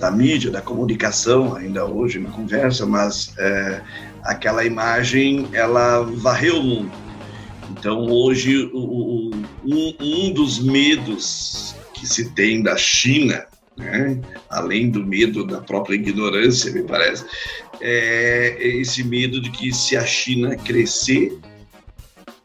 da 0.00 0.10
mídia, 0.10 0.50
da 0.50 0.60
comunicação, 0.60 1.54
ainda 1.54 1.84
hoje 1.84 2.18
na 2.18 2.30
conversa, 2.30 2.84
mas 2.84 3.34
é, 3.38 3.82
aquela 4.22 4.64
imagem, 4.64 5.48
ela 5.52 6.02
varreu 6.02 6.58
o 6.58 6.62
mundo. 6.62 6.92
Então, 7.70 8.06
hoje, 8.10 8.70
o, 8.72 8.78
o, 8.78 9.30
um, 9.64 9.94
um 10.00 10.32
dos 10.32 10.58
medos 10.58 11.74
que 11.94 12.06
se 12.06 12.30
tem 12.30 12.62
da 12.62 12.76
China, 12.76 13.46
né, 13.76 14.20
além 14.50 14.90
do 14.90 15.04
medo 15.04 15.46
da 15.46 15.60
própria 15.60 15.94
ignorância, 15.94 16.72
me 16.72 16.82
parece, 16.82 17.24
é 17.80 18.56
esse 18.60 19.02
medo 19.02 19.40
de 19.40 19.50
que 19.50 19.72
se 19.72 19.96
a 19.96 20.04
China 20.04 20.56
crescer, 20.56 21.38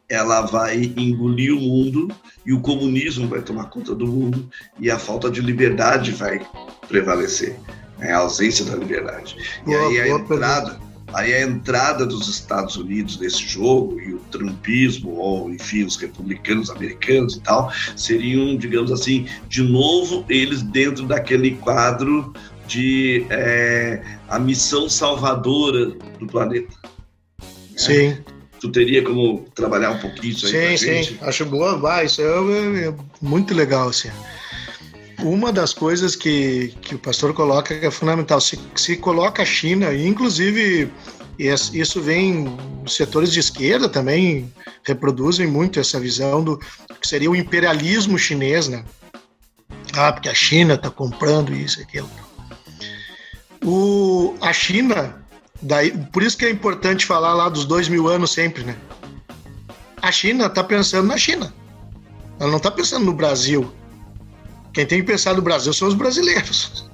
ela 0.09 0.41
vai 0.41 0.93
engolir 0.95 1.53
o 1.53 1.59
mundo 1.59 2.07
e 2.45 2.53
o 2.53 2.61
comunismo 2.61 3.27
vai 3.27 3.41
tomar 3.41 3.65
conta 3.65 3.93
do 3.93 4.07
mundo 4.07 4.49
e 4.79 4.89
a 4.89 4.97
falta 4.97 5.29
de 5.29 5.41
liberdade 5.41 6.11
vai 6.11 6.39
prevalecer, 6.87 7.59
né, 7.97 8.13
a 8.13 8.19
ausência 8.19 8.63
da 8.63 8.75
liberdade. 8.75 9.35
E 9.67 9.75
aí 9.75 9.99
a 9.99 10.07
entrada, 10.07 10.79
Aí 11.13 11.33
a 11.33 11.41
entrada 11.41 12.05
dos 12.05 12.27
Estados 12.27 12.75
Unidos 12.75 13.17
nesse 13.19 13.47
jogo 13.47 13.99
e 13.99 14.13
o 14.13 14.19
trumpismo, 14.31 15.11
ou 15.11 15.49
enfim, 15.49 15.83
os 15.83 15.95
republicanos 15.95 16.69
americanos 16.69 17.35
e 17.35 17.41
tal, 17.41 17.71
seriam, 17.95 18.57
digamos 18.57 18.91
assim, 18.91 19.25
de 19.47 19.63
novo 19.63 20.25
eles 20.27 20.61
dentro 20.61 21.05
daquele 21.05 21.51
quadro 21.51 22.33
de 22.67 23.25
é, 23.29 24.01
a 24.27 24.37
missão 24.37 24.89
salvadora 24.89 25.87
do 26.19 26.27
planeta. 26.27 26.75
Sim. 27.75 28.17
Tu 28.59 28.69
teria 28.69 29.03
como 29.03 29.45
trabalhar 29.53 29.91
um 29.91 29.99
pouquinho 29.99 30.33
isso 30.33 30.47
aí? 30.47 30.77
Sim, 30.77 31.03
sim. 31.03 31.17
Acho 31.21 31.45
boa, 31.45 31.77
vai. 31.77 32.05
Isso 32.07 32.21
é, 32.21 32.25
é, 32.25 32.87
é 32.87 32.93
muito 33.21 33.53
legal, 33.53 33.89
assim. 33.89 34.09
Uma 35.21 35.51
das 35.51 35.73
coisas 35.73 36.15
que, 36.15 36.75
que 36.81 36.95
o 36.95 36.99
pastor 36.99 37.33
coloca 37.33 37.77
que 37.77 37.85
é 37.85 37.91
fundamental, 37.91 38.39
se, 38.39 38.59
se 38.75 38.97
coloca 38.97 39.41
a 39.41 39.45
China, 39.45 39.91
e 39.91 40.07
inclusive 40.07 40.91
isso 41.73 42.01
vem, 42.01 42.57
setores 42.87 43.31
de 43.31 43.39
esquerda 43.39 43.87
também 43.87 44.51
reproduzem 44.83 45.47
muito 45.47 45.79
essa 45.79 45.99
visão 45.99 46.43
do 46.43 46.57
que 46.57 47.07
seria 47.07 47.29
o 47.29 47.35
imperialismo 47.35 48.17
chinês, 48.17 48.67
né? 48.67 48.83
Ah, 49.93 50.11
porque 50.11 50.29
a 50.29 50.33
China 50.33 50.73
está 50.73 50.89
comprando 50.89 51.53
isso 51.53 51.79
e 51.79 51.83
aquilo. 51.83 52.09
O, 53.63 54.35
a 54.41 54.51
China, 54.51 55.23
daí, 55.61 55.91
por 56.11 56.23
isso 56.23 56.37
que 56.37 56.45
é 56.45 56.49
importante 56.49 57.05
falar 57.05 57.33
lá 57.33 57.49
dos 57.49 57.65
dois 57.65 57.87
mil 57.87 58.07
anos 58.07 58.31
sempre, 58.31 58.63
né? 58.63 58.75
A 60.01 60.11
China 60.11 60.45
está 60.45 60.63
pensando 60.63 61.07
na 61.07 61.17
China. 61.17 61.53
Ela 62.39 62.49
não 62.49 62.57
está 62.57 62.71
pensando 62.71 63.05
no 63.05 63.13
Brasil. 63.13 63.71
Quem 64.77 64.85
tem 64.85 64.99
que 65.01 65.07
pensar 65.07 65.33
no 65.33 65.41
Brasil 65.41 65.73
são 65.73 65.87
os 65.87 65.95
brasileiros. 65.95 66.87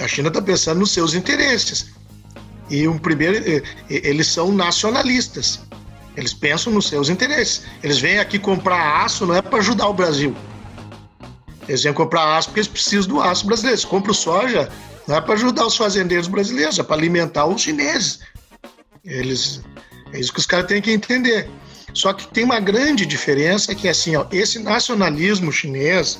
A 0.00 0.08
China 0.08 0.26
está 0.26 0.42
pensando 0.42 0.80
nos 0.80 0.90
seus 0.90 1.14
interesses. 1.14 1.92
E 2.68 2.88
o 2.88 2.98
primeiro, 2.98 3.36
eh, 3.48 3.62
eh, 3.88 4.00
eles 4.02 4.26
são 4.26 4.50
nacionalistas. 4.50 5.60
Eles 6.16 6.34
pensam 6.34 6.72
nos 6.72 6.88
seus 6.88 7.08
interesses. 7.08 7.62
Eles 7.80 8.00
vêm 8.00 8.18
aqui 8.18 8.40
comprar 8.40 9.04
aço 9.04 9.24
não 9.24 9.36
é 9.36 9.40
para 9.40 9.60
ajudar 9.60 9.86
o 9.86 9.94
Brasil. 9.94 10.34
Eles 11.68 11.84
vêm 11.84 11.92
comprar 11.92 12.36
aço 12.36 12.48
porque 12.48 12.58
eles 12.58 12.68
precisam 12.68 13.06
do 13.06 13.20
aço 13.20 13.46
brasileiro. 13.46 13.76
Eles 13.76 13.84
compram 13.84 14.12
soja 14.12 14.68
não 15.06 15.14
é 15.14 15.20
para 15.20 15.34
ajudar 15.34 15.66
os 15.66 15.76
fazendeiros 15.76 16.26
brasileiros, 16.26 16.76
é 16.80 16.82
para 16.82 16.96
alimentar 16.96 17.46
os 17.46 17.62
chineses. 17.62 18.18
Eles, 19.04 19.62
é 20.12 20.18
isso 20.18 20.32
que 20.32 20.40
os 20.40 20.46
caras 20.46 20.66
têm 20.66 20.82
que 20.82 20.90
entender. 20.90 21.48
Só 21.94 22.12
que 22.12 22.26
tem 22.26 22.44
uma 22.44 22.60
grande 22.60 23.06
diferença 23.06 23.74
que 23.74 23.86
é 23.86 23.92
assim, 23.92 24.16
ó, 24.16 24.26
esse 24.32 24.58
nacionalismo 24.58 25.52
chinês, 25.52 26.18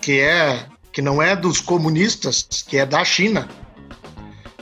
que 0.00 0.20
é 0.20 0.66
que 0.92 1.00
não 1.00 1.22
é 1.22 1.36
dos 1.36 1.60
comunistas, 1.60 2.64
que 2.66 2.76
é 2.76 2.84
da 2.84 3.04
China, 3.04 3.48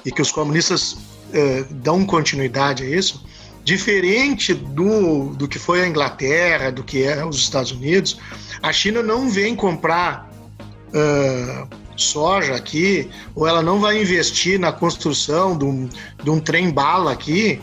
e 0.05 0.13
que 0.13 0.21
os 0.21 0.31
comunistas 0.31 0.99
eh, 1.33 1.65
dão 1.71 2.05
continuidade 2.05 2.83
a 2.83 2.87
isso, 2.87 3.25
diferente 3.65 4.55
do, 4.55 5.35
do 5.35 5.47
que 5.47 5.59
foi 5.59 5.83
a 5.83 5.87
Inglaterra, 5.87 6.71
do 6.71 6.83
que 6.83 7.03
é 7.03 7.25
os 7.25 7.37
Estados 7.37 7.71
Unidos, 7.71 8.19
a 8.63 8.73
China 8.73 9.03
não 9.03 9.29
vem 9.29 9.55
comprar 9.55 10.31
uh, 10.89 11.69
soja 11.95 12.55
aqui, 12.55 13.11
ou 13.35 13.47
ela 13.47 13.61
não 13.61 13.79
vai 13.79 14.01
investir 14.01 14.59
na 14.59 14.73
construção 14.73 15.57
de 15.57 15.65
um, 15.65 15.89
de 16.23 16.31
um 16.31 16.41
trem-bala 16.41 17.13
aqui, 17.13 17.61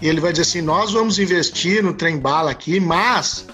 e 0.00 0.08
ele 0.08 0.20
vai 0.20 0.32
dizer 0.32 0.42
assim: 0.42 0.62
nós 0.62 0.92
vamos 0.92 1.18
investir 1.18 1.82
no 1.82 1.94
trem-bala 1.94 2.50
aqui, 2.50 2.78
mas 2.80 3.46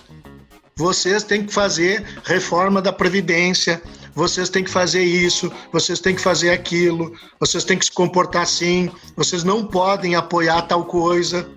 vocês 0.74 1.23
têm 1.23 1.44
que 1.44 1.52
fazer 1.52 2.05
reforma 2.24 2.81
da 2.81 2.93
Previdência, 2.93 3.82
vocês 4.14 4.48
têm 4.48 4.64
que 4.64 4.70
fazer 4.70 5.02
isso, 5.02 5.52
vocês 5.73 6.01
têm 6.01 6.14
que 6.14 6.20
fazer 6.20 6.51
aquilo, 6.51 7.12
vocês 7.39 7.64
têm 7.64 7.78
que 7.78 7.85
se 7.85 7.93
comportar 7.93 8.43
assim, 8.43 8.90
vocês 9.16 9.44
não 9.44 9.66
podem 9.66 10.14
apoiar 10.14 10.62
tal 10.62 10.85
coisa. 10.85 11.48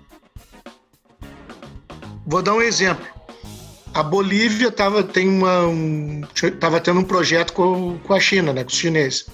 Vou 2.26 2.42
dar 2.42 2.54
um 2.54 2.62
exemplo. 2.62 3.06
A 3.94 4.02
Bolívia 4.02 4.68
estava 4.68 5.02
tem 5.02 5.28
uma, 5.28 5.66
um, 5.66 6.22
tava 6.60 6.80
tendo 6.80 7.00
um 7.00 7.04
projeto 7.04 7.52
com, 7.52 7.98
com 7.98 8.12
a 8.12 8.20
China, 8.20 8.52
né, 8.52 8.62
com 8.62 8.70
os 8.70 8.76
chineses. 8.76 9.26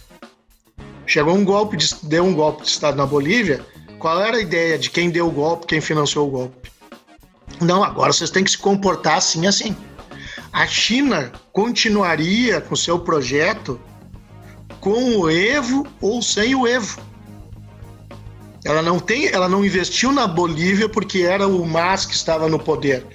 Chegou 1.07 1.35
um 1.35 1.45
golpe, 1.45 1.77
de, 1.77 1.93
deu 2.05 2.25
um 2.25 2.33
golpe 2.33 2.63
de 2.63 2.69
Estado 2.69 2.97
na 2.97 3.05
Bolívia. 3.05 3.65
Qual 4.03 4.21
era 4.21 4.39
a 4.39 4.41
ideia 4.41 4.77
de 4.77 4.91
quem 4.91 5.11
deu 5.11 5.29
o 5.29 5.31
golpe, 5.31 5.65
quem 5.65 5.81
financiou 5.81 6.27
o 6.27 6.31
golpe? 6.33 6.73
Não, 7.61 7.85
agora 7.85 8.13
vocês 8.13 8.31
têm 8.31 8.43
que 8.43 8.51
se 8.51 8.59
comportar 8.59 9.19
assim, 9.19 9.47
assim. 9.47 9.77
A 10.53 10.67
China 10.67 11.31
continuaria 11.53 12.61
com 12.61 12.75
seu 12.75 12.99
projeto 12.99 13.81
com 14.81 15.19
o 15.19 15.31
Evo 15.31 15.87
ou 16.01 16.21
sem 16.21 16.53
o 16.53 16.67
Evo. 16.67 17.01
Ela 18.65 18.83
não 18.83 18.99
tem, 18.99 19.29
ela 19.29 19.49
não 19.49 19.65
investiu 19.65 20.11
na 20.11 20.27
Bolívia 20.27 20.89
porque 20.89 21.21
era 21.21 21.47
o 21.47 21.65
MAS 21.65 22.05
que 22.05 22.17
estava 22.17 22.49
no 22.49 22.59
poder. 22.59 23.07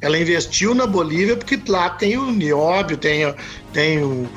Ela 0.00 0.18
investiu 0.18 0.74
na 0.74 0.84
Bolívia 0.84 1.36
porque 1.36 1.62
lá 1.68 1.90
tem 1.90 2.18
o 2.18 2.32
nióbio, 2.32 2.96
tem, 2.96 3.32
tem 3.72 4.02
o, 4.02 4.28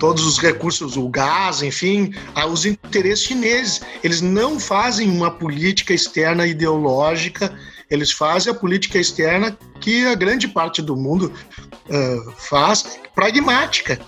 todos 0.00 0.26
os 0.26 0.38
recursos, 0.38 0.96
o 0.96 1.08
gás, 1.08 1.62
enfim, 1.62 2.12
uh, 2.34 2.46
os 2.46 2.66
interesses 2.66 3.24
chineses. 3.24 3.80
Eles 4.02 4.20
não 4.20 4.58
fazem 4.58 5.08
uma 5.08 5.30
política 5.30 5.94
externa 5.94 6.44
ideológica 6.44 7.56
eles 7.90 8.12
fazem 8.12 8.52
a 8.52 8.54
política 8.54 8.98
externa 8.98 9.58
que 9.80 10.06
a 10.06 10.14
grande 10.14 10.46
parte 10.46 10.80
do 10.80 10.96
mundo 10.96 11.32
uh, 11.88 12.32
faz, 12.38 13.00
pragmática. 13.14 14.00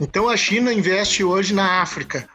Então 0.00 0.28
a 0.28 0.36
China 0.36 0.72
investe 0.72 1.24
hoje 1.24 1.52
na 1.52 1.82
África. 1.82 2.28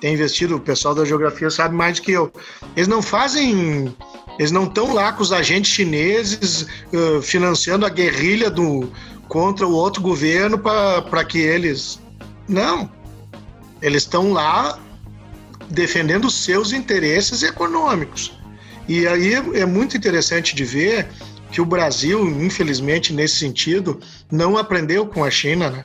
Tem 0.00 0.12
investido, 0.12 0.56
o 0.56 0.60
pessoal 0.60 0.94
da 0.94 1.04
geografia 1.04 1.48
sabe 1.50 1.74
mais 1.74 1.98
do 1.98 2.02
que 2.02 2.12
eu. 2.12 2.32
Eles 2.74 2.88
não 2.88 3.00
fazem, 3.00 3.94
eles 4.38 4.50
não 4.50 4.64
estão 4.64 4.92
lá 4.92 5.12
com 5.12 5.22
os 5.22 5.32
agentes 5.32 5.70
chineses 5.70 6.66
uh, 6.92 7.22
financiando 7.22 7.86
a 7.86 7.88
guerrilha 7.88 8.50
do, 8.50 8.90
contra 9.28 9.66
o 9.66 9.72
outro 9.72 10.02
governo 10.02 10.58
para 10.58 11.24
que 11.24 11.38
eles. 11.38 12.02
Não. 12.48 12.90
Eles 13.80 14.02
estão 14.02 14.32
lá 14.32 14.78
defendendo 15.70 16.30
seus 16.30 16.72
interesses 16.72 17.42
econômicos. 17.42 18.38
E 18.88 19.06
aí 19.06 19.34
é 19.34 19.64
muito 19.64 19.96
interessante 19.96 20.54
de 20.54 20.64
ver 20.64 21.08
que 21.50 21.60
o 21.60 21.64
Brasil, 21.64 22.26
infelizmente, 22.42 23.12
nesse 23.12 23.36
sentido, 23.36 24.00
não 24.30 24.56
aprendeu 24.56 25.06
com 25.06 25.24
a 25.24 25.30
China, 25.30 25.70
né? 25.70 25.84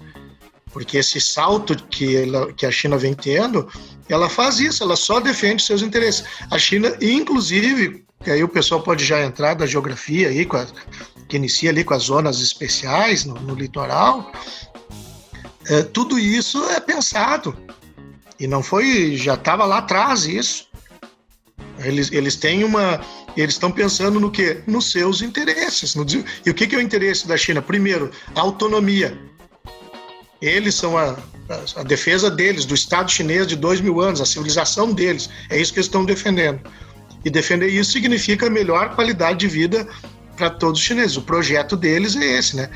Porque 0.71 0.97
esse 0.97 1.19
salto 1.19 1.75
que, 1.87 2.15
ela, 2.15 2.51
que 2.53 2.65
a 2.65 2.71
China 2.71 2.97
vem 2.97 3.13
tendo, 3.13 3.67
ela 4.07 4.29
faz 4.29 4.59
isso, 4.59 4.83
ela 4.83 4.95
só 4.95 5.19
defende 5.19 5.63
seus 5.63 5.81
interesses. 5.81 6.23
A 6.51 6.57
China, 6.57 6.95
inclusive, 7.01 8.03
que 8.23 8.31
aí 8.31 8.43
o 8.43 8.49
pessoal 8.49 8.81
pode 8.81 9.05
já 9.05 9.23
entrar 9.23 9.53
da 9.53 9.65
geografia 9.65 10.29
aí, 10.29 10.47
a, 10.51 10.67
que 11.27 11.37
inicia 11.37 11.69
ali 11.69 11.83
com 11.83 11.93
as 11.93 12.03
zonas 12.03 12.41
especiais 12.41 13.25
no, 13.25 13.35
no 13.35 13.55
litoral, 13.55 14.31
é, 15.69 15.83
tudo 15.83 16.17
isso 16.17 16.63
é 16.65 16.79
pensado. 16.79 17.55
E 18.39 18.47
não 18.47 18.63
foi, 18.63 19.15
já 19.15 19.35
estava 19.35 19.65
lá 19.65 19.77
atrás 19.77 20.25
isso. 20.25 20.67
Eles, 21.77 22.11
eles 22.11 22.35
têm 22.35 22.63
uma. 22.63 22.99
eles 23.37 23.53
estão 23.53 23.71
pensando 23.71 24.19
no 24.19 24.31
quê? 24.31 24.61
Nos 24.65 24.91
seus 24.91 25.21
interesses. 25.21 25.93
No, 25.95 26.05
e 26.45 26.49
o 26.49 26.53
que, 26.53 26.65
que 26.65 26.75
é 26.75 26.79
o 26.79 26.81
interesse 26.81 27.27
da 27.27 27.37
China? 27.37 27.61
Primeiro, 27.61 28.09
autonomia. 28.35 29.17
Eles 30.41 30.75
são 30.75 30.97
a, 30.97 31.11
a, 31.11 31.81
a, 31.81 31.83
defesa 31.83 32.31
deles, 32.31 32.65
do 32.65 32.73
Estado 32.73 33.11
chinês 33.11 33.45
de 33.45 33.55
dois 33.55 33.79
mil 33.79 34.01
anos, 34.01 34.21
a 34.21 34.25
civilização 34.25 34.91
deles. 34.91 35.29
É 35.49 35.59
isso 35.59 35.71
que 35.71 35.79
eles 35.79 35.87
estão 35.87 36.03
defendendo. 36.03 36.61
E 37.23 37.29
defender 37.29 37.67
isso 37.67 37.91
significa 37.91 38.49
melhor 38.49 38.95
qualidade 38.95 39.39
de 39.39 39.47
vida 39.47 39.87
para 40.35 40.49
todos 40.49 40.79
os 40.79 40.85
chineses. 40.85 41.17
O 41.17 41.21
projeto 41.21 41.75
deles 41.75 42.15
é 42.15 42.37
esse, 42.37 42.55
né? 42.55 42.69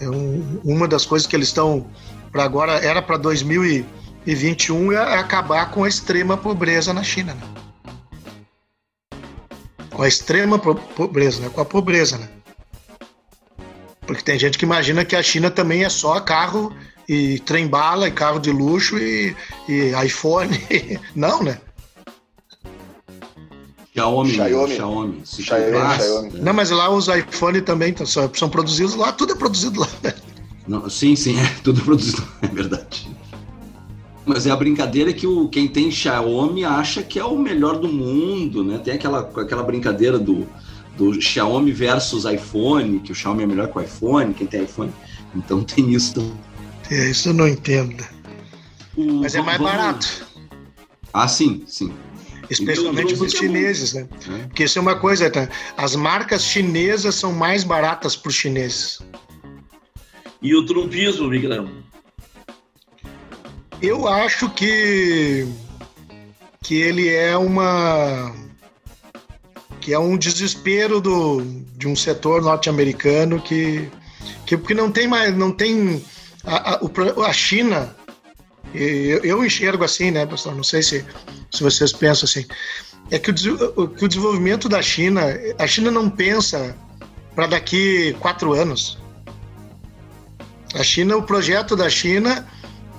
É 0.00 0.08
um, 0.08 0.60
uma 0.64 0.88
das 0.88 1.06
coisas 1.06 1.28
que 1.28 1.36
eles 1.36 1.48
estão 1.48 1.86
para 2.32 2.44
agora 2.44 2.72
era 2.84 3.02
para 3.02 3.18
2021 3.18 4.92
é 4.92 5.18
acabar 5.18 5.70
com 5.70 5.84
a 5.84 5.88
extrema 5.88 6.36
pobreza 6.36 6.92
na 6.94 7.04
China, 7.04 7.34
né? 7.34 7.42
Com 9.90 10.02
a 10.02 10.08
extrema 10.08 10.58
pobreza, 10.58 11.42
né? 11.42 11.50
Com 11.50 11.60
a 11.60 11.64
pobreza, 11.64 12.16
né? 12.16 12.28
Porque 14.06 14.22
tem 14.22 14.38
gente 14.38 14.56
que 14.56 14.64
imagina 14.64 15.04
que 15.04 15.14
a 15.14 15.22
China 15.22 15.50
também 15.50 15.84
é 15.84 15.88
só 15.90 16.18
carro 16.18 16.74
e 17.06 17.38
trem-bala 17.40 18.08
e 18.08 18.10
carro 18.10 18.38
de 18.38 18.50
luxo 18.50 18.98
e, 18.98 19.36
e 19.68 19.92
iPhone. 20.04 20.58
Não, 21.14 21.42
né? 21.42 21.60
Xiaomi, 23.94 24.32
Xiaomi. 24.32 24.74
Xiaomi. 24.74 25.22
Xiaomi, 25.26 25.96
Xiaomi. 25.98 26.40
Não, 26.40 26.54
mas 26.54 26.70
lá 26.70 26.88
os 26.88 27.08
iPhone 27.08 27.60
também 27.60 27.94
são, 28.06 28.32
são 28.34 28.48
produzidos 28.48 28.94
lá, 28.94 29.12
tudo 29.12 29.34
é 29.34 29.36
produzido 29.36 29.80
lá. 29.80 29.88
Né? 30.02 30.14
Não, 30.66 30.88
sim, 30.88 31.16
sim, 31.16 31.38
é 31.38 31.46
tudo 31.62 31.80
produzido, 31.84 32.26
é 32.40 32.46
verdade. 32.46 33.10
Mas 34.24 34.46
é 34.46 34.50
a 34.50 34.56
brincadeira 34.56 35.12
que 35.12 35.26
o, 35.26 35.48
quem 35.48 35.66
tem 35.66 35.90
Xiaomi 35.90 36.64
acha 36.64 37.02
que 37.02 37.18
é 37.18 37.24
o 37.24 37.36
melhor 37.36 37.78
do 37.78 37.88
mundo, 37.88 38.62
né? 38.62 38.78
Tem 38.78 38.94
aquela, 38.94 39.20
aquela 39.20 39.64
brincadeira 39.64 40.18
do, 40.18 40.46
do 40.96 41.20
Xiaomi 41.20 41.72
versus 41.72 42.24
iPhone, 42.24 43.00
que 43.00 43.10
o 43.10 43.14
Xiaomi 43.14 43.42
é 43.42 43.46
melhor 43.46 43.68
que 43.68 43.78
o 43.78 43.80
iPhone, 43.80 44.32
quem 44.32 44.46
tem 44.46 44.62
iPhone. 44.62 44.92
Então 45.34 45.62
tem 45.64 45.92
isso. 45.92 46.32
É, 46.90 47.10
isso 47.10 47.30
eu 47.30 47.34
não 47.34 47.48
entendo. 47.48 48.04
O, 48.96 49.22
Mas 49.22 49.34
é 49.34 49.42
mais 49.42 49.58
vamos... 49.58 49.72
barato. 49.72 50.26
Ah, 51.12 51.26
sim, 51.26 51.64
sim. 51.66 51.92
Especialmente 52.48 53.14
para 53.14 53.24
os 53.24 53.32
chineses, 53.32 53.94
né? 53.94 54.06
É. 54.28 54.38
Porque 54.46 54.64
isso 54.64 54.78
é 54.78 54.82
uma 54.82 54.96
coisa, 54.96 55.30
tá? 55.30 55.48
as 55.76 55.96
marcas 55.96 56.44
chinesas 56.44 57.14
são 57.14 57.32
mais 57.32 57.64
baratas 57.64 58.14
para 58.14 58.28
os 58.28 58.34
chineses. 58.34 59.00
E 60.42 60.54
o 60.54 60.66
trumpismo, 60.66 61.28
Miguelão? 61.28 61.70
Eu 63.80 64.08
acho 64.08 64.50
que 64.50 65.46
que 66.62 66.80
ele 66.80 67.08
é 67.08 67.36
uma 67.36 68.34
que 69.80 69.92
é 69.92 69.98
um 69.98 70.16
desespero 70.16 71.00
do, 71.00 71.42
de 71.76 71.88
um 71.88 71.96
setor 71.96 72.40
norte-americano 72.40 73.40
que, 73.40 73.88
que 74.46 74.56
porque 74.56 74.74
não 74.74 74.92
tem 74.92 75.08
mais 75.08 75.36
não 75.36 75.50
tem 75.50 76.04
a, 76.44 76.74
a, 76.74 76.80
a 77.26 77.32
China 77.32 77.94
eu, 78.74 79.18
eu, 79.24 79.44
enxergo 79.44 79.84
assim, 79.84 80.10
né, 80.10 80.24
pastor? 80.24 80.54
Não 80.54 80.64
sei 80.64 80.82
se, 80.82 81.04
se 81.50 81.62
vocês 81.62 81.92
pensam 81.92 82.24
assim. 82.24 82.46
É 83.10 83.18
que 83.18 83.30
o, 83.30 83.88
que 83.88 84.04
o 84.04 84.08
desenvolvimento 84.08 84.66
da 84.66 84.80
China, 84.80 85.22
a 85.58 85.66
China 85.66 85.90
não 85.90 86.08
pensa 86.08 86.74
para 87.34 87.48
daqui 87.48 88.16
quatro 88.18 88.54
anos. 88.54 88.98
A 90.74 90.82
China, 90.82 91.16
o 91.16 91.22
projeto 91.22 91.76
da 91.76 91.88
China 91.88 92.46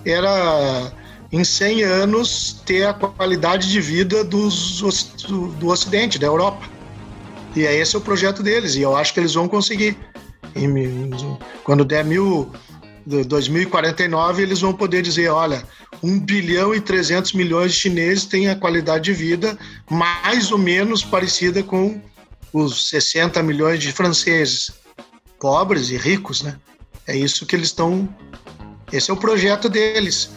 era 0.05 0.91
em 1.31 1.43
100 1.43 1.83
anos 1.83 2.61
ter 2.65 2.85
a 2.85 2.93
qualidade 2.93 3.69
de 3.71 3.81
vida 3.81 4.23
dos, 4.23 4.81
do, 5.27 5.47
do 5.47 5.67
Ocidente, 5.67 6.19
da 6.19 6.27
Europa. 6.27 6.69
E 7.55 7.65
é 7.65 7.75
esse 7.75 7.95
é 7.95 7.99
o 7.99 8.01
projeto 8.01 8.43
deles, 8.43 8.75
e 8.75 8.81
eu 8.81 8.95
acho 8.95 9.13
que 9.13 9.19
eles 9.19 9.33
vão 9.33 9.47
conseguir. 9.47 9.97
quando 11.63 11.83
der 11.83 12.05
mil, 12.05 12.51
2049, 13.05 14.43
eles 14.43 14.61
vão 14.61 14.73
poder 14.73 15.01
dizer: 15.01 15.29
olha, 15.29 15.63
1 16.01 16.19
bilhão 16.19 16.73
e 16.73 16.81
300 16.81 17.33
milhões 17.33 17.73
de 17.73 17.79
chineses 17.79 18.25
têm 18.25 18.49
a 18.49 18.55
qualidade 18.55 19.05
de 19.05 19.13
vida 19.13 19.57
mais 19.89 20.51
ou 20.51 20.57
menos 20.57 21.03
parecida 21.03 21.63
com 21.63 21.99
os 22.51 22.89
60 22.89 23.41
milhões 23.41 23.79
de 23.79 23.91
franceses, 23.91 24.71
pobres 25.39 25.89
e 25.89 25.97
ricos, 25.97 26.43
né? 26.43 26.55
É 27.07 27.15
isso 27.15 27.45
que 27.45 27.55
eles 27.55 27.67
estão. 27.67 28.07
Esse 28.91 29.11
é 29.11 29.13
o 29.13 29.17
projeto 29.17 29.69
deles. 29.69 30.29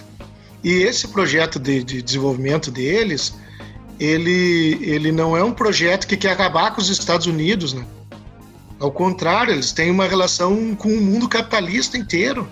E 0.64 0.72
esse 0.82 1.08
projeto 1.08 1.58
de, 1.58 1.84
de 1.84 2.02
desenvolvimento 2.02 2.70
deles, 2.70 3.34
ele, 4.00 4.78
ele 4.82 5.12
não 5.12 5.36
é 5.36 5.44
um 5.44 5.52
projeto 5.52 6.06
que 6.06 6.16
quer 6.16 6.32
acabar 6.32 6.74
com 6.74 6.80
os 6.80 6.88
Estados 6.88 7.26
Unidos, 7.26 7.72
né? 7.72 7.86
Ao 8.78 8.90
contrário, 8.90 9.54
eles 9.54 9.72
têm 9.72 9.90
uma 9.90 10.06
relação 10.06 10.74
com 10.74 10.88
o 10.88 11.00
mundo 11.00 11.28
capitalista 11.28 11.96
inteiro. 11.96 12.48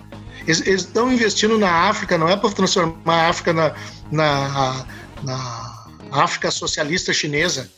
Eles, 0.47 0.67
eles 0.67 0.83
estão 0.83 1.13
investindo 1.13 1.59
na 1.59 1.71
África, 1.89 2.17
não 2.17 2.29
é 2.29 2.37
para 2.37 2.51
transformar 2.51 3.15
a 3.15 3.29
África 3.29 3.53
na, 3.53 3.75
na, 4.11 4.87
na 5.23 5.87
África 6.13 6.51
socialista 6.51 7.13
chinesa. 7.13 7.71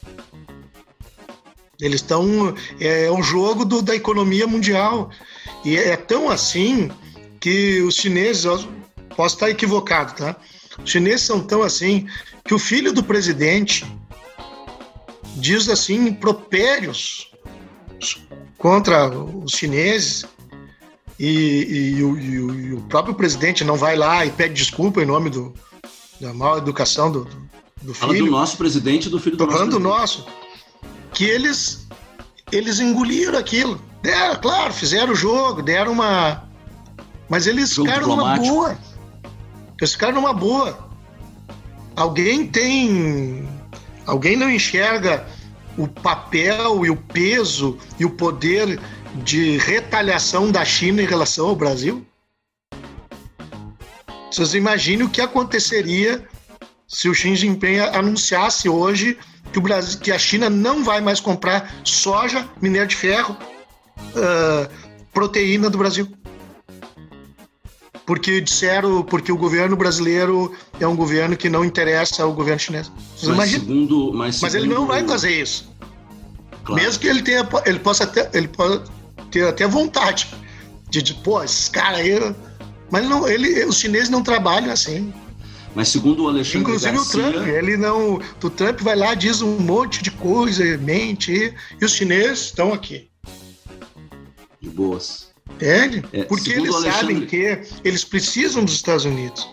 Eles 1.81 2.01
estão. 2.01 2.55
É, 2.81 3.07
é 3.07 3.13
um 3.13 3.23
jogo 3.23 3.65
do, 3.65 3.83
da 3.83 3.95
economia 3.95 4.47
mundial. 4.47 5.11
E 5.65 5.77
é 5.77 5.97
tão 5.97 6.31
assim 6.31 6.91
que 7.41 7.81
os 7.83 7.97
chineses, 7.97 8.45
posso 9.17 9.37
estar 9.37 9.51
equivocado, 9.51 10.15
tá? 10.15 10.37
Os 10.83 10.91
chineses 10.91 11.23
são 11.23 11.41
tão 11.41 11.63
assim 11.63 12.07
que 12.45 12.55
o 12.55 12.59
filho 12.59 12.93
do 12.93 13.03
presidente 13.03 13.85
diz 15.37 15.69
assim 15.69 16.09
impropérios 16.09 17.31
contra 18.59 19.09
os 19.09 19.53
chineses 19.53 20.25
e, 21.19 21.95
e, 21.99 22.03
o, 22.03 22.19
e, 22.19 22.41
o, 22.41 22.55
e, 22.55 22.73
o, 22.75 22.81
próprio 22.83 23.15
presidente 23.15 23.65
não 23.65 23.77
vai 23.77 23.97
lá 23.97 24.25
e 24.25 24.31
pede 24.31 24.55
desculpa 24.55 25.03
em 25.03 25.07
nome 25.07 25.31
do, 25.31 25.55
da 26.21 26.33
mal 26.33 26.59
educação 26.59 27.11
do, 27.11 27.25
do 27.83 27.95
filho. 27.95 27.95
Fala 27.95 28.15
do 28.15 28.27
nosso 28.27 28.57
presidente 28.57 29.09
do 29.09 29.19
filho 29.19 29.37
do 29.37 29.39
Tô 29.39 29.47
nosso 29.47 29.59
falando 29.59 29.73
do 29.73 29.81
nosso. 29.81 30.27
Que 31.17 31.25
eles, 31.25 31.89
eles 32.53 32.79
engoliram 32.79 33.39
aquilo. 33.39 33.81
Deram, 34.03 34.37
claro, 34.37 34.71
fizeram 34.75 35.15
o 35.15 35.17
jogo, 35.17 35.63
deram 35.63 35.93
uma. 35.93 36.47
Mas 37.27 37.47
eles 37.47 37.71
jogo 37.71 37.89
ficaram 37.89 38.09
numa 38.09 38.37
boa. 38.37 38.79
Eles 39.81 39.93
ficaram 39.93 40.15
numa 40.17 40.35
boa. 40.35 40.79
Alguém 41.97 42.47
tem. 42.47 43.49
Alguém 44.05 44.37
não 44.37 44.51
enxerga 44.51 45.27
o 45.79 45.89
papel 45.89 46.85
e 46.85 46.91
o 46.91 46.97
peso 46.97 47.79
e 47.99 48.05
o 48.05 48.11
poder 48.11 48.79
de 49.15 49.57
retaliação 49.57 50.53
da 50.53 50.67
China 50.67 51.01
em 51.01 51.07
relação 51.07 51.49
ao 51.49 51.57
Brasil? 51.57 52.07
Vocês 54.31 54.53
imaginem 54.53 55.07
o 55.07 55.09
que 55.09 55.23
aconteceria 55.23 56.29
se 56.87 57.09
o 57.09 57.15
Xi 57.15 57.35
Jinping 57.35 57.79
anunciasse 57.79 58.69
hoje 58.69 59.19
que, 59.57 59.59
o 59.59 59.63
Brasil, 59.63 59.99
que 60.01 60.13
a 60.13 60.19
China 60.19 60.51
não 60.51 60.85
vai 60.85 61.01
mais 61.01 61.19
comprar 61.19 61.75
soja, 61.83 62.47
minério 62.61 62.89
de 62.89 62.95
ferro, 62.95 63.35
uh, 63.99 64.69
proteína 65.15 65.71
do 65.71 65.79
Brasil. 65.79 66.07
Porque 68.05 68.41
disseram, 68.41 69.03
porque 69.03 69.33
o 69.33 69.37
governo 69.37 69.75
brasileiro 69.75 70.55
é 70.79 70.87
um 70.87 70.95
governo 70.95 71.37
que 71.39 71.49
não 71.49 71.65
interessa 71.65 72.23
ao 72.23 72.35
governo 72.35 72.61
chinês. 72.61 72.93
Mas, 73.35 73.51
segundo, 73.51 74.13
mas, 74.13 74.41
mas 74.43 74.55
ele 74.55 74.69
não 74.69 74.87
vai 74.87 75.03
fazer 75.09 75.41
isso. 75.41 75.75
Claro. 76.63 76.83
Mesmo 76.83 77.01
que 77.01 77.07
ele 77.09 77.23
tenha, 77.23 77.49
ele 77.65 77.79
possa 77.79 78.05
até, 78.05 78.31
ele 78.35 78.49
pode 78.49 78.85
ter 79.31 79.49
até 79.49 79.67
vontade 79.67 80.29
de, 80.91 81.01
de 81.01 81.15
pô, 81.15 81.43
esses 81.43 81.69
caras 81.71 82.01
aí. 82.01 82.35
Mas 82.91 83.09
não, 83.09 83.27
ele, 83.27 83.65
os 83.65 83.79
chineses 83.79 84.11
não 84.11 84.23
trabalham 84.23 84.71
assim. 84.71 85.13
Mas 85.77 85.91
segundo 85.91 86.25
o 86.25 86.29
Alexandre 86.29 86.61
Inclusive 86.61 86.97
Garcia... 86.97 87.29
o 87.29 87.33
Trump, 87.33 87.49
ele 87.49 87.77
não. 87.77 88.15
O 88.43 88.49
Trump 88.49 88.81
vai 88.81 88.97
lá, 88.97 89.15
diz 89.15 89.43
um 89.43 89.59
monte 89.59 90.03
de 90.03 90.11
coisa, 90.11 90.65
mente, 90.79 91.55
e 91.79 91.85
os 91.85 91.93
chineses 91.93 92.47
estão 92.47 92.73
aqui. 92.73 93.11
De 94.59 94.71
boas. 94.71 95.29
Entende? 95.51 96.03
É, 96.15 96.25
Porque 96.25 96.51
eles 96.51 96.75
Alexandre... 96.75 96.99
sabem 96.99 97.27
que 97.27 97.61
eles 97.85 98.05
precisam 98.05 98.65
dos 98.65 98.73
Estados 98.73 99.05
Unidos. 99.05 99.47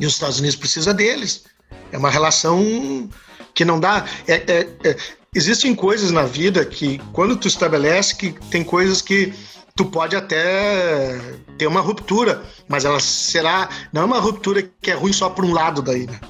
E 0.00 0.04
os 0.04 0.14
Estados 0.14 0.40
Unidos 0.40 0.56
precisam 0.56 0.92
deles. 0.92 1.44
É 1.92 1.96
uma 1.96 2.10
relação 2.10 3.08
que 3.54 3.64
não 3.64 3.78
dá. 3.78 4.04
É, 4.26 4.34
é, 4.34 4.68
é, 4.82 4.96
existem 5.32 5.76
coisas 5.76 6.10
na 6.10 6.24
vida 6.24 6.64
que, 6.64 7.00
quando 7.12 7.36
tu 7.36 7.46
estabelece, 7.46 8.16
que 8.16 8.32
tem 8.50 8.64
coisas 8.64 9.00
que 9.00 9.32
tu 9.74 9.84
pode 9.84 10.16
até 10.16 11.18
ter 11.58 11.66
uma 11.66 11.80
ruptura, 11.80 12.42
mas 12.68 12.84
ela 12.84 13.00
será 13.00 13.68
não 13.92 14.02
é 14.02 14.04
uma 14.04 14.20
ruptura 14.20 14.62
que 14.80 14.90
é 14.90 14.94
ruim 14.94 15.12
só 15.12 15.30
por 15.30 15.44
um 15.44 15.52
lado 15.52 15.82
daí, 15.82 16.06
né? 16.06 16.20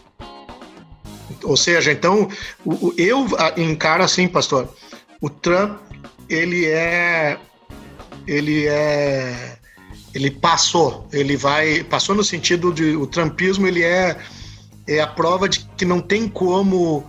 Ou 1.45 1.57
seja, 1.57 1.93
então 1.93 2.29
eu 2.97 3.27
encaro 3.57 4.03
assim, 4.03 4.29
pastor, 4.29 4.69
o 5.21 5.31
Trump 5.31 5.79
ele 6.29 6.67
é 6.67 7.39
ele 8.27 8.67
é 8.67 9.57
ele 10.15 10.31
passou, 10.31 11.09
ele 11.13 11.37
vai 11.37 11.85
passou 11.85 12.15
no 12.15 12.25
sentido 12.25 12.73
de 12.73 12.97
o 12.97 13.07
trumpismo 13.07 13.67
ele 13.67 13.83
é 13.83 14.17
é 14.87 15.01
a 15.01 15.07
prova 15.07 15.49
de 15.49 15.61
que 15.77 15.85
não 15.85 16.01
tem 16.01 16.29
como 16.29 17.09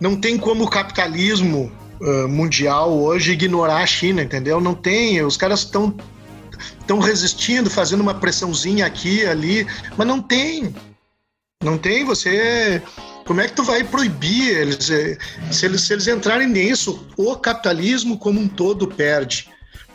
não 0.00 0.16
tem 0.16 0.36
como 0.36 0.64
o 0.64 0.70
capitalismo 0.70 1.72
uh, 2.02 2.28
mundial 2.28 2.92
hoje 2.92 3.32
ignorar 3.32 3.78
a 3.78 3.86
China, 3.86 4.22
entendeu? 4.22 4.60
Não 4.60 4.74
tem. 4.74 5.22
Os 5.22 5.36
caras 5.36 5.60
estão 5.60 5.94
estão 6.78 6.98
resistindo, 6.98 7.70
fazendo 7.70 8.00
uma 8.00 8.14
pressãozinha 8.14 8.86
aqui, 8.86 9.24
ali, 9.24 9.66
mas 9.96 10.06
não 10.06 10.20
tem. 10.20 10.74
Não 11.62 11.78
tem. 11.78 12.04
Você 12.04 12.82
como 13.24 13.40
é 13.40 13.48
que 13.48 13.54
tu 13.54 13.62
vai 13.62 13.84
proibir 13.84 14.48
eles? 14.48 14.90
Eh, 14.90 15.16
se 15.50 15.66
eles, 15.66 15.82
se 15.82 15.92
eles 15.92 16.08
entrarem 16.08 16.48
nisso, 16.48 17.06
o 17.16 17.36
capitalismo 17.36 18.18
como 18.18 18.40
um 18.40 18.48
todo 18.48 18.88
perde. 18.88 19.48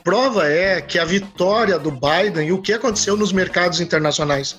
Prova 0.03 0.47
é 0.47 0.79
que 0.81 0.97
a 0.97 1.05
vitória 1.05 1.77
do 1.77 1.91
Biden 1.91 2.47
e 2.47 2.51
o 2.51 2.61
que 2.61 2.71
aconteceu 2.71 3.17
nos 3.17 3.34
mercados 3.34 3.81
internacionais 3.81 4.57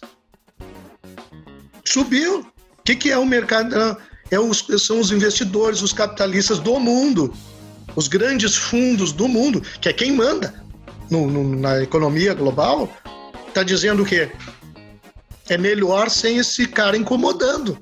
subiu. 1.84 2.40
O 2.40 2.82
que, 2.84 2.94
que 2.94 3.10
é 3.10 3.18
o 3.18 3.24
mercado? 3.24 3.96
É 4.30 4.38
os, 4.38 4.64
são 4.78 5.00
os 5.00 5.10
investidores, 5.10 5.82
os 5.82 5.92
capitalistas 5.92 6.58
do 6.58 6.78
mundo, 6.78 7.32
os 7.96 8.08
grandes 8.08 8.56
fundos 8.56 9.12
do 9.12 9.26
mundo, 9.26 9.62
que 9.80 9.88
é 9.88 9.92
quem 9.92 10.12
manda 10.12 10.54
no, 11.10 11.26
no, 11.26 11.56
na 11.56 11.82
economia 11.82 12.34
global, 12.34 12.90
está 13.48 13.62
dizendo 13.62 14.02
o 14.02 14.06
quê? 14.06 14.30
É 15.48 15.56
melhor 15.56 16.10
sem 16.10 16.36
esse 16.38 16.66
cara 16.66 16.96
incomodando. 16.96 17.78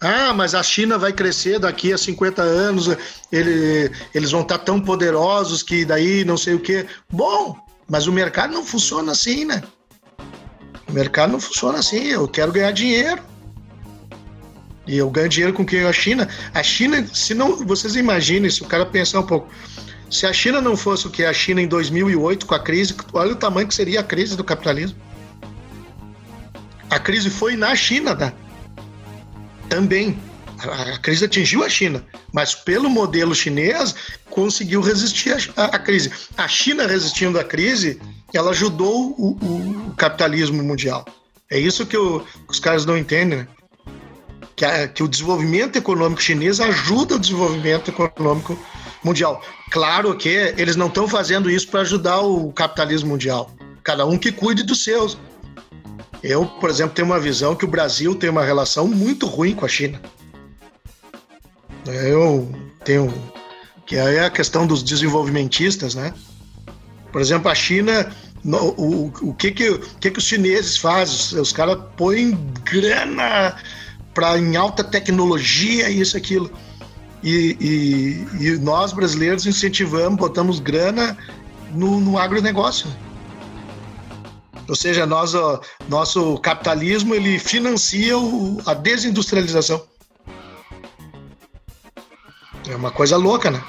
Ah, 0.00 0.34
mas 0.34 0.54
a 0.54 0.62
China 0.62 0.98
vai 0.98 1.12
crescer 1.12 1.58
daqui 1.58 1.92
a 1.92 1.98
50 1.98 2.42
anos, 2.42 2.88
ele, 3.32 3.90
eles 4.14 4.30
vão 4.30 4.42
estar 4.42 4.58
tão 4.58 4.78
poderosos 4.78 5.62
que 5.62 5.84
daí 5.84 6.24
não 6.24 6.36
sei 6.36 6.54
o 6.54 6.60
quê. 6.60 6.86
Bom, 7.10 7.56
mas 7.88 8.06
o 8.06 8.12
mercado 8.12 8.52
não 8.52 8.64
funciona 8.64 9.12
assim, 9.12 9.46
né? 9.46 9.62
O 10.86 10.92
mercado 10.92 11.32
não 11.32 11.40
funciona 11.40 11.78
assim. 11.78 12.04
Eu 12.04 12.28
quero 12.28 12.52
ganhar 12.52 12.72
dinheiro. 12.72 13.22
E 14.86 14.96
eu 14.96 15.10
ganho 15.10 15.28
dinheiro 15.28 15.52
com 15.52 15.64
quem? 15.64 15.84
A 15.84 15.92
China. 15.92 16.28
A 16.54 16.62
China, 16.62 17.06
se 17.12 17.34
não. 17.34 17.56
Vocês 17.64 17.96
imaginem, 17.96 18.50
se 18.50 18.62
o 18.62 18.66
cara 18.66 18.86
pensar 18.86 19.20
um 19.20 19.26
pouco. 19.26 19.48
Se 20.10 20.26
a 20.26 20.32
China 20.32 20.60
não 20.60 20.76
fosse 20.76 21.06
o 21.06 21.10
que 21.10 21.24
a 21.24 21.32
China 21.32 21.60
em 21.60 21.66
2008, 21.66 22.46
com 22.46 22.54
a 22.54 22.60
crise, 22.60 22.94
olha 23.12 23.32
o 23.32 23.36
tamanho 23.36 23.66
que 23.66 23.74
seria 23.74 24.00
a 24.00 24.04
crise 24.04 24.36
do 24.36 24.44
capitalismo. 24.44 24.96
A 26.88 26.98
crise 27.00 27.28
foi 27.28 27.56
na 27.56 27.74
China, 27.74 28.14
tá? 28.14 28.32
também. 29.68 30.18
A 30.58 30.98
crise 30.98 31.26
atingiu 31.26 31.62
a 31.62 31.68
China, 31.68 32.02
mas 32.32 32.54
pelo 32.54 32.88
modelo 32.88 33.34
chinês 33.34 33.94
conseguiu 34.30 34.80
resistir 34.80 35.36
à 35.54 35.78
crise. 35.78 36.10
A 36.34 36.48
China 36.48 36.86
resistindo 36.86 37.38
à 37.38 37.44
crise, 37.44 38.00
ela 38.32 38.52
ajudou 38.52 39.14
o, 39.18 39.32
o 39.32 39.94
capitalismo 39.96 40.62
mundial. 40.62 41.04
É 41.50 41.58
isso 41.58 41.84
que, 41.84 41.96
o, 41.96 42.20
que 42.20 42.52
os 42.52 42.58
caras 42.58 42.86
não 42.86 42.96
entendem, 42.96 43.40
né? 43.40 43.48
Que, 44.56 44.64
a, 44.64 44.88
que 44.88 45.02
o 45.02 45.08
desenvolvimento 45.08 45.76
econômico 45.76 46.22
chinês 46.22 46.58
ajuda 46.58 47.16
o 47.16 47.18
desenvolvimento 47.18 47.90
econômico 47.90 48.58
mundial. 49.04 49.42
Claro 49.70 50.16
que 50.16 50.54
eles 50.56 50.74
não 50.74 50.86
estão 50.86 51.06
fazendo 51.06 51.50
isso 51.50 51.68
para 51.68 51.82
ajudar 51.82 52.20
o 52.20 52.50
capitalismo 52.52 53.10
mundial. 53.10 53.50
Cada 53.84 54.04
um 54.06 54.18
que 54.18 54.32
cuide 54.32 54.62
dos 54.62 54.82
seus. 54.82 55.18
Eu, 56.22 56.46
por 56.46 56.70
exemplo, 56.70 56.94
tenho 56.94 57.06
uma 57.06 57.20
visão 57.20 57.54
que 57.54 57.64
o 57.64 57.68
Brasil 57.68 58.14
tem 58.14 58.30
uma 58.30 58.42
relação 58.42 58.88
muito 58.88 59.26
ruim 59.26 59.54
com 59.54 59.66
a 59.66 59.68
China. 59.68 60.00
Eu 61.86 62.50
tenho 62.84 63.12
que 63.86 63.94
é 63.94 64.24
a 64.24 64.30
questão 64.30 64.66
dos 64.66 64.82
desenvolvimentistas, 64.82 65.94
né? 65.94 66.12
Por 67.12 67.20
exemplo, 67.20 67.48
a 67.48 67.54
China, 67.54 68.12
o, 68.44 69.12
o, 69.22 69.34
que, 69.34 69.52
que, 69.52 69.70
o 69.70 69.78
que, 70.00 70.10
que 70.10 70.18
os 70.18 70.24
chineses 70.24 70.76
fazem? 70.76 71.40
Os 71.40 71.52
caras 71.52 71.78
põem 71.96 72.36
grana 72.64 73.54
para 74.16 74.38
em 74.38 74.56
alta 74.56 74.82
tecnologia, 74.82 75.90
isso, 75.90 76.16
aquilo. 76.16 76.50
E, 77.22 77.54
e, 77.60 78.46
e, 78.46 78.58
nós 78.58 78.94
brasileiros 78.94 79.44
incentivamos, 79.44 80.18
botamos 80.18 80.58
grana 80.58 81.18
no, 81.72 82.00
no 82.00 82.18
agronegócio. 82.18 82.88
Ou 84.66 84.74
seja, 84.74 85.04
nós, 85.04 85.34
ó, 85.34 85.60
nosso 85.86 86.38
capitalismo 86.38 87.14
ele 87.14 87.38
financia 87.38 88.16
o, 88.16 88.58
a 88.64 88.72
desindustrialização. 88.72 89.84
É 92.70 92.74
uma 92.74 92.90
coisa 92.90 93.18
louca, 93.18 93.50
né? 93.50 93.62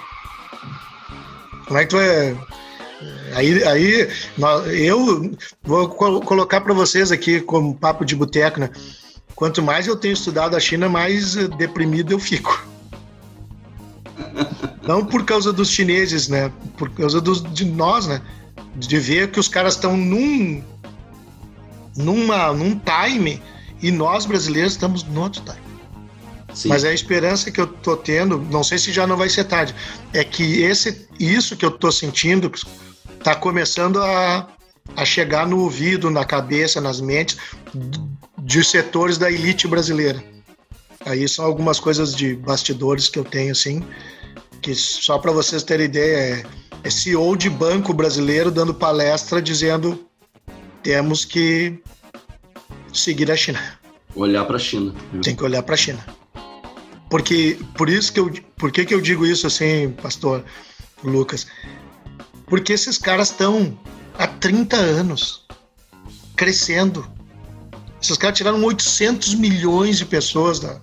Como 1.67 1.77
é 1.77 1.83
que 1.83 1.89
tu 1.89 1.99
é. 1.99 2.35
Aí, 3.35 3.63
aí 3.65 4.07
eu 4.81 5.29
vou 5.61 5.89
colocar 5.89 6.61
para 6.61 6.73
vocês 6.73 7.11
aqui 7.11 7.41
como 7.41 7.75
papo 7.75 8.05
de 8.05 8.15
boteco, 8.15 8.61
né? 8.61 8.69
Quanto 9.38 9.61
mais 9.61 9.85
eu 9.85 9.95
tenho 9.95 10.15
estudado 10.15 10.55
a 10.55 10.59
China, 10.59 10.89
mais 10.89 11.35
deprimido 11.35 12.11
eu 12.11 12.18
fico. 12.18 12.68
Não 14.81 15.05
por 15.05 15.26
causa 15.26 15.53
dos 15.53 15.69
chineses, 15.69 16.27
né? 16.27 16.51
Por 16.76 16.89
causa 16.89 17.22
dos, 17.22 17.43
de 17.53 17.64
nós, 17.64 18.07
né? 18.07 18.19
De 18.76 18.97
ver 18.97 19.30
que 19.30 19.39
os 19.39 19.47
caras 19.47 19.76
estão 19.76 19.95
num 19.95 20.64
numa, 21.95 22.51
num 22.51 22.80
time 22.80 23.39
e 23.80 23.91
nós 23.91 24.26
brasileiros 24.26 24.72
estamos 24.72 25.03
no 25.03 25.22
outro 25.22 25.43
time. 25.43 25.68
Sim. 26.51 26.69
Mas 26.69 26.84
a 26.84 26.91
esperança 26.91 27.51
que 27.51 27.61
eu 27.61 27.68
tô 27.68 27.95
tendo, 27.95 28.39
não 28.39 28.64
sei 28.64 28.80
se 28.80 28.91
já 28.91 29.05
não 29.05 29.18
vai 29.18 29.30
ser 29.30 29.43
tarde, 29.43 29.76
é 30.14 30.23
que 30.23 30.64
esse, 30.64 31.07
isso 31.19 31.55
que 31.55 31.64
eu 31.64 31.69
tô 31.69 31.91
sentindo 31.91 32.51
está 33.19 33.35
começando 33.35 34.01
a, 34.01 34.47
a 34.95 35.05
chegar 35.05 35.45
no 35.45 35.59
ouvido, 35.59 36.09
na 36.09 36.26
cabeça, 36.26 36.81
nas 36.81 36.99
mentes 36.99 37.38
de 38.47 38.63
setores 38.63 39.17
da 39.17 39.29
elite 39.29 39.67
brasileira. 39.67 40.23
Aí 41.05 41.27
são 41.27 41.43
algumas 41.43 41.81
coisas 41.81 42.15
de 42.15 42.33
bastidores 42.33 43.09
que 43.09 43.19
eu 43.19 43.25
tenho, 43.25 43.51
assim, 43.51 43.83
que 44.61 44.73
só 44.73 45.19
para 45.19 45.33
vocês 45.33 45.63
terem 45.63 45.85
ideia, 45.85 46.17
é, 46.17 46.45
é 46.81 46.89
CEO 46.89 47.35
de 47.35 47.49
banco 47.49 47.93
brasileiro 47.93 48.49
dando 48.49 48.73
palestra 48.73 49.41
dizendo 49.41 50.07
temos 50.81 51.25
que 51.25 51.77
seguir 52.93 53.29
a 53.29 53.35
China. 53.35 53.59
Olhar 54.15 54.45
para 54.45 54.55
a 54.55 54.59
China. 54.59 54.95
Tem 55.21 55.35
que 55.35 55.43
olhar 55.43 55.61
para 55.61 55.75
a 55.75 55.77
China. 55.77 56.05
Porque 57.09 57.59
por 57.75 57.89
isso 57.89 58.13
que 58.13 58.19
eu 58.21 58.31
por 58.57 58.71
que, 58.71 58.85
que 58.85 58.93
eu 58.93 59.01
digo 59.01 59.25
isso 59.25 59.45
assim, 59.45 59.91
pastor 60.01 60.45
Lucas? 61.03 61.47
Porque 62.45 62.71
esses 62.71 62.97
caras 62.97 63.29
estão 63.29 63.77
há 64.17 64.25
30 64.25 64.77
anos 64.77 65.45
crescendo. 66.37 67.16
Esses 68.01 68.17
caras 68.17 68.37
tiraram 68.37 68.63
800 68.63 69.35
milhões 69.35 69.97
de 69.97 70.05
pessoas 70.05 70.59
da, 70.59 70.79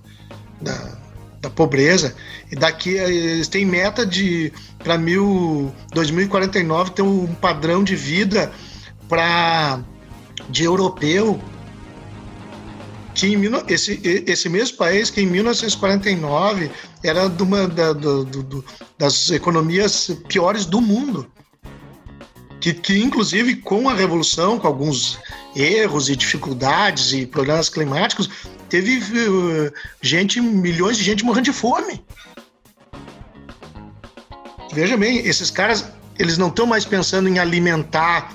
da, 0.61 0.99
da 1.41 1.51
pobreza 1.51 2.15
e 2.51 2.57
daqui 2.57 2.91
eles 2.91 3.49
têm 3.49 3.65
meta 3.65 4.05
de 4.05 4.53
para 4.79 4.99
2049 5.93 6.91
ter 6.91 7.03
um 7.03 7.27
padrão 7.35 7.85
de 7.85 7.95
vida 7.95 8.53
para 9.09 9.81
de 10.49 10.65
europeu 10.65 11.41
que 13.15 13.29
em, 13.29 13.39
esse, 13.69 14.01
esse 14.27 14.49
mesmo 14.49 14.77
país 14.77 15.09
que 15.09 15.21
em 15.21 15.27
1949 15.27 16.71
era 17.03 17.29
uma 17.41 17.69
da, 17.69 17.93
do, 17.93 18.25
do, 18.25 18.65
das 18.99 19.31
economias 19.31 20.11
piores 20.29 20.67
do 20.67 20.81
mundo. 20.81 21.31
Que, 22.65 22.73
que, 22.73 22.99
inclusive, 22.99 23.57
com 23.57 23.91
a 23.91 23.93
revolução, 23.93 24.59
com 24.59 24.67
alguns 24.67 25.19
erros 25.55 26.09
e 26.09 26.17
dificuldades 26.17 27.13
e 27.13 27.27
problemas 27.27 27.69
climáticos, 27.69 28.31
teve 28.71 28.97
uh, 28.97 29.71
gente, 30.01 30.41
milhões 30.41 30.97
de 30.97 31.05
gente 31.05 31.27
morrendo 31.27 31.45
de 31.45 31.53
fome. 31.53 32.03
Veja 34.73 34.97
bem, 34.97 35.19
esses 35.19 35.51
caras, 35.51 35.85
eles 36.19 36.39
não 36.39 36.49
estão 36.49 36.65
mais 36.65 36.87
pensando 36.87 37.29
em 37.29 37.39
alimentar 37.39 38.33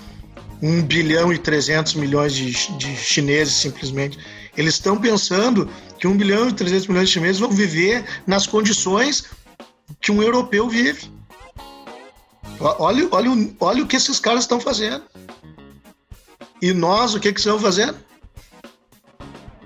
1 0.62 0.84
bilhão 0.84 1.34
e 1.34 1.40
300 1.40 1.96
milhões 1.96 2.32
de, 2.32 2.52
de 2.78 2.96
chineses 2.98 3.56
simplesmente. 3.56 4.20
Eles 4.56 4.76
estão 4.76 4.96
pensando 4.96 5.68
que 5.98 6.08
1 6.08 6.16
bilhão 6.16 6.50
e 6.50 6.54
300 6.54 6.86
milhões 6.86 7.08
de 7.08 7.16
chineses 7.16 7.40
vão 7.40 7.50
viver 7.50 8.06
nas 8.28 8.46
condições 8.46 9.24
que 10.00 10.12
um 10.12 10.22
europeu 10.22 10.70
vive. 10.70 11.18
Olha, 12.60 13.08
olha, 13.12 13.30
olha 13.60 13.84
o 13.84 13.88
que 13.88 13.96
esses 13.96 14.20
caras 14.20 14.42
estão 14.42 14.60
fazendo. 14.60 15.04
E 16.62 16.74
nós, 16.74 17.16
o 17.16 17.20
que, 17.20 17.32
que 17.32 17.40
estamos 17.40 17.62
fazendo? 17.62 17.98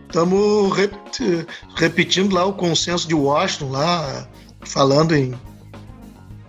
Estamos 0.07 0.77
repetindo 1.75 2.33
lá 2.33 2.45
o 2.45 2.53
consenso 2.53 3.07
de 3.07 3.15
Washington, 3.15 3.71
lá, 3.71 4.27
falando 4.61 5.15
em 5.15 5.33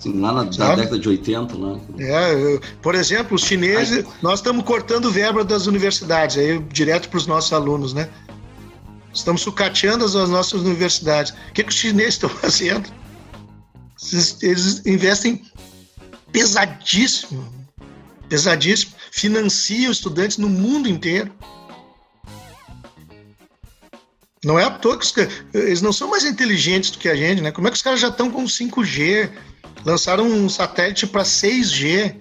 lá 0.06 0.32
na, 0.32 0.44
na 0.44 0.74
década 0.74 0.98
de 0.98 1.08
80, 1.08 1.56
né? 1.56 1.80
É, 1.98 2.60
por 2.82 2.94
exemplo, 2.94 3.36
os 3.36 3.42
chineses, 3.42 4.04
nós 4.20 4.40
estamos 4.40 4.64
cortando 4.64 5.10
verba 5.10 5.42
das 5.42 5.66
universidades, 5.66 6.36
aí 6.36 6.58
direto 6.58 7.08
para 7.08 7.16
os 7.16 7.26
nossos 7.26 7.52
alunos, 7.54 7.94
né? 7.94 8.10
Estamos 9.14 9.40
sucateando 9.40 10.04
as, 10.04 10.14
as 10.14 10.28
nossas 10.28 10.60
universidades. 10.60 11.32
O 11.32 11.52
que, 11.54 11.62
que 11.62 11.70
os 11.70 11.76
chineses 11.76 12.14
estão 12.14 12.28
fazendo? 12.28 12.90
Eles 14.42 14.84
investem 14.84 15.42
pesadíssimo, 16.34 17.48
pesadíssimo, 18.28 18.92
financiam 19.12 19.92
estudantes 19.92 20.36
no 20.36 20.48
mundo 20.48 20.88
inteiro. 20.88 21.32
Não 24.44 24.58
é 24.58 24.64
à 24.64 24.70
toa 24.70 24.98
que 24.98 25.04
os, 25.04 25.14
eles 25.54 25.80
não 25.80 25.92
são 25.92 26.10
mais 26.10 26.24
inteligentes 26.24 26.90
do 26.90 26.98
que 26.98 27.08
a 27.08 27.14
gente, 27.14 27.40
né? 27.40 27.52
Como 27.52 27.68
é 27.68 27.70
que 27.70 27.76
os 27.76 27.82
caras 27.82 28.00
já 28.00 28.08
estão 28.08 28.32
com 28.32 28.44
5G? 28.44 29.30
Lançaram 29.84 30.26
um 30.26 30.48
satélite 30.48 31.06
para 31.06 31.22
6G. 31.22 32.16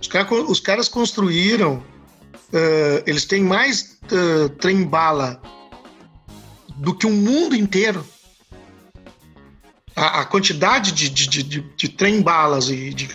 Os, 0.00 0.08
cara, 0.08 0.34
os 0.34 0.58
caras 0.58 0.88
construíram, 0.88 1.76
uh, 1.76 3.02
eles 3.06 3.24
têm 3.26 3.44
mais 3.44 3.96
uh, 4.10 4.48
trem-bala 4.48 5.40
do 6.78 6.96
que 6.96 7.06
o 7.06 7.10
mundo 7.10 7.54
inteiro. 7.54 8.04
A, 10.00 10.20
a 10.20 10.24
quantidade 10.24 10.92
de, 10.92 11.10
de, 11.10 11.42
de, 11.42 11.60
de 11.60 11.88
trem-balas 11.90 12.70
e 12.70 12.94
de 12.94 13.06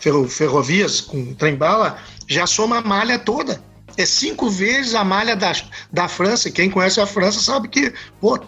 ferro, 0.00 0.28
ferrovias 0.28 1.00
com 1.00 1.32
trem-bala 1.34 1.96
já 2.26 2.48
soma 2.48 2.78
a 2.78 2.82
malha 2.82 3.16
toda. 3.16 3.62
É 3.96 4.04
cinco 4.04 4.50
vezes 4.50 4.96
a 4.96 5.04
malha 5.04 5.36
da, 5.36 5.52
da 5.92 6.08
França. 6.08 6.50
Quem 6.50 6.68
conhece 6.68 7.00
a 7.00 7.06
França 7.06 7.38
sabe 7.40 7.68
que, 7.68 7.94
pô, 8.20 8.40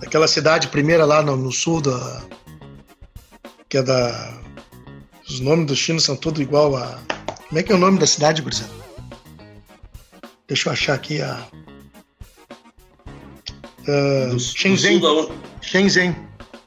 aquela 0.00 0.26
cidade 0.26 0.68
primeira 0.68 1.04
lá 1.04 1.22
no, 1.22 1.36
no 1.36 1.52
sul 1.52 1.82
da 1.82 2.22
que 3.68 3.76
é 3.76 3.82
da 3.82 4.40
os 5.28 5.40
nomes 5.40 5.66
dos 5.66 5.78
chinos 5.78 6.04
são 6.04 6.16
tudo 6.16 6.40
igual 6.40 6.76
a 6.76 6.98
como 7.52 7.58
é 7.58 7.62
que 7.62 7.70
é 7.70 7.74
o 7.74 7.78
nome 7.78 7.98
da 7.98 8.06
cidade, 8.06 8.40
Gurizada? 8.40 8.72
Deixa 10.48 10.70
eu 10.70 10.72
achar 10.72 10.94
aqui 10.94 11.20
a 11.20 11.46
uh, 13.88 14.38
Shenzhen. 14.38 15.00
Shenzhen. 15.60 16.16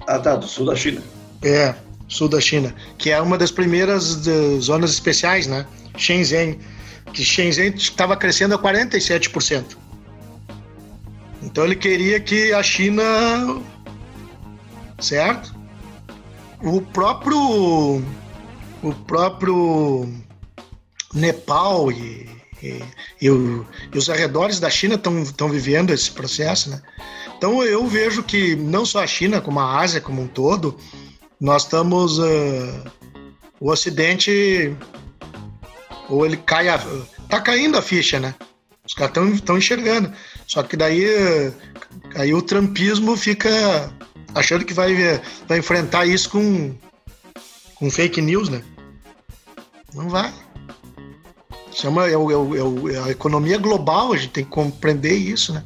Ah, 0.07 0.19
tá, 0.19 0.35
do 0.35 0.47
sul 0.47 0.65
da 0.65 0.75
China. 0.75 1.01
É, 1.41 1.75
sul 2.07 2.27
da 2.27 2.39
China, 2.39 2.73
que 2.97 3.11
é 3.11 3.21
uma 3.21 3.37
das 3.37 3.51
primeiras 3.51 4.21
de, 4.21 4.59
zonas 4.59 4.91
especiais, 4.91 5.47
né? 5.47 5.65
Shenzhen, 5.97 6.59
que 7.13 7.23
Shenzhen 7.23 7.73
estava 7.75 8.15
crescendo 8.15 8.55
a 8.55 8.59
47%. 8.59 9.77
Então 11.41 11.63
ele 11.63 11.75
queria 11.75 12.19
que 12.19 12.51
a 12.53 12.63
China. 12.63 13.03
Certo? 14.99 15.53
O 16.63 16.81
próprio. 16.81 18.03
O 18.83 18.93
próprio 19.07 20.07
Nepal 21.13 21.91
e, 21.91 22.29
e, 22.65 22.83
e, 23.21 23.29
o, 23.29 23.65
e 23.93 23.97
os 23.97 24.09
arredores 24.09 24.59
da 24.59 24.69
China 24.69 24.95
estão 24.95 25.49
vivendo 25.49 25.91
esse 25.91 26.11
processo, 26.11 26.69
né? 26.69 26.81
Então 27.37 27.63
eu 27.63 27.85
vejo 27.87 28.23
que 28.23 28.55
não 28.55 28.85
só 28.85 29.03
a 29.03 29.07
China, 29.07 29.41
como 29.41 29.59
a 29.59 29.79
Ásia 29.79 30.01
como 30.01 30.21
um 30.21 30.27
todo, 30.27 30.77
nós 31.39 31.63
estamos. 31.63 32.19
Uh, 32.19 32.91
o 33.59 33.71
Ocidente. 33.71 34.75
Ou 36.09 36.25
ele 36.25 36.37
cai. 36.37 36.69
A, 36.69 36.79
tá 37.29 37.41
caindo 37.41 37.77
a 37.77 37.81
ficha, 37.81 38.19
né? 38.19 38.35
Os 38.85 38.93
caras 38.93 39.33
estão 39.33 39.57
enxergando. 39.57 40.11
Só 40.47 40.63
que 40.63 40.77
daí 40.77 41.05
aí 42.15 42.33
o 42.33 42.41
trampismo 42.41 43.15
fica 43.17 43.49
achando 44.33 44.65
que 44.65 44.73
vai, 44.73 44.93
vai 45.47 45.59
enfrentar 45.59 46.05
isso 46.05 46.29
com, 46.29 46.75
com 47.75 47.89
fake 47.89 48.21
news, 48.21 48.49
né? 48.49 48.61
Não 49.93 50.09
vai. 50.09 50.33
Chama, 51.75 52.07
é, 52.07 52.13
é, 52.13 52.13
é, 52.13 52.95
é 52.95 53.03
a 53.03 53.09
economia 53.11 53.57
global, 53.57 54.13
a 54.13 54.17
gente 54.17 54.29
tem 54.31 54.43
que 54.45 54.49
compreender 54.49 55.13
isso, 55.13 55.53
né? 55.53 55.63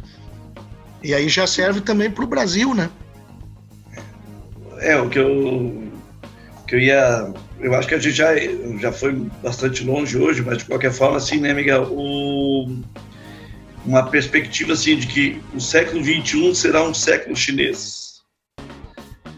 E 1.03 1.13
aí 1.13 1.29
já 1.29 1.45
serve 1.45 1.81
também 1.81 2.09
para 2.09 2.23
o 2.23 2.27
Brasil, 2.27 2.73
né? 2.73 2.89
É, 4.79 4.99
o 4.99 5.07
que 5.07 5.19
eu, 5.19 5.83
que 6.67 6.75
eu 6.75 6.79
ia. 6.79 7.31
Eu 7.59 7.75
acho 7.75 7.87
que 7.87 7.93
a 7.93 7.99
gente 7.99 8.15
já, 8.15 8.31
já 8.79 8.91
foi 8.91 9.13
bastante 9.43 9.83
longe 9.83 10.17
hoje, 10.17 10.41
mas 10.41 10.59
de 10.59 10.65
qualquer 10.65 10.91
forma, 10.91 11.17
assim, 11.17 11.39
né, 11.39 11.53
Miguel? 11.53 11.83
O, 11.91 12.75
uma 13.85 14.03
perspectiva 14.03 14.73
assim 14.73 14.97
de 14.97 15.07
que 15.07 15.41
o 15.53 15.59
século 15.59 16.03
21 16.03 16.53
será 16.55 16.83
um 16.83 16.93
século 16.93 17.35
chinês 17.35 18.21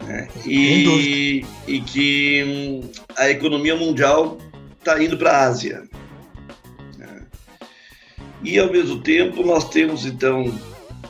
né? 0.06 0.28
e, 0.46 1.46
e 1.68 1.82
que 1.82 2.82
a 3.16 3.30
economia 3.30 3.76
mundial 3.76 4.38
está 4.80 5.02
indo 5.02 5.18
para 5.18 5.32
a 5.32 5.44
Ásia? 5.46 5.84
E 8.44 8.60
ao 8.60 8.72
mesmo 8.72 9.02
tempo 9.02 9.44
nós 9.44 9.70
temos 9.70 10.06
então 10.06 10.54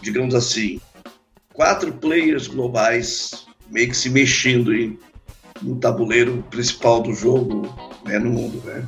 digamos 0.01 0.35
assim 0.35 0.79
quatro 1.53 1.93
players 1.93 2.47
globais 2.47 3.45
meio 3.69 3.89
que 3.89 3.97
se 3.97 4.09
mexendo 4.09 4.73
em, 4.73 4.97
no 5.61 5.75
tabuleiro 5.75 6.43
principal 6.49 7.01
do 7.01 7.13
jogo 7.13 7.73
né, 8.05 8.19
no 8.19 8.31
mundo 8.31 8.61
né? 8.65 8.87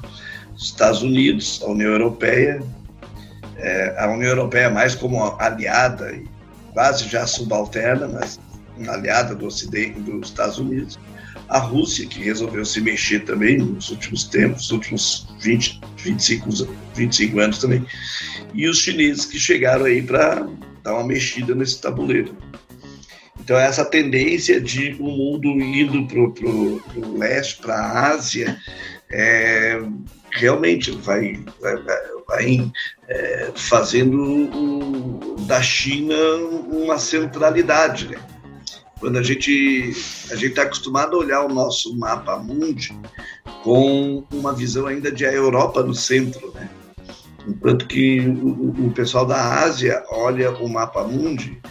Estados 0.57 1.01
Unidos 1.01 1.61
a 1.63 1.67
União 1.67 1.91
Europeia 1.91 2.61
é, 3.57 3.95
a 3.97 4.11
União 4.11 4.29
Europeia 4.29 4.69
mais 4.69 4.95
como 4.95 5.23
aliada 5.39 6.13
quase 6.73 7.07
já 7.07 7.25
subalterna, 7.25 8.07
mas 8.07 8.39
aliada 8.87 9.35
do 9.35 9.45
Ocidente, 9.45 9.99
dos 9.99 10.29
Estados 10.29 10.57
Unidos. 10.57 10.99
A 11.53 11.59
Rússia, 11.59 12.07
que 12.07 12.19
resolveu 12.19 12.65
se 12.65 12.81
mexer 12.81 13.19
também 13.25 13.59
nos 13.59 13.91
últimos 13.91 14.23
tempos, 14.23 14.63
nos 14.63 14.71
últimos 14.71 15.27
20, 15.39 15.81
25, 15.97 16.49
25 16.95 17.39
anos 17.39 17.59
também. 17.59 17.85
E 18.55 18.67
os 18.67 18.79
chineses 18.79 19.25
que 19.25 19.37
chegaram 19.37 19.85
aí 19.85 20.01
para 20.01 20.47
dar 20.81 20.95
uma 20.95 21.03
mexida 21.03 21.53
nesse 21.53 21.79
tabuleiro. 21.79 22.35
Então, 23.39 23.55
essa 23.55 23.85
tendência 23.85 24.59
de 24.59 24.95
o 24.99 25.05
um 25.05 25.15
mundo 25.15 25.47
indo 25.47 26.07
para 26.07 26.19
o 26.19 27.17
leste, 27.19 27.61
para 27.61 27.75
a 27.75 28.07
Ásia, 28.09 28.57
é, 29.11 29.79
realmente 30.31 30.89
vai, 30.89 31.39
vai, 31.61 31.75
vai 32.27 32.71
é, 33.07 33.51
fazendo 33.53 35.35
da 35.45 35.61
China 35.61 36.15
uma 36.71 36.97
centralidade. 36.97 38.07
Né? 38.07 38.17
Quando 39.03 39.17
a 39.17 39.21
gente 39.21 39.93
a 40.31 40.35
gente 40.35 40.51
está 40.51 40.61
acostumado 40.61 41.17
a 41.17 41.19
olhar 41.19 41.41
o 41.41 41.53
nosso 41.53 41.93
mapa 41.97 42.37
mundi 42.37 42.97
com 43.61 44.23
uma 44.31 44.53
visão 44.53 44.87
ainda 44.87 45.11
de 45.11 45.25
a 45.25 45.33
Europa 45.33 45.83
no 45.83 45.93
centro, 45.93 46.53
né? 46.55 46.69
Enquanto 47.45 47.85
que 47.85 48.21
o, 48.21 48.87
o 48.87 48.91
pessoal 48.91 49.25
da 49.25 49.59
Ásia 49.59 50.01
olha 50.09 50.51
o 50.51 50.69
mapa 50.69 51.03
mundi 51.03 51.61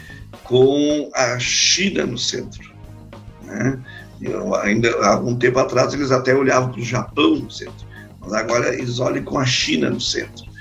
com 0.44 1.10
a 1.14 1.38
China 1.38 2.04
no 2.04 2.18
centro, 2.18 2.70
né? 3.44 3.82
Eu, 4.20 4.54
ainda 4.54 4.94
há 5.02 5.18
um 5.18 5.34
tempo 5.34 5.58
atrás 5.58 5.94
eles 5.94 6.12
até 6.12 6.34
olhavam 6.34 6.70
para 6.70 6.82
o 6.82 6.84
Japão 6.84 7.36
no 7.36 7.50
centro, 7.50 7.86
mas 8.20 8.34
agora 8.34 8.74
eles 8.74 8.98
olham 8.98 9.24
com 9.24 9.38
a 9.38 9.46
China 9.46 9.88
no 9.88 10.00
centro. 10.02 10.51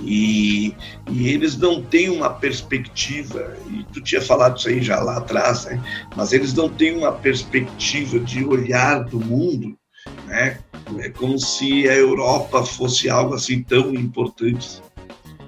E, 0.00 0.74
e, 1.10 1.28
eles 1.28 1.56
não 1.56 1.82
têm 1.82 2.10
uma 2.10 2.30
perspectiva, 2.30 3.56
e 3.70 3.84
tu 3.92 4.00
tinha 4.00 4.20
falado 4.20 4.58
isso 4.58 4.68
aí 4.68 4.82
já 4.82 5.00
lá 5.00 5.18
atrás, 5.18 5.66
né? 5.66 5.80
mas 6.16 6.32
eles 6.32 6.52
não 6.52 6.68
têm 6.68 6.96
uma 6.96 7.12
perspectiva 7.12 8.18
de 8.18 8.44
olhar 8.44 9.04
do 9.04 9.20
mundo, 9.20 9.78
né? 10.26 10.58
é 10.98 11.08
como 11.10 11.38
se 11.38 11.88
a 11.88 11.94
Europa 11.94 12.64
fosse 12.64 13.08
algo 13.08 13.34
assim 13.34 13.62
tão 13.62 13.94
importante. 13.94 14.82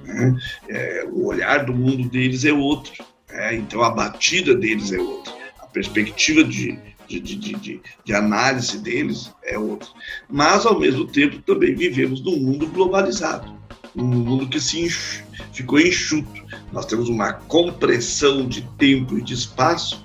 Né? 0.04 0.38
É, 0.68 1.06
o 1.10 1.26
olhar 1.26 1.64
do 1.64 1.74
mundo 1.74 2.08
deles 2.08 2.44
é 2.44 2.52
outro, 2.52 2.92
né? 3.28 3.56
então 3.56 3.82
a 3.82 3.90
batida 3.90 4.54
deles 4.54 4.92
é 4.92 4.98
outra, 4.98 5.34
a 5.58 5.66
perspectiva 5.66 6.44
de, 6.44 6.78
de, 7.08 7.18
de, 7.18 7.36
de, 7.36 7.80
de, 8.04 8.14
análise 8.14 8.78
deles 8.78 9.34
é 9.42 9.58
outra. 9.58 9.88
Mas, 10.28 10.64
ao 10.64 10.78
mesmo 10.78 11.04
tempo, 11.06 11.42
também 11.42 11.74
vivemos 11.74 12.24
num 12.24 12.36
mundo 12.36 12.68
globalizado 12.68 13.55
um 13.96 14.04
mundo 14.04 14.48
que 14.48 14.60
se 14.60 14.80
enx... 14.80 15.24
ficou 15.52 15.80
enxuto. 15.80 16.44
Nós 16.72 16.86
temos 16.86 17.08
uma 17.08 17.32
compressão 17.32 18.46
de 18.46 18.62
tempo 18.78 19.18
e 19.18 19.22
de 19.22 19.34
espaço 19.34 20.04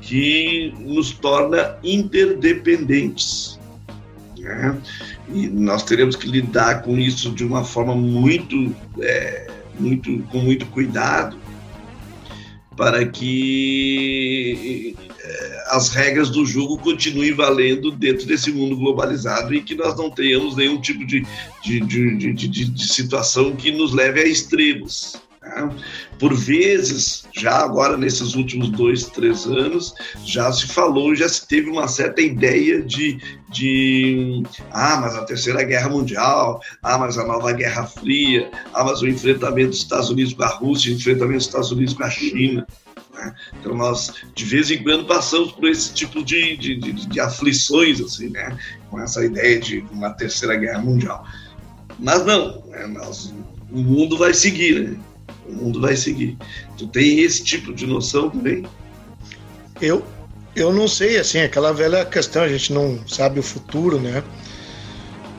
que 0.00 0.74
nos 0.78 1.12
torna 1.12 1.76
interdependentes. 1.82 3.58
Né? 4.38 4.76
E 5.32 5.46
nós 5.48 5.82
teremos 5.82 6.16
que 6.16 6.26
lidar 6.26 6.82
com 6.82 6.98
isso 6.98 7.30
de 7.30 7.44
uma 7.44 7.64
forma 7.64 7.94
muito, 7.94 8.74
é, 9.00 9.46
muito 9.78 10.18
com 10.30 10.38
muito 10.38 10.66
cuidado 10.66 11.38
para 12.76 13.04
que 13.04 14.96
as 15.70 15.88
regras 15.90 16.30
do 16.30 16.44
jogo 16.44 16.78
continuem 16.78 17.32
valendo 17.32 17.90
dentro 17.90 18.26
desse 18.26 18.50
mundo 18.50 18.76
globalizado 18.76 19.54
e 19.54 19.62
que 19.62 19.74
nós 19.74 19.96
não 19.96 20.10
tenhamos 20.10 20.56
nenhum 20.56 20.80
tipo 20.80 21.06
de, 21.06 21.26
de, 21.62 21.80
de, 21.80 22.32
de, 22.32 22.48
de 22.48 22.92
situação 22.92 23.54
que 23.54 23.70
nos 23.70 23.92
leve 23.92 24.20
a 24.20 24.24
extremos. 24.24 25.20
Né? 25.48 25.70
Por 26.18 26.34
vezes, 26.34 27.24
já 27.32 27.58
agora 27.58 27.96
nesses 27.96 28.34
últimos 28.34 28.70
dois, 28.70 29.04
três 29.06 29.46
anos, 29.46 29.94
já 30.24 30.50
se 30.52 30.66
falou, 30.66 31.14
já 31.14 31.28
se 31.28 31.46
teve 31.46 31.70
uma 31.70 31.86
certa 31.86 32.20
ideia 32.20 32.82
de, 32.82 33.18
de 33.50 34.42
ah, 34.72 34.98
mas 35.00 35.14
a 35.14 35.24
Terceira 35.24 35.62
Guerra 35.62 35.88
Mundial, 35.88 36.60
ah, 36.82 36.98
mas 36.98 37.16
a 37.18 37.24
Nova 37.24 37.52
Guerra 37.52 37.86
Fria, 37.86 38.50
ah, 38.74 38.84
mas 38.84 39.00
o 39.00 39.08
enfrentamento 39.08 39.70
dos 39.70 39.78
Estados 39.78 40.10
Unidos 40.10 40.34
com 40.34 40.42
a 40.42 40.48
Rússia, 40.48 40.92
o 40.92 40.96
enfrentamento 40.96 41.38
dos 41.38 41.46
Estados 41.46 41.72
Unidos 41.72 41.94
com 41.94 42.04
a 42.04 42.10
China. 42.10 42.66
Né? 43.18 43.34
Então 43.58 43.74
nós, 43.74 44.12
de 44.34 44.44
vez 44.44 44.70
em 44.70 44.82
quando, 44.82 45.06
passamos 45.06 45.52
por 45.52 45.68
esse 45.68 45.92
tipo 45.92 46.22
de, 46.22 46.56
de, 46.56 46.76
de, 46.76 46.92
de 46.92 47.20
aflições, 47.20 48.00
assim, 48.00 48.28
né? 48.28 48.56
com 48.90 49.00
essa 49.00 49.24
ideia 49.24 49.58
de 49.60 49.84
uma 49.92 50.10
Terceira 50.10 50.56
Guerra 50.56 50.78
Mundial. 50.78 51.26
Mas 51.98 52.24
não, 52.24 52.62
né? 52.68 52.86
nós, 52.86 53.34
o 53.70 53.78
mundo 53.78 54.16
vai 54.16 54.32
seguir, 54.32 54.90
né? 54.90 54.98
O 55.48 55.52
mundo 55.52 55.80
vai 55.80 55.96
seguir. 55.96 56.36
Tu 56.76 56.86
tem 56.86 57.20
esse 57.20 57.42
tipo 57.42 57.74
de 57.74 57.86
noção 57.86 58.30
também? 58.30 58.64
Eu, 59.80 60.04
eu 60.54 60.72
não 60.72 60.86
sei, 60.86 61.18
assim, 61.18 61.40
aquela 61.40 61.72
velha 61.72 62.04
questão, 62.04 62.42
a 62.42 62.48
gente 62.48 62.72
não 62.72 63.06
sabe 63.08 63.40
o 63.40 63.42
futuro, 63.42 63.98
né? 63.98 64.22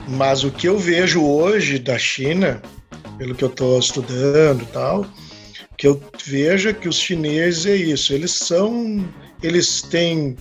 Mas 0.07 0.43
o 0.43 0.51
que 0.51 0.67
eu 0.67 0.77
vejo 0.77 1.23
hoje 1.23 1.77
da 1.77 1.97
China, 1.97 2.61
pelo 3.17 3.35
que 3.35 3.43
eu 3.43 3.49
estou 3.49 3.77
estudando 3.77 4.63
e 4.63 4.65
tal, 4.67 5.05
que 5.79 5.87
eu 5.87 5.99
vejo 6.25 6.73
que 6.73 6.89
os 6.89 6.99
chineses 6.99 7.65
é 7.65 7.73
isso, 7.73 8.11
eles 8.11 8.31
são, 8.31 9.07
eles 9.41 9.81
têm, 9.81 10.35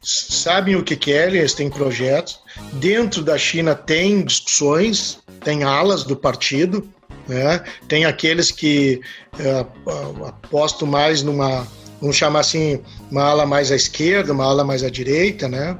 sabem 0.00 0.76
o 0.76 0.84
que 0.84 0.94
querem, 0.94 1.40
eles 1.40 1.54
têm 1.54 1.68
projetos. 1.68 2.38
Dentro 2.74 3.24
da 3.24 3.36
China 3.36 3.74
tem 3.74 4.22
discussões, 4.22 5.18
tem 5.44 5.64
alas 5.64 6.04
do 6.04 6.14
partido, 6.14 6.88
né? 7.26 7.64
Tem 7.88 8.04
aqueles 8.04 8.52
que 8.52 9.00
é, 9.40 9.66
apostam 10.24 10.86
mais 10.86 11.20
numa, 11.20 11.66
vamos 12.00 12.14
chamar 12.14 12.40
assim, 12.40 12.80
uma 13.10 13.24
ala 13.24 13.44
mais 13.44 13.72
à 13.72 13.74
esquerda, 13.74 14.32
uma 14.32 14.44
ala 14.44 14.62
mais 14.62 14.84
à 14.84 14.88
direita, 14.88 15.48
né? 15.48 15.76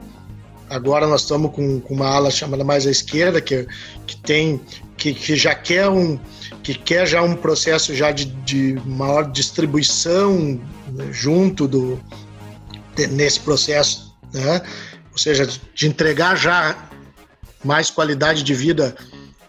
Agora 0.68 1.06
nós 1.06 1.20
estamos 1.20 1.52
com, 1.52 1.78
com 1.78 1.94
uma 1.94 2.08
ala 2.08 2.28
chamada 2.32 2.64
mais 2.64 2.88
à 2.88 2.90
esquerda, 2.90 3.40
que, 3.40 3.68
que 4.04 4.16
tem, 4.16 4.60
que, 4.96 5.12
que 5.14 5.36
já 5.36 5.54
quer 5.54 5.88
um, 5.88 6.18
que 6.62 6.74
quer 6.74 7.06
já 7.06 7.22
um 7.22 7.36
processo 7.36 7.94
já 7.94 8.10
de, 8.10 8.24
de 8.24 8.80
maior 8.86 9.30
distribuição 9.30 10.60
né, 10.92 11.08
junto 11.12 11.68
do 11.68 12.00
de, 12.94 13.06
nesse 13.08 13.40
processo, 13.40 14.14
né? 14.32 14.62
Ou 15.12 15.18
seja, 15.18 15.46
de 15.74 15.86
entregar 15.86 16.36
já 16.36 16.88
mais 17.64 17.90
qualidade 17.90 18.42
de 18.42 18.54
vida 18.54 18.96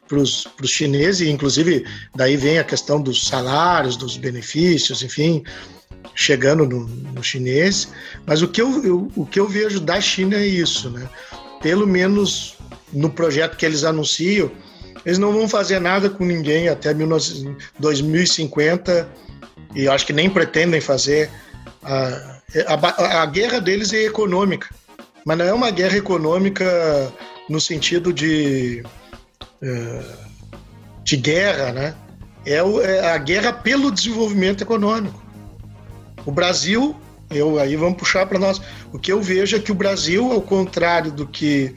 para 0.07 0.17
os 0.19 0.47
chineses, 0.65 1.27
inclusive 1.27 1.85
daí 2.15 2.37
vem 2.37 2.59
a 2.59 2.63
questão 2.63 3.01
dos 3.01 3.27
salários, 3.27 3.97
dos 3.97 4.15
benefícios, 4.15 5.03
enfim, 5.03 5.43
chegando 6.15 6.65
no, 6.65 6.87
no 6.87 7.23
chinês. 7.23 7.89
Mas 8.25 8.41
o 8.41 8.47
que 8.47 8.61
eu, 8.61 8.83
eu, 8.83 9.11
o 9.15 9.25
que 9.25 9.39
eu 9.39 9.47
vejo 9.47 9.79
da 9.79 9.99
China 9.99 10.35
é 10.35 10.45
isso, 10.45 10.89
né? 10.89 11.09
Pelo 11.61 11.85
menos 11.85 12.55
no 12.93 13.09
projeto 13.09 13.57
que 13.57 13.65
eles 13.65 13.83
anunciam, 13.83 14.51
eles 15.05 15.17
não 15.17 15.31
vão 15.31 15.47
fazer 15.47 15.79
nada 15.79 16.09
com 16.09 16.25
ninguém 16.25 16.69
até 16.69 16.93
2050 16.93 19.07
e 19.75 19.87
acho 19.87 20.05
que 20.05 20.13
nem 20.13 20.29
pretendem 20.29 20.81
fazer. 20.81 21.29
A, 21.83 22.39
a, 22.67 23.21
a 23.21 23.25
guerra 23.25 23.59
deles 23.59 23.93
é 23.93 24.03
econômica, 24.03 24.67
mas 25.25 25.37
não 25.37 25.45
é 25.45 25.53
uma 25.53 25.71
guerra 25.71 25.97
econômica 25.97 27.13
no 27.49 27.61
sentido 27.61 28.11
de 28.11 28.83
é, 29.61 30.01
de 31.03 31.15
guerra, 31.15 31.71
né? 31.71 31.95
É, 32.45 32.55
é 32.55 33.11
a 33.11 33.17
guerra 33.17 33.53
pelo 33.53 33.91
desenvolvimento 33.91 34.61
econômico. 34.61 35.21
O 36.25 36.31
Brasil, 36.31 36.95
eu 37.29 37.59
aí 37.59 37.75
vamos 37.75 37.97
puxar 37.97 38.25
para 38.25 38.39
nós. 38.39 38.61
O 38.91 38.99
que 38.99 39.11
eu 39.11 39.21
vejo 39.21 39.55
é 39.55 39.59
que 39.59 39.71
o 39.71 39.75
Brasil, 39.75 40.31
ao 40.31 40.41
contrário 40.41 41.11
do 41.11 41.25
que 41.25 41.73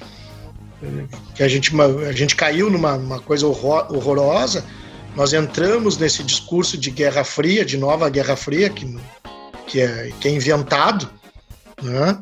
que 1.35 1.43
a 1.43 1.49
gente 1.49 1.73
a 1.81 2.13
gente 2.13 2.37
caiu 2.37 2.71
numa 2.71 2.95
uma 2.95 3.21
coisa 3.21 3.47
horrorosa, 3.47 4.65
nós 5.15 5.33
entramos 5.33 5.99
nesse 5.99 6.23
discurso 6.23 6.79
de 6.79 6.91
Guerra 6.91 7.25
Fria, 7.25 7.65
de 7.65 7.77
nova 7.77 8.09
Guerra 8.09 8.37
Fria 8.37 8.71
que 8.71 8.97
que 9.67 9.81
é, 9.81 10.11
que 10.21 10.27
é 10.27 10.33
inventado, 10.33 11.09
né? 11.81 12.19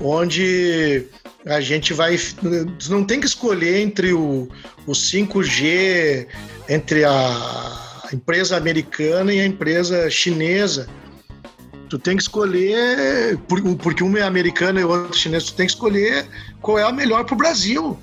onde 0.00 1.06
a 1.46 1.60
gente 1.60 1.92
vai. 1.92 2.18
Não 2.88 3.04
tem 3.04 3.20
que 3.20 3.26
escolher 3.26 3.80
entre 3.80 4.12
o, 4.12 4.48
o 4.86 4.92
5G, 4.92 6.26
entre 6.68 7.04
a 7.04 8.08
empresa 8.12 8.56
americana 8.56 9.32
e 9.32 9.40
a 9.40 9.46
empresa 9.46 10.10
chinesa. 10.10 10.88
Tu 11.90 11.98
tem 11.98 12.16
que 12.16 12.22
escolher, 12.22 13.36
porque 13.82 14.04
um 14.04 14.16
é 14.16 14.22
americano 14.22 14.78
e 14.78 14.84
outro 14.84 15.10
é 15.12 15.18
chinês, 15.18 15.44
tu 15.46 15.54
tem 15.54 15.66
que 15.66 15.72
escolher 15.72 16.24
qual 16.62 16.78
é 16.78 16.84
a 16.84 16.92
melhor 16.92 17.24
para 17.24 17.34
o 17.34 17.36
Brasil. 17.36 17.98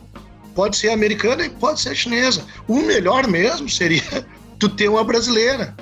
Pode 0.53 0.76
ser 0.76 0.89
americana 0.89 1.45
e 1.45 1.49
pode 1.49 1.80
ser 1.80 1.95
chinesa. 1.95 2.43
O 2.68 2.81
melhor 2.81 3.26
mesmo 3.27 3.69
seria 3.69 4.27
tu 4.59 4.68
ter 4.68 4.89
uma 4.89 5.05
brasileira. 5.05 5.73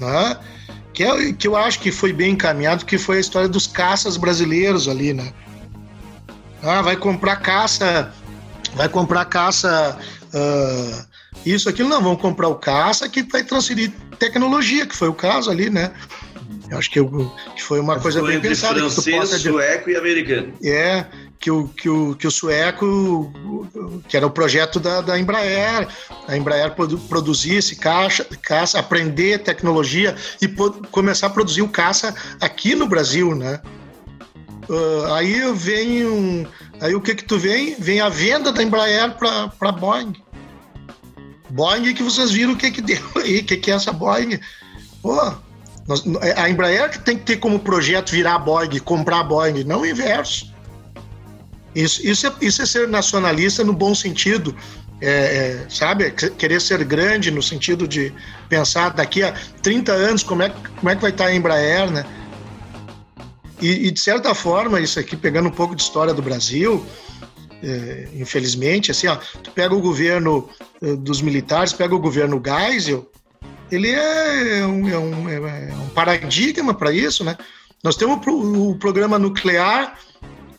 Né? 0.00 0.36
Que, 0.92 1.04
é, 1.04 1.32
que 1.32 1.46
eu 1.46 1.56
acho 1.56 1.78
que 1.78 1.92
foi 1.92 2.12
bem 2.12 2.32
encaminhado, 2.32 2.84
que 2.84 2.98
foi 2.98 3.18
a 3.18 3.20
história 3.20 3.48
dos 3.48 3.68
caças 3.68 4.16
brasileiros 4.16 4.88
ali, 4.88 5.12
né? 5.12 5.32
Ah, 6.64 6.82
vai 6.82 6.96
comprar 6.96 7.36
caça, 7.36 8.12
vai 8.74 8.88
comprar 8.88 9.24
caça, 9.26 9.96
uh, 10.34 11.06
isso, 11.46 11.68
aquilo. 11.68 11.88
Não, 11.88 12.02
vão 12.02 12.16
comprar 12.16 12.48
o 12.48 12.56
caça 12.56 13.08
que 13.08 13.22
vai 13.22 13.44
transferir 13.44 13.92
tecnologia, 14.18 14.84
que 14.84 14.96
foi 14.96 15.08
o 15.08 15.14
caso 15.14 15.50
ali, 15.50 15.70
né? 15.70 15.92
Eu 16.72 16.78
acho 16.78 16.90
que, 16.90 16.98
eu, 16.98 17.30
que 17.54 17.62
foi 17.62 17.78
uma 17.78 18.00
coisa 18.00 18.22
bem 18.22 18.40
pensada. 18.40 18.78
Francês, 18.78 19.14
possa... 19.14 19.38
sueco 19.38 19.90
e 19.90 19.96
americano. 19.96 20.54
É, 20.64 21.04
que 21.38 21.50
o, 21.50 21.68
que 21.68 21.86
o, 21.86 22.14
que 22.14 22.26
o 22.26 22.30
sueco, 22.30 23.30
que 24.08 24.16
era 24.16 24.26
o 24.26 24.30
projeto 24.30 24.80
da, 24.80 25.02
da 25.02 25.18
Embraer, 25.18 25.86
a 26.26 26.34
Embraer 26.34 26.74
produ, 26.74 26.96
produzisse 26.96 27.76
caixa, 27.76 28.24
caça, 28.40 28.78
aprender 28.78 29.40
tecnologia 29.40 30.16
e 30.40 30.48
começar 30.90 31.26
a 31.26 31.30
produzir 31.30 31.60
o 31.60 31.68
caça 31.68 32.14
aqui 32.40 32.74
no 32.74 32.86
Brasil, 32.86 33.34
né? 33.34 33.60
Uh, 34.66 35.12
aí 35.12 35.52
vem 35.52 36.06
um, 36.06 36.46
aí 36.80 36.94
o 36.94 37.02
que 37.02 37.14
que 37.14 37.24
tu 37.24 37.38
vem? 37.38 37.74
Vem 37.78 38.00
a 38.00 38.08
venda 38.08 38.50
da 38.50 38.62
Embraer 38.62 39.14
para 39.18 39.48
para 39.48 39.72
Boeing. 39.72 40.14
Boeing 41.50 41.92
que 41.92 42.02
vocês 42.02 42.30
viram 42.30 42.54
o 42.54 42.56
que 42.56 42.70
que 42.70 42.80
deu 42.80 43.02
aí, 43.16 43.40
o 43.40 43.44
que 43.44 43.58
que 43.58 43.70
é 43.70 43.74
essa 43.74 43.92
Boeing? 43.92 44.40
Pô, 45.02 45.34
Nós, 45.86 46.04
a 46.36 46.48
Embraer 46.48 46.98
tem 47.02 47.18
que 47.18 47.24
ter 47.24 47.36
como 47.36 47.58
projeto 47.58 48.10
virar 48.10 48.38
Boeing, 48.38 48.78
comprar 48.80 49.24
Boeing, 49.24 49.64
não 49.64 49.80
o 49.80 49.86
inverso. 49.86 50.52
Isso, 51.74 52.06
isso, 52.06 52.26
é, 52.26 52.32
isso 52.40 52.62
é 52.62 52.66
ser 52.66 52.88
nacionalista 52.88 53.64
no 53.64 53.72
bom 53.72 53.94
sentido, 53.94 54.54
é, 55.00 55.08
é, 55.08 55.66
sabe? 55.68 56.10
Querer 56.10 56.60
ser 56.60 56.84
grande 56.84 57.30
no 57.30 57.42
sentido 57.42 57.88
de 57.88 58.12
pensar 58.48 58.90
daqui 58.90 59.22
a 59.22 59.32
30 59.62 59.92
anos 59.92 60.22
como 60.22 60.42
é, 60.42 60.50
como 60.76 60.90
é 60.90 60.94
que 60.94 61.02
vai 61.02 61.10
estar 61.10 61.26
a 61.26 61.34
Embraer, 61.34 61.90
né? 61.90 62.04
E, 63.60 63.88
e 63.88 63.90
de 63.90 64.00
certa 64.00 64.34
forma, 64.34 64.80
isso 64.80 64.98
aqui, 64.98 65.16
pegando 65.16 65.48
um 65.48 65.52
pouco 65.52 65.74
de 65.74 65.82
história 65.82 66.12
do 66.12 66.20
Brasil, 66.20 66.84
é, 67.62 68.08
infelizmente, 68.14 68.90
assim, 68.90 69.06
ó, 69.06 69.16
tu 69.42 69.50
pega 69.52 69.74
o 69.74 69.80
governo 69.80 70.48
é, 70.82 70.94
dos 70.96 71.22
militares, 71.22 71.72
pega 71.72 71.94
o 71.94 71.98
governo 71.98 72.42
Geisel, 72.44 73.08
ele 73.72 73.90
é 73.90 74.66
um, 74.66 74.88
é 74.88 74.98
um, 74.98 75.28
é 75.28 75.74
um 75.74 75.88
paradigma 75.88 76.74
para 76.74 76.92
isso, 76.92 77.24
né? 77.24 77.36
Nós 77.82 77.96
temos 77.96 78.20
o 78.26 78.76
programa 78.76 79.18
nuclear, 79.18 79.98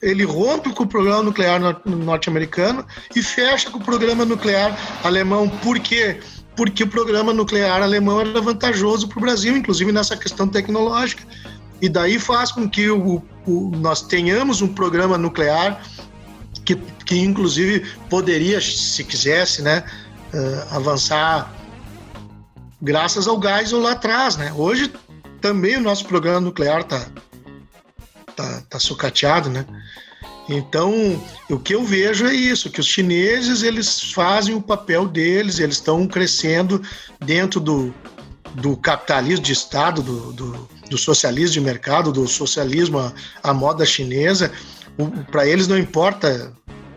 ele 0.01 0.23
rompe 0.23 0.73
com 0.73 0.83
o 0.83 0.87
programa 0.87 1.21
nuclear 1.21 1.61
norte-americano 1.85 2.85
e 3.15 3.21
fecha 3.21 3.69
com 3.69 3.77
o 3.77 3.83
programa 3.83 4.25
nuclear 4.25 4.77
alemão. 5.03 5.47
Por 5.47 5.79
quê? 5.79 6.19
Porque 6.57 6.83
o 6.83 6.87
programa 6.87 7.31
nuclear 7.31 7.81
alemão 7.81 8.19
era 8.19 8.41
vantajoso 8.41 9.07
para 9.07 9.19
o 9.19 9.21
Brasil, 9.21 9.55
inclusive 9.55 9.91
nessa 9.91 10.17
questão 10.17 10.47
tecnológica. 10.47 11.23
E 11.81 11.87
daí 11.87 12.17
faz 12.17 12.51
com 12.51 12.67
que 12.67 12.89
o, 12.89 13.21
o, 13.45 13.71
nós 13.77 14.01
tenhamos 14.01 14.61
um 14.61 14.67
programa 14.67 15.17
nuclear 15.17 15.81
que, 16.65 16.75
que 17.05 17.19
inclusive 17.19 17.85
poderia, 18.09 18.59
se 18.59 19.03
quisesse, 19.03 19.61
né, 19.61 19.83
uh, 20.33 20.75
avançar 20.75 21.62
graças 22.83 23.27
ao 23.29 23.37
gás 23.37 23.71
ou 23.71 23.81
lá 23.81 23.93
atrás, 23.93 24.35
né? 24.35 24.51
Hoje 24.53 24.91
também 25.39 25.77
o 25.77 25.81
nosso 25.81 26.05
programa 26.05 26.41
nuclear 26.41 26.81
está 26.81 27.07
tá, 28.35 28.61
tá 28.69 28.79
sucateado, 28.79 29.49
né? 29.49 29.65
Então, 30.49 30.91
o 31.49 31.57
que 31.57 31.73
eu 31.73 31.85
vejo 31.85 32.27
é 32.27 32.33
isso, 32.33 32.69
que 32.69 32.81
os 32.81 32.85
chineses, 32.85 33.63
eles 33.63 34.11
fazem 34.11 34.53
o 34.53 34.61
papel 34.61 35.07
deles, 35.07 35.59
eles 35.59 35.75
estão 35.75 36.05
crescendo 36.05 36.81
dentro 37.25 37.61
do, 37.61 37.93
do 38.55 38.75
capitalismo 38.75 39.45
de 39.45 39.53
Estado, 39.53 40.01
do, 40.01 40.33
do, 40.33 40.69
do 40.89 40.97
socialismo 40.97 41.53
de 41.53 41.61
mercado, 41.61 42.11
do 42.11 42.27
socialismo 42.27 42.99
à, 42.99 43.13
à 43.41 43.53
moda 43.53 43.85
chinesa. 43.85 44.51
Para 45.31 45.47
eles 45.47 45.69
não 45.69 45.77
importa 45.77 46.53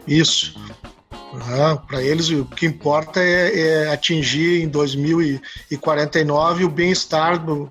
isso. 0.08 0.58
Para 1.86 2.02
eles, 2.02 2.30
o 2.30 2.44
que 2.44 2.66
importa 2.66 3.20
é, 3.20 3.58
é, 3.58 3.92
atingir 3.92 4.62
em 4.62 4.68
2049 4.68 6.64
o 6.64 6.68
bem-estar 6.68 7.44
do, 7.44 7.70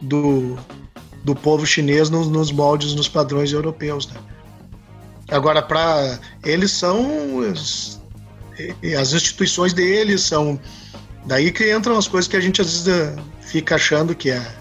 do, 0.00 0.56
do 1.24 1.34
povo 1.34 1.66
chinês 1.66 2.08
nos, 2.10 2.28
nos 2.28 2.52
moldes, 2.52 2.94
nos 2.94 3.08
padrões 3.08 3.52
europeus. 3.52 4.06
Né? 4.08 4.20
Agora, 5.30 5.62
para 5.62 6.18
eles 6.44 6.70
são 6.70 7.40
as 9.00 9.12
instituições 9.12 9.72
deles 9.72 10.20
são 10.20 10.60
daí 11.24 11.50
que 11.50 11.74
entram 11.74 11.96
as 11.96 12.06
coisas 12.06 12.28
que 12.28 12.36
a 12.36 12.40
gente 12.40 12.60
às 12.60 12.70
vezes 12.70 12.88
eh, 12.88 13.16
fica 13.40 13.76
achando 13.76 14.14
que 14.14 14.30
é 14.30 14.54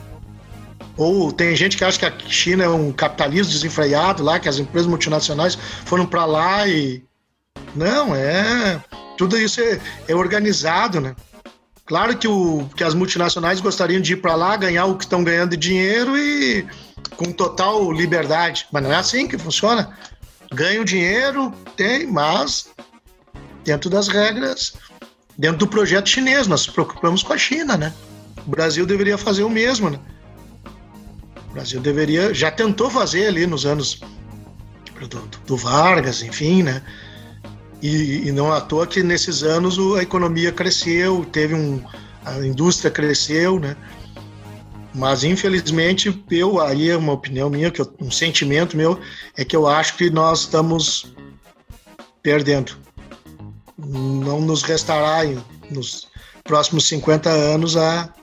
ou 0.97 1.31
tem 1.31 1.55
gente 1.55 1.77
que 1.77 1.83
acha 1.83 1.99
que 1.99 2.05
a 2.05 2.29
China 2.29 2.63
é 2.63 2.69
um 2.69 2.91
capitalismo 2.91 3.51
desenfreado 3.51 4.23
lá, 4.23 4.39
que 4.39 4.47
as 4.47 4.59
empresas 4.59 4.87
multinacionais 4.87 5.57
foram 5.85 6.05
para 6.05 6.25
lá 6.25 6.67
e 6.67 7.03
não 7.75 8.15
é 8.15 8.83
tudo 9.17 9.37
isso 9.37 9.61
é, 9.61 9.79
é 10.07 10.15
organizado, 10.15 10.99
né? 10.99 11.15
Claro 11.85 12.17
que, 12.17 12.27
o, 12.27 12.69
que 12.75 12.83
as 12.83 12.93
multinacionais 12.93 13.59
gostariam 13.59 14.01
de 14.01 14.13
ir 14.13 14.17
para 14.17 14.35
lá, 14.35 14.55
ganhar 14.55 14.85
o 14.85 14.97
que 14.97 15.03
estão 15.03 15.23
ganhando 15.23 15.51
de 15.51 15.57
dinheiro 15.57 16.17
e 16.17 16.65
com 17.17 17.31
total 17.31 17.91
liberdade. 17.91 18.65
Mas 18.71 18.83
não 18.83 18.91
é 18.91 18.95
assim 18.95 19.27
que 19.27 19.37
funciona. 19.37 19.95
Ganham 20.53 20.85
dinheiro, 20.85 21.53
tem, 21.75 22.07
mas 22.07 22.69
dentro 23.63 23.89
das 23.89 24.07
regras, 24.07 24.73
dentro 25.37 25.57
do 25.57 25.67
projeto 25.67 26.09
chinês. 26.09 26.47
Nós 26.47 26.65
nos 26.65 26.73
preocupamos 26.73 27.23
com 27.23 27.33
a 27.33 27.37
China, 27.37 27.75
né? 27.75 27.93
O 28.47 28.49
Brasil 28.49 28.85
deveria 28.85 29.17
fazer 29.17 29.43
o 29.43 29.49
mesmo, 29.49 29.89
né? 29.89 29.99
O 31.49 31.53
Brasil 31.53 31.81
deveria, 31.81 32.33
já 32.33 32.49
tentou 32.49 32.89
fazer 32.89 33.27
ali 33.27 33.45
nos 33.45 33.65
anos 33.65 33.99
do, 35.09 35.19
do 35.45 35.57
Vargas, 35.57 36.23
enfim, 36.23 36.63
né? 36.63 36.81
E, 37.81 38.27
e, 38.27 38.31
não 38.31 38.51
à 38.51 38.61
toa 38.61 38.85
que 38.85 39.01
nesses 39.01 39.43
anos 39.43 39.77
a 39.97 40.03
economia 40.03 40.51
cresceu, 40.51 41.25
teve 41.31 41.55
um, 41.55 41.81
a 42.23 42.37
indústria 42.45 42.91
cresceu, 42.91 43.59
né? 43.59 43.75
Mas 44.93 45.23
infelizmente 45.23 46.23
eu 46.29 46.59
aí 46.59 46.89
é 46.89 46.97
uma 46.97 47.13
opinião 47.13 47.49
minha, 47.49 47.71
que 47.71 47.81
eu, 47.81 47.91
um 47.99 48.11
sentimento 48.11 48.77
meu 48.77 48.99
é 49.37 49.43
que 49.43 49.55
eu 49.55 49.67
acho 49.67 49.95
que 49.95 50.09
nós 50.09 50.41
estamos 50.41 51.13
perdendo. 52.21 52.77
Não 53.77 54.41
nos 54.41 54.61
restará 54.61 55.21
nos 55.71 56.07
próximos 56.43 56.87
50 56.87 57.29
anos 57.29 57.75
a 57.77 58.13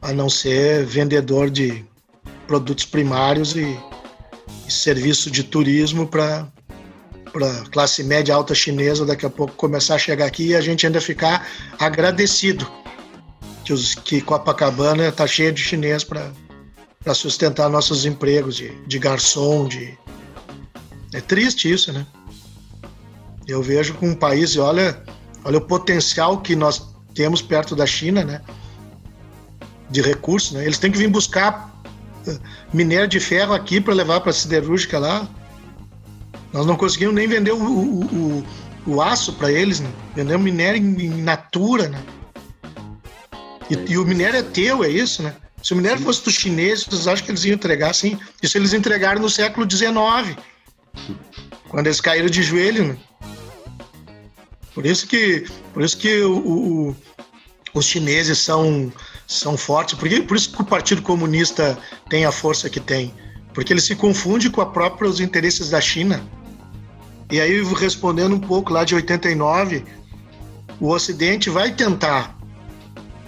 a 0.00 0.12
não 0.12 0.28
ser 0.28 0.84
vendedor 0.84 1.50
de 1.50 1.84
produtos 2.46 2.84
primários 2.84 3.56
e, 3.56 3.78
e 4.66 4.70
serviço 4.70 5.30
de 5.30 5.42
turismo 5.42 6.06
para 6.06 6.46
para 7.28 7.48
classe 7.70 8.02
média 8.02 8.34
alta 8.34 8.54
chinesa 8.54 9.04
daqui 9.04 9.26
a 9.26 9.30
pouco 9.30 9.54
começar 9.54 9.94
a 9.94 9.98
chegar 9.98 10.26
aqui 10.26 10.48
e 10.48 10.56
a 10.56 10.60
gente 10.60 10.86
ainda 10.86 11.00
ficar 11.00 11.46
agradecido 11.78 12.66
que, 13.64 13.72
os, 13.72 13.94
que 13.94 14.22
Copacabana 14.22 15.08
está 15.08 15.26
cheia 15.26 15.52
de 15.52 15.62
chinês 15.62 16.02
para 16.02 16.32
sustentar 17.14 17.68
nossos 17.68 18.06
empregos 18.06 18.56
de, 18.56 18.70
de 18.86 18.98
garçom, 18.98 19.68
de... 19.68 19.96
É 21.12 21.20
triste 21.20 21.70
isso, 21.70 21.92
né? 21.92 22.06
Eu 23.46 23.62
vejo 23.62 23.94
com 23.94 24.08
um 24.08 24.14
país, 24.14 24.52
e 24.52 24.58
olha, 24.58 25.02
olha 25.44 25.58
o 25.58 25.60
potencial 25.60 26.40
que 26.40 26.56
nós 26.56 26.94
temos 27.14 27.42
perto 27.42 27.76
da 27.76 27.86
China, 27.86 28.24
né? 28.24 28.40
De 29.90 30.00
recursos, 30.00 30.52
né? 30.52 30.64
Eles 30.64 30.78
têm 30.78 30.90
que 30.90 30.98
vir 30.98 31.08
buscar 31.08 31.82
eh, 32.26 32.38
minério 32.72 33.08
de 33.08 33.20
ferro 33.20 33.52
aqui 33.52 33.80
para 33.80 33.92
levar 33.92 34.20
para 34.20 34.30
a 34.30 34.34
siderúrgica 34.34 34.98
lá. 34.98 35.28
Nós 36.52 36.66
não 36.66 36.76
conseguimos 36.76 37.14
nem 37.14 37.28
vender 37.28 37.52
o, 37.52 37.62
o, 37.62 38.04
o, 38.04 38.46
o 38.86 39.02
aço 39.02 39.32
para 39.34 39.52
eles, 39.52 39.80
né? 39.80 39.90
Vendemos 40.14 40.44
minério 40.44 40.80
em, 40.80 41.02
em 41.02 41.22
natura, 41.22 41.88
né? 41.88 42.02
E, 43.70 43.74
é 43.74 43.84
e, 43.88 43.98
o 43.98 44.04
minério 44.04 44.38
é 44.38 44.42
teu, 44.42 44.82
é 44.82 44.88
isso, 44.88 45.22
né? 45.22 45.34
Se 45.62 45.72
o 45.72 45.76
minério 45.76 46.00
fosse 46.00 46.24
dos 46.24 46.34
chineses, 46.34 46.84
vocês 46.84 47.06
acham 47.08 47.24
que 47.24 47.30
eles 47.30 47.44
iam 47.44 47.54
entregar 47.54 47.90
assim? 47.90 48.18
Isso 48.42 48.56
eles 48.56 48.72
entregaram 48.72 49.20
no 49.20 49.28
século 49.28 49.68
XIX, 49.68 50.36
quando 51.68 51.86
eles 51.86 52.00
caíram 52.00 52.28
de 52.28 52.42
joelho, 52.42 52.88
né? 52.88 52.96
Por 54.74 54.86
isso 54.86 55.06
que, 55.06 55.44
por 55.74 55.82
isso 55.82 55.98
que 55.98 56.20
o, 56.22 56.38
o, 56.38 56.96
os 57.74 57.84
chineses 57.84 58.38
são, 58.38 58.92
são 59.26 59.56
fortes, 59.56 59.98
porque, 59.98 60.22
por 60.22 60.36
isso 60.36 60.52
que 60.52 60.62
o 60.62 60.64
Partido 60.64 61.02
Comunista 61.02 61.76
tem 62.08 62.24
a 62.24 62.30
força 62.30 62.70
que 62.70 62.78
tem, 62.78 63.12
porque 63.52 63.72
ele 63.72 63.80
se 63.80 63.96
confunde 63.96 64.48
com 64.48 64.62
os 64.62 64.72
próprios 64.72 65.18
interesses 65.20 65.70
da 65.70 65.80
China. 65.80 66.22
E 67.30 67.40
aí, 67.40 67.62
respondendo 67.74 68.34
um 68.34 68.40
pouco 68.40 68.72
lá 68.72 68.84
de 68.84 68.94
89, 68.94 69.84
o 70.80 70.88
Ocidente 70.90 71.50
vai 71.50 71.72
tentar, 71.72 72.36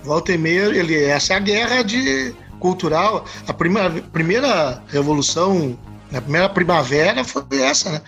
volta 0.03 0.33
e 0.33 0.47
ele, 0.47 1.05
essa 1.05 1.35
é 1.35 1.37
a 1.37 1.41
guerra 1.41 1.83
de 1.83 2.35
cultural. 2.59 3.27
A 3.47 3.53
primeira, 3.53 3.91
primeira 4.13 4.83
revolução, 4.89 5.79
a 6.13 6.21
primeira 6.21 6.49
primavera 6.49 7.25
foi 7.25 7.45
essa, 7.53 7.91
né? 7.91 8.03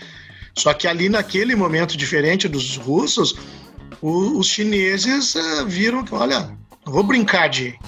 Só 0.57 0.73
que 0.75 0.87
ali, 0.87 1.09
naquele 1.09 1.55
momento 1.55 1.97
diferente 1.97 2.47
dos 2.47 2.77
russos, 2.77 3.35
o, 4.01 4.39
os 4.39 4.47
chineses 4.47 5.35
uh, 5.35 5.67
viram 5.67 6.05
que, 6.05 6.15
olha, 6.15 6.57
não 6.85 6.93
vou 6.93 7.03
brincar 7.03 7.49
de. 7.49 7.79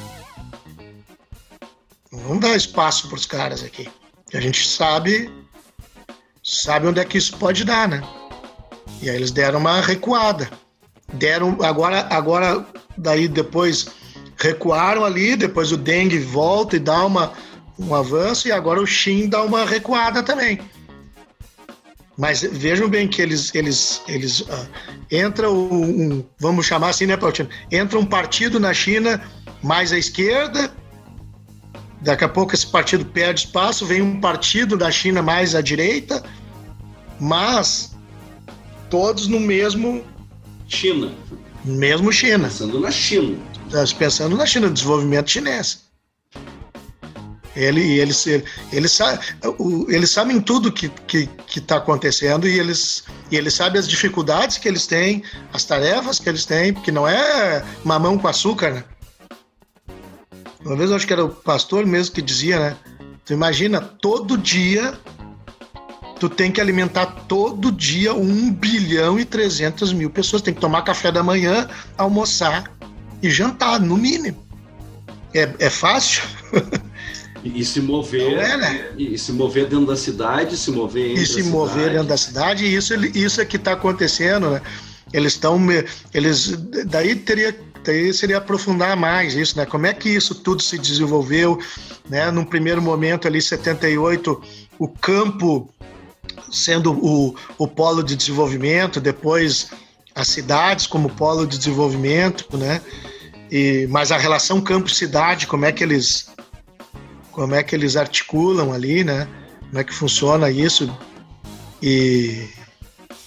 Não 2.11 2.21
vamos 2.21 2.41
dar 2.41 2.57
espaço 2.57 3.09
para 3.09 3.17
os 3.17 3.27
caras 3.27 3.63
aqui. 3.63 3.89
A 4.33 4.41
gente 4.41 4.67
sabe 4.67 5.31
sabe 6.45 6.87
onde 6.87 7.01
é 7.01 7.05
que 7.05 7.17
isso 7.17 7.37
pode 7.39 7.65
dar, 7.65 7.89
né? 7.89 8.03
E 9.01 9.09
aí 9.09 9.17
eles 9.17 9.31
deram 9.31 9.59
uma 9.59 9.81
recuada. 9.81 10.51
Deram 11.15 11.57
agora 11.63 12.07
agora 12.11 12.67
daí 12.97 13.27
depois 13.27 13.89
recuaram 14.37 15.05
ali, 15.05 15.37
depois 15.37 15.73
o 15.73 15.77
Deng 15.77 16.19
volta 16.21 16.77
e 16.77 16.79
dá 16.79 17.05
uma 17.05 17.33
um 17.79 17.95
avanço 17.95 18.47
e 18.47 18.53
agora 18.53 18.81
o 18.81 18.87
Xin 18.87 19.29
dá 19.29 19.43
uma 19.43 19.65
recuada 19.65 20.23
também. 20.23 20.61
Mas 22.17 22.43
vejam 22.43 22.89
bem 22.89 23.09
que 23.09 23.21
eles 23.23 23.53
eles 23.55 24.03
eles 24.07 24.41
uh, 24.41 24.69
entra 25.11 25.51
um, 25.51 26.13
um, 26.13 26.25
vamos 26.39 26.67
chamar 26.67 26.91
assim, 26.91 27.07
né, 27.07 27.17
Pautino? 27.17 27.49
Entra 27.73 27.99
um 27.99 28.07
partido 28.07 28.61
na 28.61 28.73
China 28.73 29.21
mais 29.63 29.93
à 29.93 29.99
esquerda, 29.99 30.71
Daqui 32.05 32.23
a 32.23 32.29
pouco 32.29 32.55
esse 32.55 32.67
partido 32.67 33.03
perde 33.07 33.47
espaço, 33.47 33.87
vem 33.87 34.03
um 34.03 34.21
partido 34.21 34.77
da 34.77 34.91
China 34.91 35.23
mais 35.23 35.55
à 35.55 35.63
direita, 35.63 36.23
mas 37.19 37.97
todos 38.91 39.27
no 39.27 39.41
mesmo. 39.41 40.05
China. 40.69 41.11
Mesmo 41.65 42.13
China. 42.13 42.45
Pensando 42.45 42.79
na 42.79 42.91
China. 42.91 43.39
Pensando 43.99 44.37
na 44.37 44.45
China, 44.45 44.69
desenvolvimento 44.69 45.31
chinês. 45.31 45.85
Ele, 47.57 47.81
eles, 47.99 48.27
eles, 48.27 48.99
eles 49.89 50.11
sabem 50.11 50.41
tudo 50.41 50.73
que 50.73 50.87
está 50.87 51.03
que, 51.07 51.27
que 51.47 51.61
tá 51.61 51.77
acontecendo 51.77 52.47
e 52.47 52.59
eles, 52.59 53.05
e 53.31 53.37
eles 53.37 53.55
sabem 53.55 53.79
as 53.79 53.89
dificuldades 53.89 54.59
que 54.59 54.69
eles 54.69 54.87
têm, 54.87 55.23
as 55.53 55.65
tarefas 55.65 56.19
que 56.19 56.29
eles 56.29 56.45
têm, 56.45 56.75
porque 56.75 56.91
não 56.91 57.09
é 57.09 57.65
mamão 57.85 58.19
com 58.19 58.29
açúcar, 58.29 58.71
né? 58.71 58.85
Uma 60.65 60.77
vez 60.77 60.91
eu 60.91 60.97
acho 60.97 61.07
que 61.07 61.13
era 61.13 61.25
o 61.25 61.29
pastor 61.29 61.85
mesmo 61.85 62.15
que 62.15 62.23
dizia, 62.23 62.59
né? 62.59 62.77
Tu 63.25 63.33
imagina, 63.33 63.81
todo 63.81 64.37
dia 64.37 64.99
tu 66.19 66.29
tem 66.29 66.51
que 66.51 66.61
alimentar 66.61 67.07
todo 67.29 67.71
dia 67.71 68.15
1 68.15 68.53
bilhão 68.53 69.19
e 69.19 69.25
300 69.25 69.93
mil 69.93 70.09
pessoas. 70.09 70.43
Tem 70.43 70.55
que 70.55 70.61
tomar 70.61 70.83
café 70.83 71.13
da 71.13 71.23
manhã, 71.23 71.69
almoçar 71.99 72.71
e 73.23 73.31
jantar, 73.31 73.81
no 73.81 73.97
mínimo. 73.97 74.43
É, 75.35 75.53
é 75.59 75.71
fácil? 75.71 76.23
E, 77.45 77.63
se 77.63 77.79
mover, 77.83 78.39
é, 78.39 78.57
né? 78.57 78.93
e, 78.97 79.19
se 79.19 79.31
mover 79.31 79.67
dentro 79.67 79.85
da 79.85 79.97
cidade, 79.97 80.57
se 80.57 80.71
mover 80.71 81.11
entre 81.11 81.25
E 81.25 81.27
se 81.27 81.43
mover 81.43 81.75
cidade. 81.75 81.91
dentro 81.91 82.09
da 82.09 82.17
cidade, 82.17 82.75
isso, 82.75 82.95
isso 83.15 83.39
é 83.39 83.45
que 83.45 83.57
está 83.57 83.73
acontecendo, 83.73 84.49
né? 84.49 84.63
Eles 85.13 85.35
estão, 85.35 85.61
eles, 86.15 86.57
daí 86.87 87.15
teria, 87.15 87.55
daí 87.85 88.13
seria 88.13 88.39
aprofundar 88.39 88.97
mais 88.97 89.35
isso, 89.35 89.57
né? 89.57 89.67
Como 89.67 89.87
é 89.87 89.93
que 89.93 90.09
isso 90.09 90.35
tudo 90.35 90.63
se 90.63 90.79
desenvolveu, 90.79 91.59
né? 92.09 92.31
Num 92.31 92.45
primeiro 92.45 92.83
momento 92.83 93.29
ali, 93.29 93.41
78, 93.41 94.43
o 94.79 94.89
campo 94.89 95.73
sendo 96.51 96.93
o, 96.93 97.35
o 97.59 97.69
polo 97.69 98.03
de 98.03 98.17
desenvolvimento, 98.17 99.01
depois 99.01 99.71
as 100.15 100.29
cidades 100.29 100.87
como 100.87 101.11
polo 101.11 101.47
de 101.47 101.59
desenvolvimento, 101.59 102.57
né? 102.57 102.81
E, 103.51 103.87
mas 103.91 104.11
a 104.11 104.17
relação 104.17 104.61
campo-cidade, 104.61 105.47
como 105.47 105.65
é 105.65 105.73
que 105.73 105.83
eles 105.83 106.33
como 107.31 107.55
é 107.55 107.63
que 107.65 107.75
eles 107.75 107.97
articulam 107.97 108.73
ali, 108.73 109.03
né? 109.03 109.29
Como 109.69 109.79
é 109.79 109.85
que 109.85 109.93
funciona 109.93 110.51
isso? 110.51 110.89
E, 111.83 112.49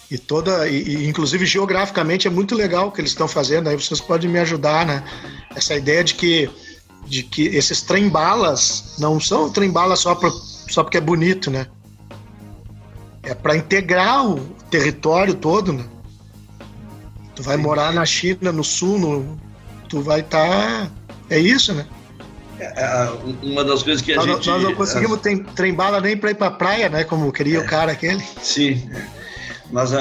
e 0.10 0.18
toda, 0.18 0.68
e, 0.68 1.08
inclusive 1.08 1.46
geograficamente 1.46 2.28
é 2.28 2.32
muito 2.32 2.56
legal 2.56 2.88
o 2.88 2.92
que 2.92 3.02
eles 3.02 3.12
estão 3.12 3.28
fazendo. 3.28 3.68
Aí 3.68 3.76
vocês 3.76 4.00
podem 4.00 4.30
me 4.30 4.40
ajudar, 4.40 4.86
né? 4.86 5.04
Essa 5.56 5.76
ideia 5.76 6.04
de 6.04 6.16
que 6.16 6.50
de 7.06 7.24
que 7.24 7.48
esses 7.48 7.82
trem-balas 7.82 8.96
não 9.00 9.20
são 9.20 9.50
trem-balas 9.50 10.00
só, 10.00 10.20
só 10.70 10.84
porque 10.84 10.98
é 10.98 11.02
bonito, 11.02 11.50
né? 11.50 11.68
É 13.24 13.34
para 13.34 13.56
integrar 13.56 14.26
o 14.26 14.40
território 14.70 15.34
todo, 15.34 15.72
né? 15.72 15.86
Tu 17.36 17.44
vai 17.44 17.56
Sim. 17.56 17.64
morar 17.64 17.94
na 17.94 18.06
China, 18.06 18.52
no 18.52 18.64
sul, 18.64 19.00
no, 19.00 19.40
tu 19.88 20.02
vai 20.02 20.20
estar. 20.20 20.48
Tá... 20.48 20.92
É 21.30 21.40
isso, 21.40 21.74
né? 21.74 21.86
É, 22.60 22.66
é, 22.66 23.10
uma 23.44 23.64
das 23.64 23.84
coisas 23.84 24.02
que 24.02 24.14
a 24.14 24.18
nós, 24.18 24.26
gente. 24.26 24.50
Nós 24.50 24.64
não 24.64 24.76
conseguimos 24.76 25.20
trem 25.56 25.74
bala 25.74 26.02
nem 26.02 26.18
para 26.18 26.32
ir 26.32 26.36
para 26.36 26.52
praia, 26.52 26.90
né? 26.90 27.04
Como 27.04 27.32
queria 27.32 27.60
é, 27.60 27.62
o 27.62 27.66
cara 27.66 27.92
aquele. 27.92 28.24
Sim. 28.42 28.90
Mas 29.72 29.92
uh, 29.92 29.98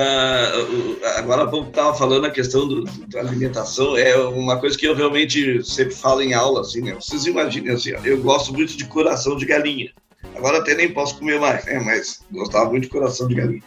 agora 1.16 1.42
há 1.42 1.46
pouco 1.48 1.68
estava 1.68 1.92
falando 1.94 2.26
a 2.26 2.30
questão 2.30 2.68
do, 2.68 2.84
da 3.08 3.20
alimentação, 3.20 3.96
é 3.96 4.16
uma 4.16 4.58
coisa 4.58 4.78
que 4.78 4.86
eu 4.86 4.94
realmente 4.94 5.62
sempre 5.64 5.94
falo 5.94 6.22
em 6.22 6.34
aula, 6.34 6.60
assim, 6.60 6.80
né? 6.80 6.94
Vocês 6.94 7.26
imaginem, 7.26 7.72
assim, 7.72 7.90
eu 8.04 8.20
gosto 8.20 8.52
muito 8.52 8.76
de 8.76 8.84
coração 8.84 9.36
de 9.36 9.44
galinha. 9.44 9.90
Agora 10.36 10.58
até 10.58 10.74
nem 10.74 10.92
posso 10.92 11.18
comer 11.18 11.40
mais, 11.40 11.64
né? 11.64 11.80
Mas 11.80 12.20
gostava 12.30 12.70
muito 12.70 12.84
de 12.84 12.90
coração 12.90 13.26
de 13.26 13.34
galinha. 13.34 13.62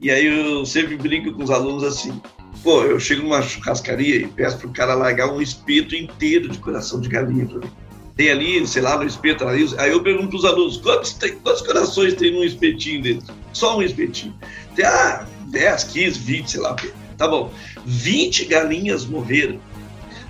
E 0.00 0.10
aí 0.10 0.26
eu 0.26 0.66
sempre 0.66 0.96
brinco 0.96 1.32
com 1.32 1.42
os 1.42 1.50
alunos 1.50 1.84
assim, 1.84 2.20
pô, 2.62 2.82
eu 2.82 3.00
chego 3.00 3.22
numa 3.22 3.40
churrascaria 3.40 4.16
e 4.16 4.26
peço 4.26 4.58
para 4.58 4.68
o 4.68 4.72
cara 4.72 4.94
largar 4.94 5.32
um 5.32 5.40
espeto 5.40 5.94
inteiro 5.94 6.48
de 6.48 6.58
coração 6.58 7.00
de 7.00 7.08
galinha 7.08 7.46
para 7.46 7.60
mim 7.60 7.70
tem 8.16 8.30
ali, 8.30 8.66
sei 8.66 8.82
lá, 8.82 8.96
no 8.96 9.04
espeto. 9.04 9.46
Aí 9.46 9.90
eu 9.90 10.02
pergunto 10.02 10.28
para 10.28 10.36
os 10.36 10.44
alunos, 10.44 10.76
quantos, 10.76 11.14
tem, 11.14 11.36
quantos 11.36 11.62
corações 11.62 12.14
tem 12.14 12.30
num 12.30 12.44
espetinho 12.44 13.02
dentro? 13.02 13.34
Só 13.52 13.76
um 13.76 13.82
espetinho. 13.82 14.34
Tem, 14.74 14.84
ah, 14.84 15.26
10, 15.46 15.84
15, 15.84 16.18
20, 16.18 16.50
sei 16.50 16.60
lá. 16.60 16.76
Tá 17.16 17.28
bom. 17.28 17.52
20 17.86 18.46
galinhas 18.46 19.04
morreram. 19.06 19.60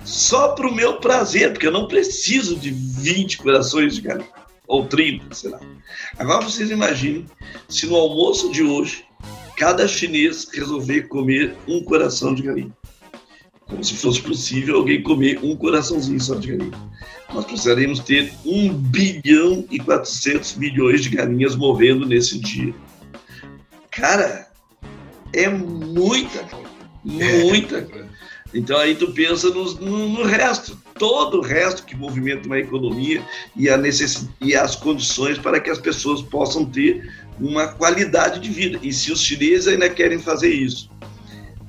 Só 0.03 0.49
para 0.49 0.67
o 0.67 0.73
meu 0.73 0.97
prazer, 0.97 1.51
porque 1.51 1.65
eu 1.65 1.71
não 1.71 1.87
preciso 1.87 2.55
de 2.55 2.69
20 2.71 3.39
corações 3.39 3.95
de 3.95 4.01
galinha. 4.01 4.29
Ou 4.67 4.85
30, 4.85 5.33
sei 5.33 5.51
lá. 5.51 5.59
Agora 6.17 6.45
vocês 6.45 6.69
imaginem 6.69 7.25
se 7.69 7.85
no 7.87 7.95
almoço 7.95 8.51
de 8.51 8.63
hoje 8.63 9.03
cada 9.57 9.87
chinês 9.87 10.47
resolver 10.53 11.03
comer 11.03 11.55
um 11.67 11.83
coração 11.83 12.33
de 12.33 12.43
galinha. 12.43 12.75
Como 13.61 13.83
se 13.83 13.95
fosse 13.95 14.21
possível 14.21 14.77
alguém 14.77 15.01
comer 15.01 15.39
um 15.43 15.55
coraçãozinho 15.55 16.19
só 16.19 16.35
de 16.35 16.55
galinha 16.55 16.95
nós 17.33 17.45
precisaríamos 17.45 17.99
ter 17.99 18.31
1 18.45 18.73
bilhão 18.73 19.65
e 19.69 19.79
400 19.79 20.55
milhões 20.55 21.03
de 21.03 21.09
galinhas 21.09 21.55
morrendo 21.55 22.05
nesse 22.05 22.39
dia. 22.39 22.73
Cara, 23.95 24.47
é 25.33 25.47
muita 25.47 26.43
coisa. 26.43 26.69
Muita 27.03 27.81
coisa. 27.81 28.09
Então 28.53 28.77
aí 28.77 28.95
tu 28.95 29.11
pensa 29.13 29.49
no, 29.49 29.73
no, 29.75 30.09
no, 30.09 30.23
resto, 30.23 30.77
todo 30.99 31.39
o 31.39 31.41
resto 31.41 31.83
que 31.83 31.95
movimenta 31.95 32.45
uma 32.45 32.59
economia 32.59 33.23
e, 33.55 33.69
a 33.69 33.77
necess... 33.77 34.27
e 34.41 34.55
as 34.55 34.75
condições 34.75 35.37
para 35.37 35.59
que 35.59 35.69
as 35.69 35.79
pessoas 35.79 36.21
possam 36.21 36.65
ter 36.65 37.09
uma 37.39 37.67
qualidade 37.67 38.39
de 38.39 38.49
vida. 38.49 38.79
E 38.81 38.91
se 38.91 39.11
os 39.11 39.21
chineses 39.21 39.67
ainda 39.67 39.89
querem 39.89 40.19
fazer 40.19 40.53
isso, 40.53 40.89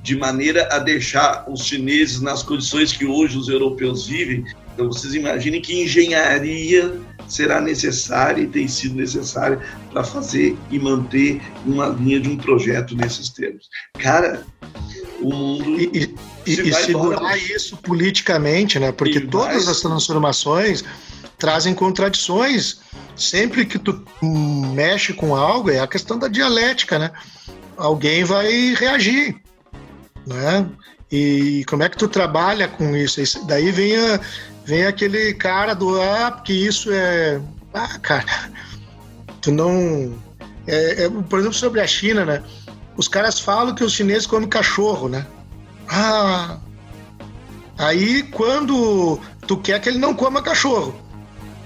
de 0.01 0.15
maneira 0.15 0.67
a 0.71 0.79
deixar 0.79 1.45
os 1.49 1.65
chineses 1.65 2.21
nas 2.21 2.43
condições 2.43 2.93
que 2.93 3.05
hoje 3.05 3.37
os 3.37 3.47
europeus 3.47 4.07
vivem, 4.07 4.45
então 4.77 4.91
vocês 4.91 5.15
imaginem 5.15 5.59
que 5.59 5.81
engenharia 5.81 6.93
será 7.27 7.59
necessária 7.59 8.43
e 8.43 8.47
tem 8.47 8.67
sido 8.67 8.93
necessária 8.93 9.59
para 9.91 10.03
fazer 10.03 10.55
e 10.69 10.77
manter 10.77 11.41
uma 11.65 11.87
linha 11.87 12.19
de 12.19 12.29
um 12.29 12.37
projeto 12.37 12.95
nesses 12.95 13.29
termos. 13.29 13.67
Cara, 13.97 14.45
o 15.19 15.33
mundo. 15.33 15.81
E, 15.81 16.15
e, 16.45 16.55
se 16.55 16.61
e 16.61 16.73
segurar 16.75 17.17
embora. 17.17 17.37
isso 17.37 17.75
politicamente, 17.77 18.77
né? 18.77 18.91
Porque 18.91 19.17
e 19.17 19.27
todas 19.27 19.65
vai... 19.65 19.73
as 19.73 19.81
transformações 19.81 20.83
trazem 21.39 21.73
contradições. 21.73 22.77
Sempre 23.15 23.65
que 23.65 23.79
tu 23.79 24.05
mexe 24.75 25.11
com 25.11 25.35
algo, 25.35 25.71
é 25.71 25.79
a 25.79 25.87
questão 25.87 26.19
da 26.19 26.27
dialética, 26.27 26.99
né? 26.99 27.11
Alguém 27.75 28.23
vai 28.23 28.75
reagir, 28.75 29.35
né? 30.23 30.69
E 31.11 31.63
como 31.67 31.83
é 31.83 31.89
que 31.89 31.97
tu 31.97 32.07
trabalha 32.07 32.67
com 32.67 32.95
isso? 32.95 33.21
isso 33.21 33.45
daí 33.47 33.71
vem 33.71 33.95
a, 33.95 34.19
vem 34.67 34.85
aquele 34.85 35.33
cara 35.33 35.73
do 35.73 35.99
ah, 36.01 36.29
porque 36.29 36.51
isso 36.51 36.91
é. 36.91 37.41
Ah, 37.73 37.97
cara, 37.99 38.51
tu 39.41 39.49
não. 39.49 40.13
É, 40.67 41.05
é, 41.05 41.09
por 41.09 41.39
exemplo, 41.39 41.57
sobre 41.57 41.79
a 41.79 41.87
China, 41.87 42.25
né? 42.25 42.43
Os 42.97 43.07
caras 43.07 43.39
falam 43.39 43.73
que 43.73 43.83
os 43.83 43.93
chineses 43.93 44.27
comem 44.27 44.49
cachorro, 44.49 45.07
né? 45.07 45.25
Ah. 45.87 46.57
Aí 47.77 48.23
quando 48.23 49.19
tu 49.47 49.57
quer 49.57 49.79
que 49.79 49.87
ele 49.87 49.99
não 49.99 50.13
coma 50.13 50.41
cachorro, 50.41 50.93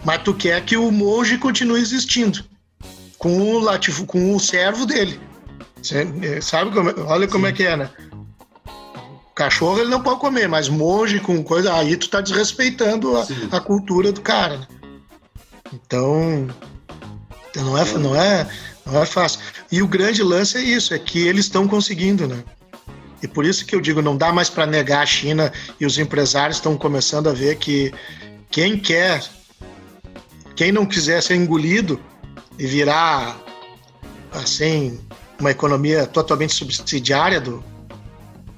mas 0.05 0.21
tu 0.21 0.33
quer 0.33 0.63
que 0.63 0.77
o 0.77 0.91
monge 0.91 1.37
continue 1.39 1.81
existindo 1.81 2.43
com 3.17 3.39
o 3.39 3.59
latifo, 3.59 4.05
com 4.05 4.35
o 4.35 4.39
servo 4.39 4.85
dele. 4.85 5.19
É, 6.21 6.39
sabe 6.41 6.69
como, 6.71 6.89
é, 6.91 6.93
olha 6.99 7.27
como 7.27 7.47
é 7.47 7.51
que 7.51 7.63
é, 7.63 7.75
né? 7.75 7.89
Cachorro 9.35 9.79
ele 9.79 9.89
não 9.89 10.01
pode 10.01 10.19
comer, 10.19 10.47
mas 10.47 10.67
monge 10.67 11.19
com 11.19 11.43
coisa, 11.43 11.73
aí 11.73 11.95
tu 11.95 12.09
tá 12.09 12.21
desrespeitando 12.21 13.17
a, 13.17 13.25
a 13.51 13.59
cultura 13.59 14.11
do 14.11 14.21
cara. 14.21 14.57
Né? 14.57 14.67
Então, 15.73 16.47
não 17.55 17.77
é, 17.77 17.85
não 17.97 18.15
é, 18.15 18.49
não 18.85 19.01
é 19.01 19.05
fácil. 19.05 19.39
E 19.71 19.81
o 19.81 19.87
grande 19.87 20.21
lance 20.21 20.57
é 20.57 20.61
isso, 20.61 20.93
é 20.93 20.99
que 20.99 21.25
eles 21.25 21.45
estão 21.45 21.67
conseguindo, 21.67 22.27
né? 22.27 22.43
E 23.23 23.27
por 23.27 23.45
isso 23.45 23.65
que 23.65 23.75
eu 23.75 23.79
digo, 23.79 24.01
não 24.01 24.17
dá 24.17 24.33
mais 24.33 24.49
para 24.49 24.65
negar 24.65 25.03
a 25.03 25.05
China 25.05 25.51
e 25.79 25.85
os 25.85 25.97
empresários 25.97 26.57
estão 26.57 26.75
começando 26.75 27.29
a 27.29 27.33
ver 27.33 27.57
que 27.57 27.93
quem 28.49 28.77
quer, 28.77 29.23
quem 30.55 30.71
não 30.71 30.85
quiser 30.85 31.21
ser 31.21 31.35
engolido 31.35 31.99
e 32.57 32.65
virar 32.65 33.37
assim 34.31 34.99
uma 35.39 35.51
economia 35.51 36.05
totalmente 36.07 36.53
subsidiária 36.53 37.39
do, 37.39 37.63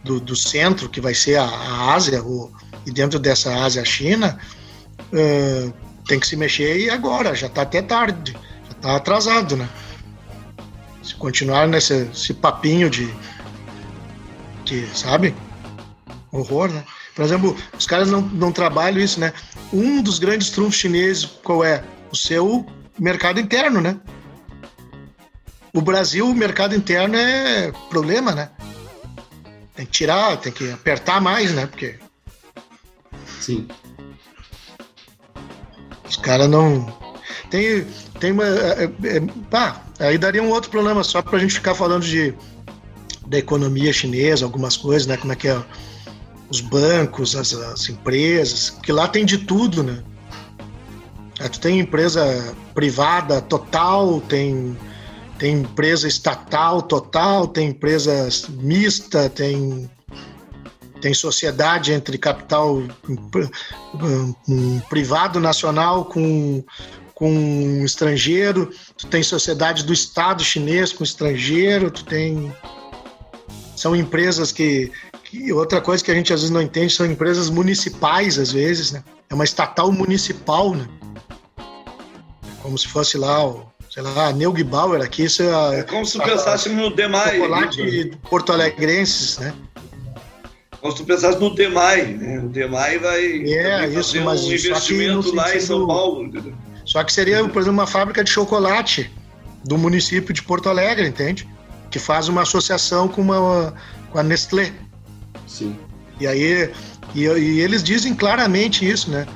do, 0.03 0.19
do 0.19 0.35
centro, 0.35 0.89
que 0.89 0.99
vai 0.99 1.13
ser 1.13 1.37
a, 1.37 1.45
a 1.45 1.93
Ásia, 1.93 2.21
o, 2.21 2.51
e 2.85 2.91
dentro 2.91 3.19
dessa 3.19 3.63
Ásia 3.63 3.81
a 3.81 3.85
China, 3.85 4.37
uh, 4.99 5.73
tem 6.07 6.19
que 6.19 6.27
se 6.27 6.35
mexer 6.35 6.77
e 6.77 6.89
agora, 6.89 7.33
já 7.33 7.47
está 7.47 7.61
até 7.61 7.81
tarde, 7.81 8.33
já 8.65 8.71
está 8.71 8.95
atrasado, 8.95 9.55
né? 9.55 9.69
Se 11.01 11.15
continuar 11.15 11.67
nesse, 11.67 12.33
papinho 12.33 12.89
de. 12.89 13.13
que, 14.65 14.87
sabe? 14.93 15.33
Horror, 16.31 16.69
né? 16.69 16.83
Por 17.15 17.23
exemplo, 17.23 17.55
os 17.77 17.85
caras 17.85 18.09
não, 18.09 18.21
não 18.21 18.51
trabalham 18.51 18.99
isso, 18.99 19.19
né? 19.19 19.33
Um 19.71 20.01
dos 20.01 20.17
grandes 20.17 20.49
trunfos 20.49 20.75
chineses, 20.75 21.25
qual 21.43 21.63
é? 21.63 21.83
O 22.11 22.15
seu 22.15 22.65
mercado 22.97 23.39
interno, 23.39 23.81
né? 23.81 23.99
O 25.73 25.81
Brasil, 25.81 26.27
o 26.27 26.35
mercado 26.35 26.75
interno 26.75 27.15
é 27.15 27.71
problema, 27.89 28.31
né? 28.31 28.49
Tem 29.75 29.85
que 29.85 29.91
tirar, 29.91 30.37
tem 30.37 30.51
que 30.51 30.71
apertar 30.71 31.19
mais, 31.19 31.53
né? 31.53 31.65
Porque. 31.65 31.95
Sim. 33.39 33.67
Os 36.07 36.17
caras 36.17 36.49
não. 36.49 36.85
tem, 37.49 37.85
tem 38.19 38.31
uma. 38.31 38.45
É, 38.45 38.83
é, 38.83 39.19
pá, 39.49 39.81
aí 39.99 40.17
daria 40.17 40.43
um 40.43 40.49
outro 40.49 40.69
problema 40.69 41.03
só 41.03 41.21
para 41.21 41.37
a 41.37 41.39
gente 41.39 41.55
ficar 41.55 41.73
falando 41.73 42.03
de 42.03 42.33
da 43.25 43.37
economia 43.37 43.91
chinesa, 43.93 44.45
algumas 44.45 44.77
coisas, 44.77 45.07
né? 45.07 45.17
Como 45.17 45.33
é 45.33 45.35
que 45.35 45.47
é 45.47 45.61
os 46.49 46.61
bancos, 46.61 47.35
as, 47.35 47.53
as 47.53 47.89
empresas, 47.89 48.69
que 48.69 48.91
lá 48.91 49.07
tem 49.07 49.25
de 49.25 49.39
tudo, 49.39 49.81
né? 49.81 50.03
É, 51.39 51.49
tu 51.49 51.59
tem 51.59 51.79
empresa 51.79 52.55
privada 52.75 53.41
total, 53.41 54.21
tem, 54.21 54.77
tem 55.37 55.61
empresa 55.61 56.07
estatal 56.07 56.81
total, 56.81 57.47
tem 57.47 57.69
empresa 57.69 58.29
mista, 58.49 59.29
tem, 59.29 59.89
tem 61.01 61.13
sociedade 61.13 61.91
entre 61.91 62.17
capital 62.17 62.81
um, 64.47 64.79
privado 64.89 65.39
nacional 65.39 66.05
com, 66.05 66.63
com 67.13 67.83
estrangeiro, 67.83 68.71
tu 68.97 69.07
tem 69.07 69.23
sociedade 69.23 69.83
do 69.83 69.93
Estado 69.93 70.43
chinês 70.43 70.93
com 70.93 71.03
estrangeiro, 71.03 71.91
tu 71.91 72.05
tem. 72.05 72.53
São 73.75 73.95
empresas 73.95 74.51
que, 74.51 74.91
que. 75.23 75.51
Outra 75.51 75.81
coisa 75.81 76.03
que 76.03 76.11
a 76.11 76.15
gente 76.15 76.31
às 76.31 76.41
vezes 76.41 76.53
não 76.53 76.61
entende 76.61 76.93
são 76.93 77.05
empresas 77.05 77.49
municipais, 77.49 78.37
às 78.37 78.51
vezes, 78.51 78.91
né? 78.91 79.03
É 79.29 79.33
uma 79.33 79.43
estatal 79.43 79.91
municipal, 79.91 80.75
né? 80.75 80.87
como 82.63 82.77
se 82.77 82.87
fosse 82.87 83.17
lá 83.17 83.45
o, 83.45 83.67
sei 83.93 84.01
lá, 84.01 84.33
Neug 84.33 84.63
Bauer 84.63 85.03
aqui, 85.03 85.25
isso 85.25 85.43
é, 85.43 85.79
é 85.79 85.83
como 85.83 86.03
se 86.03 86.17
tu 86.17 86.23
pensasse 86.23 86.67
no 86.67 86.95
Demai. 86.95 87.37
Chocolate 87.37 87.83
né? 87.83 88.11
Porto 88.27 88.51
Alegrenses, 88.51 89.37
né? 89.37 89.53
Como 90.81 90.91
se 90.91 90.97
tu 90.97 91.05
pensasse 91.05 91.39
no 91.39 91.53
Demai, 91.53 92.05
né? 92.05 92.39
O 92.39 92.49
Demai 92.49 92.97
vai 92.97 93.23
é, 93.23 93.87
isso, 93.89 94.19
mas 94.21 94.45
um 94.45 94.51
investimento 94.51 95.35
lá 95.35 95.43
sentido, 95.43 95.63
em 95.63 95.65
São 95.67 95.85
Paulo. 95.85 96.23
Entendeu? 96.23 96.55
Só 96.83 97.03
que 97.03 97.13
seria, 97.13 97.47
por 97.47 97.61
exemplo, 97.61 97.79
uma 97.79 97.85
fábrica 97.85 98.23
de 98.23 98.31
chocolate 98.31 99.11
do 99.63 99.77
município 99.77 100.33
de 100.33 100.41
Porto 100.41 100.69
Alegre, 100.69 101.07
entende? 101.07 101.47
Que 101.91 101.99
faz 101.99 102.27
uma 102.27 102.41
associação 102.41 103.07
com, 103.07 103.21
uma, 103.21 103.75
com 104.11 104.17
a 104.17 104.23
Nestlé. 104.23 104.73
Sim. 105.45 105.77
E 106.19 106.25
aí, 106.25 106.71
e, 107.13 107.25
e 107.25 107.61
eles 107.61 107.83
dizem 107.83 108.15
claramente 108.15 108.89
isso, 108.89 109.11
né? 109.11 109.27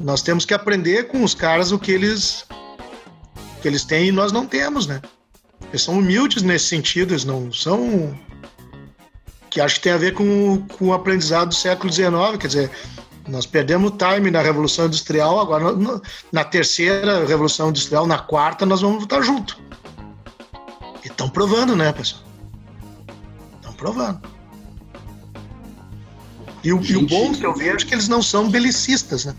Nós 0.00 0.20
temos 0.20 0.44
que 0.44 0.52
aprender 0.52 1.04
com 1.04 1.22
os 1.22 1.32
caras 1.32 1.70
o 1.70 1.78
que 1.78 1.92
eles 1.92 2.44
que 3.60 3.68
eles 3.68 3.84
têm 3.84 4.08
e 4.08 4.12
nós 4.12 4.32
não 4.32 4.46
temos, 4.46 4.86
né? 4.86 5.00
Eles 5.68 5.82
são 5.82 5.98
humildes 5.98 6.42
nesse 6.42 6.66
sentido, 6.66 7.12
eles 7.12 7.24
não 7.24 7.52
são. 7.52 8.18
que 9.50 9.60
acho 9.60 9.76
que 9.76 9.82
tem 9.82 9.92
a 9.92 9.98
ver 9.98 10.14
com, 10.14 10.66
com 10.78 10.88
o 10.88 10.92
aprendizado 10.92 11.48
do 11.48 11.54
século 11.54 11.92
XIX, 11.92 12.10
quer 12.38 12.46
dizer, 12.46 12.70
nós 13.28 13.46
perdemos 13.46 13.92
o 13.92 13.96
time 13.96 14.30
na 14.30 14.42
Revolução 14.42 14.86
Industrial, 14.86 15.38
agora 15.38 15.66
na 16.32 16.44
terceira 16.44 17.24
Revolução 17.26 17.68
Industrial, 17.68 18.06
na 18.06 18.18
quarta, 18.18 18.66
nós 18.66 18.80
vamos 18.80 19.04
estar 19.04 19.22
junto. 19.22 19.58
E 21.04 21.08
estão 21.08 21.28
provando, 21.28 21.76
né, 21.76 21.92
pessoal? 21.92 22.22
Estão 23.56 23.72
provando. 23.74 24.20
E 26.62 26.72
o, 26.72 26.82
e 26.82 26.96
o 26.96 27.06
bom 27.06 27.32
que 27.32 27.44
eu 27.44 27.54
vejo 27.54 27.86
é 27.86 27.88
que 27.88 27.94
eles 27.94 28.08
não 28.08 28.22
são 28.22 28.50
belicistas, 28.50 29.24
né? 29.24 29.34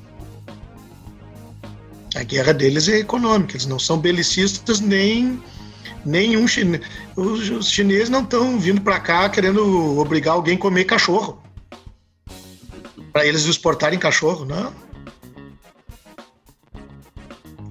A 2.15 2.23
guerra 2.23 2.53
deles 2.53 2.89
é 2.89 2.99
econômica, 2.99 3.53
eles 3.53 3.65
não 3.65 3.79
são 3.79 3.97
belicistas 3.97 4.79
nem 4.79 5.41
nenhum 6.05 6.47
chinês. 6.47 6.81
Os, 7.15 7.69
chineses 7.69 8.09
não 8.09 8.21
estão 8.23 8.59
vindo 8.59 8.81
para 8.81 8.99
cá 8.99 9.29
querendo 9.29 9.97
obrigar 9.97 10.33
alguém 10.33 10.55
a 10.55 10.59
comer 10.59 10.85
cachorro. 10.85 11.41
Para 13.13 13.25
eles 13.25 13.45
exportarem 13.45 13.99
cachorro, 13.99 14.45
não. 14.45 14.73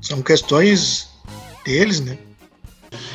São 0.03 0.23
questões 0.23 1.09
deles, 1.65 2.01
né? 2.01 2.19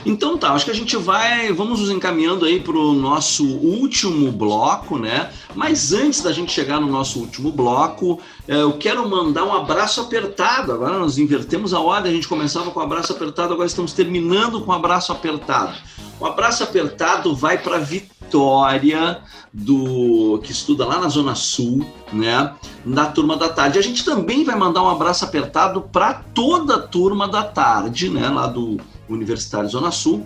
Então 0.06 0.38
tá, 0.38 0.52
acho 0.54 0.66
que 0.66 0.72
a 0.72 0.76
gente 0.76 0.96
vai, 0.96 1.52
vamos 1.52 1.80
nos 1.80 1.90
encaminhando 1.90 2.46
aí 2.46 2.60
para 2.60 2.78
o 2.78 2.94
nosso 2.94 3.44
último 3.44 4.32
bloco, 4.32 5.00
né? 5.00 5.32
Mas 5.56 5.94
antes 5.94 6.22
da 6.22 6.32
gente 6.32 6.52
chegar 6.52 6.80
no 6.80 6.88
nosso 6.88 7.20
último 7.20 7.52
bloco, 7.52 8.20
eh, 8.48 8.62
eu 8.62 8.74
quero 8.74 9.10
mandar 9.10 9.44
um 9.44 9.54
abraço 9.54 10.02
apertado. 10.02 10.72
Agora 10.72 11.00
nós 11.00 11.18
invertemos 11.18 11.74
a 11.74 11.80
ordem, 11.80 12.12
a 12.12 12.16
gente 12.16 12.28
começava 12.28 12.70
com 12.70 12.80
abraço 12.80 13.14
apertado, 13.14 13.54
agora 13.54 13.68
estamos 13.68 13.94
terminando 13.94 14.62
com 14.62 14.72
abraço 14.72 15.12
apertado. 15.12 15.76
Um 16.22 16.26
abraço 16.26 16.64
apertado 16.64 17.36
vai 17.36 17.58
para 17.58 17.80
Vitória, 17.80 19.22
do 19.52 20.40
que 20.44 20.52
estuda 20.52 20.86
lá 20.86 21.00
na 21.00 21.08
Zona 21.08 21.34
Sul, 21.34 21.86
né? 22.12 22.54
Na 22.86 23.06
turma 23.06 23.38
da 23.38 23.48
tarde. 23.48 23.80
A 23.80 23.82
gente 23.82 24.04
também 24.04 24.44
vai 24.44 24.56
mandar 24.56 24.84
um 24.84 24.90
abraço 24.90 25.24
apertado 25.24 25.82
para 25.82 26.14
toda 26.14 26.76
a 26.76 26.82
turma 26.82 27.28
da 27.28 27.44
tarde, 27.44 28.10
né? 28.10 28.28
Lá 28.28 28.48
do 28.48 28.78
Universitário 29.10 29.70
Zona 29.70 29.92
Sul, 29.92 30.26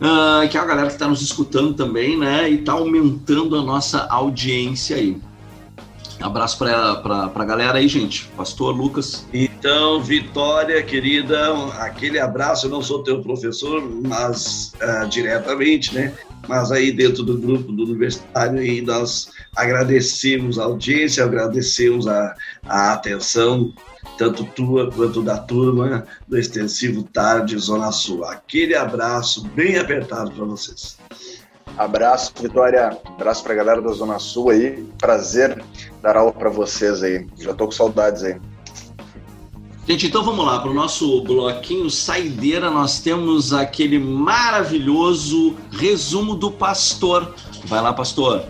uh, 0.00 0.48
que 0.48 0.56
é 0.56 0.60
a 0.60 0.64
galera 0.64 0.88
que 0.88 0.94
está 0.94 1.08
nos 1.08 1.22
escutando 1.22 1.74
também, 1.74 2.18
né? 2.18 2.50
E 2.50 2.60
está 2.60 2.72
aumentando 2.72 3.56
a 3.56 3.62
nossa 3.62 4.06
audiência 4.06 4.96
aí. 4.96 5.20
Abraço 6.20 6.58
para 6.58 7.30
a 7.34 7.44
galera 7.44 7.78
aí, 7.78 7.86
gente. 7.86 8.28
Pastor 8.36 8.74
Lucas. 8.74 9.26
Então, 9.32 10.02
Vitória, 10.02 10.82
querida, 10.82 11.52
aquele 11.78 12.18
abraço. 12.18 12.66
Eu 12.66 12.70
não 12.70 12.82
sou 12.82 13.02
teu 13.02 13.22
professor, 13.22 13.82
mas 14.06 14.72
uh, 14.82 15.08
diretamente, 15.08 15.94
né? 15.94 16.12
Mas 16.48 16.72
aí 16.72 16.90
dentro 16.90 17.22
do 17.22 17.36
grupo 17.36 17.72
do 17.72 17.84
universitário, 17.84 18.58
aí 18.58 18.80
nós 18.80 19.30
agradecemos 19.56 20.58
a 20.58 20.64
audiência, 20.64 21.24
agradecemos 21.24 22.06
a, 22.08 22.34
a 22.66 22.92
atenção 22.92 23.72
tanto 24.16 24.44
tua 24.44 24.90
quanto 24.90 25.22
da 25.22 25.38
turma 25.38 26.04
do 26.26 26.36
Extensivo 26.36 27.04
Tarde 27.04 27.56
Zona 27.56 27.92
Sul. 27.92 28.24
Aquele 28.24 28.74
abraço 28.74 29.46
bem 29.54 29.78
apertado 29.78 30.32
para 30.32 30.44
vocês. 30.44 30.98
Abraço, 31.78 32.32
Vitória. 32.40 32.98
Abraço 33.04 33.44
para 33.44 33.52
a 33.52 33.56
galera 33.56 33.80
da 33.80 33.92
Zona 33.92 34.18
Sul 34.18 34.50
aí. 34.50 34.84
Prazer 34.98 35.64
dar 36.02 36.16
aula 36.16 36.32
para 36.32 36.50
vocês 36.50 37.04
aí. 37.04 37.24
Já 37.38 37.54
tô 37.54 37.66
com 37.66 37.70
saudades 37.70 38.24
aí. 38.24 38.36
Gente, 39.86 40.08
então 40.08 40.24
vamos 40.24 40.44
lá 40.44 40.58
para 40.58 40.70
o 40.70 40.74
nosso 40.74 41.22
bloquinho 41.22 41.88
saideira. 41.88 42.68
Nós 42.68 43.00
temos 43.00 43.52
aquele 43.52 43.98
maravilhoso 43.98 45.56
resumo 45.70 46.34
do 46.34 46.50
pastor. 46.50 47.32
Vai 47.64 47.80
lá, 47.80 47.92
pastor. 47.92 48.44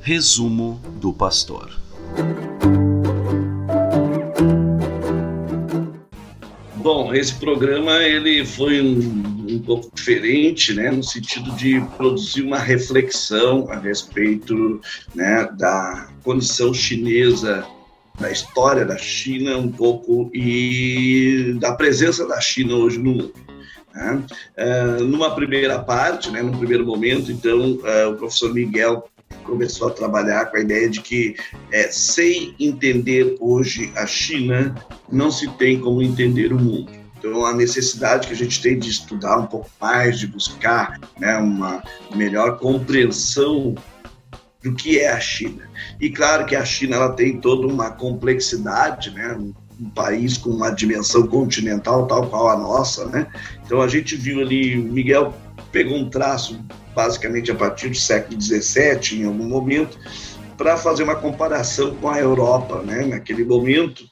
Resumo 0.00 0.80
do 1.00 1.12
pastor. 1.12 1.70
Bom, 6.82 7.12
esse 7.14 7.34
programa 7.34 8.02
ele 8.02 8.42
foi 8.44 8.80
um, 8.80 9.46
um, 9.50 9.58
pouco 9.58 9.90
diferente, 9.94 10.72
né, 10.72 10.90
no 10.90 11.04
sentido 11.04 11.52
de 11.52 11.78
produzir 11.98 12.40
uma 12.40 12.58
reflexão 12.58 13.70
a 13.70 13.76
respeito 13.76 14.80
né, 15.14 15.46
da 15.58 16.08
condição 16.24 16.72
chinesa, 16.72 17.66
da 18.18 18.30
história 18.30 18.86
da 18.86 18.96
China 18.96 19.58
um 19.58 19.70
pouco 19.70 20.30
e 20.32 21.54
da 21.60 21.72
presença 21.74 22.26
da 22.26 22.40
China 22.40 22.74
hoje 22.76 22.98
no 22.98 23.10
mundo. 23.10 23.34
Né? 23.94 24.22
Uh, 24.56 25.04
numa 25.04 25.34
primeira 25.34 25.78
parte, 25.80 26.30
né, 26.30 26.42
no 26.42 26.56
primeiro 26.56 26.86
momento, 26.86 27.30
então, 27.30 27.72
uh, 27.72 28.10
o 28.12 28.16
professor 28.16 28.54
Miguel 28.54 29.06
começou 29.44 29.88
a 29.88 29.92
trabalhar 29.92 30.46
com 30.46 30.56
a 30.56 30.60
ideia 30.60 30.88
de 30.88 31.00
que, 31.00 31.36
é, 31.72 31.88
sem 31.90 32.54
entender 32.58 33.36
hoje 33.40 33.92
a 33.96 34.06
China, 34.06 34.74
não 35.10 35.30
se 35.30 35.48
tem 35.52 35.80
como 35.80 36.02
entender 36.02 36.52
o 36.52 36.58
mundo. 36.58 36.90
Então, 37.18 37.44
a 37.44 37.52
necessidade 37.52 38.26
que 38.26 38.32
a 38.32 38.36
gente 38.36 38.62
tem 38.62 38.78
de 38.78 38.88
estudar 38.88 39.38
um 39.38 39.46
pouco 39.46 39.70
mais, 39.80 40.18
de 40.18 40.26
buscar 40.26 40.98
né, 41.18 41.36
uma 41.36 41.82
melhor 42.14 42.58
compreensão 42.58 43.74
do 44.62 44.74
que 44.74 44.98
é 44.98 45.10
a 45.10 45.20
China. 45.20 45.68
E 46.00 46.10
claro 46.10 46.46
que 46.46 46.56
a 46.56 46.64
China 46.64 46.96
ela 46.96 47.12
tem 47.12 47.38
toda 47.38 47.66
uma 47.66 47.90
complexidade, 47.90 49.10
né? 49.10 49.38
um 49.80 49.88
país 49.90 50.36
com 50.36 50.50
uma 50.50 50.70
dimensão 50.70 51.26
continental 51.26 52.06
tal 52.06 52.28
qual 52.28 52.50
a 52.50 52.56
nossa, 52.56 53.06
né? 53.06 53.26
Então 53.64 53.80
a 53.80 53.88
gente 53.88 54.14
viu 54.14 54.40
ali, 54.40 54.76
Miguel 54.76 55.34
pegou 55.72 55.96
um 55.96 56.08
traço 56.08 56.60
basicamente 56.94 57.50
a 57.50 57.54
partir 57.54 57.88
do 57.88 57.96
século 57.96 58.40
XVII, 58.40 59.20
em 59.20 59.24
algum 59.24 59.48
momento, 59.48 59.98
para 60.56 60.76
fazer 60.76 61.02
uma 61.02 61.16
comparação 61.16 61.94
com 61.96 62.08
a 62.08 62.18
Europa. 62.18 62.82
Né? 62.82 63.06
Naquele 63.06 63.44
momento, 63.44 64.04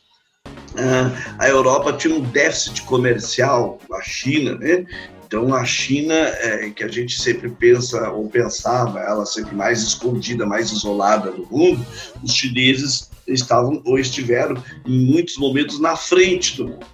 a 1.39 1.48
Europa 1.48 1.93
tinha 1.93 2.14
um 2.14 2.20
déficit 2.20 2.82
comercial 2.82 3.78
com 3.86 3.94
a 3.94 4.02
China, 4.02 4.55
né? 4.56 4.86
Então, 5.26 5.55
a 5.55 5.62
China, 5.62 6.14
é, 6.14 6.70
que 6.70 6.82
a 6.82 6.89
gente 6.89 7.20
sempre 7.20 7.51
pensa 7.51 8.10
ou 8.10 8.30
pensava, 8.30 9.01
ela 9.01 9.26
sempre 9.26 9.55
mais 9.55 9.82
escondida, 9.82 10.47
mais 10.47 10.72
isolada 10.72 11.30
do 11.30 11.47
mundo, 11.51 11.85
os 12.22 12.32
chineses 12.32 13.10
estavam 13.26 13.82
ou 13.85 13.98
estiveram 13.98 14.56
em 14.86 15.05
muitos 15.05 15.36
momentos 15.36 15.78
na 15.78 15.97
frente 15.97 16.56
do 16.56 16.68
mundo. 16.68 16.86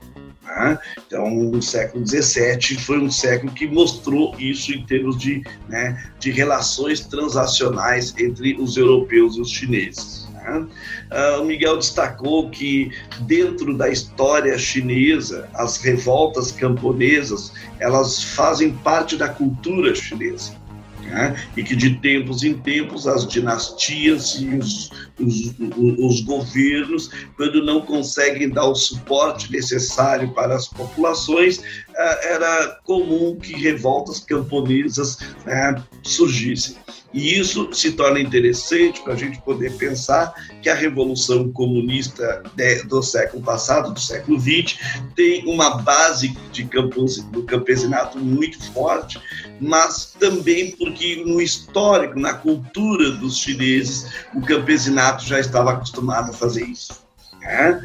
Né? 0.55 0.79
Então, 1.07 1.51
o 1.51 1.61
século 1.61 2.07
XVII 2.07 2.79
foi 2.79 2.99
um 2.99 3.11
século 3.11 3.53
que 3.53 3.67
mostrou 3.67 4.35
isso 4.39 4.73
em 4.73 4.85
termos 4.87 5.19
de, 5.19 5.43
né, 5.69 6.11
de 6.21 6.31
relações 6.31 7.01
transacionais 7.01 8.15
entre 8.19 8.55
os 8.55 8.77
europeus 8.77 9.37
e 9.37 9.41
os 9.41 9.51
chineses. 9.51 10.29
Né? 10.33 10.67
Uh, 11.11 11.43
o 11.43 11.45
Miguel 11.45 11.77
destacou 11.79 12.51
que 12.51 12.93
dentro 13.23 13.77
da 13.77 13.89
história 13.89 14.57
chinesa, 14.57 15.49
as 15.55 15.79
revoltas 15.79 16.53
camponesas 16.53 17.53
elas 17.81 18.23
fazem 18.23 18.73
parte 18.73 19.17
da 19.17 19.29
cultura 19.29 19.95
chinesa 19.95 20.64
né? 21.05 21.37
e 21.57 21.63
que 21.63 21.77
de 21.77 21.97
tempos 21.97 22.43
em 22.43 22.55
tempos 22.55 23.07
as 23.07 23.27
dinastias 23.27 24.37
e 24.41 24.57
os, 24.57 24.91
os, 25.19 25.55
os, 25.99 26.21
governos, 26.23 27.11
quando 27.37 27.65
não 27.65 27.81
conseguem 27.81 28.49
dar 28.49 28.67
o 28.67 28.75
suporte 28.75 29.51
necessário 29.51 30.33
para 30.35 30.55
as 30.55 30.69
populações, 30.69 31.63
era 31.97 32.79
comum 32.85 33.37
que 33.37 33.53
revoltas 33.55 34.21
camponesas 34.21 35.19
né, 35.45 35.83
surgissem. 36.03 36.77
E 37.15 37.39
isso 37.39 37.73
se 37.73 37.93
torna 37.93 38.19
interessante 38.19 39.01
para 39.03 39.13
a 39.13 39.17
gente 39.17 39.41
poder 39.43 39.73
pensar 39.77 40.35
que 40.61 40.69
a 40.69 40.75
Revolução 40.75 41.53
Comunista 41.53 42.43
do 42.87 43.03
século 43.03 43.41
passado, 43.41 43.95
do 43.95 44.01
século 44.01 44.39
XX, 44.41 44.77
tem 45.15 45.47
uma 45.47 45.77
base 45.77 46.37
de 46.51 46.65
campos, 46.65 47.23
do 47.31 47.45
campesinato 47.45 48.19
muito 48.19 48.61
forte, 48.73 49.21
mas 49.61 50.17
também 50.19 50.73
porque 50.73 51.23
no 51.25 51.41
histórico, 51.41 52.19
na 52.19 52.35
cultura 52.35 53.13
dos 53.13 53.39
chineses, 53.39 54.07
o 54.35 54.41
campesinato 54.41 55.25
já 55.25 55.39
estava 55.39 55.71
acostumado 55.71 56.31
a 56.31 56.35
fazer 56.35 56.65
isso. 56.65 57.05
Né? 57.41 57.81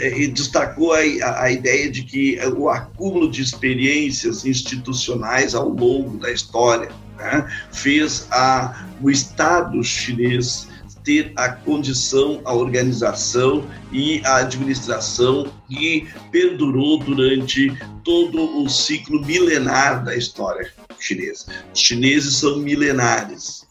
E 0.00 0.26
destacou 0.26 0.92
a, 0.92 0.98
a, 0.98 1.50
ideia 1.50 1.90
de 1.90 2.02
que 2.02 2.38
o 2.56 2.68
acúmulo 2.68 3.30
de 3.30 3.40
experiências 3.40 4.44
institucionais 4.44 5.54
ao 5.54 5.68
longo 5.68 6.18
da 6.18 6.32
história 6.32 6.90
né, 7.16 7.48
fez 7.70 8.26
a, 8.32 8.84
o 9.00 9.10
Estado 9.10 9.82
chinês 9.84 10.68
ter 11.04 11.32
a 11.36 11.48
condição, 11.48 12.40
a 12.44 12.52
organização 12.52 13.64
e 13.92 14.20
a 14.24 14.36
administração 14.36 15.50
que 15.68 16.06
perdurou 16.30 16.98
durante 16.98 17.72
todo 18.04 18.62
o 18.62 18.68
ciclo 18.68 19.24
milenar 19.24 20.04
da 20.04 20.14
história 20.14 20.70
chinesa. 20.98 21.46
Os 21.72 21.80
chineses 21.80 22.36
são 22.36 22.58
milenares 22.58 23.66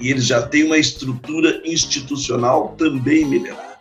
e 0.00 0.10
eles 0.10 0.26
já 0.26 0.42
têm 0.42 0.64
uma 0.64 0.78
estrutura 0.78 1.62
institucional 1.64 2.74
também 2.76 3.24
milenar. 3.24 3.78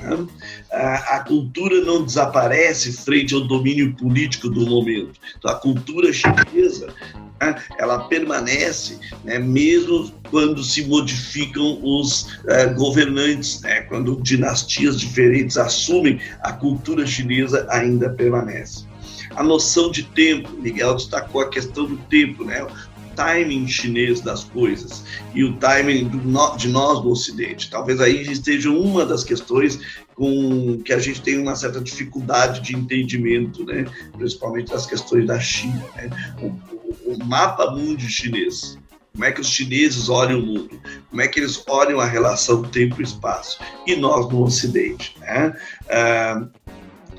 Né? 0.00 0.26
A, 0.72 1.24
cultura 1.26 1.80
não 1.80 2.04
desaparece 2.04 2.92
frente 2.92 3.34
ao 3.34 3.40
domínio 3.40 3.92
político 3.94 4.48
do 4.48 4.66
momento. 4.66 5.18
Então, 5.36 5.50
a 5.50 5.54
cultura 5.56 6.12
chinesa 6.12 6.94
né, 7.40 7.56
ela 7.78 8.04
permanece 8.04 8.98
né, 9.24 9.38
mesmo 9.38 10.12
quando 10.30 10.62
se 10.62 10.84
modificam 10.84 11.80
os 11.82 12.22
uh, 12.44 12.74
governantes, 12.76 13.60
né, 13.62 13.80
quando 13.82 14.20
dinastias 14.22 15.00
diferentes 15.00 15.56
assumem, 15.56 16.20
a 16.42 16.52
cultura 16.52 17.06
chinesa 17.06 17.66
ainda 17.70 18.10
permanece. 18.10 18.88
A 19.36 19.42
noção 19.42 19.90
de 19.90 20.02
tempo, 20.02 20.50
Miguel 20.60 20.96
destacou 20.96 21.40
a 21.40 21.48
questão 21.48 21.86
do 21.86 21.96
tempo, 21.96 22.44
né? 22.44 22.66
Timing 23.14 23.66
chinês 23.68 24.20
das 24.20 24.44
coisas 24.44 25.04
e 25.34 25.44
o 25.44 25.56
timing 25.56 26.08
do, 26.08 26.56
de 26.56 26.68
nós 26.68 27.00
do 27.00 27.10
Ocidente. 27.10 27.70
Talvez 27.70 28.00
aí 28.00 28.22
esteja 28.22 28.70
uma 28.70 29.04
das 29.04 29.24
questões 29.24 29.78
com 30.14 30.80
que 30.84 30.92
a 30.92 30.98
gente 30.98 31.22
tem 31.22 31.38
uma 31.38 31.56
certa 31.56 31.80
dificuldade 31.80 32.60
de 32.60 32.76
entendimento, 32.76 33.64
né? 33.64 33.84
principalmente 34.16 34.70
das 34.70 34.86
questões 34.86 35.26
da 35.26 35.40
China. 35.40 35.84
Né? 35.96 36.10
O, 36.42 36.46
o, 36.46 37.14
o 37.14 37.24
mapa 37.24 37.70
mundo 37.70 38.00
chinês 38.02 38.78
como 39.12 39.24
é 39.24 39.32
que 39.32 39.40
os 39.40 39.48
chineses 39.48 40.08
olham 40.08 40.38
o 40.38 40.46
mundo, 40.46 40.80
como 41.08 41.20
é 41.20 41.28
que 41.28 41.40
eles 41.40 41.62
olham 41.68 42.00
a 42.00 42.06
relação 42.06 42.62
tempo-espaço, 42.62 43.58
e 43.86 43.96
nós 43.96 44.28
no 44.30 44.44
Ocidente. 44.44 45.16
Né? 45.20 45.52
Ah, 45.88 46.46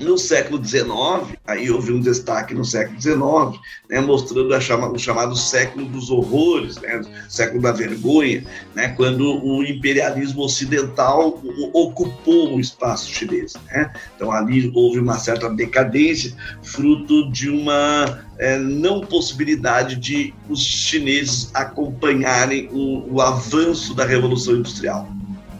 no 0.00 0.18
século 0.18 0.62
XIX, 0.64 1.36
aí 1.46 1.70
houve 1.70 1.92
um 1.92 2.00
destaque 2.00 2.54
no 2.54 2.64
século 2.64 3.00
XIX, 3.00 3.60
né, 3.88 4.00
mostrando 4.00 4.60
chama, 4.60 4.90
o 4.90 4.98
chamado 4.98 5.36
século 5.36 5.86
dos 5.86 6.10
horrores, 6.10 6.76
né, 6.76 7.00
século 7.28 7.62
da 7.62 7.72
vergonha, 7.72 8.44
né, 8.74 8.88
quando 8.88 9.44
o 9.44 9.62
imperialismo 9.64 10.42
ocidental 10.42 11.40
ocupou 11.72 12.56
o 12.56 12.60
espaço 12.60 13.10
chinês. 13.10 13.54
Né? 13.70 13.92
Então 14.16 14.30
ali 14.32 14.70
houve 14.74 14.98
uma 14.98 15.18
certa 15.18 15.48
decadência, 15.48 16.34
fruto 16.62 17.30
de 17.30 17.48
uma 17.48 18.22
é, 18.38 18.58
não 18.58 19.00
possibilidade 19.00 19.96
de 19.96 20.34
os 20.48 20.60
chineses 20.60 21.50
acompanharem 21.54 22.68
o, 22.72 23.14
o 23.14 23.20
avanço 23.20 23.94
da 23.94 24.04
Revolução 24.04 24.56
Industrial. 24.56 25.08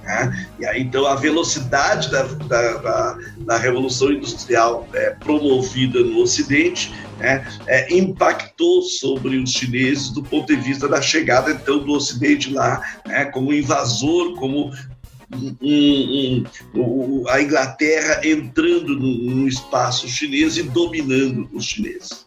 Né? 0.02 0.48
E 0.58 0.66
aí, 0.66 0.82
então, 0.82 1.06
a 1.06 1.14
velocidade 1.14 2.10
da, 2.10 2.22
da, 2.22 2.76
da, 2.78 3.18
da 3.38 3.56
Revolução 3.56 4.12
Industrial 4.12 4.88
é, 4.92 5.10
promovida 5.10 6.00
no 6.00 6.22
Ocidente 6.22 6.92
né, 7.18 7.46
é, 7.66 7.94
impactou 7.94 8.82
sobre 8.82 9.36
os 9.38 9.50
chineses 9.50 10.10
do 10.10 10.22
ponto 10.22 10.54
de 10.54 10.60
vista 10.60 10.88
da 10.88 11.00
chegada, 11.00 11.52
então, 11.52 11.78
do 11.78 11.92
Ocidente 11.92 12.52
lá, 12.52 12.82
né, 13.06 13.26
como 13.26 13.52
invasor, 13.52 14.34
como 14.34 14.72
um, 15.34 15.56
um, 15.62 16.44
um, 16.74 17.24
a 17.28 17.40
Inglaterra 17.40 18.20
entrando 18.24 18.98
no, 18.98 19.34
no 19.34 19.48
espaço 19.48 20.08
chinês 20.08 20.56
e 20.56 20.62
dominando 20.62 21.48
os 21.52 21.64
chineses. 21.64 22.21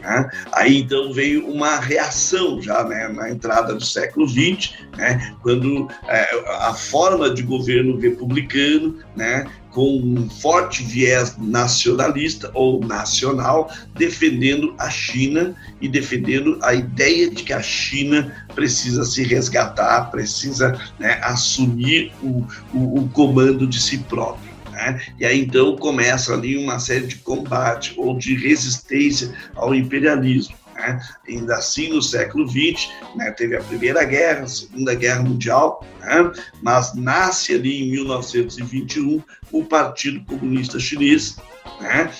Né? 0.00 0.30
Aí 0.52 0.80
então 0.80 1.12
veio 1.12 1.46
uma 1.48 1.78
reação 1.78 2.60
já 2.60 2.84
né, 2.84 3.08
na 3.08 3.30
entrada 3.30 3.74
do 3.74 3.84
século 3.84 4.28
XX, 4.28 4.72
né, 4.96 5.34
quando 5.42 5.88
é, 6.08 6.44
a 6.66 6.74
forma 6.74 7.30
de 7.30 7.42
governo 7.42 7.98
republicano, 7.98 8.98
né, 9.14 9.46
com 9.70 9.96
um 9.96 10.28
forte 10.28 10.82
viés 10.82 11.36
nacionalista 11.38 12.50
ou 12.52 12.80
nacional, 12.84 13.72
defendendo 13.94 14.74
a 14.78 14.90
China 14.90 15.54
e 15.80 15.88
defendendo 15.88 16.58
a 16.62 16.74
ideia 16.74 17.30
de 17.30 17.42
que 17.42 17.52
a 17.52 17.62
China 17.62 18.46
precisa 18.54 19.04
se 19.04 19.22
resgatar, 19.24 20.10
precisa 20.10 20.78
né, 20.98 21.18
assumir 21.22 22.12
o, 22.22 22.46
o, 22.74 23.00
o 23.00 23.08
comando 23.08 23.66
de 23.66 23.80
si 23.80 23.98
próprio. 23.98 24.51
Né? 24.82 25.00
E 25.18 25.24
aí 25.24 25.40
então 25.40 25.76
começa 25.76 26.34
ali 26.34 26.56
uma 26.56 26.78
série 26.78 27.06
de 27.06 27.16
combate 27.16 27.94
ou 27.96 28.18
de 28.18 28.34
resistência 28.34 29.32
ao 29.54 29.74
imperialismo. 29.74 30.56
Né? 30.74 31.00
Ainda 31.28 31.56
assim, 31.56 31.90
no 31.90 32.02
século 32.02 32.48
XX, 32.48 32.88
né, 33.14 33.30
teve 33.30 33.56
a 33.56 33.62
Primeira 33.62 34.04
Guerra, 34.04 34.42
a 34.42 34.48
Segunda 34.48 34.94
Guerra 34.94 35.22
Mundial, 35.22 35.86
né? 36.00 36.32
mas 36.60 36.94
nasce 36.94 37.54
ali 37.54 37.82
em 37.82 37.90
1921 37.92 39.22
o 39.52 39.64
Partido 39.64 40.24
Comunista 40.24 40.80
Chinês, 40.80 41.36
né? 41.80 42.10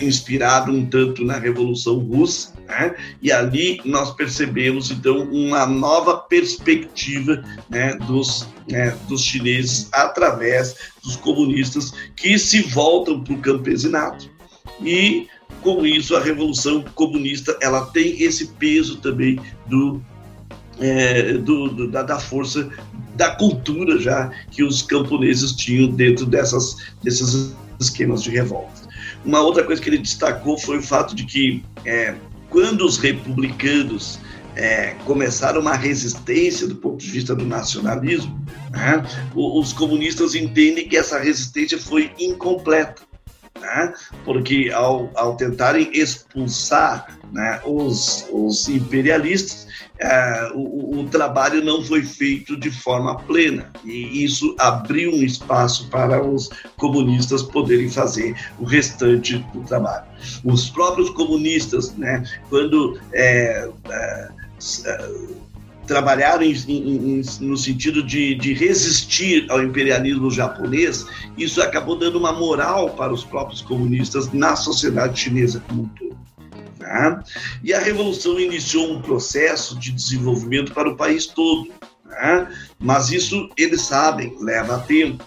inspirado 0.00 0.72
um 0.72 0.84
tanto 0.86 1.24
na 1.24 1.38
Revolução 1.38 1.98
Russa, 1.98 2.52
né? 2.66 2.94
e 3.20 3.30
ali 3.30 3.80
nós 3.84 4.10
percebemos 4.14 4.90
então 4.90 5.22
uma 5.30 5.66
nova 5.66 6.16
perspectiva 6.16 7.42
né, 7.68 7.94
dos, 8.06 8.48
né, 8.68 8.96
dos 9.08 9.22
chineses 9.22 9.88
através 9.92 10.76
dos 11.02 11.16
comunistas 11.16 11.92
que 12.16 12.38
se 12.38 12.62
voltam 12.62 13.22
para 13.22 13.34
o 13.34 13.38
campesinato 13.38 14.30
e 14.80 15.28
com 15.60 15.86
isso 15.86 16.16
a 16.16 16.20
revolução 16.20 16.82
comunista 16.94 17.56
ela 17.60 17.86
tem 17.86 18.20
esse 18.22 18.46
peso 18.46 18.96
também 18.96 19.38
do, 19.66 20.02
é, 20.80 21.34
do, 21.34 21.68
do 21.68 21.88
da, 21.88 22.02
da, 22.02 22.18
força 22.18 22.68
da 23.14 23.36
cultura 23.36 24.00
já 24.00 24.30
que 24.50 24.64
os 24.64 24.82
camponeses 24.82 25.52
tinham 25.52 25.88
dentro 25.90 26.26
dessas 26.26 26.76
desses 27.02 27.54
esquemas 27.78 28.22
de 28.22 28.30
revolta. 28.30 28.81
Uma 29.24 29.40
outra 29.40 29.64
coisa 29.64 29.80
que 29.80 29.88
ele 29.88 29.98
destacou 29.98 30.58
foi 30.58 30.78
o 30.78 30.82
fato 30.82 31.14
de 31.14 31.24
que 31.24 31.64
é, 31.84 32.14
quando 32.50 32.84
os 32.84 32.98
republicanos 32.98 34.18
é, 34.54 34.94
começaram 35.04 35.60
uma 35.60 35.74
resistência 35.74 36.66
do 36.66 36.76
ponto 36.76 36.98
de 36.98 37.10
vista 37.10 37.34
do 37.34 37.46
nacionalismo, 37.46 38.38
né, 38.70 39.04
os 39.34 39.72
comunistas 39.72 40.34
entendem 40.34 40.88
que 40.88 40.96
essa 40.96 41.18
resistência 41.18 41.78
foi 41.78 42.12
incompleta 42.18 43.02
né? 43.62 43.94
porque 44.24 44.70
ao, 44.74 45.10
ao 45.14 45.36
tentarem 45.36 45.90
expulsar 45.92 47.18
né, 47.32 47.60
os, 47.64 48.26
os 48.30 48.68
imperialistas, 48.68 49.66
é, 50.02 50.50
o, 50.54 51.00
o, 51.00 51.08
trabalho 51.08 51.64
não 51.64 51.82
foi 51.82 52.02
feito 52.02 52.56
de 52.56 52.70
forma 52.70 53.16
plena 53.20 53.70
e 53.84 54.24
isso 54.24 54.54
abriu 54.58 55.12
um 55.12 55.22
espaço 55.22 55.88
para 55.88 56.22
os 56.26 56.50
comunistas 56.76 57.42
poderem 57.42 57.88
fazer 57.88 58.34
o 58.58 58.64
restante 58.64 59.38
do 59.54 59.60
trabalho. 59.60 60.04
Os 60.44 60.68
próprios 60.68 61.08
comunistas, 61.10 61.94
né, 61.94 62.24
quando 62.48 62.98
é, 63.12 63.70
é, 63.88 64.28
trabalharam 65.86 66.42
em, 66.42 66.54
em, 66.68 67.22
no 67.40 67.56
sentido 67.56 68.02
de, 68.02 68.34
de, 68.34 68.54
resistir 68.54 69.46
ao 69.50 69.62
imperialismo 69.62 70.30
japonês, 70.30 71.06
isso 71.38 71.62
acabou 71.62 71.96
dando 71.96 72.18
uma 72.18 72.32
moral 72.32 72.90
para 72.90 73.12
os 73.12 73.24
próprios 73.24 73.60
comunistas 73.62 74.32
na 74.32 74.56
sociedade 74.56 75.20
chinesa 75.20 75.62
como 75.68 75.82
um 75.82 75.88
todo. 75.88 76.12
Tá? 76.82 77.24
E 77.62 77.72
a 77.72 77.78
revolução 77.78 78.38
iniciou 78.38 78.92
um 78.92 79.00
processo 79.00 79.78
de 79.78 79.92
desenvolvimento 79.92 80.72
para 80.72 80.90
o 80.90 80.96
país 80.96 81.26
todo. 81.26 81.70
Tá? 82.08 82.50
Mas 82.78 83.10
isso, 83.10 83.48
eles 83.56 83.82
sabem, 83.82 84.36
leva 84.40 84.80
tempo. 84.80 85.24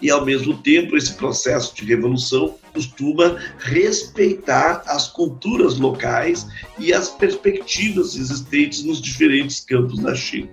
E, 0.00 0.10
ao 0.10 0.24
mesmo 0.24 0.56
tempo, 0.58 0.96
esse 0.96 1.14
processo 1.14 1.74
de 1.74 1.84
revolução 1.84 2.56
costuma 2.72 3.38
respeitar 3.58 4.82
as 4.86 5.08
culturas 5.08 5.78
locais 5.78 6.46
e 6.78 6.92
as 6.92 7.08
perspectivas 7.08 8.16
existentes 8.16 8.82
nos 8.82 9.00
diferentes 9.00 9.60
campos 9.60 10.00
da 10.00 10.14
China. 10.14 10.50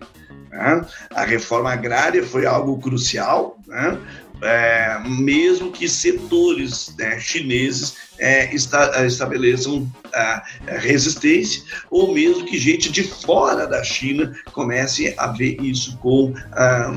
Né? 0.50 0.86
A 1.14 1.24
reforma 1.24 1.72
agrária 1.72 2.24
foi 2.24 2.46
algo 2.46 2.80
crucial, 2.80 3.58
né? 3.68 3.98
é, 4.42 5.00
mesmo 5.06 5.72
que 5.72 5.88
setores 5.88 6.96
né, 6.98 7.20
chineses 7.20 7.96
é, 8.22 8.54
esta, 8.56 9.06
estabeleçam 9.06 9.92
a, 10.14 10.44
resistência, 10.78 11.64
ou 11.90 12.14
mesmo 12.14 12.46
que 12.46 12.58
gente 12.58 12.92
de 12.92 13.04
fora 13.04 13.66
da 13.66 13.84
China 13.84 14.32
comece 14.54 15.14
a 15.18 15.28
ver 15.28 15.60
isso 15.60 15.98
com 15.98 16.34
ah, 16.54 16.96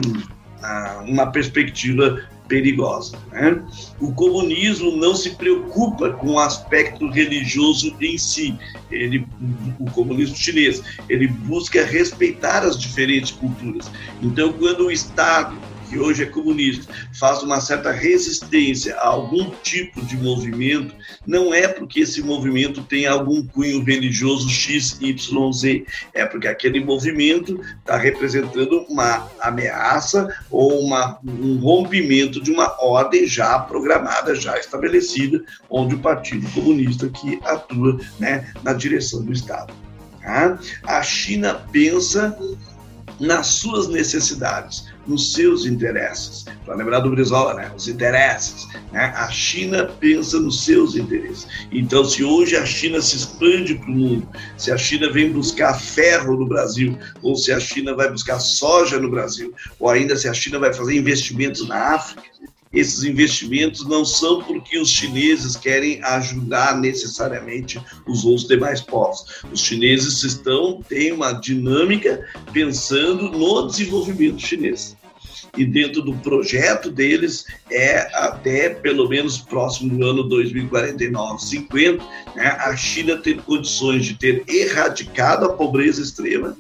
ah, 0.63 1.05
uma 1.07 1.27
perspectiva 1.33 2.23
perigosa. 2.47 3.19
Né? 3.33 3.63
O 3.99 4.13
comunismo 4.13 4.97
não 4.97 5.15
se 5.15 5.31
preocupa 5.31 6.11
com 6.11 6.33
o 6.33 6.39
aspecto 6.39 7.09
religioso 7.09 7.97
em 8.03 8.19
si, 8.19 8.55
ele, 8.91 9.27
o 9.81 9.91
comunismo 9.93 10.37
chinês, 10.37 10.83
ele 11.09 11.27
busca 11.27 11.85
respeitar 11.85 12.61
as 12.61 12.79
diferentes 12.79 13.31
culturas. 13.31 13.91
Então, 14.21 14.53
quando 14.53 14.87
o 14.87 14.91
Estado 14.91 15.57
que 15.95 15.99
hoje 16.01 16.25
é 16.25 16.27
comunista, 16.27 16.93
faz 17.13 17.41
uma 17.45 17.61
certa 17.61 17.93
resistência 17.93 18.97
a 18.97 19.07
algum 19.07 19.51
tipo 19.63 20.05
de 20.05 20.17
movimento, 20.17 20.93
não 21.25 21.55
é 21.55 21.69
porque 21.69 22.01
esse 22.01 22.21
movimento 22.21 22.83
tem 22.83 23.07
algum 23.07 23.47
cunho 23.47 23.81
religioso 23.85 24.49
X, 24.49 24.99
Y, 25.01 25.53
Z, 25.53 25.87
é 26.13 26.27
porque 26.27 26.49
aquele 26.49 26.85
movimento 26.85 27.61
está 27.79 27.97
representando 27.97 28.85
uma 28.89 29.31
ameaça 29.41 30.29
ou 30.51 30.81
uma, 30.81 31.21
um 31.23 31.59
rompimento 31.59 32.43
de 32.43 32.51
uma 32.51 32.75
ordem 32.85 33.25
já 33.25 33.57
programada, 33.61 34.35
já 34.35 34.59
estabelecida, 34.59 35.45
onde 35.71 35.95
o 35.95 36.01
Partido 36.01 36.51
Comunista 36.51 37.09
que 37.09 37.39
atua 37.45 38.01
né, 38.19 38.53
na 38.65 38.73
direção 38.73 39.23
do 39.23 39.33
Estado. 39.33 39.73
Tá? 40.21 40.59
A 40.83 41.03
China 41.05 41.55
pensa 41.71 42.37
nas 43.21 43.47
suas 43.47 43.87
necessidades 43.87 44.93
nos 45.07 45.33
seus 45.33 45.67
interesses. 45.67 46.45
Para 46.65 46.77
lembrar 46.77 47.01
do 47.01 47.11
Brizola, 47.11 47.55
né? 47.55 47.71
Os 47.77 47.89
interesses. 47.89 48.67
Né? 48.93 49.13
A 49.17 49.31
China 49.31 49.87
pensa 50.01 50.39
nos 50.41 50.65
seus 50.65 50.97
interesses. 50.97 51.47
Então, 51.71 52.05
se 52.05 52.25
hoje 52.25 52.57
a 52.57 52.65
China 52.65 53.01
se 53.01 53.17
expande 53.17 53.75
para 53.75 53.91
o 53.91 53.95
mundo, 53.95 54.29
se 54.57 54.71
a 54.71 54.79
China 54.79 55.11
vem 55.11 55.33
buscar 55.33 55.75
ferro 55.75 56.37
no 56.37 56.47
Brasil, 56.47 56.99
ou 57.23 57.37
se 57.37 57.53
a 57.53 57.61
China 57.61 57.95
vai 57.95 58.11
buscar 58.11 58.39
soja 58.39 58.99
no 58.99 59.11
Brasil, 59.11 59.53
ou 59.79 59.89
ainda 59.89 60.17
se 60.17 60.29
a 60.29 60.35
China 60.35 60.59
vai 60.59 60.73
fazer 60.73 60.97
investimentos 60.97 61.67
na 61.69 61.95
África, 61.95 62.23
esses 62.75 63.05
investimentos 63.05 63.87
não 63.87 64.05
são 64.05 64.43
porque 64.43 64.79
os 64.79 64.91
chineses 64.91 65.57
querem 65.57 66.03
ajudar 66.03 66.79
necessariamente 66.79 67.81
os 68.07 68.25
outros 68.25 68.49
demais 68.49 68.81
povos. 68.81 69.43
Os 69.53 69.61
chineses 69.61 70.23
estão 70.23 70.83
têm 70.89 71.13
uma 71.13 71.33
dinâmica 71.33 72.27
pensando 72.53 73.31
no 73.31 73.67
desenvolvimento 73.67 74.41
chinês. 74.41 74.97
E 75.57 75.65
dentro 75.65 76.03
do 76.03 76.15
projeto 76.15 76.91
deles 76.91 77.47
é 77.71 77.99
até 78.17 78.71
pelo 78.71 79.09
menos 79.09 79.39
próximo 79.39 80.05
ano 80.05 80.25
2049, 80.25 81.43
50, 81.43 82.05
né, 82.35 82.47
a 82.59 82.77
China 82.77 83.17
ter 83.19 83.41
condições 83.43 84.05
de 84.05 84.15
ter 84.15 84.45
erradicado 84.49 85.47
a 85.47 85.53
pobreza 85.53 86.03
extrema, 86.03 86.57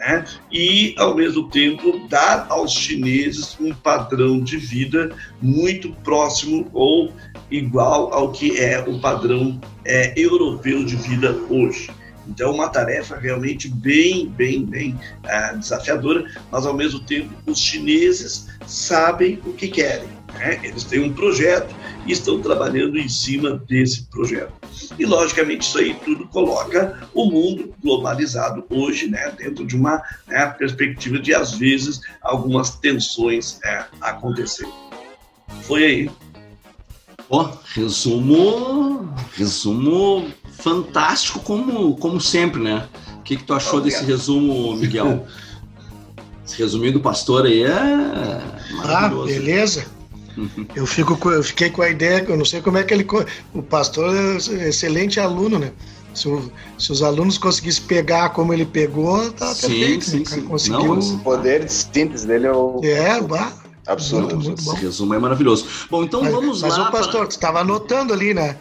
né? 0.00 0.24
e, 0.50 0.94
ao 0.98 1.14
mesmo 1.14 1.48
tempo, 1.50 2.08
dar 2.08 2.46
aos 2.48 2.72
chineses 2.72 3.56
um 3.60 3.72
padrão 3.72 4.40
de 4.42 4.56
vida 4.56 5.14
muito 5.40 5.92
próximo 6.02 6.68
ou 6.72 7.12
igual 7.50 8.12
ao 8.12 8.32
que 8.32 8.58
é 8.58 8.80
o 8.80 8.98
padrão 8.98 9.60
é, 9.84 10.14
europeu 10.16 10.84
de 10.84 10.96
vida 10.96 11.32
hoje. 11.48 11.90
Então, 12.26 12.52
uma 12.52 12.68
tarefa 12.68 13.16
realmente 13.16 13.68
bem, 13.68 14.28
bem, 14.28 14.64
bem 14.64 14.98
é, 15.24 15.54
desafiadora, 15.56 16.24
mas 16.50 16.64
ao 16.64 16.74
mesmo 16.74 17.00
tempo 17.00 17.30
os 17.46 17.58
chineses 17.58 18.46
sabem 18.66 19.38
o 19.44 19.52
que 19.52 19.68
querem. 19.68 20.19
Né? 20.34 20.60
Eles 20.62 20.84
têm 20.84 21.00
um 21.00 21.12
projeto 21.12 21.74
e 22.06 22.12
estão 22.12 22.40
trabalhando 22.40 22.98
em 22.98 23.08
cima 23.08 23.62
desse 23.68 24.04
projeto. 24.04 24.52
E, 24.98 25.04
logicamente, 25.04 25.66
isso 25.66 25.78
aí 25.78 25.94
tudo 26.04 26.26
coloca 26.28 27.08
o 27.14 27.30
mundo 27.30 27.74
globalizado 27.82 28.64
hoje 28.68 29.08
né, 29.08 29.32
dentro 29.36 29.66
de 29.66 29.76
uma 29.76 30.02
né, 30.26 30.46
perspectiva 30.46 31.18
de, 31.18 31.34
às 31.34 31.52
vezes, 31.52 32.00
algumas 32.22 32.76
tensões 32.76 33.58
é, 33.64 33.84
acontecerem. 34.00 34.72
Foi 35.62 35.84
aí. 35.84 36.10
Ó, 37.28 37.44
oh, 37.44 37.58
resumo, 37.74 39.14
resumo 39.34 40.28
fantástico 40.50 41.38
como, 41.40 41.96
como 41.96 42.20
sempre, 42.20 42.60
né? 42.60 42.88
O 43.18 43.22
que, 43.22 43.36
que 43.36 43.44
tu 43.44 43.54
achou 43.54 43.78
Obrigado. 43.78 44.00
desse 44.00 44.10
resumo, 44.10 44.74
Miguel? 44.76 45.26
Esse 46.44 46.58
resuminho 46.58 46.94
do 46.94 47.00
pastor 47.00 47.46
aí 47.46 47.62
é 47.62 48.42
Ah, 48.84 49.08
beleza. 49.08 49.86
Eu, 50.74 50.86
fico, 50.86 51.30
eu 51.30 51.42
fiquei 51.42 51.70
com 51.70 51.82
a 51.82 51.90
ideia, 51.90 52.24
eu 52.26 52.36
não 52.36 52.44
sei 52.44 52.60
como 52.60 52.78
é 52.78 52.84
que 52.84 52.94
ele. 52.94 53.06
O 53.52 53.62
pastor 53.62 54.14
é 54.14 54.68
excelente 54.68 55.18
aluno, 55.18 55.58
né? 55.58 55.72
Se, 56.14 56.28
o, 56.28 56.50
se, 56.78 56.92
os 56.92 57.02
alunos 57.02 57.38
conseguissem 57.38 57.84
pegar 57.84 58.30
como 58.30 58.52
ele 58.52 58.64
pegou, 58.64 59.30
tá 59.32 59.54
sim, 59.54 59.68
perfeito. 59.68 60.04
Sim, 60.04 60.18
né? 60.18 60.24
sim. 60.26 60.42
Conseguiu... 60.42 60.96
Não, 60.96 60.98
o 60.98 61.18
poder 61.20 61.64
de 61.64 61.72
síntese 61.72 62.26
dele 62.26 62.46
é 62.46 62.52
o. 62.52 62.80
É, 62.82 63.20
bah, 63.20 63.52
Absurdo. 63.86 64.34
Muito, 64.36 64.48
muito 64.48 64.62
bom. 64.62 64.72
Esse 64.72 64.82
resumo 64.82 65.14
é 65.14 65.18
maravilhoso. 65.18 65.66
Bom, 65.90 66.04
então 66.04 66.22
mas, 66.22 66.32
vamos 66.32 66.62
mas 66.62 66.72
lá. 66.72 66.78
Mas 66.78 66.88
o 66.88 66.92
pastor, 66.92 67.20
para... 67.20 67.30
você 67.30 67.36
estava 67.36 67.60
anotando 67.60 68.12
ali, 68.12 68.32
né? 68.34 68.56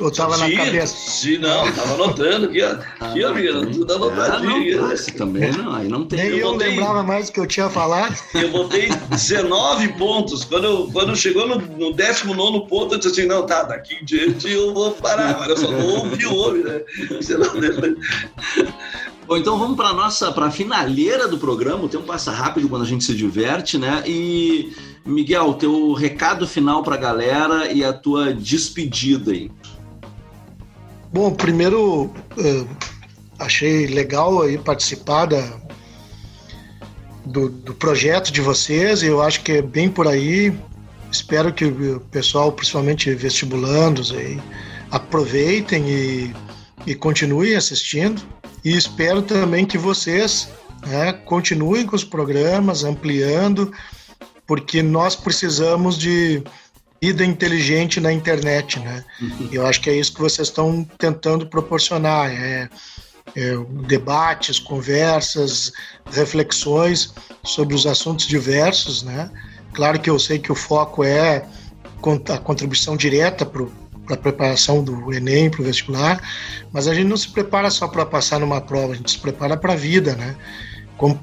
Ou 0.00 0.10
tava 0.10 0.36
sim, 0.36 0.54
na 0.54 0.64
cabeça? 0.64 0.96
Sim, 0.96 1.38
não, 1.38 1.70
tava 1.72 1.94
anotando 1.94 2.46
aqui, 2.46 2.62
ó. 2.62 3.04
Aqui, 3.04 3.24
ó, 3.24 3.30
amiga, 3.30 3.66
tudo 3.66 3.94
anotadinho. 3.94 4.86
Ah, 4.86 4.94
esse 4.94 5.12
também 5.12 5.52
não, 5.52 5.74
aí 5.74 5.88
não 5.88 6.04
tem. 6.04 6.18
Nem 6.18 6.28
eu, 6.30 6.38
eu 6.38 6.52
botei, 6.52 6.70
lembrava 6.70 7.02
mais 7.02 7.26
do 7.26 7.32
que 7.32 7.40
eu 7.40 7.46
tinha 7.46 7.68
falado. 7.68 8.16
Eu 8.34 8.50
botei 8.50 8.88
19 9.10 9.88
pontos. 9.94 10.44
Quando, 10.44 10.64
eu, 10.64 10.88
quando 10.92 11.16
chegou 11.16 11.48
no, 11.48 11.58
no 11.58 11.92
19 11.92 12.68
ponto, 12.68 12.94
eu 12.94 12.98
disse 12.98 13.20
assim: 13.20 13.28
não, 13.28 13.44
tá, 13.44 13.64
daqui 13.64 13.94
em 13.94 14.04
diante 14.04 14.50
eu 14.50 14.72
vou 14.72 14.92
parar. 14.92 15.30
Agora 15.30 15.50
eu 15.50 15.56
só 15.56 15.66
vou 15.66 16.04
ouvir 16.04 16.26
o 16.26 16.36
homem, 16.36 16.62
né? 16.62 16.80
Bom, 19.28 19.36
então 19.36 19.58
vamos 19.58 19.76
para 19.76 19.92
nossa 19.92 20.32
para 20.32 20.46
a 20.46 20.50
finaleira 20.50 21.28
do 21.28 21.36
programa. 21.36 21.84
O 21.84 21.88
tempo 21.88 22.04
passa 22.04 22.30
rápido 22.30 22.66
quando 22.66 22.82
a 22.82 22.86
gente 22.86 23.04
se 23.04 23.14
diverte, 23.14 23.76
né? 23.76 24.02
E 24.06 24.72
Miguel, 25.04 25.52
teu 25.54 25.92
recado 25.92 26.46
final 26.46 26.82
para 26.82 26.94
a 26.94 26.98
galera 26.98 27.70
e 27.70 27.84
a 27.84 27.92
tua 27.92 28.32
despedida 28.32 29.32
aí. 29.32 29.50
Bom, 31.10 31.32
primeiro 31.32 32.04
uh, 32.04 32.68
achei 33.38 33.86
legal 33.86 34.42
aí 34.42 34.58
participar 34.58 35.24
da, 35.24 35.42
do, 37.24 37.48
do, 37.48 37.74
projeto 37.74 38.30
de 38.30 38.42
vocês. 38.42 39.02
Eu 39.02 39.22
acho 39.22 39.42
que 39.42 39.52
é 39.52 39.62
bem 39.62 39.88
por 39.88 40.06
aí. 40.06 40.52
Espero 41.10 41.52
que 41.52 41.64
o 41.64 42.00
pessoal, 42.10 42.52
principalmente 42.52 43.14
vestibulandos, 43.14 44.12
aí, 44.12 44.38
aproveitem 44.90 45.88
e, 45.88 46.34
e 46.86 46.94
continuem 46.94 47.56
assistindo. 47.56 48.20
E 48.62 48.76
espero 48.76 49.22
também 49.22 49.64
que 49.64 49.78
vocês 49.78 50.50
né, 50.86 51.12
continuem 51.12 51.86
com 51.86 51.96
os 51.96 52.04
programas, 52.04 52.84
ampliando, 52.84 53.72
porque 54.46 54.82
nós 54.82 55.16
precisamos 55.16 55.96
de 55.96 56.42
vida 57.00 57.24
inteligente 57.24 58.00
na 58.00 58.12
internet, 58.12 58.80
né? 58.80 59.04
Uhum. 59.20 59.48
Eu 59.52 59.66
acho 59.66 59.80
que 59.80 59.90
é 59.90 59.96
isso 59.96 60.12
que 60.12 60.20
vocês 60.20 60.48
estão 60.48 60.84
tentando 60.98 61.46
proporcionar, 61.46 62.30
é, 62.30 62.68
é, 63.36 63.56
debates, 63.86 64.58
conversas, 64.58 65.72
reflexões 66.10 67.12
sobre 67.44 67.74
os 67.74 67.86
assuntos 67.86 68.26
diversos, 68.26 69.02
né? 69.02 69.30
Claro 69.72 70.00
que 70.00 70.10
eu 70.10 70.18
sei 70.18 70.38
que 70.38 70.50
o 70.50 70.54
foco 70.54 71.04
é 71.04 71.44
a 72.30 72.38
contribuição 72.38 72.96
direta 72.96 73.44
para 73.44 73.64
a 74.10 74.16
preparação 74.16 74.82
do 74.82 75.12
Enem, 75.12 75.50
para 75.50 75.60
o 75.60 75.64
vestibular, 75.64 76.20
mas 76.72 76.88
a 76.88 76.94
gente 76.94 77.06
não 77.06 77.16
se 77.16 77.28
prepara 77.28 77.70
só 77.70 77.86
para 77.86 78.06
passar 78.06 78.40
numa 78.40 78.60
prova, 78.60 78.92
a 78.92 78.96
gente 78.96 79.10
se 79.10 79.18
prepara 79.18 79.56
para 79.56 79.74
a 79.74 79.76
vida, 79.76 80.14
né? 80.16 80.34
Com, 80.96 81.16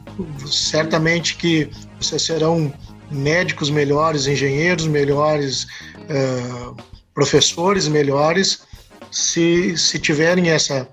certamente 0.47 1.35
que 1.35 1.69
vocês 1.99 2.21
serão 2.21 2.71
médicos 3.11 3.69
melhores, 3.69 4.27
engenheiros 4.27 4.87
melhores, 4.87 5.65
uh, 6.09 6.75
professores 7.13 7.87
melhores, 7.87 8.63
se, 9.11 9.77
se 9.77 9.97
tiverem 9.99 10.49
essa, 10.49 10.87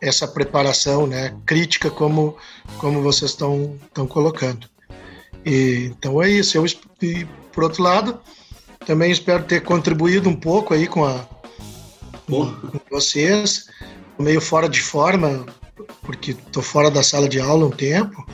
essa 0.00 0.26
preparação, 0.26 1.06
né, 1.06 1.34
crítica 1.46 1.90
como 1.90 2.36
como 2.78 3.02
vocês 3.02 3.30
estão 3.30 3.78
colocando. 4.08 4.68
E, 5.44 5.92
então 5.96 6.22
é 6.22 6.28
isso. 6.28 6.56
Eu 6.56 6.66
e, 6.66 7.26
por 7.52 7.64
outro 7.64 7.82
lado, 7.82 8.20
também 8.86 9.10
espero 9.10 9.44
ter 9.44 9.62
contribuído 9.62 10.28
um 10.28 10.36
pouco 10.36 10.74
aí 10.74 10.86
com 10.86 11.04
a 11.04 11.26
com, 12.26 12.52
com 12.54 12.80
vocês, 12.90 13.66
meio 14.18 14.40
fora 14.40 14.68
de 14.68 14.82
forma, 14.82 15.46
porque 16.02 16.32
estou 16.32 16.62
fora 16.62 16.90
da 16.90 17.02
sala 17.02 17.28
de 17.28 17.40
aula 17.40 17.66
um 17.66 17.70
tempo. 17.70 18.26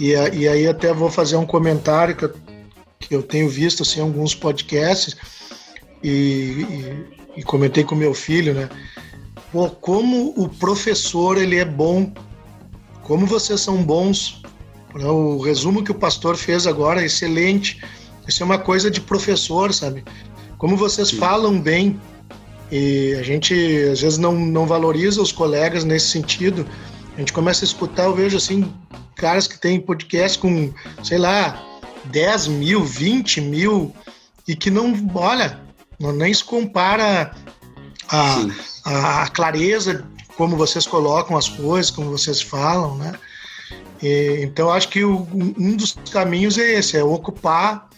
E, 0.00 0.12
e 0.12 0.48
aí 0.48 0.66
até 0.66 0.92
vou 0.92 1.10
fazer 1.10 1.36
um 1.36 1.46
comentário 1.46 2.16
que 2.16 2.24
eu, 2.24 2.30
que 2.30 2.47
eu 3.10 3.22
tenho 3.22 3.48
visto 3.48 3.82
assim 3.82 4.00
alguns 4.00 4.34
podcasts 4.34 5.16
e, 6.02 6.08
e, 6.08 7.06
e 7.38 7.42
comentei 7.42 7.84
com 7.84 7.94
meu 7.94 8.14
filho, 8.14 8.54
né? 8.54 8.68
Pô, 9.52 9.70
como 9.70 10.34
o 10.36 10.48
professor 10.48 11.38
ele 11.38 11.56
é 11.56 11.64
bom, 11.64 12.12
como 13.02 13.26
vocês 13.26 13.60
são 13.60 13.82
bons. 13.82 14.42
Né? 14.94 15.06
O 15.06 15.38
resumo 15.38 15.82
que 15.82 15.90
o 15.90 15.94
pastor 15.94 16.36
fez 16.36 16.66
agora 16.66 17.02
é 17.02 17.06
excelente. 17.06 17.82
Isso 18.26 18.42
é 18.42 18.46
uma 18.46 18.58
coisa 18.58 18.90
de 18.90 19.00
professor, 19.00 19.72
sabe? 19.72 20.04
Como 20.58 20.76
vocês 20.76 21.08
Sim. 21.08 21.16
falam 21.16 21.58
bem. 21.58 21.98
E 22.70 23.16
a 23.18 23.22
gente 23.22 23.54
às 23.90 24.02
vezes 24.02 24.18
não, 24.18 24.34
não 24.34 24.66
valoriza 24.66 25.22
os 25.22 25.32
colegas 25.32 25.84
nesse 25.84 26.08
sentido. 26.08 26.66
A 27.16 27.18
gente 27.18 27.32
começa 27.32 27.64
a 27.64 27.66
escutar, 27.66 28.04
eu 28.04 28.14
vejo 28.14 28.36
assim, 28.36 28.70
caras 29.16 29.48
que 29.48 29.58
têm 29.58 29.80
podcast 29.80 30.38
com, 30.38 30.70
sei 31.02 31.16
lá, 31.16 31.77
10 32.06 32.48
mil, 32.48 32.84
20 32.84 33.40
mil, 33.40 33.94
e 34.46 34.56
que 34.56 34.70
não, 34.70 34.94
olha, 35.14 35.60
não, 35.98 36.12
nem 36.12 36.32
se 36.32 36.44
compara 36.44 37.32
a, 38.08 38.46
a, 38.84 39.22
a, 39.22 39.28
clareza 39.28 40.04
como 40.36 40.56
vocês 40.56 40.86
colocam 40.86 41.36
as 41.36 41.48
coisas, 41.48 41.90
como 41.90 42.10
vocês 42.10 42.40
falam, 42.40 42.96
né? 42.96 43.12
E, 44.02 44.40
então 44.42 44.70
acho 44.70 44.88
que 44.88 45.04
o, 45.04 45.26
um 45.32 45.76
dos 45.76 45.96
caminhos 46.10 46.56
é 46.56 46.78
esse, 46.78 46.96
é 46.96 47.02
ocupar 47.02 47.88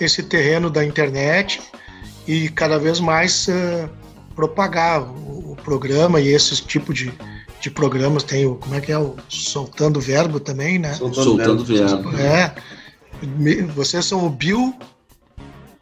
esse 0.00 0.22
terreno 0.22 0.70
da 0.70 0.84
internet 0.84 1.60
e 2.26 2.48
cada 2.50 2.78
vez 2.78 3.00
mais 3.00 3.48
uh, 3.48 3.90
propagar 4.34 5.02
o, 5.02 5.52
o, 5.52 5.56
programa 5.56 6.20
e 6.20 6.28
esse 6.28 6.62
tipo 6.62 6.94
de, 6.94 7.12
de 7.60 7.70
programas 7.70 8.22
tem 8.22 8.46
o 8.46 8.54
como 8.54 8.74
é 8.76 8.80
que 8.80 8.92
é 8.92 8.98
o 8.98 9.16
soltando 9.28 10.00
verbo 10.00 10.38
também, 10.38 10.78
né? 10.78 10.94
Soltando, 10.94 11.24
soltando 11.24 11.64
verbo. 11.64 12.16
É. 12.16 12.54
Vocês 13.74 14.04
são 14.04 14.26
o 14.26 14.30
Bill 14.30 14.74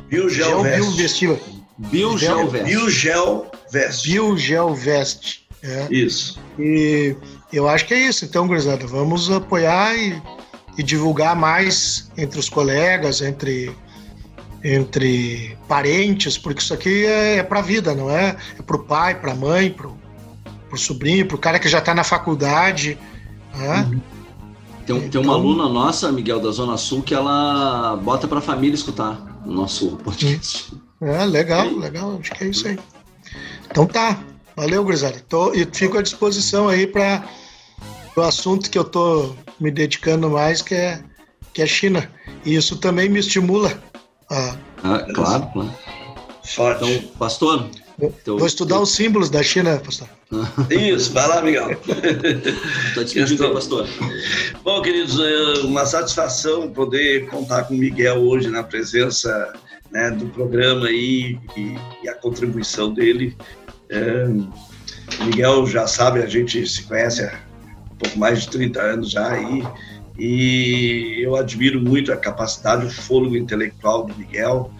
Biogel 0.08 0.62
Vestível. 0.96 1.40
Biogel 1.78 2.48
Vest. 2.48 2.64
Biogel 2.64 3.50
Vest. 3.70 4.04
Biogel 4.04 4.74
Vest. 4.74 5.40
É. 5.62 5.86
Isso. 5.90 6.40
E 6.58 7.16
eu 7.52 7.68
acho 7.68 7.86
que 7.86 7.94
é 7.94 7.98
isso. 7.98 8.24
Então, 8.24 8.46
gurizada, 8.46 8.86
vamos 8.86 9.30
apoiar 9.30 9.96
e, 9.96 10.20
e 10.78 10.82
divulgar 10.82 11.34
mais 11.34 12.10
entre 12.16 12.38
os 12.38 12.48
colegas, 12.48 13.20
entre 13.20 13.74
entre 14.64 15.56
parentes, 15.68 16.36
porque 16.36 16.60
isso 16.60 16.74
aqui 16.74 17.04
é, 17.06 17.36
é 17.36 17.42
para 17.42 17.60
a 17.60 17.62
vida, 17.62 17.94
não 17.94 18.10
é? 18.10 18.36
É 18.58 18.62
para 18.62 18.76
o 18.76 18.80
pai, 18.80 19.14
para 19.14 19.30
a 19.30 19.34
mãe, 19.34 19.70
para 19.70 19.86
o 19.86 20.76
sobrinho, 20.76 21.24
para 21.26 21.36
o 21.36 21.38
cara 21.38 21.58
que 21.60 21.68
já 21.68 21.78
está 21.78 21.94
na 21.94 22.02
faculdade. 22.02 22.98
Né? 23.54 23.88
Uhum. 23.92 24.00
Tem, 24.86 24.96
então... 24.96 25.10
tem 25.10 25.20
uma 25.20 25.34
aluna 25.34 25.68
nossa, 25.68 26.12
Miguel, 26.12 26.40
da 26.40 26.50
Zona 26.50 26.76
Sul, 26.76 27.02
que 27.02 27.14
ela 27.14 27.96
bota 27.96 28.28
para 28.28 28.38
a 28.38 28.42
família 28.42 28.74
escutar 28.74 29.40
o 29.44 29.50
nosso 29.50 29.96
podcast. 29.96 30.72
É, 31.00 31.24
legal, 31.24 31.68
legal, 31.76 32.16
acho 32.20 32.30
que 32.32 32.44
é 32.44 32.48
isso 32.48 32.68
aí. 32.68 32.78
Então 33.68 33.84
tá, 33.86 34.18
valeu, 34.54 34.84
gurizada. 34.84 35.20
Tô, 35.28 35.52
e 35.52 35.66
fico 35.70 35.98
à 35.98 36.02
disposição 36.02 36.68
aí 36.68 36.86
para 36.86 37.24
o 38.16 38.20
assunto 38.22 38.70
que 38.70 38.78
eu 38.78 38.84
tô 38.84 39.34
me 39.58 39.70
dedicando 39.70 40.30
mais, 40.30 40.62
que 40.62 40.74
é, 40.74 41.02
que 41.52 41.60
é 41.60 41.66
China. 41.66 42.08
E 42.44 42.54
isso 42.54 42.76
também 42.76 43.08
me 43.08 43.18
estimula 43.18 43.76
a... 44.30 44.56
Ah, 44.84 44.98
claro, 45.12 45.46
claro. 45.52 45.72
Forte. 46.44 46.84
Então, 46.84 47.08
pastor... 47.18 47.68
Então, 48.01 48.36
Vou 48.36 48.47
estudar 48.47 48.77
eu... 48.77 48.82
os 48.82 48.93
símbolos 48.93 49.31
da 49.31 49.43
China, 49.43 49.78
pastor. 49.78 50.09
Isso, 50.70 51.12
vai 51.12 51.28
lá, 51.28 51.40
Miguel. 51.40 51.70
Estou 52.89 53.05
despedindo, 53.05 53.52
pastor. 53.52 53.89
Bom, 54.62 54.82
queridos, 54.82 55.18
é 55.18 55.60
uma 55.64 55.86
satisfação 55.86 56.70
poder 56.70 57.27
contar 57.27 57.64
com 57.64 57.74
o 57.74 57.78
Miguel 57.78 58.18
hoje 58.18 58.48
na 58.48 58.62
presença 58.62 59.55
né, 59.90 60.10
do 60.10 60.27
programa 60.27 60.86
aí, 60.86 61.39
e, 61.56 61.77
e, 62.02 62.09
a 62.09 62.14
contribuição 62.14 62.93
dele. 62.93 63.36
É, 63.89 64.27
Miguel 65.24 65.66
já 65.66 65.86
sabe, 65.86 66.20
a 66.23 66.27
gente 66.27 66.66
se 66.66 66.82
conhece 66.82 67.24
há 67.24 67.40
um 67.93 67.97
pouco 67.97 68.18
mais 68.18 68.43
de 68.43 68.51
30 68.51 68.81
anos 68.81 69.10
já 69.10 69.31
aí, 69.31 69.64
e 70.18 71.20
eu 71.23 71.36
admiro 71.36 71.81
muito 71.81 72.12
a 72.12 72.16
capacidade, 72.16 72.86
o 72.86 72.90
fôlego 72.90 73.36
intelectual 73.36 74.05
do 74.05 74.14
Miguel. 74.16 74.70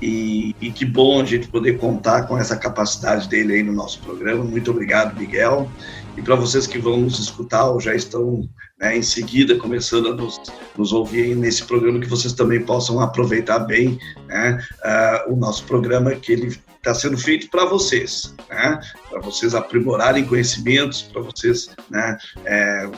E, 0.00 0.54
e, 0.60 0.70
que 0.70 0.84
bom 0.84 1.20
a 1.20 1.24
gente 1.24 1.48
poder 1.48 1.76
contar 1.78 2.22
com 2.22 2.38
essa 2.38 2.56
capacidade 2.56 3.28
dele 3.28 3.54
aí 3.54 3.62
no 3.64 3.72
nosso 3.72 4.00
programa. 4.00 4.44
Muito 4.44 4.70
obrigado, 4.70 5.18
Miguel. 5.18 5.68
E 6.16 6.22
para 6.22 6.36
vocês 6.36 6.66
que 6.66 6.78
vão 6.78 6.98
nos 6.98 7.18
escutar 7.18 7.68
ou 7.68 7.80
já 7.80 7.94
estão 7.94 8.48
né, 8.78 8.96
em 8.96 9.02
seguida 9.02 9.56
começando 9.56 10.08
a 10.08 10.14
nos, 10.14 10.40
nos 10.76 10.92
ouvir 10.92 11.34
nesse 11.34 11.64
programa, 11.64 11.98
que 11.98 12.08
vocês 12.08 12.32
também 12.32 12.60
possam 12.60 13.00
aproveitar 13.00 13.60
bem 13.60 13.98
né, 14.26 14.64
uh, 14.84 15.32
o 15.32 15.36
nosso 15.36 15.64
programa, 15.64 16.14
que 16.14 16.32
ele 16.32 16.56
está 16.88 16.94
sendo 16.94 17.18
feito 17.18 17.50
para 17.50 17.64
vocês, 17.66 18.34
né, 18.48 18.80
para 19.10 19.20
vocês 19.20 19.54
aprimorarem 19.54 20.24
conhecimentos, 20.24 21.02
para 21.02 21.22
vocês 21.22 21.70
né, 21.90 22.16
é, 22.44 22.88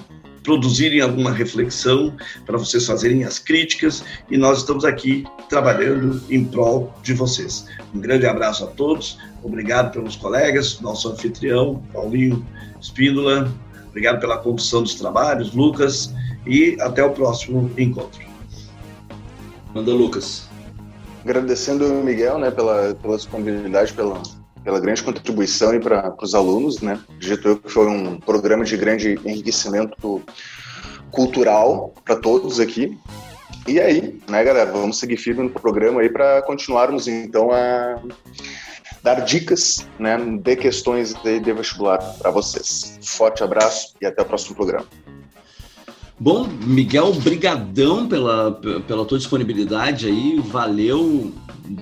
produzirem 0.43 1.01
alguma 1.01 1.33
reflexão, 1.33 2.17
para 2.47 2.57
vocês 2.57 2.87
fazerem 2.87 3.25
as 3.25 3.39
críticas, 3.39 4.05
e 4.31 4.37
nós 4.37 4.59
estamos 4.59 4.85
aqui 4.85 5.25
trabalhando 5.49 6.23
em 6.31 6.45
prol 6.45 6.95
de 7.03 7.15
vocês. 7.15 7.67
Um 7.95 8.01
grande 8.01 8.27
abraço 8.27 8.65
a 8.65 8.69
todos, 8.69 9.19
obrigado 9.43 9.93
pelos 9.93 10.17
colegas, 10.17 10.81
nosso 10.81 11.11
anfitrião, 11.11 11.83
Paulinho 11.93 12.47
Espíndola, 12.81 13.53
Obrigado 13.91 14.21
pela 14.21 14.39
condução 14.39 14.83
dos 14.83 14.95
trabalhos, 14.95 15.53
Lucas, 15.53 16.15
e 16.47 16.77
até 16.81 17.03
o 17.03 17.11
próximo 17.11 17.71
encontro. 17.77 18.25
Manda, 19.75 19.93
Lucas. 19.93 20.50
Agradecendo 21.23 21.87
o 21.87 22.05
Miguel 22.05 22.39
né, 22.39 22.51
pela, 22.51 22.95
pela 22.95 23.17
disponibilidade, 23.17 23.93
pela, 23.93 24.23
pela 24.65 24.81
grande 24.81 25.03
contribuição 25.03 25.75
e 25.75 25.81
para 25.81 26.15
os 26.21 26.35
alunos, 26.35 26.81
né? 26.81 26.99
Dito 27.19 27.49
eu 27.49 27.57
que 27.59 27.71
foi 27.71 27.87
um 27.87 28.19
programa 28.19 28.65
de 28.65 28.77
grande 28.77 29.19
enriquecimento 29.25 30.23
cultural 31.11 31.93
para 32.05 32.17
todos 32.17 32.61
aqui. 32.61 32.99
E 33.67 33.79
aí, 33.79 34.19
né, 34.29 34.43
galera, 34.43 34.73
vamos 34.73 34.99
seguir 34.99 35.17
firme 35.17 35.43
no 35.43 35.51
programa 35.51 36.01
aí 36.01 36.09
para 36.09 36.43
continuarmos 36.43 37.07
então 37.07 37.53
a 37.53 38.01
dar 39.03 39.21
dicas 39.21 39.87
né, 39.99 40.17
de 40.19 40.57
questões 40.57 41.15
de, 41.15 41.41
de 41.41 41.53
vestibular 41.53 41.99
para 42.19 42.31
vocês. 42.31 42.99
Forte 43.03 43.43
abraço 43.43 43.95
e 44.01 44.07
até 44.07 44.23
o 44.23 44.25
próximo 44.25 44.57
programa. 44.57 44.87
Bom, 46.21 46.47
Miguel, 46.67 47.15
brigadão 47.15 48.07
pela, 48.07 48.53
pela 48.87 49.07
tua 49.07 49.17
disponibilidade 49.17 50.07
aí, 50.07 50.39
valeu. 50.39 51.33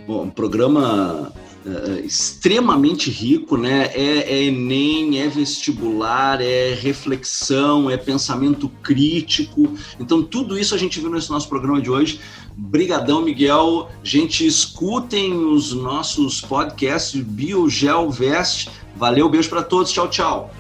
Bom, 0.06 0.31
programa 0.31 1.32
uh, 1.66 2.06
extremamente 2.06 3.10
rico, 3.10 3.56
né? 3.56 3.90
É, 3.93 4.32
é, 4.32 4.44
Enem, 4.44 5.20
é 5.20 5.27
vestibular, 5.27 6.40
é 6.40 6.73
reflexão, 6.73 7.90
é 7.90 7.97
pensamento 7.97 8.69
crítico. 8.81 9.74
Então, 9.98 10.23
tudo 10.23 10.56
isso 10.56 10.73
a 10.73 10.78
gente 10.78 11.01
viu 11.01 11.10
nesse 11.10 11.31
nosso 11.31 11.48
programa 11.48 11.81
de 11.81 11.90
hoje. 11.90 12.20
Brigadão, 12.56 13.23
Miguel. 13.23 13.89
Gente, 14.05 14.47
escutem 14.47 15.35
os 15.35 15.73
nossos 15.73 16.40
podcasts 16.40 17.20
Biogel 17.20 18.09
Vest. 18.09 18.69
Valeu, 18.94 19.28
beijo 19.28 19.48
para 19.48 19.65
todos. 19.65 19.90
Tchau, 19.90 20.09
tchau. 20.09 20.51